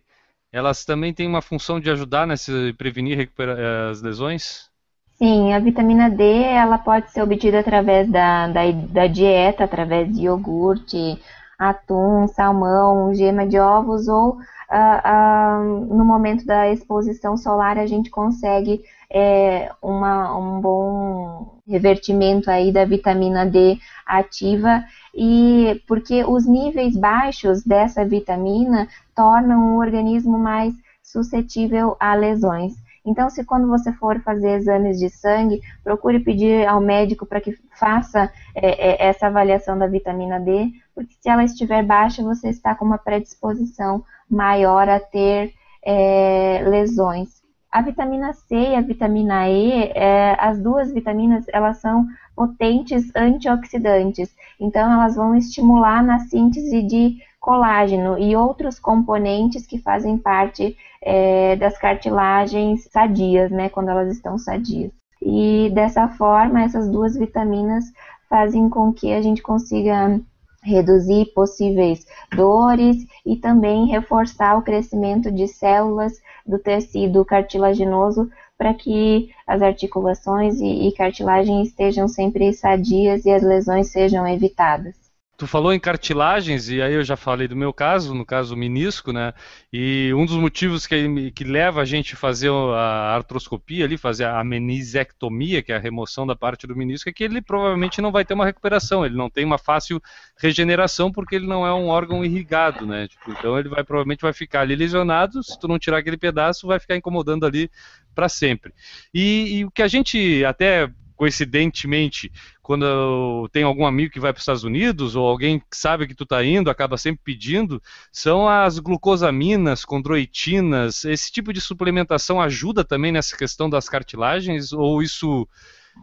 elas 0.52 0.84
também 0.84 1.14
têm 1.14 1.26
uma 1.26 1.40
função 1.40 1.80
de 1.80 1.90
ajudar 1.90 2.26
nessa 2.26 2.52
prevenir 2.76 3.16
recuperar 3.16 3.58
eh, 3.58 3.90
as 3.90 4.02
lesões? 4.02 4.68
Sim, 5.16 5.52
a 5.52 5.58
vitamina 5.58 6.08
D 6.08 6.22
ela 6.22 6.78
pode 6.78 7.10
ser 7.10 7.22
obtida 7.22 7.58
através 7.58 8.08
da, 8.08 8.46
da, 8.48 8.70
da 8.70 9.06
dieta, 9.06 9.64
através 9.64 10.14
de 10.14 10.22
iogurte, 10.22 11.18
atum, 11.58 12.26
salmão, 12.28 13.12
gema 13.12 13.46
de 13.46 13.58
ovos 13.58 14.06
ou 14.08 14.30
uh, 14.30 14.38
uh, 14.38 15.94
no 15.94 16.04
momento 16.04 16.46
da 16.46 16.70
exposição 16.70 17.36
solar 17.36 17.78
a 17.78 17.86
gente 17.86 18.10
consegue 18.10 18.82
é, 19.10 19.70
uma, 19.82 20.36
um 20.36 20.60
bom 20.60 21.60
revertimento 21.66 22.50
aí 22.50 22.70
da 22.70 22.84
vitamina 22.84 23.44
D 23.46 23.78
ativa 24.06 24.84
e 25.14 25.82
porque 25.86 26.24
os 26.24 26.46
níveis 26.46 26.96
baixos 26.96 27.64
dessa 27.64 28.04
vitamina 28.04 28.86
tornam 29.14 29.74
o 29.74 29.78
organismo 29.78 30.38
mais 30.38 30.74
suscetível 31.02 31.96
a 31.98 32.14
lesões. 32.14 32.74
Então, 33.04 33.30
se 33.30 33.42
quando 33.42 33.66
você 33.66 33.90
for 33.90 34.20
fazer 34.20 34.50
exames 34.50 34.98
de 34.98 35.08
sangue, 35.08 35.62
procure 35.82 36.20
pedir 36.20 36.66
ao 36.66 36.78
médico 36.78 37.24
para 37.24 37.40
que 37.40 37.56
faça 37.74 38.30
é, 38.54 39.06
é, 39.06 39.08
essa 39.08 39.28
avaliação 39.28 39.78
da 39.78 39.86
vitamina 39.86 40.38
D, 40.38 40.70
porque 40.98 41.14
se 41.20 41.30
ela 41.30 41.44
estiver 41.44 41.84
baixa, 41.84 42.24
você 42.24 42.48
está 42.48 42.74
com 42.74 42.84
uma 42.84 42.98
predisposição 42.98 44.02
maior 44.28 44.88
a 44.88 44.98
ter 44.98 45.54
é, 45.80 46.60
lesões. 46.66 47.40
A 47.70 47.80
vitamina 47.80 48.32
C 48.32 48.56
e 48.56 48.74
a 48.74 48.80
vitamina 48.80 49.48
E, 49.48 49.92
é, 49.94 50.34
as 50.40 50.58
duas 50.60 50.92
vitaminas, 50.92 51.44
elas 51.52 51.76
são 51.78 52.04
potentes 52.34 53.14
antioxidantes. 53.14 54.34
Então, 54.58 54.92
elas 54.92 55.14
vão 55.14 55.36
estimular 55.36 56.02
na 56.02 56.18
síntese 56.18 56.82
de 56.82 57.18
colágeno 57.38 58.18
e 58.18 58.34
outros 58.34 58.80
componentes 58.80 59.68
que 59.68 59.78
fazem 59.78 60.18
parte 60.18 60.76
é, 61.00 61.54
das 61.54 61.78
cartilagens 61.78 62.88
sadias, 62.90 63.52
né, 63.52 63.68
quando 63.68 63.90
elas 63.90 64.10
estão 64.10 64.36
sadias. 64.36 64.90
E 65.22 65.70
dessa 65.72 66.08
forma, 66.08 66.64
essas 66.64 66.90
duas 66.90 67.16
vitaminas 67.16 67.84
fazem 68.28 68.68
com 68.68 68.92
que 68.92 69.12
a 69.12 69.22
gente 69.22 69.40
consiga 69.40 70.20
reduzir 70.68 71.32
possíveis 71.34 72.06
dores 72.36 73.06
e 73.24 73.36
também 73.36 73.86
reforçar 73.86 74.58
o 74.58 74.62
crescimento 74.62 75.32
de 75.32 75.48
células 75.48 76.20
do 76.46 76.58
tecido 76.58 77.24
cartilaginoso 77.24 78.30
para 78.56 78.74
que 78.74 79.30
as 79.46 79.62
articulações 79.62 80.60
e, 80.60 80.88
e 80.88 80.92
cartilagem 80.92 81.62
estejam 81.62 82.06
sempre 82.06 82.52
sadias 82.52 83.24
e 83.24 83.30
as 83.30 83.42
lesões 83.42 83.88
sejam 83.88 84.26
evitadas. 84.26 85.07
Tu 85.38 85.46
falou 85.46 85.72
em 85.72 85.78
cartilagens, 85.78 86.68
e 86.68 86.82
aí 86.82 86.94
eu 86.94 87.04
já 87.04 87.16
falei 87.16 87.46
do 87.46 87.54
meu 87.54 87.72
caso, 87.72 88.12
no 88.12 88.26
caso 88.26 88.56
o 88.56 88.58
menisco, 88.58 89.12
né? 89.12 89.32
E 89.72 90.12
um 90.12 90.26
dos 90.26 90.34
motivos 90.34 90.84
que, 90.84 91.30
que 91.30 91.44
leva 91.44 91.80
a 91.80 91.84
gente 91.84 92.14
a 92.14 92.16
fazer 92.16 92.50
a 92.50 93.14
artroscopia 93.14 93.84
ali, 93.84 93.96
fazer 93.96 94.24
a 94.24 94.42
menisectomia, 94.42 95.62
que 95.62 95.70
é 95.70 95.76
a 95.76 95.78
remoção 95.78 96.26
da 96.26 96.34
parte 96.34 96.66
do 96.66 96.74
menisco, 96.74 97.08
é 97.08 97.12
que 97.12 97.22
ele 97.22 97.40
provavelmente 97.40 98.02
não 98.02 98.10
vai 98.10 98.24
ter 98.24 98.34
uma 98.34 98.44
recuperação, 98.44 99.06
ele 99.06 99.16
não 99.16 99.30
tem 99.30 99.44
uma 99.44 99.58
fácil 99.58 100.02
regeneração 100.36 101.12
porque 101.12 101.36
ele 101.36 101.46
não 101.46 101.64
é 101.64 101.72
um 101.72 101.86
órgão 101.86 102.24
irrigado, 102.24 102.84
né? 102.84 103.06
Tipo, 103.06 103.30
então 103.30 103.56
ele 103.56 103.68
vai 103.68 103.84
provavelmente 103.84 104.22
vai 104.22 104.32
ficar 104.32 104.62
ali 104.62 104.74
lesionado, 104.74 105.40
se 105.44 105.56
tu 105.56 105.68
não 105.68 105.78
tirar 105.78 105.98
aquele 105.98 106.16
pedaço, 106.16 106.66
vai 106.66 106.80
ficar 106.80 106.96
incomodando 106.96 107.46
ali 107.46 107.70
para 108.12 108.28
sempre. 108.28 108.74
E, 109.14 109.58
e 109.58 109.64
o 109.64 109.70
que 109.70 109.82
a 109.82 109.88
gente 109.88 110.44
até 110.44 110.90
coincidentemente, 111.18 112.30
quando 112.68 113.48
tem 113.50 113.62
algum 113.62 113.86
amigo 113.86 114.12
que 114.12 114.20
vai 114.20 114.30
para 114.30 114.40
os 114.40 114.42
Estados 114.42 114.62
Unidos 114.62 115.16
ou 115.16 115.26
alguém 115.26 115.58
que 115.58 115.74
sabe 115.74 116.06
que 116.06 116.14
tu 116.14 116.24
está 116.24 116.44
indo, 116.44 116.68
acaba 116.68 116.98
sempre 116.98 117.22
pedindo, 117.24 117.82
são 118.12 118.46
as 118.46 118.78
glucosaminas, 118.78 119.86
condroitinas. 119.86 121.02
Esse 121.06 121.32
tipo 121.32 121.50
de 121.50 121.62
suplementação 121.62 122.38
ajuda 122.42 122.84
também 122.84 123.10
nessa 123.10 123.34
questão 123.38 123.70
das 123.70 123.88
cartilagens 123.88 124.70
ou 124.70 125.02
isso 125.02 125.48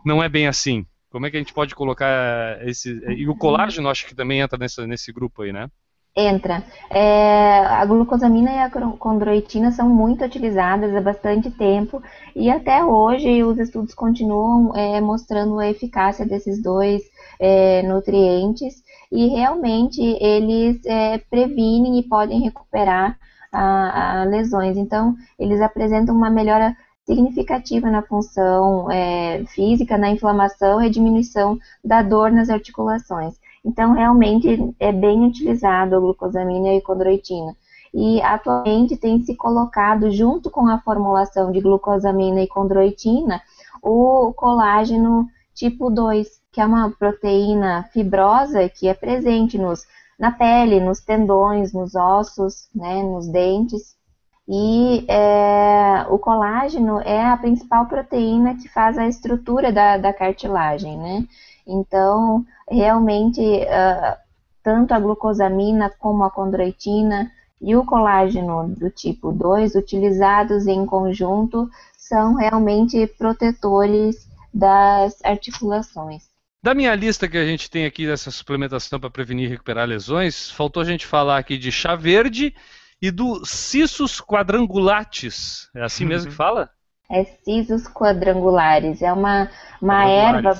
não 0.04 0.24
é 0.24 0.28
bem 0.28 0.48
assim? 0.48 0.88
Como 1.12 1.28
é 1.28 1.30
que 1.30 1.38
a 1.38 1.40
gente 1.40 1.54
pode 1.54 1.76
colocar 1.76 2.60
esse. 2.68 3.00
E 3.16 3.30
o 3.30 3.38
colágeno 3.38 3.88
acho 3.88 4.08
que 4.08 4.16
também 4.16 4.40
entra 4.40 4.58
nessa, 4.58 4.88
nesse 4.88 5.14
grupo 5.14 5.44
aí, 5.44 5.54
né? 5.54 5.70
Entra. 6.18 6.64
É, 6.90 7.60
a 7.60 7.84
glucosamina 7.86 8.50
e 8.50 8.60
a 8.60 8.70
condroitina 8.98 9.70
são 9.74 9.90
muito 9.90 10.24
utilizadas 10.24 10.96
há 10.96 11.02
bastante 11.02 11.52
tempo 11.52 12.02
e 12.34 12.50
até 12.50 12.86
hoje 12.86 13.44
os 13.44 13.60
estudos 13.60 13.94
continuam 13.94 14.74
é, 14.74 15.02
mostrando 15.02 15.60
a 15.60 15.68
eficácia 15.68 16.26
desses 16.26 16.62
dois 16.64 17.02
é, 17.38 17.82
nutrientes 17.84 18.82
e 19.12 19.28
realmente 19.28 20.02
eles 20.02 20.80
é, 20.86 21.18
previnem 21.18 22.00
e 22.00 22.04
podem 22.04 22.40
recuperar 22.40 23.20
a, 23.52 24.22
a 24.22 24.24
lesões. 24.24 24.78
Então, 24.78 25.16
eles 25.38 25.60
apresentam 25.60 26.16
uma 26.16 26.30
melhora 26.30 26.78
significativa 27.06 27.90
na 27.92 28.02
função 28.02 28.90
é, 28.90 29.44
física, 29.48 29.98
na 29.98 30.10
inflamação 30.10 30.82
e 30.82 30.90
diminuição 30.90 31.58
da 31.84 32.02
dor 32.02 32.32
nas 32.32 32.50
articulações. 32.50 33.36
Então, 33.66 33.94
realmente 33.94 34.76
é 34.80 34.92
bem 34.92 35.26
utilizado 35.26 35.96
a 35.96 36.00
glucosamina 36.00 36.70
e 36.70 36.78
a 36.78 36.82
condroitina. 36.82 37.56
E 37.92 38.22
atualmente 38.22 38.96
tem 38.96 39.22
se 39.22 39.36
colocado, 39.36 40.12
junto 40.12 40.52
com 40.52 40.68
a 40.68 40.80
formulação 40.80 41.52
de 41.52 41.60
glucosamina 41.62 42.42
e 42.42 42.48
condroitina, 42.48 43.42
o 43.82 44.34
colágeno 44.34 45.28
tipo 45.54 45.90
2, 45.90 46.28
que 46.52 46.62
é 46.62 46.66
uma 46.66 46.92
proteína 46.92 47.90
fibrosa 47.92 48.70
que 48.70 48.88
é 48.88 48.94
presente 48.94 49.58
nos, 49.58 49.84
na 50.20 50.32
pele, 50.32 50.80
nos 50.80 51.00
tendões, 51.00 51.74
nos 51.74 51.96
ossos, 51.96 52.68
né, 52.76 53.02
nos 53.02 53.28
dentes. 53.28 53.96
E 54.48 55.06
é, 55.08 56.06
o 56.10 56.20
colágeno 56.20 57.00
é 57.00 57.26
a 57.26 57.36
principal 57.38 57.88
proteína 57.88 58.56
que 58.56 58.68
faz 58.70 58.98
a 58.98 59.08
estrutura 59.08 59.72
da, 59.72 59.98
da 59.98 60.14
cartilagem, 60.14 60.98
né? 60.98 61.26
Então, 61.68 62.46
realmente, 62.70 63.42
uh, 63.42 64.18
tanto 64.64 64.94
a 64.94 65.00
glucosamina 65.00 65.90
como 66.00 66.24
a 66.24 66.32
condroitina 66.32 67.32
e 67.62 67.76
o 67.76 67.86
colágeno 67.86 68.68
do 68.76 68.90
tipo 68.90 69.32
2, 69.32 69.76
utilizados 69.76 70.68
em 70.68 70.86
conjunto, 70.86 71.70
são 71.98 72.36
realmente 72.36 73.08
protetores 73.18 74.30
das 74.54 75.24
articulações. 75.24 76.24
Da 76.62 76.74
minha 76.74 76.96
lista 76.96 77.28
que 77.28 77.38
a 77.38 77.46
gente 77.46 77.70
tem 77.70 77.86
aqui 77.86 78.08
dessa 78.08 78.32
suplementação 78.32 79.00
para 79.00 79.10
prevenir 79.10 79.46
e 79.46 79.50
recuperar 79.50 79.88
lesões, 79.88 80.50
faltou 80.50 80.82
a 80.82 80.86
gente 80.86 81.06
falar 81.06 81.38
aqui 81.38 81.58
de 81.58 81.72
chá 81.72 81.96
verde 81.96 82.56
e 83.02 83.12
do 83.12 83.46
Cissus 83.46 84.20
quadrangulatis. 84.20 85.70
É 85.76 85.84
assim 85.84 86.06
mesmo 86.06 86.32
que 86.32 86.36
fala? 86.36 86.70
É 87.10 87.24
Cissus 87.24 87.88
quadrangulares. 87.88 89.02
É 89.02 89.14
uma, 89.14 89.50
uma 89.80 90.10
erva 90.10 90.58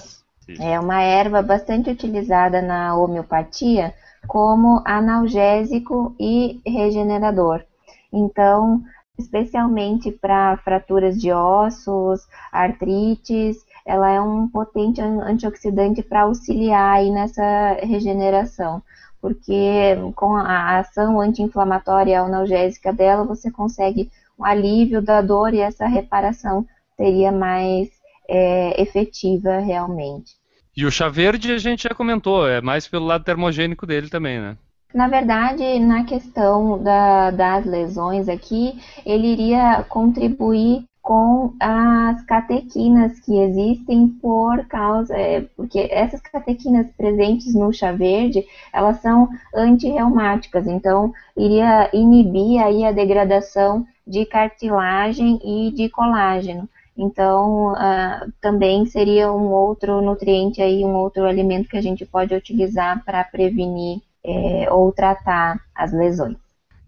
é 0.60 0.80
uma 0.80 1.02
erva 1.02 1.42
bastante 1.42 1.90
utilizada 1.90 2.62
na 2.62 2.96
homeopatia 2.96 3.94
como 4.28 4.82
analgésico 4.86 6.16
e 6.20 6.62
regenerador. 6.66 7.64
Então, 8.12 8.82
especialmente 9.18 10.12
para 10.12 10.58
fraturas 10.58 11.20
de 11.20 11.32
ossos, 11.32 12.22
artrites, 12.52 13.58
ela 13.86 14.10
é 14.10 14.20
um 14.20 14.48
potente 14.48 15.02
antioxidante 15.02 16.02
para 16.02 16.24
auxiliar 16.24 16.98
aí 16.98 17.12
nessa 17.12 17.78
regeneração, 17.84 18.82
porque 19.22 19.96
com 20.16 20.36
a 20.36 20.80
ação 20.80 21.20
anti-inflamatória 21.20 22.20
analgésica 22.20 22.92
dela, 22.92 23.24
você 23.24 23.52
consegue 23.52 24.12
um 24.38 24.44
alívio 24.44 25.02
da 25.02 25.22
dor 25.22 25.54
e 25.54 25.60
essa 25.60 25.86
reparação 25.86 26.66
seria 26.98 27.32
mais 27.32 27.90
é, 28.28 28.82
efetiva 28.82 29.60
realmente. 29.60 30.34
E 30.76 30.86
o 30.86 30.92
chá 30.92 31.08
verde 31.08 31.52
a 31.52 31.58
gente 31.58 31.84
já 31.84 31.96
comentou, 31.96 32.48
é 32.48 32.62
mais 32.62 32.88
pelo 32.88 33.06
lado 33.06 33.24
termogênico 33.24 33.86
dele 33.86 34.10
também, 34.10 34.40
né? 34.40 34.58
Na 34.94 35.08
verdade, 35.08 35.80
na 35.80 36.06
questão 36.06 36.82
da, 36.82 37.32
das 37.32 37.66
lesões 37.66 38.30
aqui, 38.30 38.80
ele 39.06 39.28
iria 39.28 39.84
contribuir 39.90 40.86
com 41.06 41.54
as 41.60 42.24
catequinas 42.24 43.20
que 43.20 43.38
existem 43.38 44.08
por 44.08 44.66
causa, 44.66 45.16
é, 45.16 45.42
porque 45.56 45.88
essas 45.92 46.20
catequinas 46.20 46.88
presentes 46.98 47.54
no 47.54 47.72
chá 47.72 47.92
verde, 47.92 48.44
elas 48.74 49.02
são 49.02 49.30
antirreumáticas, 49.54 50.66
então 50.66 51.14
iria 51.38 51.92
inibir 51.94 52.60
aí 52.60 52.84
a 52.84 52.92
degradação 52.92 53.86
de 54.08 54.26
cartilagem 54.26 55.40
e 55.44 55.72
de 55.72 55.90
colágeno. 55.90 56.68
Então, 56.98 57.74
uh, 57.74 58.32
também 58.40 58.86
seria 58.86 59.32
um 59.32 59.52
outro 59.52 60.02
nutriente 60.02 60.62
aí, 60.62 60.84
um 60.86 60.96
outro 60.96 61.26
alimento 61.26 61.68
que 61.68 61.78
a 61.78 61.82
gente 61.82 62.06
pode 62.06 62.34
utilizar 62.34 63.04
para 63.04 63.24
prevenir 63.24 64.00
é, 64.24 64.72
ou 64.72 64.92
tratar 64.92 65.60
as 65.74 65.92
lesões. 65.92 66.38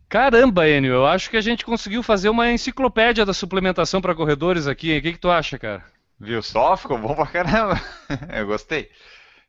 Caramba, 0.09 0.67
Enio, 0.67 0.93
eu 0.93 1.05
acho 1.05 1.29
que 1.29 1.35
a 1.35 1.41
gente 1.41 1.65
conseguiu 1.65 2.01
fazer 2.01 2.29
uma 2.29 2.49
enciclopédia 2.49 3.25
da 3.25 3.33
suplementação 3.33 4.01
para 4.01 4.15
corredores 4.15 4.65
aqui. 4.65 4.91
Hein? 4.91 4.99
O 4.99 5.01
que, 5.01 5.13
que 5.13 5.19
tu 5.19 5.29
acha, 5.29 5.59
cara? 5.59 5.83
Viu 6.19 6.41
só? 6.41 6.77
Ficou 6.77 6.97
bom 6.97 7.13
pra 7.13 7.27
caramba. 7.27 7.79
eu 8.33 8.47
gostei. 8.47 8.89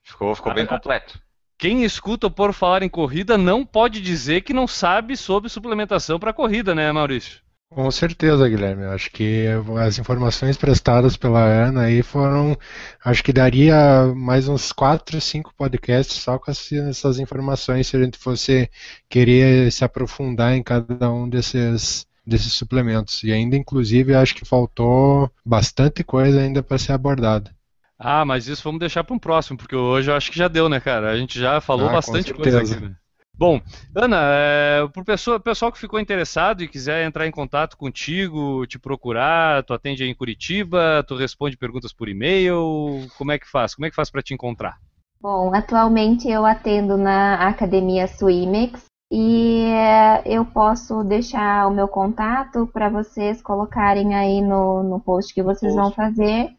Ficou, 0.02 0.34
ficou 0.34 0.52
bem 0.52 0.66
completo. 0.66 1.20
Quem 1.56 1.84
escuta 1.84 2.26
o 2.26 2.30
Por 2.30 2.52
Falar 2.52 2.82
em 2.82 2.88
Corrida 2.88 3.38
não 3.38 3.64
pode 3.64 4.00
dizer 4.00 4.42
que 4.42 4.52
não 4.52 4.66
sabe 4.66 5.16
sobre 5.16 5.48
suplementação 5.48 6.18
para 6.18 6.32
corrida, 6.32 6.74
né, 6.74 6.90
Maurício? 6.92 7.40
Com 7.70 7.90
certeza, 7.90 8.48
Guilherme. 8.48 8.84
Acho 8.86 9.10
que 9.10 9.46
as 9.84 9.98
informações 9.98 10.56
prestadas 10.56 11.16
pela 11.16 11.44
Ana 11.44 11.82
aí 11.82 12.02
foram. 12.02 12.56
Acho 13.04 13.22
que 13.22 13.32
daria 13.32 14.06
mais 14.16 14.48
uns 14.48 14.72
4, 14.72 15.20
5 15.20 15.52
podcasts 15.54 16.16
só 16.16 16.38
com 16.38 16.50
essas 16.50 17.18
informações 17.18 17.86
se 17.86 17.96
a 17.96 18.02
gente 18.02 18.18
fosse 18.18 18.70
querer 19.08 19.70
se 19.70 19.84
aprofundar 19.84 20.54
em 20.54 20.62
cada 20.62 21.10
um 21.10 21.28
desses, 21.28 22.06
desses 22.26 22.54
suplementos. 22.54 23.22
E 23.22 23.32
ainda, 23.32 23.54
inclusive, 23.54 24.14
acho 24.14 24.34
que 24.34 24.46
faltou 24.46 25.30
bastante 25.44 26.02
coisa 26.02 26.40
ainda 26.40 26.62
para 26.62 26.78
ser 26.78 26.92
abordada. 26.92 27.54
Ah, 27.98 28.24
mas 28.24 28.48
isso 28.48 28.62
vamos 28.62 28.80
deixar 28.80 29.04
para 29.04 29.14
um 29.14 29.18
próximo, 29.18 29.58
porque 29.58 29.76
hoje 29.76 30.10
eu 30.10 30.14
acho 30.14 30.30
que 30.30 30.38
já 30.38 30.48
deu, 30.48 30.68
né, 30.68 30.80
cara? 30.80 31.10
A 31.10 31.16
gente 31.16 31.38
já 31.38 31.60
falou 31.60 31.88
ah, 31.88 31.92
bastante 31.92 32.32
coisa 32.32 32.60
aqui. 32.60 32.76
Né? 32.80 32.96
Bom, 33.38 33.60
Ana, 33.94 34.18
é, 34.32 34.88
para 34.92 35.00
o 35.00 35.04
pessoal, 35.04 35.38
pessoal, 35.38 35.70
que 35.70 35.78
ficou 35.78 36.00
interessado 36.00 36.60
e 36.60 36.66
quiser 36.66 37.06
entrar 37.06 37.24
em 37.24 37.30
contato 37.30 37.76
contigo, 37.76 38.66
te 38.66 38.80
procurar, 38.80 39.62
tu 39.62 39.72
atende 39.72 40.02
aí 40.02 40.08
em 40.08 40.14
Curitiba, 40.14 41.04
tu 41.06 41.14
responde 41.14 41.56
perguntas 41.56 41.92
por 41.92 42.08
e-mail, 42.08 43.06
como 43.16 43.30
é 43.30 43.38
que 43.38 43.48
faz? 43.48 43.76
Como 43.76 43.86
é 43.86 43.90
que 43.90 43.94
faz 43.94 44.10
para 44.10 44.22
te 44.22 44.34
encontrar? 44.34 44.78
Bom, 45.20 45.54
atualmente 45.54 46.28
eu 46.28 46.44
atendo 46.44 46.96
na 46.96 47.48
Academia 47.48 48.08
Swimex 48.08 48.86
e 49.10 49.66
é, 49.66 50.22
eu 50.26 50.44
posso 50.44 51.04
deixar 51.04 51.68
o 51.68 51.72
meu 51.72 51.86
contato 51.86 52.66
para 52.66 52.88
vocês 52.88 53.40
colocarem 53.40 54.16
aí 54.16 54.42
no, 54.42 54.82
no 54.82 54.98
post 54.98 55.32
que 55.32 55.44
vocês 55.44 55.72
post. 55.72 55.80
vão 55.80 55.92
fazer. 55.92 56.50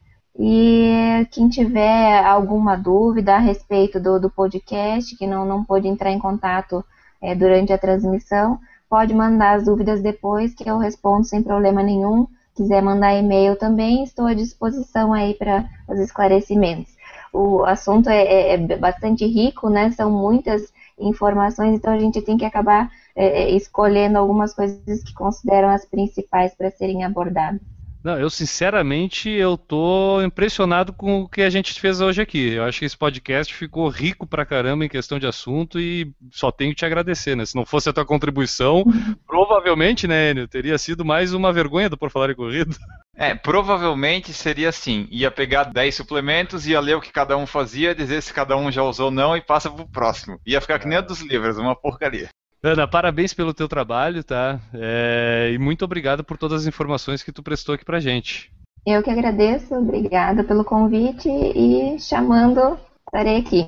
E 0.41 1.27
quem 1.31 1.49
tiver 1.49 2.23
alguma 2.23 2.77
dúvida 2.77 3.35
a 3.35 3.39
respeito 3.39 3.99
do, 3.99 4.17
do 4.17 4.29
podcast, 4.29 5.13
que 5.17 5.27
não, 5.27 5.45
não 5.45 5.65
pôde 5.65 5.89
entrar 5.89 6.11
em 6.11 6.17
contato 6.17 6.81
é, 7.21 7.35
durante 7.35 7.73
a 7.73 7.77
transmissão, 7.77 8.57
pode 8.89 9.13
mandar 9.13 9.57
as 9.57 9.65
dúvidas 9.65 10.01
depois, 10.01 10.53
que 10.53 10.69
eu 10.69 10.77
respondo 10.77 11.25
sem 11.25 11.43
problema 11.43 11.83
nenhum. 11.83 12.25
quiser 12.55 12.81
mandar 12.81 13.15
e-mail 13.15 13.57
também, 13.57 14.01
estou 14.01 14.27
à 14.27 14.33
disposição 14.33 15.11
aí 15.11 15.33
para 15.33 15.65
os 15.89 15.99
esclarecimentos. 15.99 16.93
O 17.33 17.65
assunto 17.65 18.09
é, 18.09 18.23
é, 18.23 18.53
é, 18.53 18.77
bastante 18.77 19.25
rico, 19.25 19.69
né? 19.69 19.91
São 19.91 20.09
muitas 20.09 20.71
informações, 20.97 21.75
então 21.75 21.91
a 21.91 21.99
gente 21.99 22.21
tem 22.21 22.37
que 22.37 22.45
acabar 22.45 22.89
é, 23.13 23.43
é 23.43 23.51
escolhendo 23.51 24.17
algumas 24.17 24.53
coisas 24.53 25.03
que 25.03 25.13
consideram 25.13 25.67
as 25.67 25.83
principais 25.83 26.55
para 26.55 26.71
serem 26.71 27.03
abordadas. 27.03 27.59
Não, 28.03 28.17
eu 28.17 28.29
sinceramente 28.29 29.29
eu 29.29 29.57
tô 29.57 30.21
impressionado 30.21 30.93
com 30.93 31.21
o 31.21 31.29
que 31.29 31.41
a 31.41 31.49
gente 31.49 31.79
fez 31.79 31.99
hoje 31.99 32.21
aqui. 32.21 32.53
Eu 32.53 32.63
acho 32.63 32.79
que 32.79 32.85
esse 32.85 32.97
podcast 32.97 33.53
ficou 33.53 33.89
rico 33.89 34.25
pra 34.25 34.45
caramba 34.45 34.85
em 34.85 34.89
questão 34.89 35.19
de 35.19 35.27
assunto 35.27 35.79
e 35.79 36.13
só 36.31 36.49
tenho 36.49 36.71
que 36.71 36.77
te 36.77 36.85
agradecer, 36.85 37.35
né? 37.35 37.45
Se 37.45 37.55
não 37.55 37.65
fosse 37.65 37.89
a 37.89 37.93
tua 37.93 38.05
contribuição, 38.05 38.83
provavelmente, 39.27 40.07
né, 40.07 40.31
Enio, 40.31 40.47
teria 40.47 40.77
sido 40.77 41.03
mais 41.03 41.33
uma 41.33 41.51
vergonha 41.51 41.89
do 41.89 41.97
Por 41.97 42.09
Falar 42.09 42.29
em 42.31 42.35
Corrida. 42.35 42.75
É, 43.15 43.35
provavelmente 43.35 44.31
seria 44.31 44.69
assim, 44.69 45.05
ia 45.11 45.29
pegar 45.29 45.65
10 45.65 45.93
suplementos, 45.93 46.65
ia 46.65 46.79
ler 46.79 46.95
o 46.95 47.01
que 47.01 47.11
cada 47.11 47.35
um 47.35 47.45
fazia, 47.45 47.93
dizer 47.93 48.21
se 48.21 48.33
cada 48.33 48.55
um 48.55 48.71
já 48.71 48.81
usou 48.81 49.07
ou 49.07 49.11
não 49.11 49.35
e 49.35 49.41
passa 49.41 49.69
pro 49.69 49.85
próximo. 49.85 50.39
Ia 50.45 50.61
ficar 50.61 50.79
que 50.79 50.87
nem 50.87 50.99
a 50.99 51.01
dos 51.01 51.19
livros, 51.19 51.57
uma 51.57 51.75
porcaria. 51.75 52.29
Ana, 52.61 52.85
parabéns 52.85 53.33
pelo 53.33 53.53
teu 53.53 53.69
trabalho, 53.69 54.21
tá? 54.21 54.59
É, 54.73 55.49
e 55.53 55.57
muito 55.57 55.85
obrigado 55.85 56.25
por 56.25 56.37
todas 56.37 56.61
as 56.61 56.67
informações 56.67 57.23
que 57.23 57.31
tu 57.31 57.41
prestou 57.41 57.73
aqui 57.73 57.85
pra 57.85 58.01
gente. 58.01 58.51
Eu 58.85 59.01
que 59.01 59.09
agradeço, 59.09 59.73
obrigada 59.75 60.43
pelo 60.43 60.65
convite 60.65 61.29
e 61.29 61.97
chamando, 61.99 62.77
estarei 63.07 63.37
aqui. 63.37 63.67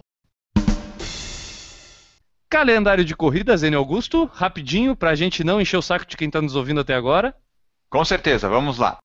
Calendário 2.50 3.06
de 3.06 3.16
corridas, 3.16 3.64
N. 3.64 3.78
Augusto, 3.78 4.30
rapidinho, 4.34 4.94
pra 4.94 5.16
gente 5.16 5.42
não 5.42 5.62
encher 5.62 5.78
o 5.78 5.82
saco 5.82 6.06
de 6.06 6.18
quem 6.18 6.30
tá 6.30 6.42
nos 6.42 6.58
ouvindo 6.58 6.82
até 6.82 6.94
agora. 6.94 7.34
Com 7.90 8.04
certeza, 8.04 8.50
vamos 8.50 8.78
lá. 8.78 8.98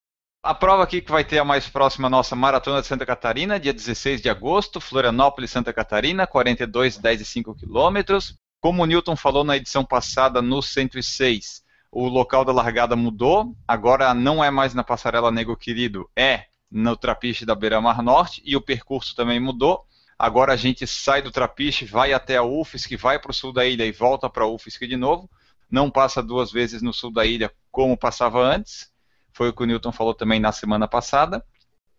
A 0.45 0.53
prova 0.53 0.83
aqui 0.83 1.01
que 1.01 1.13
vai 1.13 1.25
ter 1.25 1.39
a 1.39 1.45
mais 1.45 1.69
próxima 1.69 2.11
nossa 2.11 2.35
Maratona 2.35 2.81
de 2.81 2.89
Santa 2.89 3.07
Catarina, 3.07 3.59
dia 3.61 3.73
16 3.73 4.21
de 4.21 4.29
agosto, 4.29 4.81
Florianópolis, 4.81 5.53
Santa 5.53 5.73
Catarina, 5.73 6.27
42, 6.27 6.99
10 6.99 7.21
e 7.21 7.25
5 7.25 7.55
quilômetros. 7.55 8.37
Como 8.67 8.83
o 8.83 8.87
Newton 8.87 9.15
falou 9.15 9.45
na 9.45 9.57
edição 9.57 9.85
passada, 9.85 10.43
no 10.43 10.61
106, 10.61 11.63
o 11.89 12.09
local 12.09 12.45
da 12.45 12.53
largada 12.53 12.97
mudou. 12.97 13.57
Agora 13.69 14.13
não 14.13 14.43
é 14.43 14.51
mais 14.51 14.75
na 14.75 14.83
Passarela 14.83 15.31
Nego 15.31 15.57
Querido, 15.57 16.11
é 16.17 16.47
no 16.69 16.97
Trapiche 16.97 17.47
da 17.47 17.55
Beira 17.55 17.81
Mar 17.81 18.03
Norte 18.03 18.43
e 18.45 18.57
o 18.57 18.61
percurso 18.61 19.15
também 19.15 19.39
mudou. 19.39 19.87
Agora 20.19 20.53
a 20.53 20.57
gente 20.57 20.85
sai 20.85 21.23
do 21.23 21.31
Trapiche, 21.31 21.85
vai 21.85 22.13
até 22.13 22.39
a 22.39 22.43
UFSC, 22.43 22.97
vai 22.97 23.21
para 23.21 23.31
o 23.31 23.33
sul 23.33 23.53
da 23.53 23.65
ilha 23.65 23.87
e 23.87 23.93
volta 23.93 24.29
para 24.29 24.43
a 24.43 24.49
UFSC 24.49 24.85
de 24.85 24.97
novo. 24.97 25.31
Não 25.71 25.89
passa 25.89 26.21
duas 26.21 26.51
vezes 26.51 26.83
no 26.83 26.93
sul 26.93 27.13
da 27.13 27.25
ilha 27.25 27.53
como 27.71 27.97
passava 27.97 28.41
antes. 28.41 28.91
Foi 29.33 29.51
o 29.51 29.53
que 29.53 29.63
o 29.63 29.67
Newton 29.67 29.93
falou 29.93 30.13
também 30.13 30.41
na 30.41 30.51
semana 30.51 30.89
passada. 30.89 31.41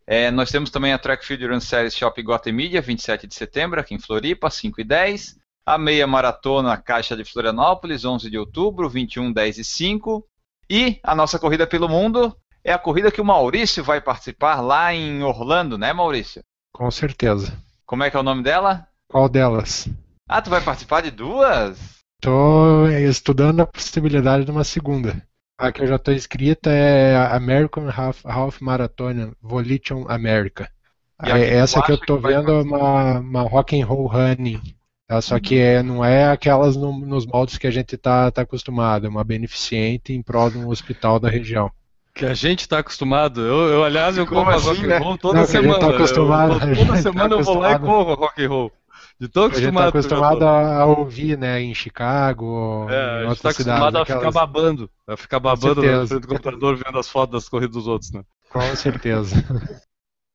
É, 0.06 0.30
nós 0.31 0.52
temos 0.52 0.69
também 0.69 0.91
a 0.91 0.99
Track 0.99 1.26
Field 1.26 1.48
Run 1.48 1.61
Series 1.61 1.95
Shop 1.95 2.22
Guatemala, 2.22 2.81
27 2.81 3.26
de 3.26 3.35
setembro, 3.35 3.80
aqui 3.80 3.95
em 3.95 3.99
Floripa, 3.99 4.49
5 4.49 4.81
e 4.81 4.84
10 4.84 5.47
a 5.68 5.77
meia 5.77 6.07
maratona 6.07 6.77
Caixa 6.77 7.14
de 7.14 7.26
Florianópolis, 7.26 8.06
11 8.06 8.30
de 8.30 8.38
outubro, 8.38 8.89
21, 8.89 9.34
10 9.34 9.57
e 9.57 9.64
5. 9.65 10.26
E 10.69 10.98
a 11.03 11.14
nossa 11.14 11.38
corrida 11.38 11.68
pelo 11.68 11.89
mundo 11.89 12.34
é 12.64 12.72
a 12.72 12.80
corrida 12.80 13.11
que 13.11 13.19
o 13.19 13.26
Maurício 13.26 13.84
vai 13.84 13.99
participar 13.99 14.61
lá 14.61 14.94
em 14.94 15.22
Orlando, 15.23 15.77
né, 15.77 15.91
Maurício? 15.91 16.41
Com 16.72 16.89
certeza. 16.89 17.52
Como 17.85 18.02
é 18.02 18.10
que 18.10 18.15
é 18.15 18.19
o 18.19 18.23
nome 18.23 18.44
dela? 18.44 18.88
Qual 19.10 19.27
delas? 19.27 19.89
Ah, 20.30 20.41
tu 20.41 20.49
vai 20.49 20.61
participar 20.61 21.02
de 21.02 21.11
duas? 21.11 21.98
Estou 22.18 22.89
estudando 22.89 23.60
a 23.60 23.68
possibilidade 23.68 24.45
de 24.45 24.52
uma 24.52 24.64
segunda. 24.64 25.22
A 25.60 25.69
que 25.73 25.81
eu 25.81 25.88
já 25.88 25.98
estou 25.98 26.14
inscrita 26.14 26.69
é 26.69 27.14
a 27.14 27.35
American 27.35 27.89
Half, 27.89 28.26
Half 28.26 28.61
Marathon 28.61 29.34
Volition 29.41 30.06
America. 30.07 30.72
Essa 31.19 31.81
que 31.81 31.91
eu 31.91 31.95
estou 31.95 32.22
vendo 32.22 32.52
é 32.52 32.61
uma, 32.61 33.19
uma 33.19 33.41
Rock 33.41 33.81
and 33.81 33.85
Roll 33.85 34.07
Running 34.07 34.76
Tá? 35.07 35.21
Só 35.21 35.39
que 35.39 35.57
é, 35.57 35.81
não 35.81 36.03
é 36.03 36.29
aquelas 36.29 36.75
no, 36.75 36.91
nos 36.99 37.25
moldes 37.25 37.57
que 37.57 37.65
a 37.65 37.71
gente 37.71 37.95
está 37.95 38.29
tá 38.29 38.41
acostumado, 38.41 39.07
é 39.07 39.09
uma 39.09 39.23
beneficente 39.23 40.11
em 40.11 40.21
prol 40.21 40.49
de 40.49 40.57
um 40.57 40.67
hospital 40.67 41.17
da 41.17 41.29
região. 41.29 41.71
Que 42.13 42.25
a 42.25 42.34
gente 42.34 42.61
está 42.61 42.79
acostumado. 42.79 43.41
Eu, 43.41 43.69
eu, 43.69 43.84
aliás, 43.84 44.17
eu 44.17 44.27
corro 44.27 44.49
assim, 44.49 44.67
rock 44.67 44.84
and 44.84 44.88
né? 44.88 44.97
roll 44.97 45.17
toda 45.17 45.39
não, 45.39 45.45
semana. 45.45 45.79
Tá 45.79 45.89
acostumado, 45.89 46.53
eu, 46.67 46.75
toda 46.75 46.93
tá 46.93 47.01
semana 47.01 47.29
tá 47.29 47.35
eu 47.35 47.43
vou 47.43 47.59
lá 47.59 47.71
e 47.73 47.79
corro 47.79 48.13
rock 48.15 48.43
and 48.43 48.49
roll. 48.49 48.71
De 49.19 49.27
tão 49.27 49.45
acostumado. 49.45 49.95
A 49.95 49.99
gente 49.99 50.05
está 50.05 50.17
acostumado 50.17 50.45
a, 50.45 50.77
a, 50.79 50.85
ouvir, 50.85 51.38
né, 51.38 51.61
em 51.61 51.73
Chicago, 51.73 52.88
é, 52.89 53.23
em 53.23 53.27
outras 53.27 53.41
tá 53.41 53.49
acostumado 53.49 53.97
a 53.97 54.05
ficar 54.05 54.31
babando, 54.31 54.89
a 55.07 55.17
ficar 55.17 55.39
babando 55.39 55.81
na 55.81 56.05
frente 56.05 56.21
do 56.21 56.27
computador 56.27 56.75
vendo 56.75 56.99
as 56.99 57.07
fotos 57.07 57.34
das 57.34 57.49
corridas 57.49 57.75
dos 57.75 57.88
outros, 57.88 58.11
né? 58.11 58.23
Com 58.49 58.75
certeza. 58.75 59.35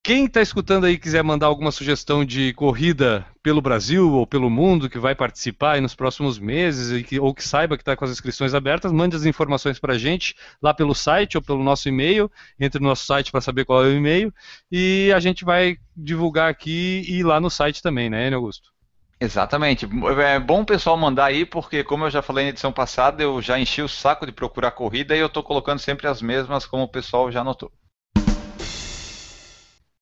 Quem 0.05 0.25
está 0.25 0.43
escutando 0.43 0.85
aí 0.85 0.99
quiser 0.99 1.23
mandar 1.23 1.47
alguma 1.47 1.71
sugestão 1.71 2.25
de 2.25 2.53
corrida 2.55 3.25
pelo 3.41 3.63
Brasil 3.63 4.11
ou 4.11 4.27
pelo 4.27 4.51
mundo 4.51 4.91
que 4.91 4.99
vai 4.99 5.15
participar 5.15 5.81
nos 5.81 5.95
próximos 5.95 6.41
meses 6.41 7.07
que, 7.07 7.21
ou 7.21 7.33
que 7.33 7.45
saiba 7.45 7.77
que 7.77 7.83
está 7.83 7.95
com 7.95 8.05
as 8.05 8.11
inscrições 8.11 8.53
abertas, 8.53 8.91
mande 8.91 9.15
as 9.15 9.25
informações 9.25 9.79
para 9.79 9.93
a 9.95 9.99
gente 9.99 10.35
lá 10.61 10.75
pelo 10.75 10.93
site 10.93 11.37
ou 11.37 11.43
pelo 11.43 11.63
nosso 11.63 11.89
e-mail. 11.89 12.29
Entre 12.59 12.83
no 12.83 12.89
nosso 12.89 13.07
site 13.07 13.31
para 13.31 13.41
saber 13.41 13.65
qual 13.65 13.85
é 13.85 13.91
o 13.91 13.93
e-mail 13.93 14.35
e 14.73 15.13
a 15.15 15.21
gente 15.21 15.45
vai 15.45 15.77
divulgar 15.97 16.51
aqui 16.51 17.05
e 17.07 17.23
lá 17.23 17.41
no 17.41 17.49
site 17.49 17.81
também, 17.81 18.11
né, 18.11 18.35
Augusto? 18.35 18.73
Exatamente. 19.21 19.89
É 20.21 20.41
bom 20.41 20.63
o 20.63 20.67
pessoal 20.67 20.97
mandar 20.97 21.27
aí, 21.27 21.47
porque 21.47 21.85
como 21.85 22.07
eu 22.07 22.11
já 22.11 22.23
falei 22.23 22.47
na 22.47 22.51
edição 22.51 22.73
passada, 22.73 23.23
eu 23.23 23.41
já 23.41 23.57
enchi 23.57 23.81
o 23.81 23.89
saco 23.89 24.27
de 24.27 24.33
procurar 24.33 24.73
corrida 24.73 25.15
e 25.15 25.21
eu 25.21 25.29
estou 25.29 25.45
colocando 25.45 25.79
sempre 25.79 26.09
as 26.09 26.21
mesmas, 26.21 26.67
como 26.67 26.83
o 26.83 26.89
pessoal 26.89 27.31
já 27.31 27.45
notou. 27.45 27.71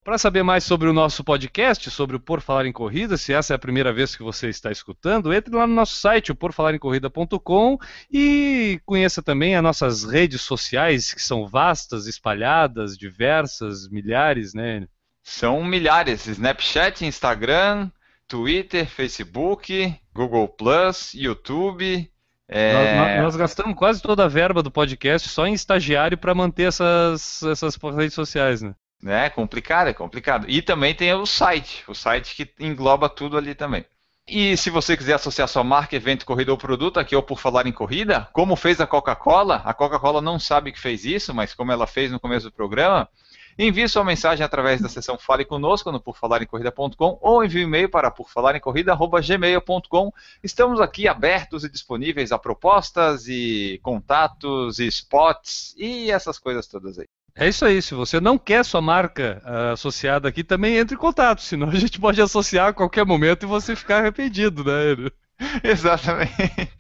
Para 0.03 0.17
saber 0.17 0.43
mais 0.43 0.65
sobre 0.65 0.89
o 0.89 0.95
nosso 0.95 1.23
podcast, 1.23 1.91
sobre 1.91 2.17
o 2.17 2.21
Por 2.21 2.41
Falar 2.41 2.65
em 2.65 2.73
Corrida, 2.73 3.19
se 3.19 3.35
essa 3.35 3.53
é 3.53 3.57
a 3.57 3.59
primeira 3.59 3.93
vez 3.93 4.17
que 4.17 4.23
você 4.23 4.49
está 4.49 4.73
escutando, 4.73 5.33
entre 5.33 5.55
lá 5.55 5.67
no 5.67 5.75
nosso 5.75 5.97
site, 5.97 6.33
o 6.33 6.35
porfalarencorrida.com 6.35 7.79
e 8.11 8.81
conheça 8.87 9.23
também 9.23 9.55
as 9.55 9.63
nossas 9.63 10.05
redes 10.05 10.41
sociais, 10.41 11.13
que 11.13 11.21
são 11.21 11.47
vastas, 11.47 12.07
espalhadas, 12.07 12.97
diversas, 12.97 13.91
milhares, 13.91 14.55
né? 14.55 14.89
São 15.23 15.63
milhares, 15.63 16.27
Snapchat, 16.27 17.05
Instagram, 17.05 17.91
Twitter, 18.27 18.87
Facebook, 18.87 19.95
Google+, 20.15 20.57
YouTube... 21.13 22.11
É... 22.53 22.97
Nós, 22.97 23.23
nós, 23.23 23.37
gastamos 23.37 23.77
quase 23.77 24.03
toda 24.03 24.25
a 24.25 24.29
verba 24.29 24.61
do 24.61 24.73
podcast 24.73 25.29
só 25.29 25.47
em 25.47 25.53
estagiário 25.53 26.19
para 26.19 26.35
manter 26.35 26.65
essas, 26.65 27.45
essas 27.45 27.77
redes 27.77 28.15
sociais, 28.15 28.61
né? 28.61 28.75
Né? 29.03 29.31
Complicado, 29.31 29.89
é 29.89 29.95
complicado. 29.95 30.47
E 30.49 30.63
também 30.63 30.95
tem 30.95 31.13
o 31.15 31.27
site, 31.27 31.85
o 31.89 31.95
site 31.95 32.35
que 32.35 32.51
engloba 32.59 33.09
tudo 33.09 33.37
ali 33.37 33.55
também. 33.55 33.85
E 34.29 34.57
se 34.57 34.71
você 34.71 34.97
quiser 34.97 35.15
associar 35.15 35.49
sua 35.49 35.65
marca, 35.65 35.97
evento, 35.97 36.25
corrida 36.25 36.53
ou 36.53 36.59
produto, 36.59 37.01
aqui 37.01 37.17
ou 37.17 37.23
por 37.23 37.41
falar 37.41 37.67
em 37.67 37.73
corrida, 37.73 38.29
como 38.33 38.55
fez 38.55 38.81
a 38.81 38.87
Coca-Cola, 38.87 39.57
a 39.65 39.75
Coca-Cola 39.75 40.21
não 40.21 40.39
sabe 40.39 40.71
que 40.71 40.79
fez 40.79 41.05
isso, 41.05 41.35
mas 41.35 41.53
como 41.53 41.73
ela 41.73 41.87
fez 41.87 42.13
no 42.13 42.21
começo 42.21 42.47
do 42.47 42.53
programa, 42.53 43.09
envie 43.59 43.89
sua 43.89 44.05
mensagem 44.05 44.45
através 44.45 44.81
da 44.81 44.89
seção 44.89 45.19
Fale 45.19 45.45
Conosco 45.45 45.91
no 45.91 46.01
porfalarencorrida.com 46.01 47.19
ou 47.21 47.45
envie 47.45 47.65
um 47.65 47.69
e-mail 47.69 47.89
para 47.89 48.11
porfalarencorrida.gmail.com. 48.11 50.13
Estamos 50.45 50.81
aqui 50.81 51.09
abertos 51.09 51.65
e 51.65 51.69
disponíveis 51.69 52.31
a 52.31 52.39
propostas 52.39 53.27
e 53.27 53.81
contatos 53.83 54.79
e 54.79 54.87
spots 54.87 55.75
e 55.77 56.09
essas 56.11 56.39
coisas 56.39 56.69
todas 56.69 57.01
aí. 57.01 57.09
É 57.35 57.49
isso 57.49 57.65
aí. 57.65 57.81
Se 57.81 57.95
você 57.95 58.21
não 58.21 58.39
quer 58.39 58.65
sua 58.65 58.81
marca 58.81 59.43
uh, 59.45 59.73
associada 59.73 60.29
aqui, 60.29 60.45
também 60.45 60.77
entre 60.77 60.95
em 60.95 60.99
contato. 60.99 61.43
Senão 61.43 61.69
a 61.69 61.75
gente 61.75 62.01
pode 62.01 62.21
associar 62.21 62.69
a 62.69 62.73
qualquer 62.73 63.05
momento 63.05 63.45
e 63.45 63.47
você 63.47 63.75
ficar 63.77 63.99
arrependido, 63.99 64.65
né? 64.65 65.11
Exatamente. 65.65 66.71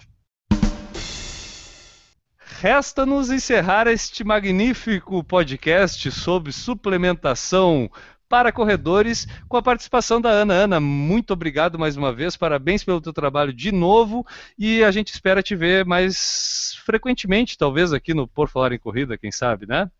Resta-nos 2.60 3.30
encerrar 3.30 3.86
este 3.86 4.22
magnífico 4.22 5.24
podcast 5.24 6.10
sobre 6.10 6.52
suplementação 6.52 7.90
para 8.28 8.52
corredores 8.52 9.26
com 9.48 9.56
a 9.56 9.62
participação 9.62 10.20
da 10.20 10.28
Ana. 10.28 10.54
Ana, 10.54 10.78
muito 10.78 11.32
obrigado 11.32 11.78
mais 11.78 11.96
uma 11.96 12.12
vez, 12.12 12.36
parabéns 12.36 12.84
pelo 12.84 13.00
teu 13.00 13.12
trabalho 13.12 13.52
de 13.52 13.72
novo 13.72 14.26
e 14.58 14.84
a 14.84 14.90
gente 14.90 15.12
espera 15.12 15.42
te 15.42 15.56
ver 15.56 15.84
mais 15.86 16.78
frequentemente, 16.84 17.58
talvez 17.58 17.92
aqui 17.92 18.12
no 18.12 18.28
Por 18.28 18.48
Falar 18.48 18.72
em 18.72 18.78
Corrida, 18.78 19.18
quem 19.18 19.32
sabe, 19.32 19.66
né? 19.66 19.90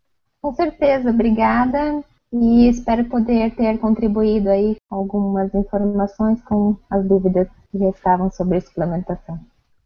Com 0.43 0.53
certeza, 0.55 1.11
obrigada. 1.11 2.03
E 2.33 2.69
espero 2.69 3.05
poder 3.07 3.55
ter 3.57 3.79
contribuído 3.79 4.51
aí 4.51 4.77
com 4.89 4.97
algumas 4.97 5.53
informações 5.53 6.41
com 6.43 6.77
as 6.89 7.05
dúvidas 7.05 7.49
que 7.73 7.79
restavam 7.79 8.31
sobre 8.31 8.59
a 8.59 8.61
suplementação. 8.61 9.41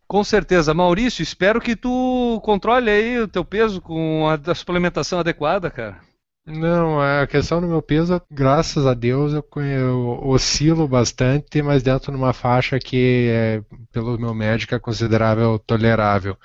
Com 0.06 0.22
certeza, 0.22 0.74
Maurício, 0.74 1.22
espero 1.22 1.60
que 1.60 1.74
tu 1.74 2.40
controle 2.44 2.90
aí 2.90 3.18
o 3.18 3.26
teu 3.26 3.44
peso 3.44 3.80
com 3.80 4.28
a 4.28 4.54
suplementação 4.54 5.18
adequada, 5.18 5.70
cara. 5.70 6.00
Não, 6.46 7.00
a 7.00 7.26
questão 7.26 7.58
do 7.58 7.66
meu 7.66 7.80
peso, 7.80 8.20
graças 8.30 8.86
a 8.86 8.92
Deus, 8.92 9.32
eu, 9.32 9.42
eu 9.62 10.20
oscilo 10.26 10.86
bastante, 10.86 11.62
mas 11.62 11.82
dentro 11.82 12.12
de 12.12 12.18
uma 12.18 12.34
faixa 12.34 12.78
que, 12.78 13.28
é, 13.30 13.62
pelo 13.90 14.18
meu 14.18 14.34
médico, 14.34 14.74
é 14.74 14.78
considerável 14.78 15.58
tolerável. 15.58 16.36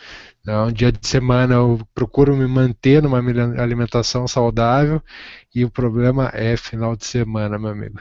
Então, 0.50 0.72
dia 0.72 0.92
de 0.92 1.08
semana 1.08 1.54
eu 1.54 1.80
procuro 1.94 2.36
me 2.36 2.48
manter 2.48 3.04
numa 3.04 3.20
alimentação 3.20 4.28
saudável 4.28 5.00
e 5.54 5.64
o 5.64 5.70
problema 5.70 6.32
é 6.34 6.58
final 6.58 6.96
de 6.96 7.06
semana, 7.06 7.60
meu 7.60 7.70
amigo. 7.70 8.00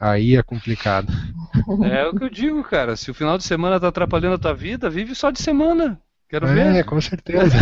Aí 0.00 0.34
é 0.34 0.42
complicado. 0.42 1.12
É 1.84 2.06
o 2.06 2.16
que 2.16 2.24
eu 2.24 2.30
digo, 2.30 2.64
cara. 2.64 2.96
Se 2.96 3.10
o 3.10 3.14
final 3.14 3.36
de 3.36 3.44
semana 3.44 3.78
tá 3.78 3.88
atrapalhando 3.88 4.36
a 4.36 4.38
tua 4.38 4.54
vida, 4.54 4.88
vive 4.88 5.14
só 5.14 5.30
de 5.30 5.42
semana. 5.42 6.00
Quero 6.30 6.46
é, 6.46 6.54
ver. 6.54 6.76
É, 6.76 6.82
com 6.82 6.98
certeza. 6.98 7.58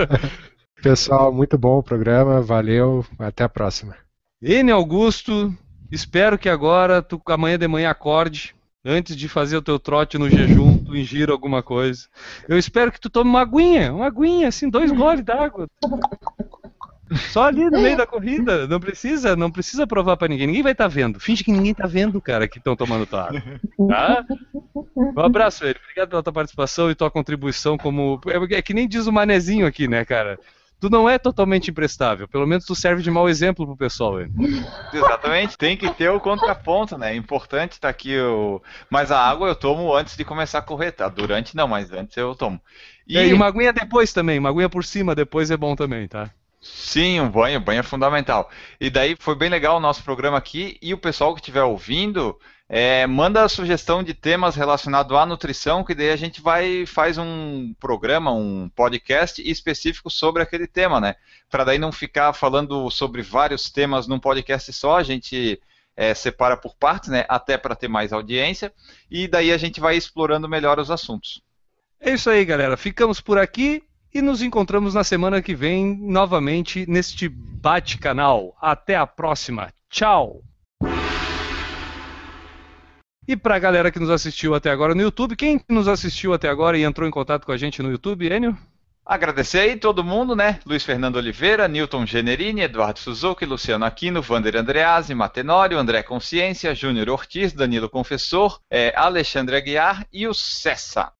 Pessoal, 0.82 1.30
muito 1.30 1.58
bom 1.58 1.76
o 1.76 1.82
programa, 1.82 2.40
valeu, 2.40 3.04
até 3.18 3.44
a 3.44 3.50
próxima. 3.50 3.94
N 4.40 4.72
Augusto, 4.72 5.54
espero 5.92 6.38
que 6.38 6.48
agora, 6.48 7.02
tu 7.02 7.20
amanhã 7.26 7.58
de 7.58 7.68
manhã 7.68 7.90
acorde, 7.90 8.54
antes 8.84 9.16
de 9.16 9.28
fazer 9.28 9.56
o 9.56 9.62
teu 9.62 9.78
trote 9.78 10.18
no 10.18 10.28
jejum, 10.28 10.78
tu 10.78 10.96
ingira 10.96 11.32
alguma 11.32 11.62
coisa. 11.62 12.06
Eu 12.48 12.58
espero 12.58 12.90
que 12.90 13.00
tu 13.00 13.10
tome 13.10 13.30
uma 13.30 13.42
aguinha, 13.42 13.92
uma 13.92 14.06
aguinha, 14.06 14.48
assim, 14.48 14.68
dois 14.68 14.90
goles 14.90 15.24
d'água. 15.24 15.68
Só 17.32 17.44
ali 17.44 17.68
no 17.68 17.80
meio 17.80 17.96
da 17.96 18.06
corrida, 18.06 18.68
não 18.68 18.78
precisa, 18.78 19.34
não 19.34 19.50
precisa 19.50 19.84
provar 19.84 20.16
para 20.16 20.28
ninguém. 20.28 20.46
Ninguém 20.46 20.62
vai 20.62 20.72
estar 20.72 20.84
tá 20.84 20.88
vendo. 20.88 21.18
Finge 21.18 21.42
que 21.42 21.50
ninguém 21.50 21.74
tá 21.74 21.86
vendo, 21.86 22.20
cara, 22.20 22.46
que 22.46 22.58
estão 22.58 22.76
tomando 22.76 23.04
tua 23.04 23.26
água. 23.26 23.42
Tá? 23.88 24.24
Um 24.96 25.20
abraço, 25.20 25.64
ele. 25.64 25.78
Obrigado 25.82 26.10
pela 26.10 26.22
tua 26.22 26.32
participação 26.32 26.88
e 26.90 26.94
tua 26.94 27.10
contribuição 27.10 27.76
como 27.76 28.20
é, 28.28 28.58
é 28.58 28.62
que 28.62 28.72
nem 28.72 28.86
diz 28.86 29.08
o 29.08 29.12
manezinho 29.12 29.66
aqui, 29.66 29.88
né, 29.88 30.04
cara? 30.04 30.38
Tu 30.80 30.88
não 30.88 31.08
é 31.08 31.18
totalmente 31.18 31.70
imprestável. 31.70 32.26
Pelo 32.26 32.46
menos 32.46 32.64
tu 32.64 32.74
serve 32.74 33.02
de 33.02 33.10
mau 33.10 33.28
exemplo 33.28 33.66
pro 33.66 33.76
pessoal. 33.76 34.20
Hein? 34.20 34.32
Exatamente, 34.92 35.58
tem 35.58 35.76
que 35.76 35.92
ter 35.92 36.08
o 36.08 36.18
contraponto, 36.18 36.96
né? 36.96 37.12
É 37.12 37.16
importante 37.16 37.72
estar 37.72 37.88
tá 37.88 37.90
aqui 37.90 38.18
o. 38.18 38.62
Mas 38.88 39.12
a 39.12 39.18
água 39.18 39.48
eu 39.48 39.54
tomo 39.54 39.94
antes 39.94 40.16
de 40.16 40.24
começar 40.24 40.58
a 40.58 40.62
correr, 40.62 40.92
tá? 40.92 41.08
Durante 41.08 41.54
não, 41.54 41.68
mas 41.68 41.92
antes 41.92 42.16
eu 42.16 42.34
tomo. 42.34 42.60
E, 43.06 43.18
e 43.18 43.32
uma 43.32 43.46
aguinha 43.46 43.72
depois 43.72 44.12
também, 44.12 44.38
uma 44.38 44.48
aguinha 44.48 44.68
por 44.68 44.84
cima 44.84 45.14
depois 45.14 45.50
é 45.50 45.56
bom 45.56 45.76
também, 45.76 46.08
tá? 46.08 46.30
Sim, 46.60 47.20
um 47.20 47.30
banho, 47.30 47.58
banho 47.58 47.80
é 47.80 47.82
fundamental. 47.82 48.50
E 48.80 48.90
daí 48.90 49.16
foi 49.18 49.34
bem 49.34 49.48
legal 49.48 49.78
o 49.78 49.80
nosso 49.80 50.02
programa 50.04 50.36
aqui 50.36 50.76
e 50.82 50.92
o 50.92 50.98
pessoal 50.98 51.34
que 51.34 51.40
estiver 51.40 51.62
ouvindo, 51.62 52.38
é, 52.72 53.04
manda 53.04 53.48
sugestão 53.48 54.00
de 54.00 54.14
temas 54.14 54.54
relacionados 54.54 55.16
à 55.16 55.26
nutrição, 55.26 55.82
que 55.82 55.92
daí 55.92 56.10
a 56.10 56.16
gente 56.16 56.40
vai 56.40 56.86
faz 56.86 57.18
um 57.18 57.74
programa, 57.80 58.32
um 58.32 58.68
podcast 58.68 59.42
específico 59.42 60.08
sobre 60.08 60.40
aquele 60.40 60.68
tema, 60.68 61.00
né? 61.00 61.16
Para 61.50 61.64
daí 61.64 61.80
não 61.80 61.90
ficar 61.90 62.32
falando 62.32 62.88
sobre 62.88 63.22
vários 63.22 63.70
temas 63.70 64.06
num 64.06 64.20
podcast 64.20 64.72
só, 64.72 64.98
a 64.98 65.02
gente 65.02 65.60
é, 65.96 66.14
separa 66.14 66.56
por 66.56 66.76
partes, 66.76 67.08
né? 67.08 67.24
Até 67.28 67.58
para 67.58 67.74
ter 67.74 67.88
mais 67.88 68.12
audiência, 68.12 68.72
e 69.10 69.26
daí 69.26 69.50
a 69.50 69.58
gente 69.58 69.80
vai 69.80 69.96
explorando 69.96 70.48
melhor 70.48 70.78
os 70.78 70.92
assuntos. 70.92 71.42
É 72.00 72.12
isso 72.12 72.30
aí, 72.30 72.44
galera. 72.44 72.76
Ficamos 72.76 73.20
por 73.20 73.36
aqui 73.36 73.82
e 74.14 74.22
nos 74.22 74.42
encontramos 74.42 74.94
na 74.94 75.02
semana 75.02 75.42
que 75.42 75.56
vem 75.56 75.98
novamente 76.00 76.88
neste 76.88 77.28
bate-canal. 77.28 78.56
Até 78.60 78.94
a 78.94 79.08
próxima. 79.08 79.72
Tchau! 79.90 80.49
E 83.28 83.36
para 83.36 83.56
a 83.56 83.58
galera 83.58 83.90
que 83.90 83.98
nos 83.98 84.10
assistiu 84.10 84.54
até 84.54 84.70
agora 84.70 84.94
no 84.94 85.02
YouTube, 85.02 85.36
quem 85.36 85.60
nos 85.68 85.86
assistiu 85.86 86.32
até 86.32 86.48
agora 86.48 86.78
e 86.78 86.82
entrou 86.82 87.06
em 87.06 87.10
contato 87.10 87.44
com 87.44 87.52
a 87.52 87.56
gente 87.56 87.82
no 87.82 87.90
YouTube, 87.90 88.26
Enio? 88.26 88.56
Agradecer 89.04 89.60
aí 89.60 89.76
todo 89.76 90.04
mundo, 90.04 90.36
né? 90.36 90.60
Luiz 90.64 90.84
Fernando 90.84 91.16
Oliveira, 91.16 91.66
Newton 91.66 92.06
Generini, 92.06 92.62
Eduardo 92.62 92.98
Suzuki, 92.98 93.44
Luciano 93.44 93.84
Aquino, 93.84 94.22
Vander 94.22 94.56
Andreazzi, 94.56 95.14
Matenório, 95.14 95.78
André 95.78 96.02
Consciência, 96.02 96.74
Júnior 96.74 97.08
Ortiz, 97.08 97.52
Danilo 97.52 97.90
Confessor, 97.90 98.60
é, 98.70 98.92
Alexandre 98.96 99.56
Aguiar 99.56 100.06
e 100.12 100.28
o 100.28 100.34
Cessa. 100.34 101.12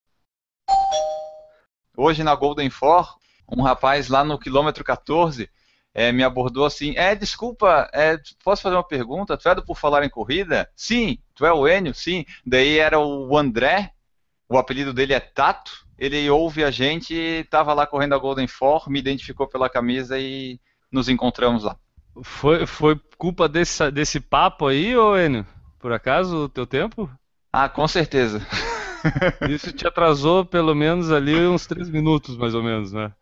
Hoje 1.97 2.23
na 2.23 2.35
Golden 2.35 2.71
Four, 2.71 3.17
um 3.51 3.63
rapaz 3.63 4.09
lá 4.09 4.25
no 4.25 4.39
quilômetro 4.39 4.85
14 4.85 5.51
é, 6.01 6.13
me 6.13 6.25
abordou 6.25 6.65
assim: 6.65 6.95
É, 6.97 7.15
desculpa, 7.15 7.91
é, 7.93 8.19
posso 8.43 8.63
fazer 8.63 8.75
uma 8.75 8.87
pergunta? 8.87 9.37
Tu 9.37 9.49
é 9.49 9.55
do 9.55 9.63
Por 9.63 9.77
Falar 9.77 10.03
em 10.03 10.09
Corrida? 10.09 10.67
Sim. 10.75 11.19
Tu 11.35 11.45
é 11.45 11.53
o 11.53 11.69
Enio? 11.69 11.93
Sim. 11.95 12.25
Daí 12.45 12.79
era 12.79 12.99
o 12.99 13.37
André, 13.37 13.93
o 14.49 14.57
apelido 14.57 14.95
dele 14.95 15.13
é 15.13 15.21
Tato. 15.21 15.71
Ele 15.99 16.31
ouve 16.31 16.65
a 16.65 16.71
gente, 16.71 17.13
estava 17.13 17.75
lá 17.75 17.87
correndo 17.87 18.15
a 18.15 18.19
Golden 18.19 18.47
Four, 18.47 18.89
me 18.89 18.99
identificou 18.99 19.47
pela 19.47 19.69
camisa 19.69 20.19
e 20.19 20.59
nos 20.91 21.11
encontramos 21.11 21.65
lá. 21.65 21.77
Foi, 22.23 22.67
foi 22.67 22.99
culpa 23.19 23.47
desse, 23.47 23.91
desse 23.91 24.19
papo 24.21 24.67
aí, 24.69 24.97
ô 24.97 25.19
Enio? 25.19 25.47
Por 25.79 25.93
acaso, 25.93 26.45
o 26.45 26.49
teu 26.49 26.67
tempo? 26.67 27.11
Ah, 27.53 27.69
com 27.69 27.87
certeza. 27.87 28.41
Isso 29.51 29.71
te 29.71 29.87
atrasou 29.87 30.47
pelo 30.47 30.75
menos 30.75 31.13
ali 31.13 31.47
uns 31.47 31.67
3 31.67 31.91
minutos, 31.91 32.39
mais 32.39 32.55
ou 32.55 32.63
menos, 32.63 32.91
né? 32.91 33.13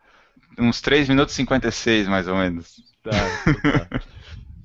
Uns 0.59 0.81
3 0.81 1.09
minutos 1.09 1.35
e 1.35 1.37
56, 1.37 2.09
mais 2.09 2.29
ou 2.29 2.37
menos. 2.37 2.83
Tá, 3.03 3.11
tá. 3.11 4.01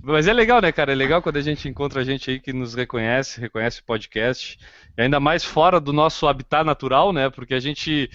Mas 0.06 0.28
é 0.28 0.34
legal, 0.34 0.62
né, 0.62 0.70
cara? 0.70 0.92
É 0.92 0.96
legal 0.96 1.22
quando 1.22 1.38
a 1.38 1.42
gente 1.42 1.70
encontra 1.70 2.04
gente 2.04 2.30
aí 2.30 2.38
que 2.38 2.52
nos 2.52 2.74
reconhece, 2.74 3.40
reconhece 3.40 3.80
o 3.80 3.86
podcast. 3.86 4.60
E 4.98 5.02
ainda 5.02 5.18
mais 5.18 5.46
fora 5.46 5.80
do 5.80 5.94
nosso 5.94 6.28
habitat 6.28 6.66
natural, 6.66 7.14
né? 7.14 7.30
Porque 7.30 7.54
a 7.54 7.60
gente. 7.60 8.12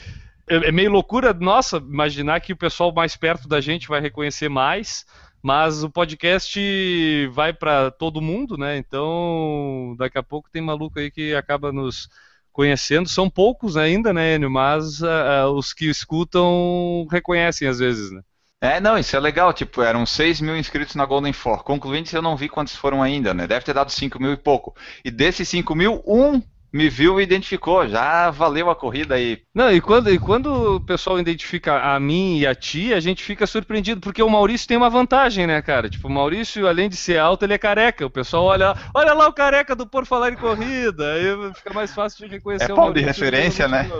É, 0.46 0.68
é 0.68 0.72
meio 0.72 0.90
loucura 0.90 1.32
nossa 1.32 1.78
imaginar 1.78 2.40
que 2.40 2.52
o 2.52 2.56
pessoal 2.56 2.92
mais 2.92 3.16
perto 3.16 3.48
da 3.48 3.58
gente 3.58 3.88
vai 3.88 4.02
reconhecer 4.02 4.50
mais, 4.50 5.06
mas 5.42 5.82
o 5.82 5.88
podcast 5.88 7.26
vai 7.28 7.54
para 7.54 7.90
todo 7.90 8.20
mundo, 8.20 8.58
né? 8.58 8.76
Então, 8.76 9.94
daqui 9.98 10.18
a 10.18 10.22
pouco 10.22 10.50
tem 10.50 10.60
maluco 10.60 10.98
aí 10.98 11.10
que 11.10 11.34
acaba 11.34 11.72
nos 11.72 12.10
conhecendo. 12.58 13.08
São 13.08 13.30
poucos 13.30 13.76
ainda, 13.76 14.12
né, 14.12 14.34
Enio? 14.34 14.50
Mas 14.50 15.00
uh, 15.00 15.46
os 15.54 15.72
que 15.72 15.88
escutam 15.88 17.06
reconhecem 17.08 17.68
às 17.68 17.78
vezes, 17.78 18.10
né? 18.10 18.20
É, 18.60 18.80
não, 18.80 18.98
isso 18.98 19.14
é 19.14 19.20
legal. 19.20 19.52
Tipo, 19.52 19.80
eram 19.80 20.04
6 20.04 20.40
mil 20.40 20.56
inscritos 20.56 20.96
na 20.96 21.06
Golden 21.06 21.32
Four. 21.32 21.62
Concluindo, 21.62 22.10
eu 22.12 22.20
não 22.20 22.36
vi 22.36 22.48
quantos 22.48 22.74
foram 22.74 23.00
ainda, 23.00 23.32
né? 23.32 23.46
Deve 23.46 23.64
ter 23.64 23.72
dado 23.72 23.92
5 23.92 24.20
mil 24.20 24.32
e 24.32 24.36
pouco. 24.36 24.74
E 25.04 25.10
desses 25.10 25.48
5 25.48 25.72
mil, 25.76 26.02
um 26.04 26.42
me 26.72 26.88
viu 26.88 27.20
e 27.20 27.22
identificou, 27.22 27.88
já 27.88 28.30
valeu 28.30 28.70
a 28.70 28.76
corrida 28.76 29.14
aí. 29.14 29.40
Não, 29.54 29.72
e 29.72 29.80
quando, 29.80 30.10
e 30.10 30.18
quando 30.18 30.76
o 30.76 30.80
pessoal 30.80 31.18
identifica 31.18 31.80
a 31.94 31.98
mim 31.98 32.38
e 32.38 32.46
a 32.46 32.54
ti, 32.54 32.92
a 32.92 33.00
gente 33.00 33.22
fica 33.22 33.46
surpreendido, 33.46 34.00
porque 34.00 34.22
o 34.22 34.28
Maurício 34.28 34.68
tem 34.68 34.76
uma 34.76 34.90
vantagem, 34.90 35.46
né, 35.46 35.60
cara? 35.62 35.88
Tipo, 35.88 36.08
o 36.08 36.10
Maurício, 36.10 36.66
além 36.66 36.88
de 36.88 36.96
ser 36.96 37.18
alto, 37.18 37.44
ele 37.44 37.54
é 37.54 37.58
careca. 37.58 38.04
O 38.04 38.10
pessoal 38.10 38.44
olha, 38.44 38.74
olha 38.94 39.14
lá 39.14 39.28
o 39.28 39.32
careca 39.32 39.74
do 39.74 39.86
Por 39.86 40.06
Falar 40.06 40.30
em 40.30 40.36
Corrida, 40.36 41.12
aí 41.12 41.54
fica 41.54 41.72
mais 41.72 41.94
fácil 41.94 42.26
de 42.26 42.34
reconhecer 42.34 42.70
é 42.70 42.74
o 42.74 42.76
Maurício. 42.76 43.08
É 43.08 43.12
ponto 43.12 43.16
de 43.16 43.22
referência, 43.22 43.68
né? 43.68 43.90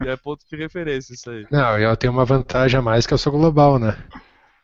É 0.00 0.16
ponto 0.16 0.44
de 0.50 0.56
referência 0.56 1.12
isso 1.12 1.30
aí. 1.30 1.46
Não, 1.50 1.78
eu 1.78 1.96
tenho 1.96 2.12
uma 2.12 2.24
vantagem 2.24 2.78
a 2.78 2.82
mais 2.82 3.06
que 3.06 3.14
eu 3.14 3.18
sou 3.18 3.32
global, 3.32 3.78
né? 3.78 3.96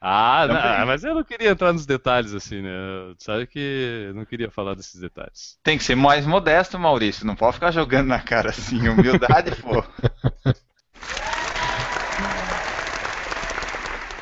Ah, 0.09 0.47
não, 0.47 0.87
mas 0.87 1.03
eu 1.03 1.17
não 1.17 1.25
queria 1.25 1.51
entrar 1.51 1.73
nos 1.73 1.85
detalhes 1.85 2.33
assim, 2.33 2.63
né? 2.63 2.71
Sabe 3.19 3.45
que 3.45 4.05
eu 4.07 4.15
não 4.15 4.25
queria 4.25 4.49
falar 4.49 4.75
desses 4.75 5.01
detalhes. 5.01 5.59
Tem 5.65 5.77
que 5.77 5.83
ser 5.83 5.97
mais 5.97 6.25
modesto, 6.25 6.79
Maurício. 6.79 7.27
Não 7.27 7.35
pode 7.35 7.55
ficar 7.55 7.73
jogando 7.73 8.07
na 8.07 8.21
cara 8.21 8.51
assim. 8.51 8.89
Humildade, 8.89 9.57
pô. 9.57 9.83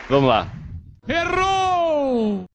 Vamos 0.09 0.31
lá. 0.31 0.48
Errou! 1.06 2.47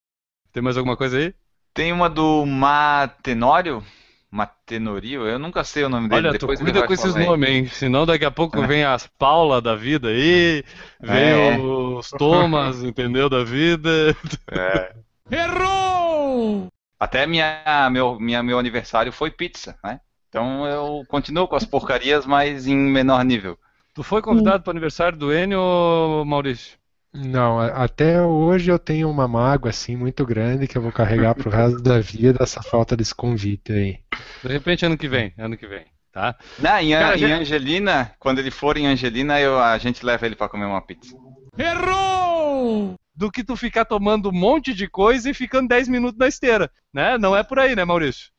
Tem 0.51 0.64
mais 0.64 0.76
alguma 0.76 0.97
coisa 0.97 1.19
aí? 1.19 1.35
Tem 1.72 1.93
uma 1.93 2.10
do 2.10 2.47
Matenório. 2.47 3.85
Matenorio, 4.31 5.26
eu 5.26 5.39
nunca 5.39 5.64
sei 5.64 5.84
o 5.84 5.89
nome 5.89 6.07
dele. 6.07 6.27
Olha, 6.27 6.38
Depois 6.38 6.60
tu 6.60 6.64
cuida 6.64 6.85
com 6.85 6.93
esses 6.93 7.15
nomes, 7.15 7.49
hein? 7.49 7.68
Senão 7.68 8.06
daqui 8.06 8.26
a 8.26 8.31
pouco 8.31 8.61
vem 8.68 8.84
as 8.84 9.07
Paula 9.07 9.60
da 9.60 9.76
vida 9.76 10.10
aí, 10.10 10.64
vem 11.01 11.53
é. 11.53 11.57
os 11.57 12.10
Thomas, 12.11 12.84
entendeu, 12.84 13.27
da 13.27 13.43
vida. 13.43 14.15
É. 14.51 14.93
Errou! 15.31 16.68
Até 16.99 17.26
minha, 17.26 17.89
meu, 17.91 18.19
minha, 18.19 18.43
meu 18.43 18.60
aniversário 18.60 19.11
foi 19.11 19.31
pizza, 19.31 19.77
né? 19.84 19.99
Então 20.27 20.65
eu 20.68 21.03
continuo 21.07 21.47
com 21.47 21.56
as 21.56 21.65
porcarias, 21.65 22.26
mas 22.26 22.68
em 22.68 22.76
menor 22.76 23.23
nível. 23.26 23.57
Tu 23.95 24.03
foi 24.03 24.22
convidado 24.22 24.64
para 24.64 24.69
o 24.69 24.72
aniversário 24.72 25.18
do 25.18 25.34
Enio, 25.34 26.23
Maurício? 26.26 26.78
Não, 27.14 27.60
até 27.60 28.22
hoje 28.22 28.72
eu 28.72 28.77
tenho 28.77 29.10
uma 29.10 29.27
mágoa 29.27 29.72
assim 29.72 29.95
muito 29.95 30.23
grande 30.26 30.68
que 30.68 30.77
eu 30.77 30.81
vou 30.81 30.91
carregar 30.91 31.34
pro 31.34 31.49
resto 31.49 31.81
da 31.81 31.99
vida 31.99 32.44
essa 32.44 32.61
falta 32.61 32.95
desse 32.95 33.15
convite 33.15 33.72
aí. 33.72 33.99
De 34.44 34.53
repente 34.53 34.86
ano 34.86 34.98
que 34.98 35.07
vem, 35.07 35.34
ano 35.38 35.57
que 35.57 35.65
vem, 35.65 35.86
tá? 36.11 36.38
Não, 36.60 36.80
em, 36.80 36.91
Cara, 36.91 37.15
em 37.15 37.19
já... 37.19 37.38
Angelina, 37.38 38.15
quando 38.19 38.38
ele 38.38 38.52
for 38.52 38.77
em 38.77 38.86
Angelina, 38.86 39.40
eu, 39.40 39.60
a 39.60 39.77
gente 39.80 40.06
leva 40.06 40.26
ele 40.26 40.36
para 40.36 40.49
comer 40.49 40.65
uma 40.65 40.81
pizza. 40.81 41.15
Errou! 41.57 42.94
Do 43.15 43.31
que 43.31 43.44
tu 43.44 43.56
ficar 43.56 43.86
tomando 43.86 44.30
um 44.30 44.34
monte 44.34 44.72
de 44.72 44.88
coisa 44.88 45.31
e 45.31 45.34
ficando 45.34 45.68
10 45.68 45.88
minutos 45.88 46.18
na 46.18 46.27
esteira, 46.27 46.72
né? 46.94 47.18
Não 47.18 47.36
é 47.36 47.44
por 47.44 47.57
aí, 47.57 47.76
né, 47.76 47.84
Maurício? 47.84 48.31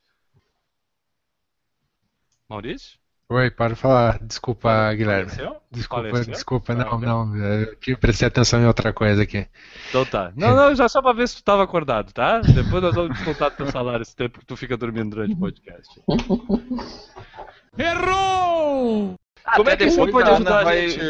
Maurício? 2.48 2.99
Oi, 3.32 3.48
para 3.48 3.76
falar. 3.76 4.18
Desculpa, 4.20 4.92
Guilherme. 4.92 5.30
Faleceu? 5.30 5.56
Desculpa, 5.70 6.08
Faleceu? 6.10 6.32
desculpa, 6.32 6.72
Ah, 6.72 6.76
não, 6.76 6.98
não. 7.26 7.36
Eu 7.36 7.76
tive- 7.76 7.96
prestei 7.96 8.26
atenção 8.26 8.60
em 8.60 8.66
outra 8.66 8.92
coisa 8.92 9.22
aqui. 9.22 9.46
Então 9.88 10.04
tá. 10.04 10.32
Não, 10.34 10.54
não, 10.56 10.74
já 10.74 10.88
só 10.88 11.00
pra 11.00 11.12
ver 11.12 11.28
se 11.28 11.36
tu 11.36 11.44
tava 11.44 11.62
acordado, 11.62 12.12
tá? 12.12 12.40
Depois 12.40 12.82
nós 12.82 12.92
vamos 12.94 13.16
descontar 13.16 13.52
teu 13.52 13.70
salário 13.70 14.02
esse 14.02 14.16
tempo 14.16 14.40
que 14.40 14.46
tu 14.46 14.56
fica 14.56 14.76
dormindo 14.76 15.10
durante 15.10 15.34
o 15.34 15.36
podcast. 15.36 16.02
Errou! 17.78 19.14
Como 19.56 19.70
é 19.70 19.76
que 19.76 19.88
você 19.90 20.10
pode 20.10 20.30
ajudar 20.30 20.60
a 20.60 20.64
vai- 20.64 20.88
gente? 20.88 21.08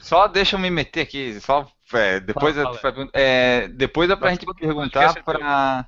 Só 0.00 0.26
deixa 0.26 0.56
eu 0.56 0.60
me 0.60 0.68
meter 0.70 1.00
aqui, 1.02 1.40
só 1.40 1.66
é, 1.92 2.20
depois 2.20 2.54
Fala, 2.56 2.70
eu- 2.70 2.74
fala. 2.78 3.08
é, 3.12 3.68
depois 3.68 4.10
é 4.10 4.16
pra 4.16 4.30
Mas 4.30 4.38
gente 4.38 4.52
perguntar 4.54 5.14
pra 5.24 5.86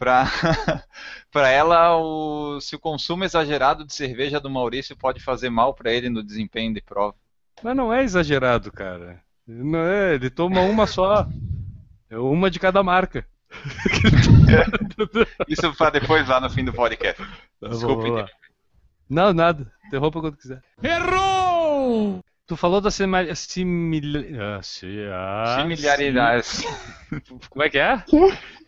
para 0.00 0.24
ela 1.52 1.94
o, 1.98 2.58
se 2.58 2.74
o 2.74 2.78
consumo 2.80 3.22
exagerado 3.22 3.84
de 3.84 3.94
cerveja 3.94 4.40
do 4.40 4.48
Maurício 4.48 4.96
pode 4.96 5.20
fazer 5.20 5.50
mal 5.50 5.74
pra 5.74 5.92
ele 5.92 6.08
no 6.08 6.22
desempenho 6.22 6.72
de 6.72 6.80
prova. 6.80 7.14
Mas 7.62 7.76
não 7.76 7.92
é 7.92 8.02
exagerado, 8.02 8.72
cara. 8.72 9.22
Não 9.46 9.80
é, 9.80 10.14
ele 10.14 10.30
toma 10.30 10.62
uma 10.62 10.86
só. 10.86 11.28
É 12.08 12.16
uma 12.16 12.50
de 12.50 12.58
cada 12.58 12.82
marca. 12.82 13.26
Isso 15.46 15.76
pra 15.76 15.90
depois 15.90 16.26
lá 16.26 16.40
no 16.40 16.48
fim 16.48 16.64
do 16.64 16.72
podcast. 16.72 17.22
Tá 17.60 17.68
Desculpe. 17.68 18.24
Não, 19.08 19.34
nada. 19.34 19.70
Interrompa 19.86 20.20
quando 20.20 20.36
quiser. 20.36 20.62
Errou! 20.82 22.20
Tu 22.46 22.56
falou 22.56 22.80
da 22.80 22.90
simil... 22.90 23.34
simil... 23.36 24.24
Ah, 24.40 24.58
ah, 24.58 25.60
Similaridades. 25.60 26.46
sim. 26.46 26.66
Como 27.48 27.62
é 27.62 27.70
que 27.70 27.78
é? 27.78 28.02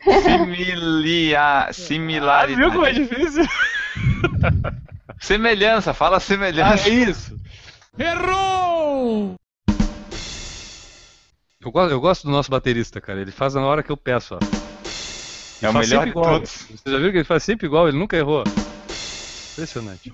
Similia... 0.05 1.41
Ah, 1.41 1.65
viu 1.67 1.75
Similaridade. 1.75 2.73
como 2.73 2.87
é 2.87 2.93
difícil? 2.93 3.45
Semelhança, 5.21 5.95
fala 5.95 6.17
Ah, 6.17 6.21
semelhança. 6.21 6.89
é 6.89 6.93
isso. 6.93 7.39
Errou! 7.99 9.35
Eu 11.65 11.71
gosto, 11.71 11.93
eu 11.93 12.01
gosto 12.01 12.25
do 12.25 12.31
nosso 12.33 12.51
baterista, 12.51 13.01
cara. 13.01 13.21
Ele 13.21 13.31
faz 13.31 13.55
na 13.55 13.61
hora 13.65 13.83
que 13.83 13.91
eu 13.93 13.97
peço, 13.97 14.35
ó. 14.35 14.39
É 15.65 15.69
o 15.69 15.73
Faz 15.73 15.89
melhor 15.89 16.05
de 16.05 16.11
igual. 16.11 16.25
todos. 16.25 16.67
Você 16.69 16.91
já 16.91 16.99
viu 16.99 17.13
que 17.13 17.19
ele 17.19 17.25
faz 17.25 17.45
sempre 17.45 17.67
igual? 17.67 17.87
Ele 17.89 17.97
nunca 17.99 18.17
errou. 18.17 18.43
Impressionante. 19.53 20.13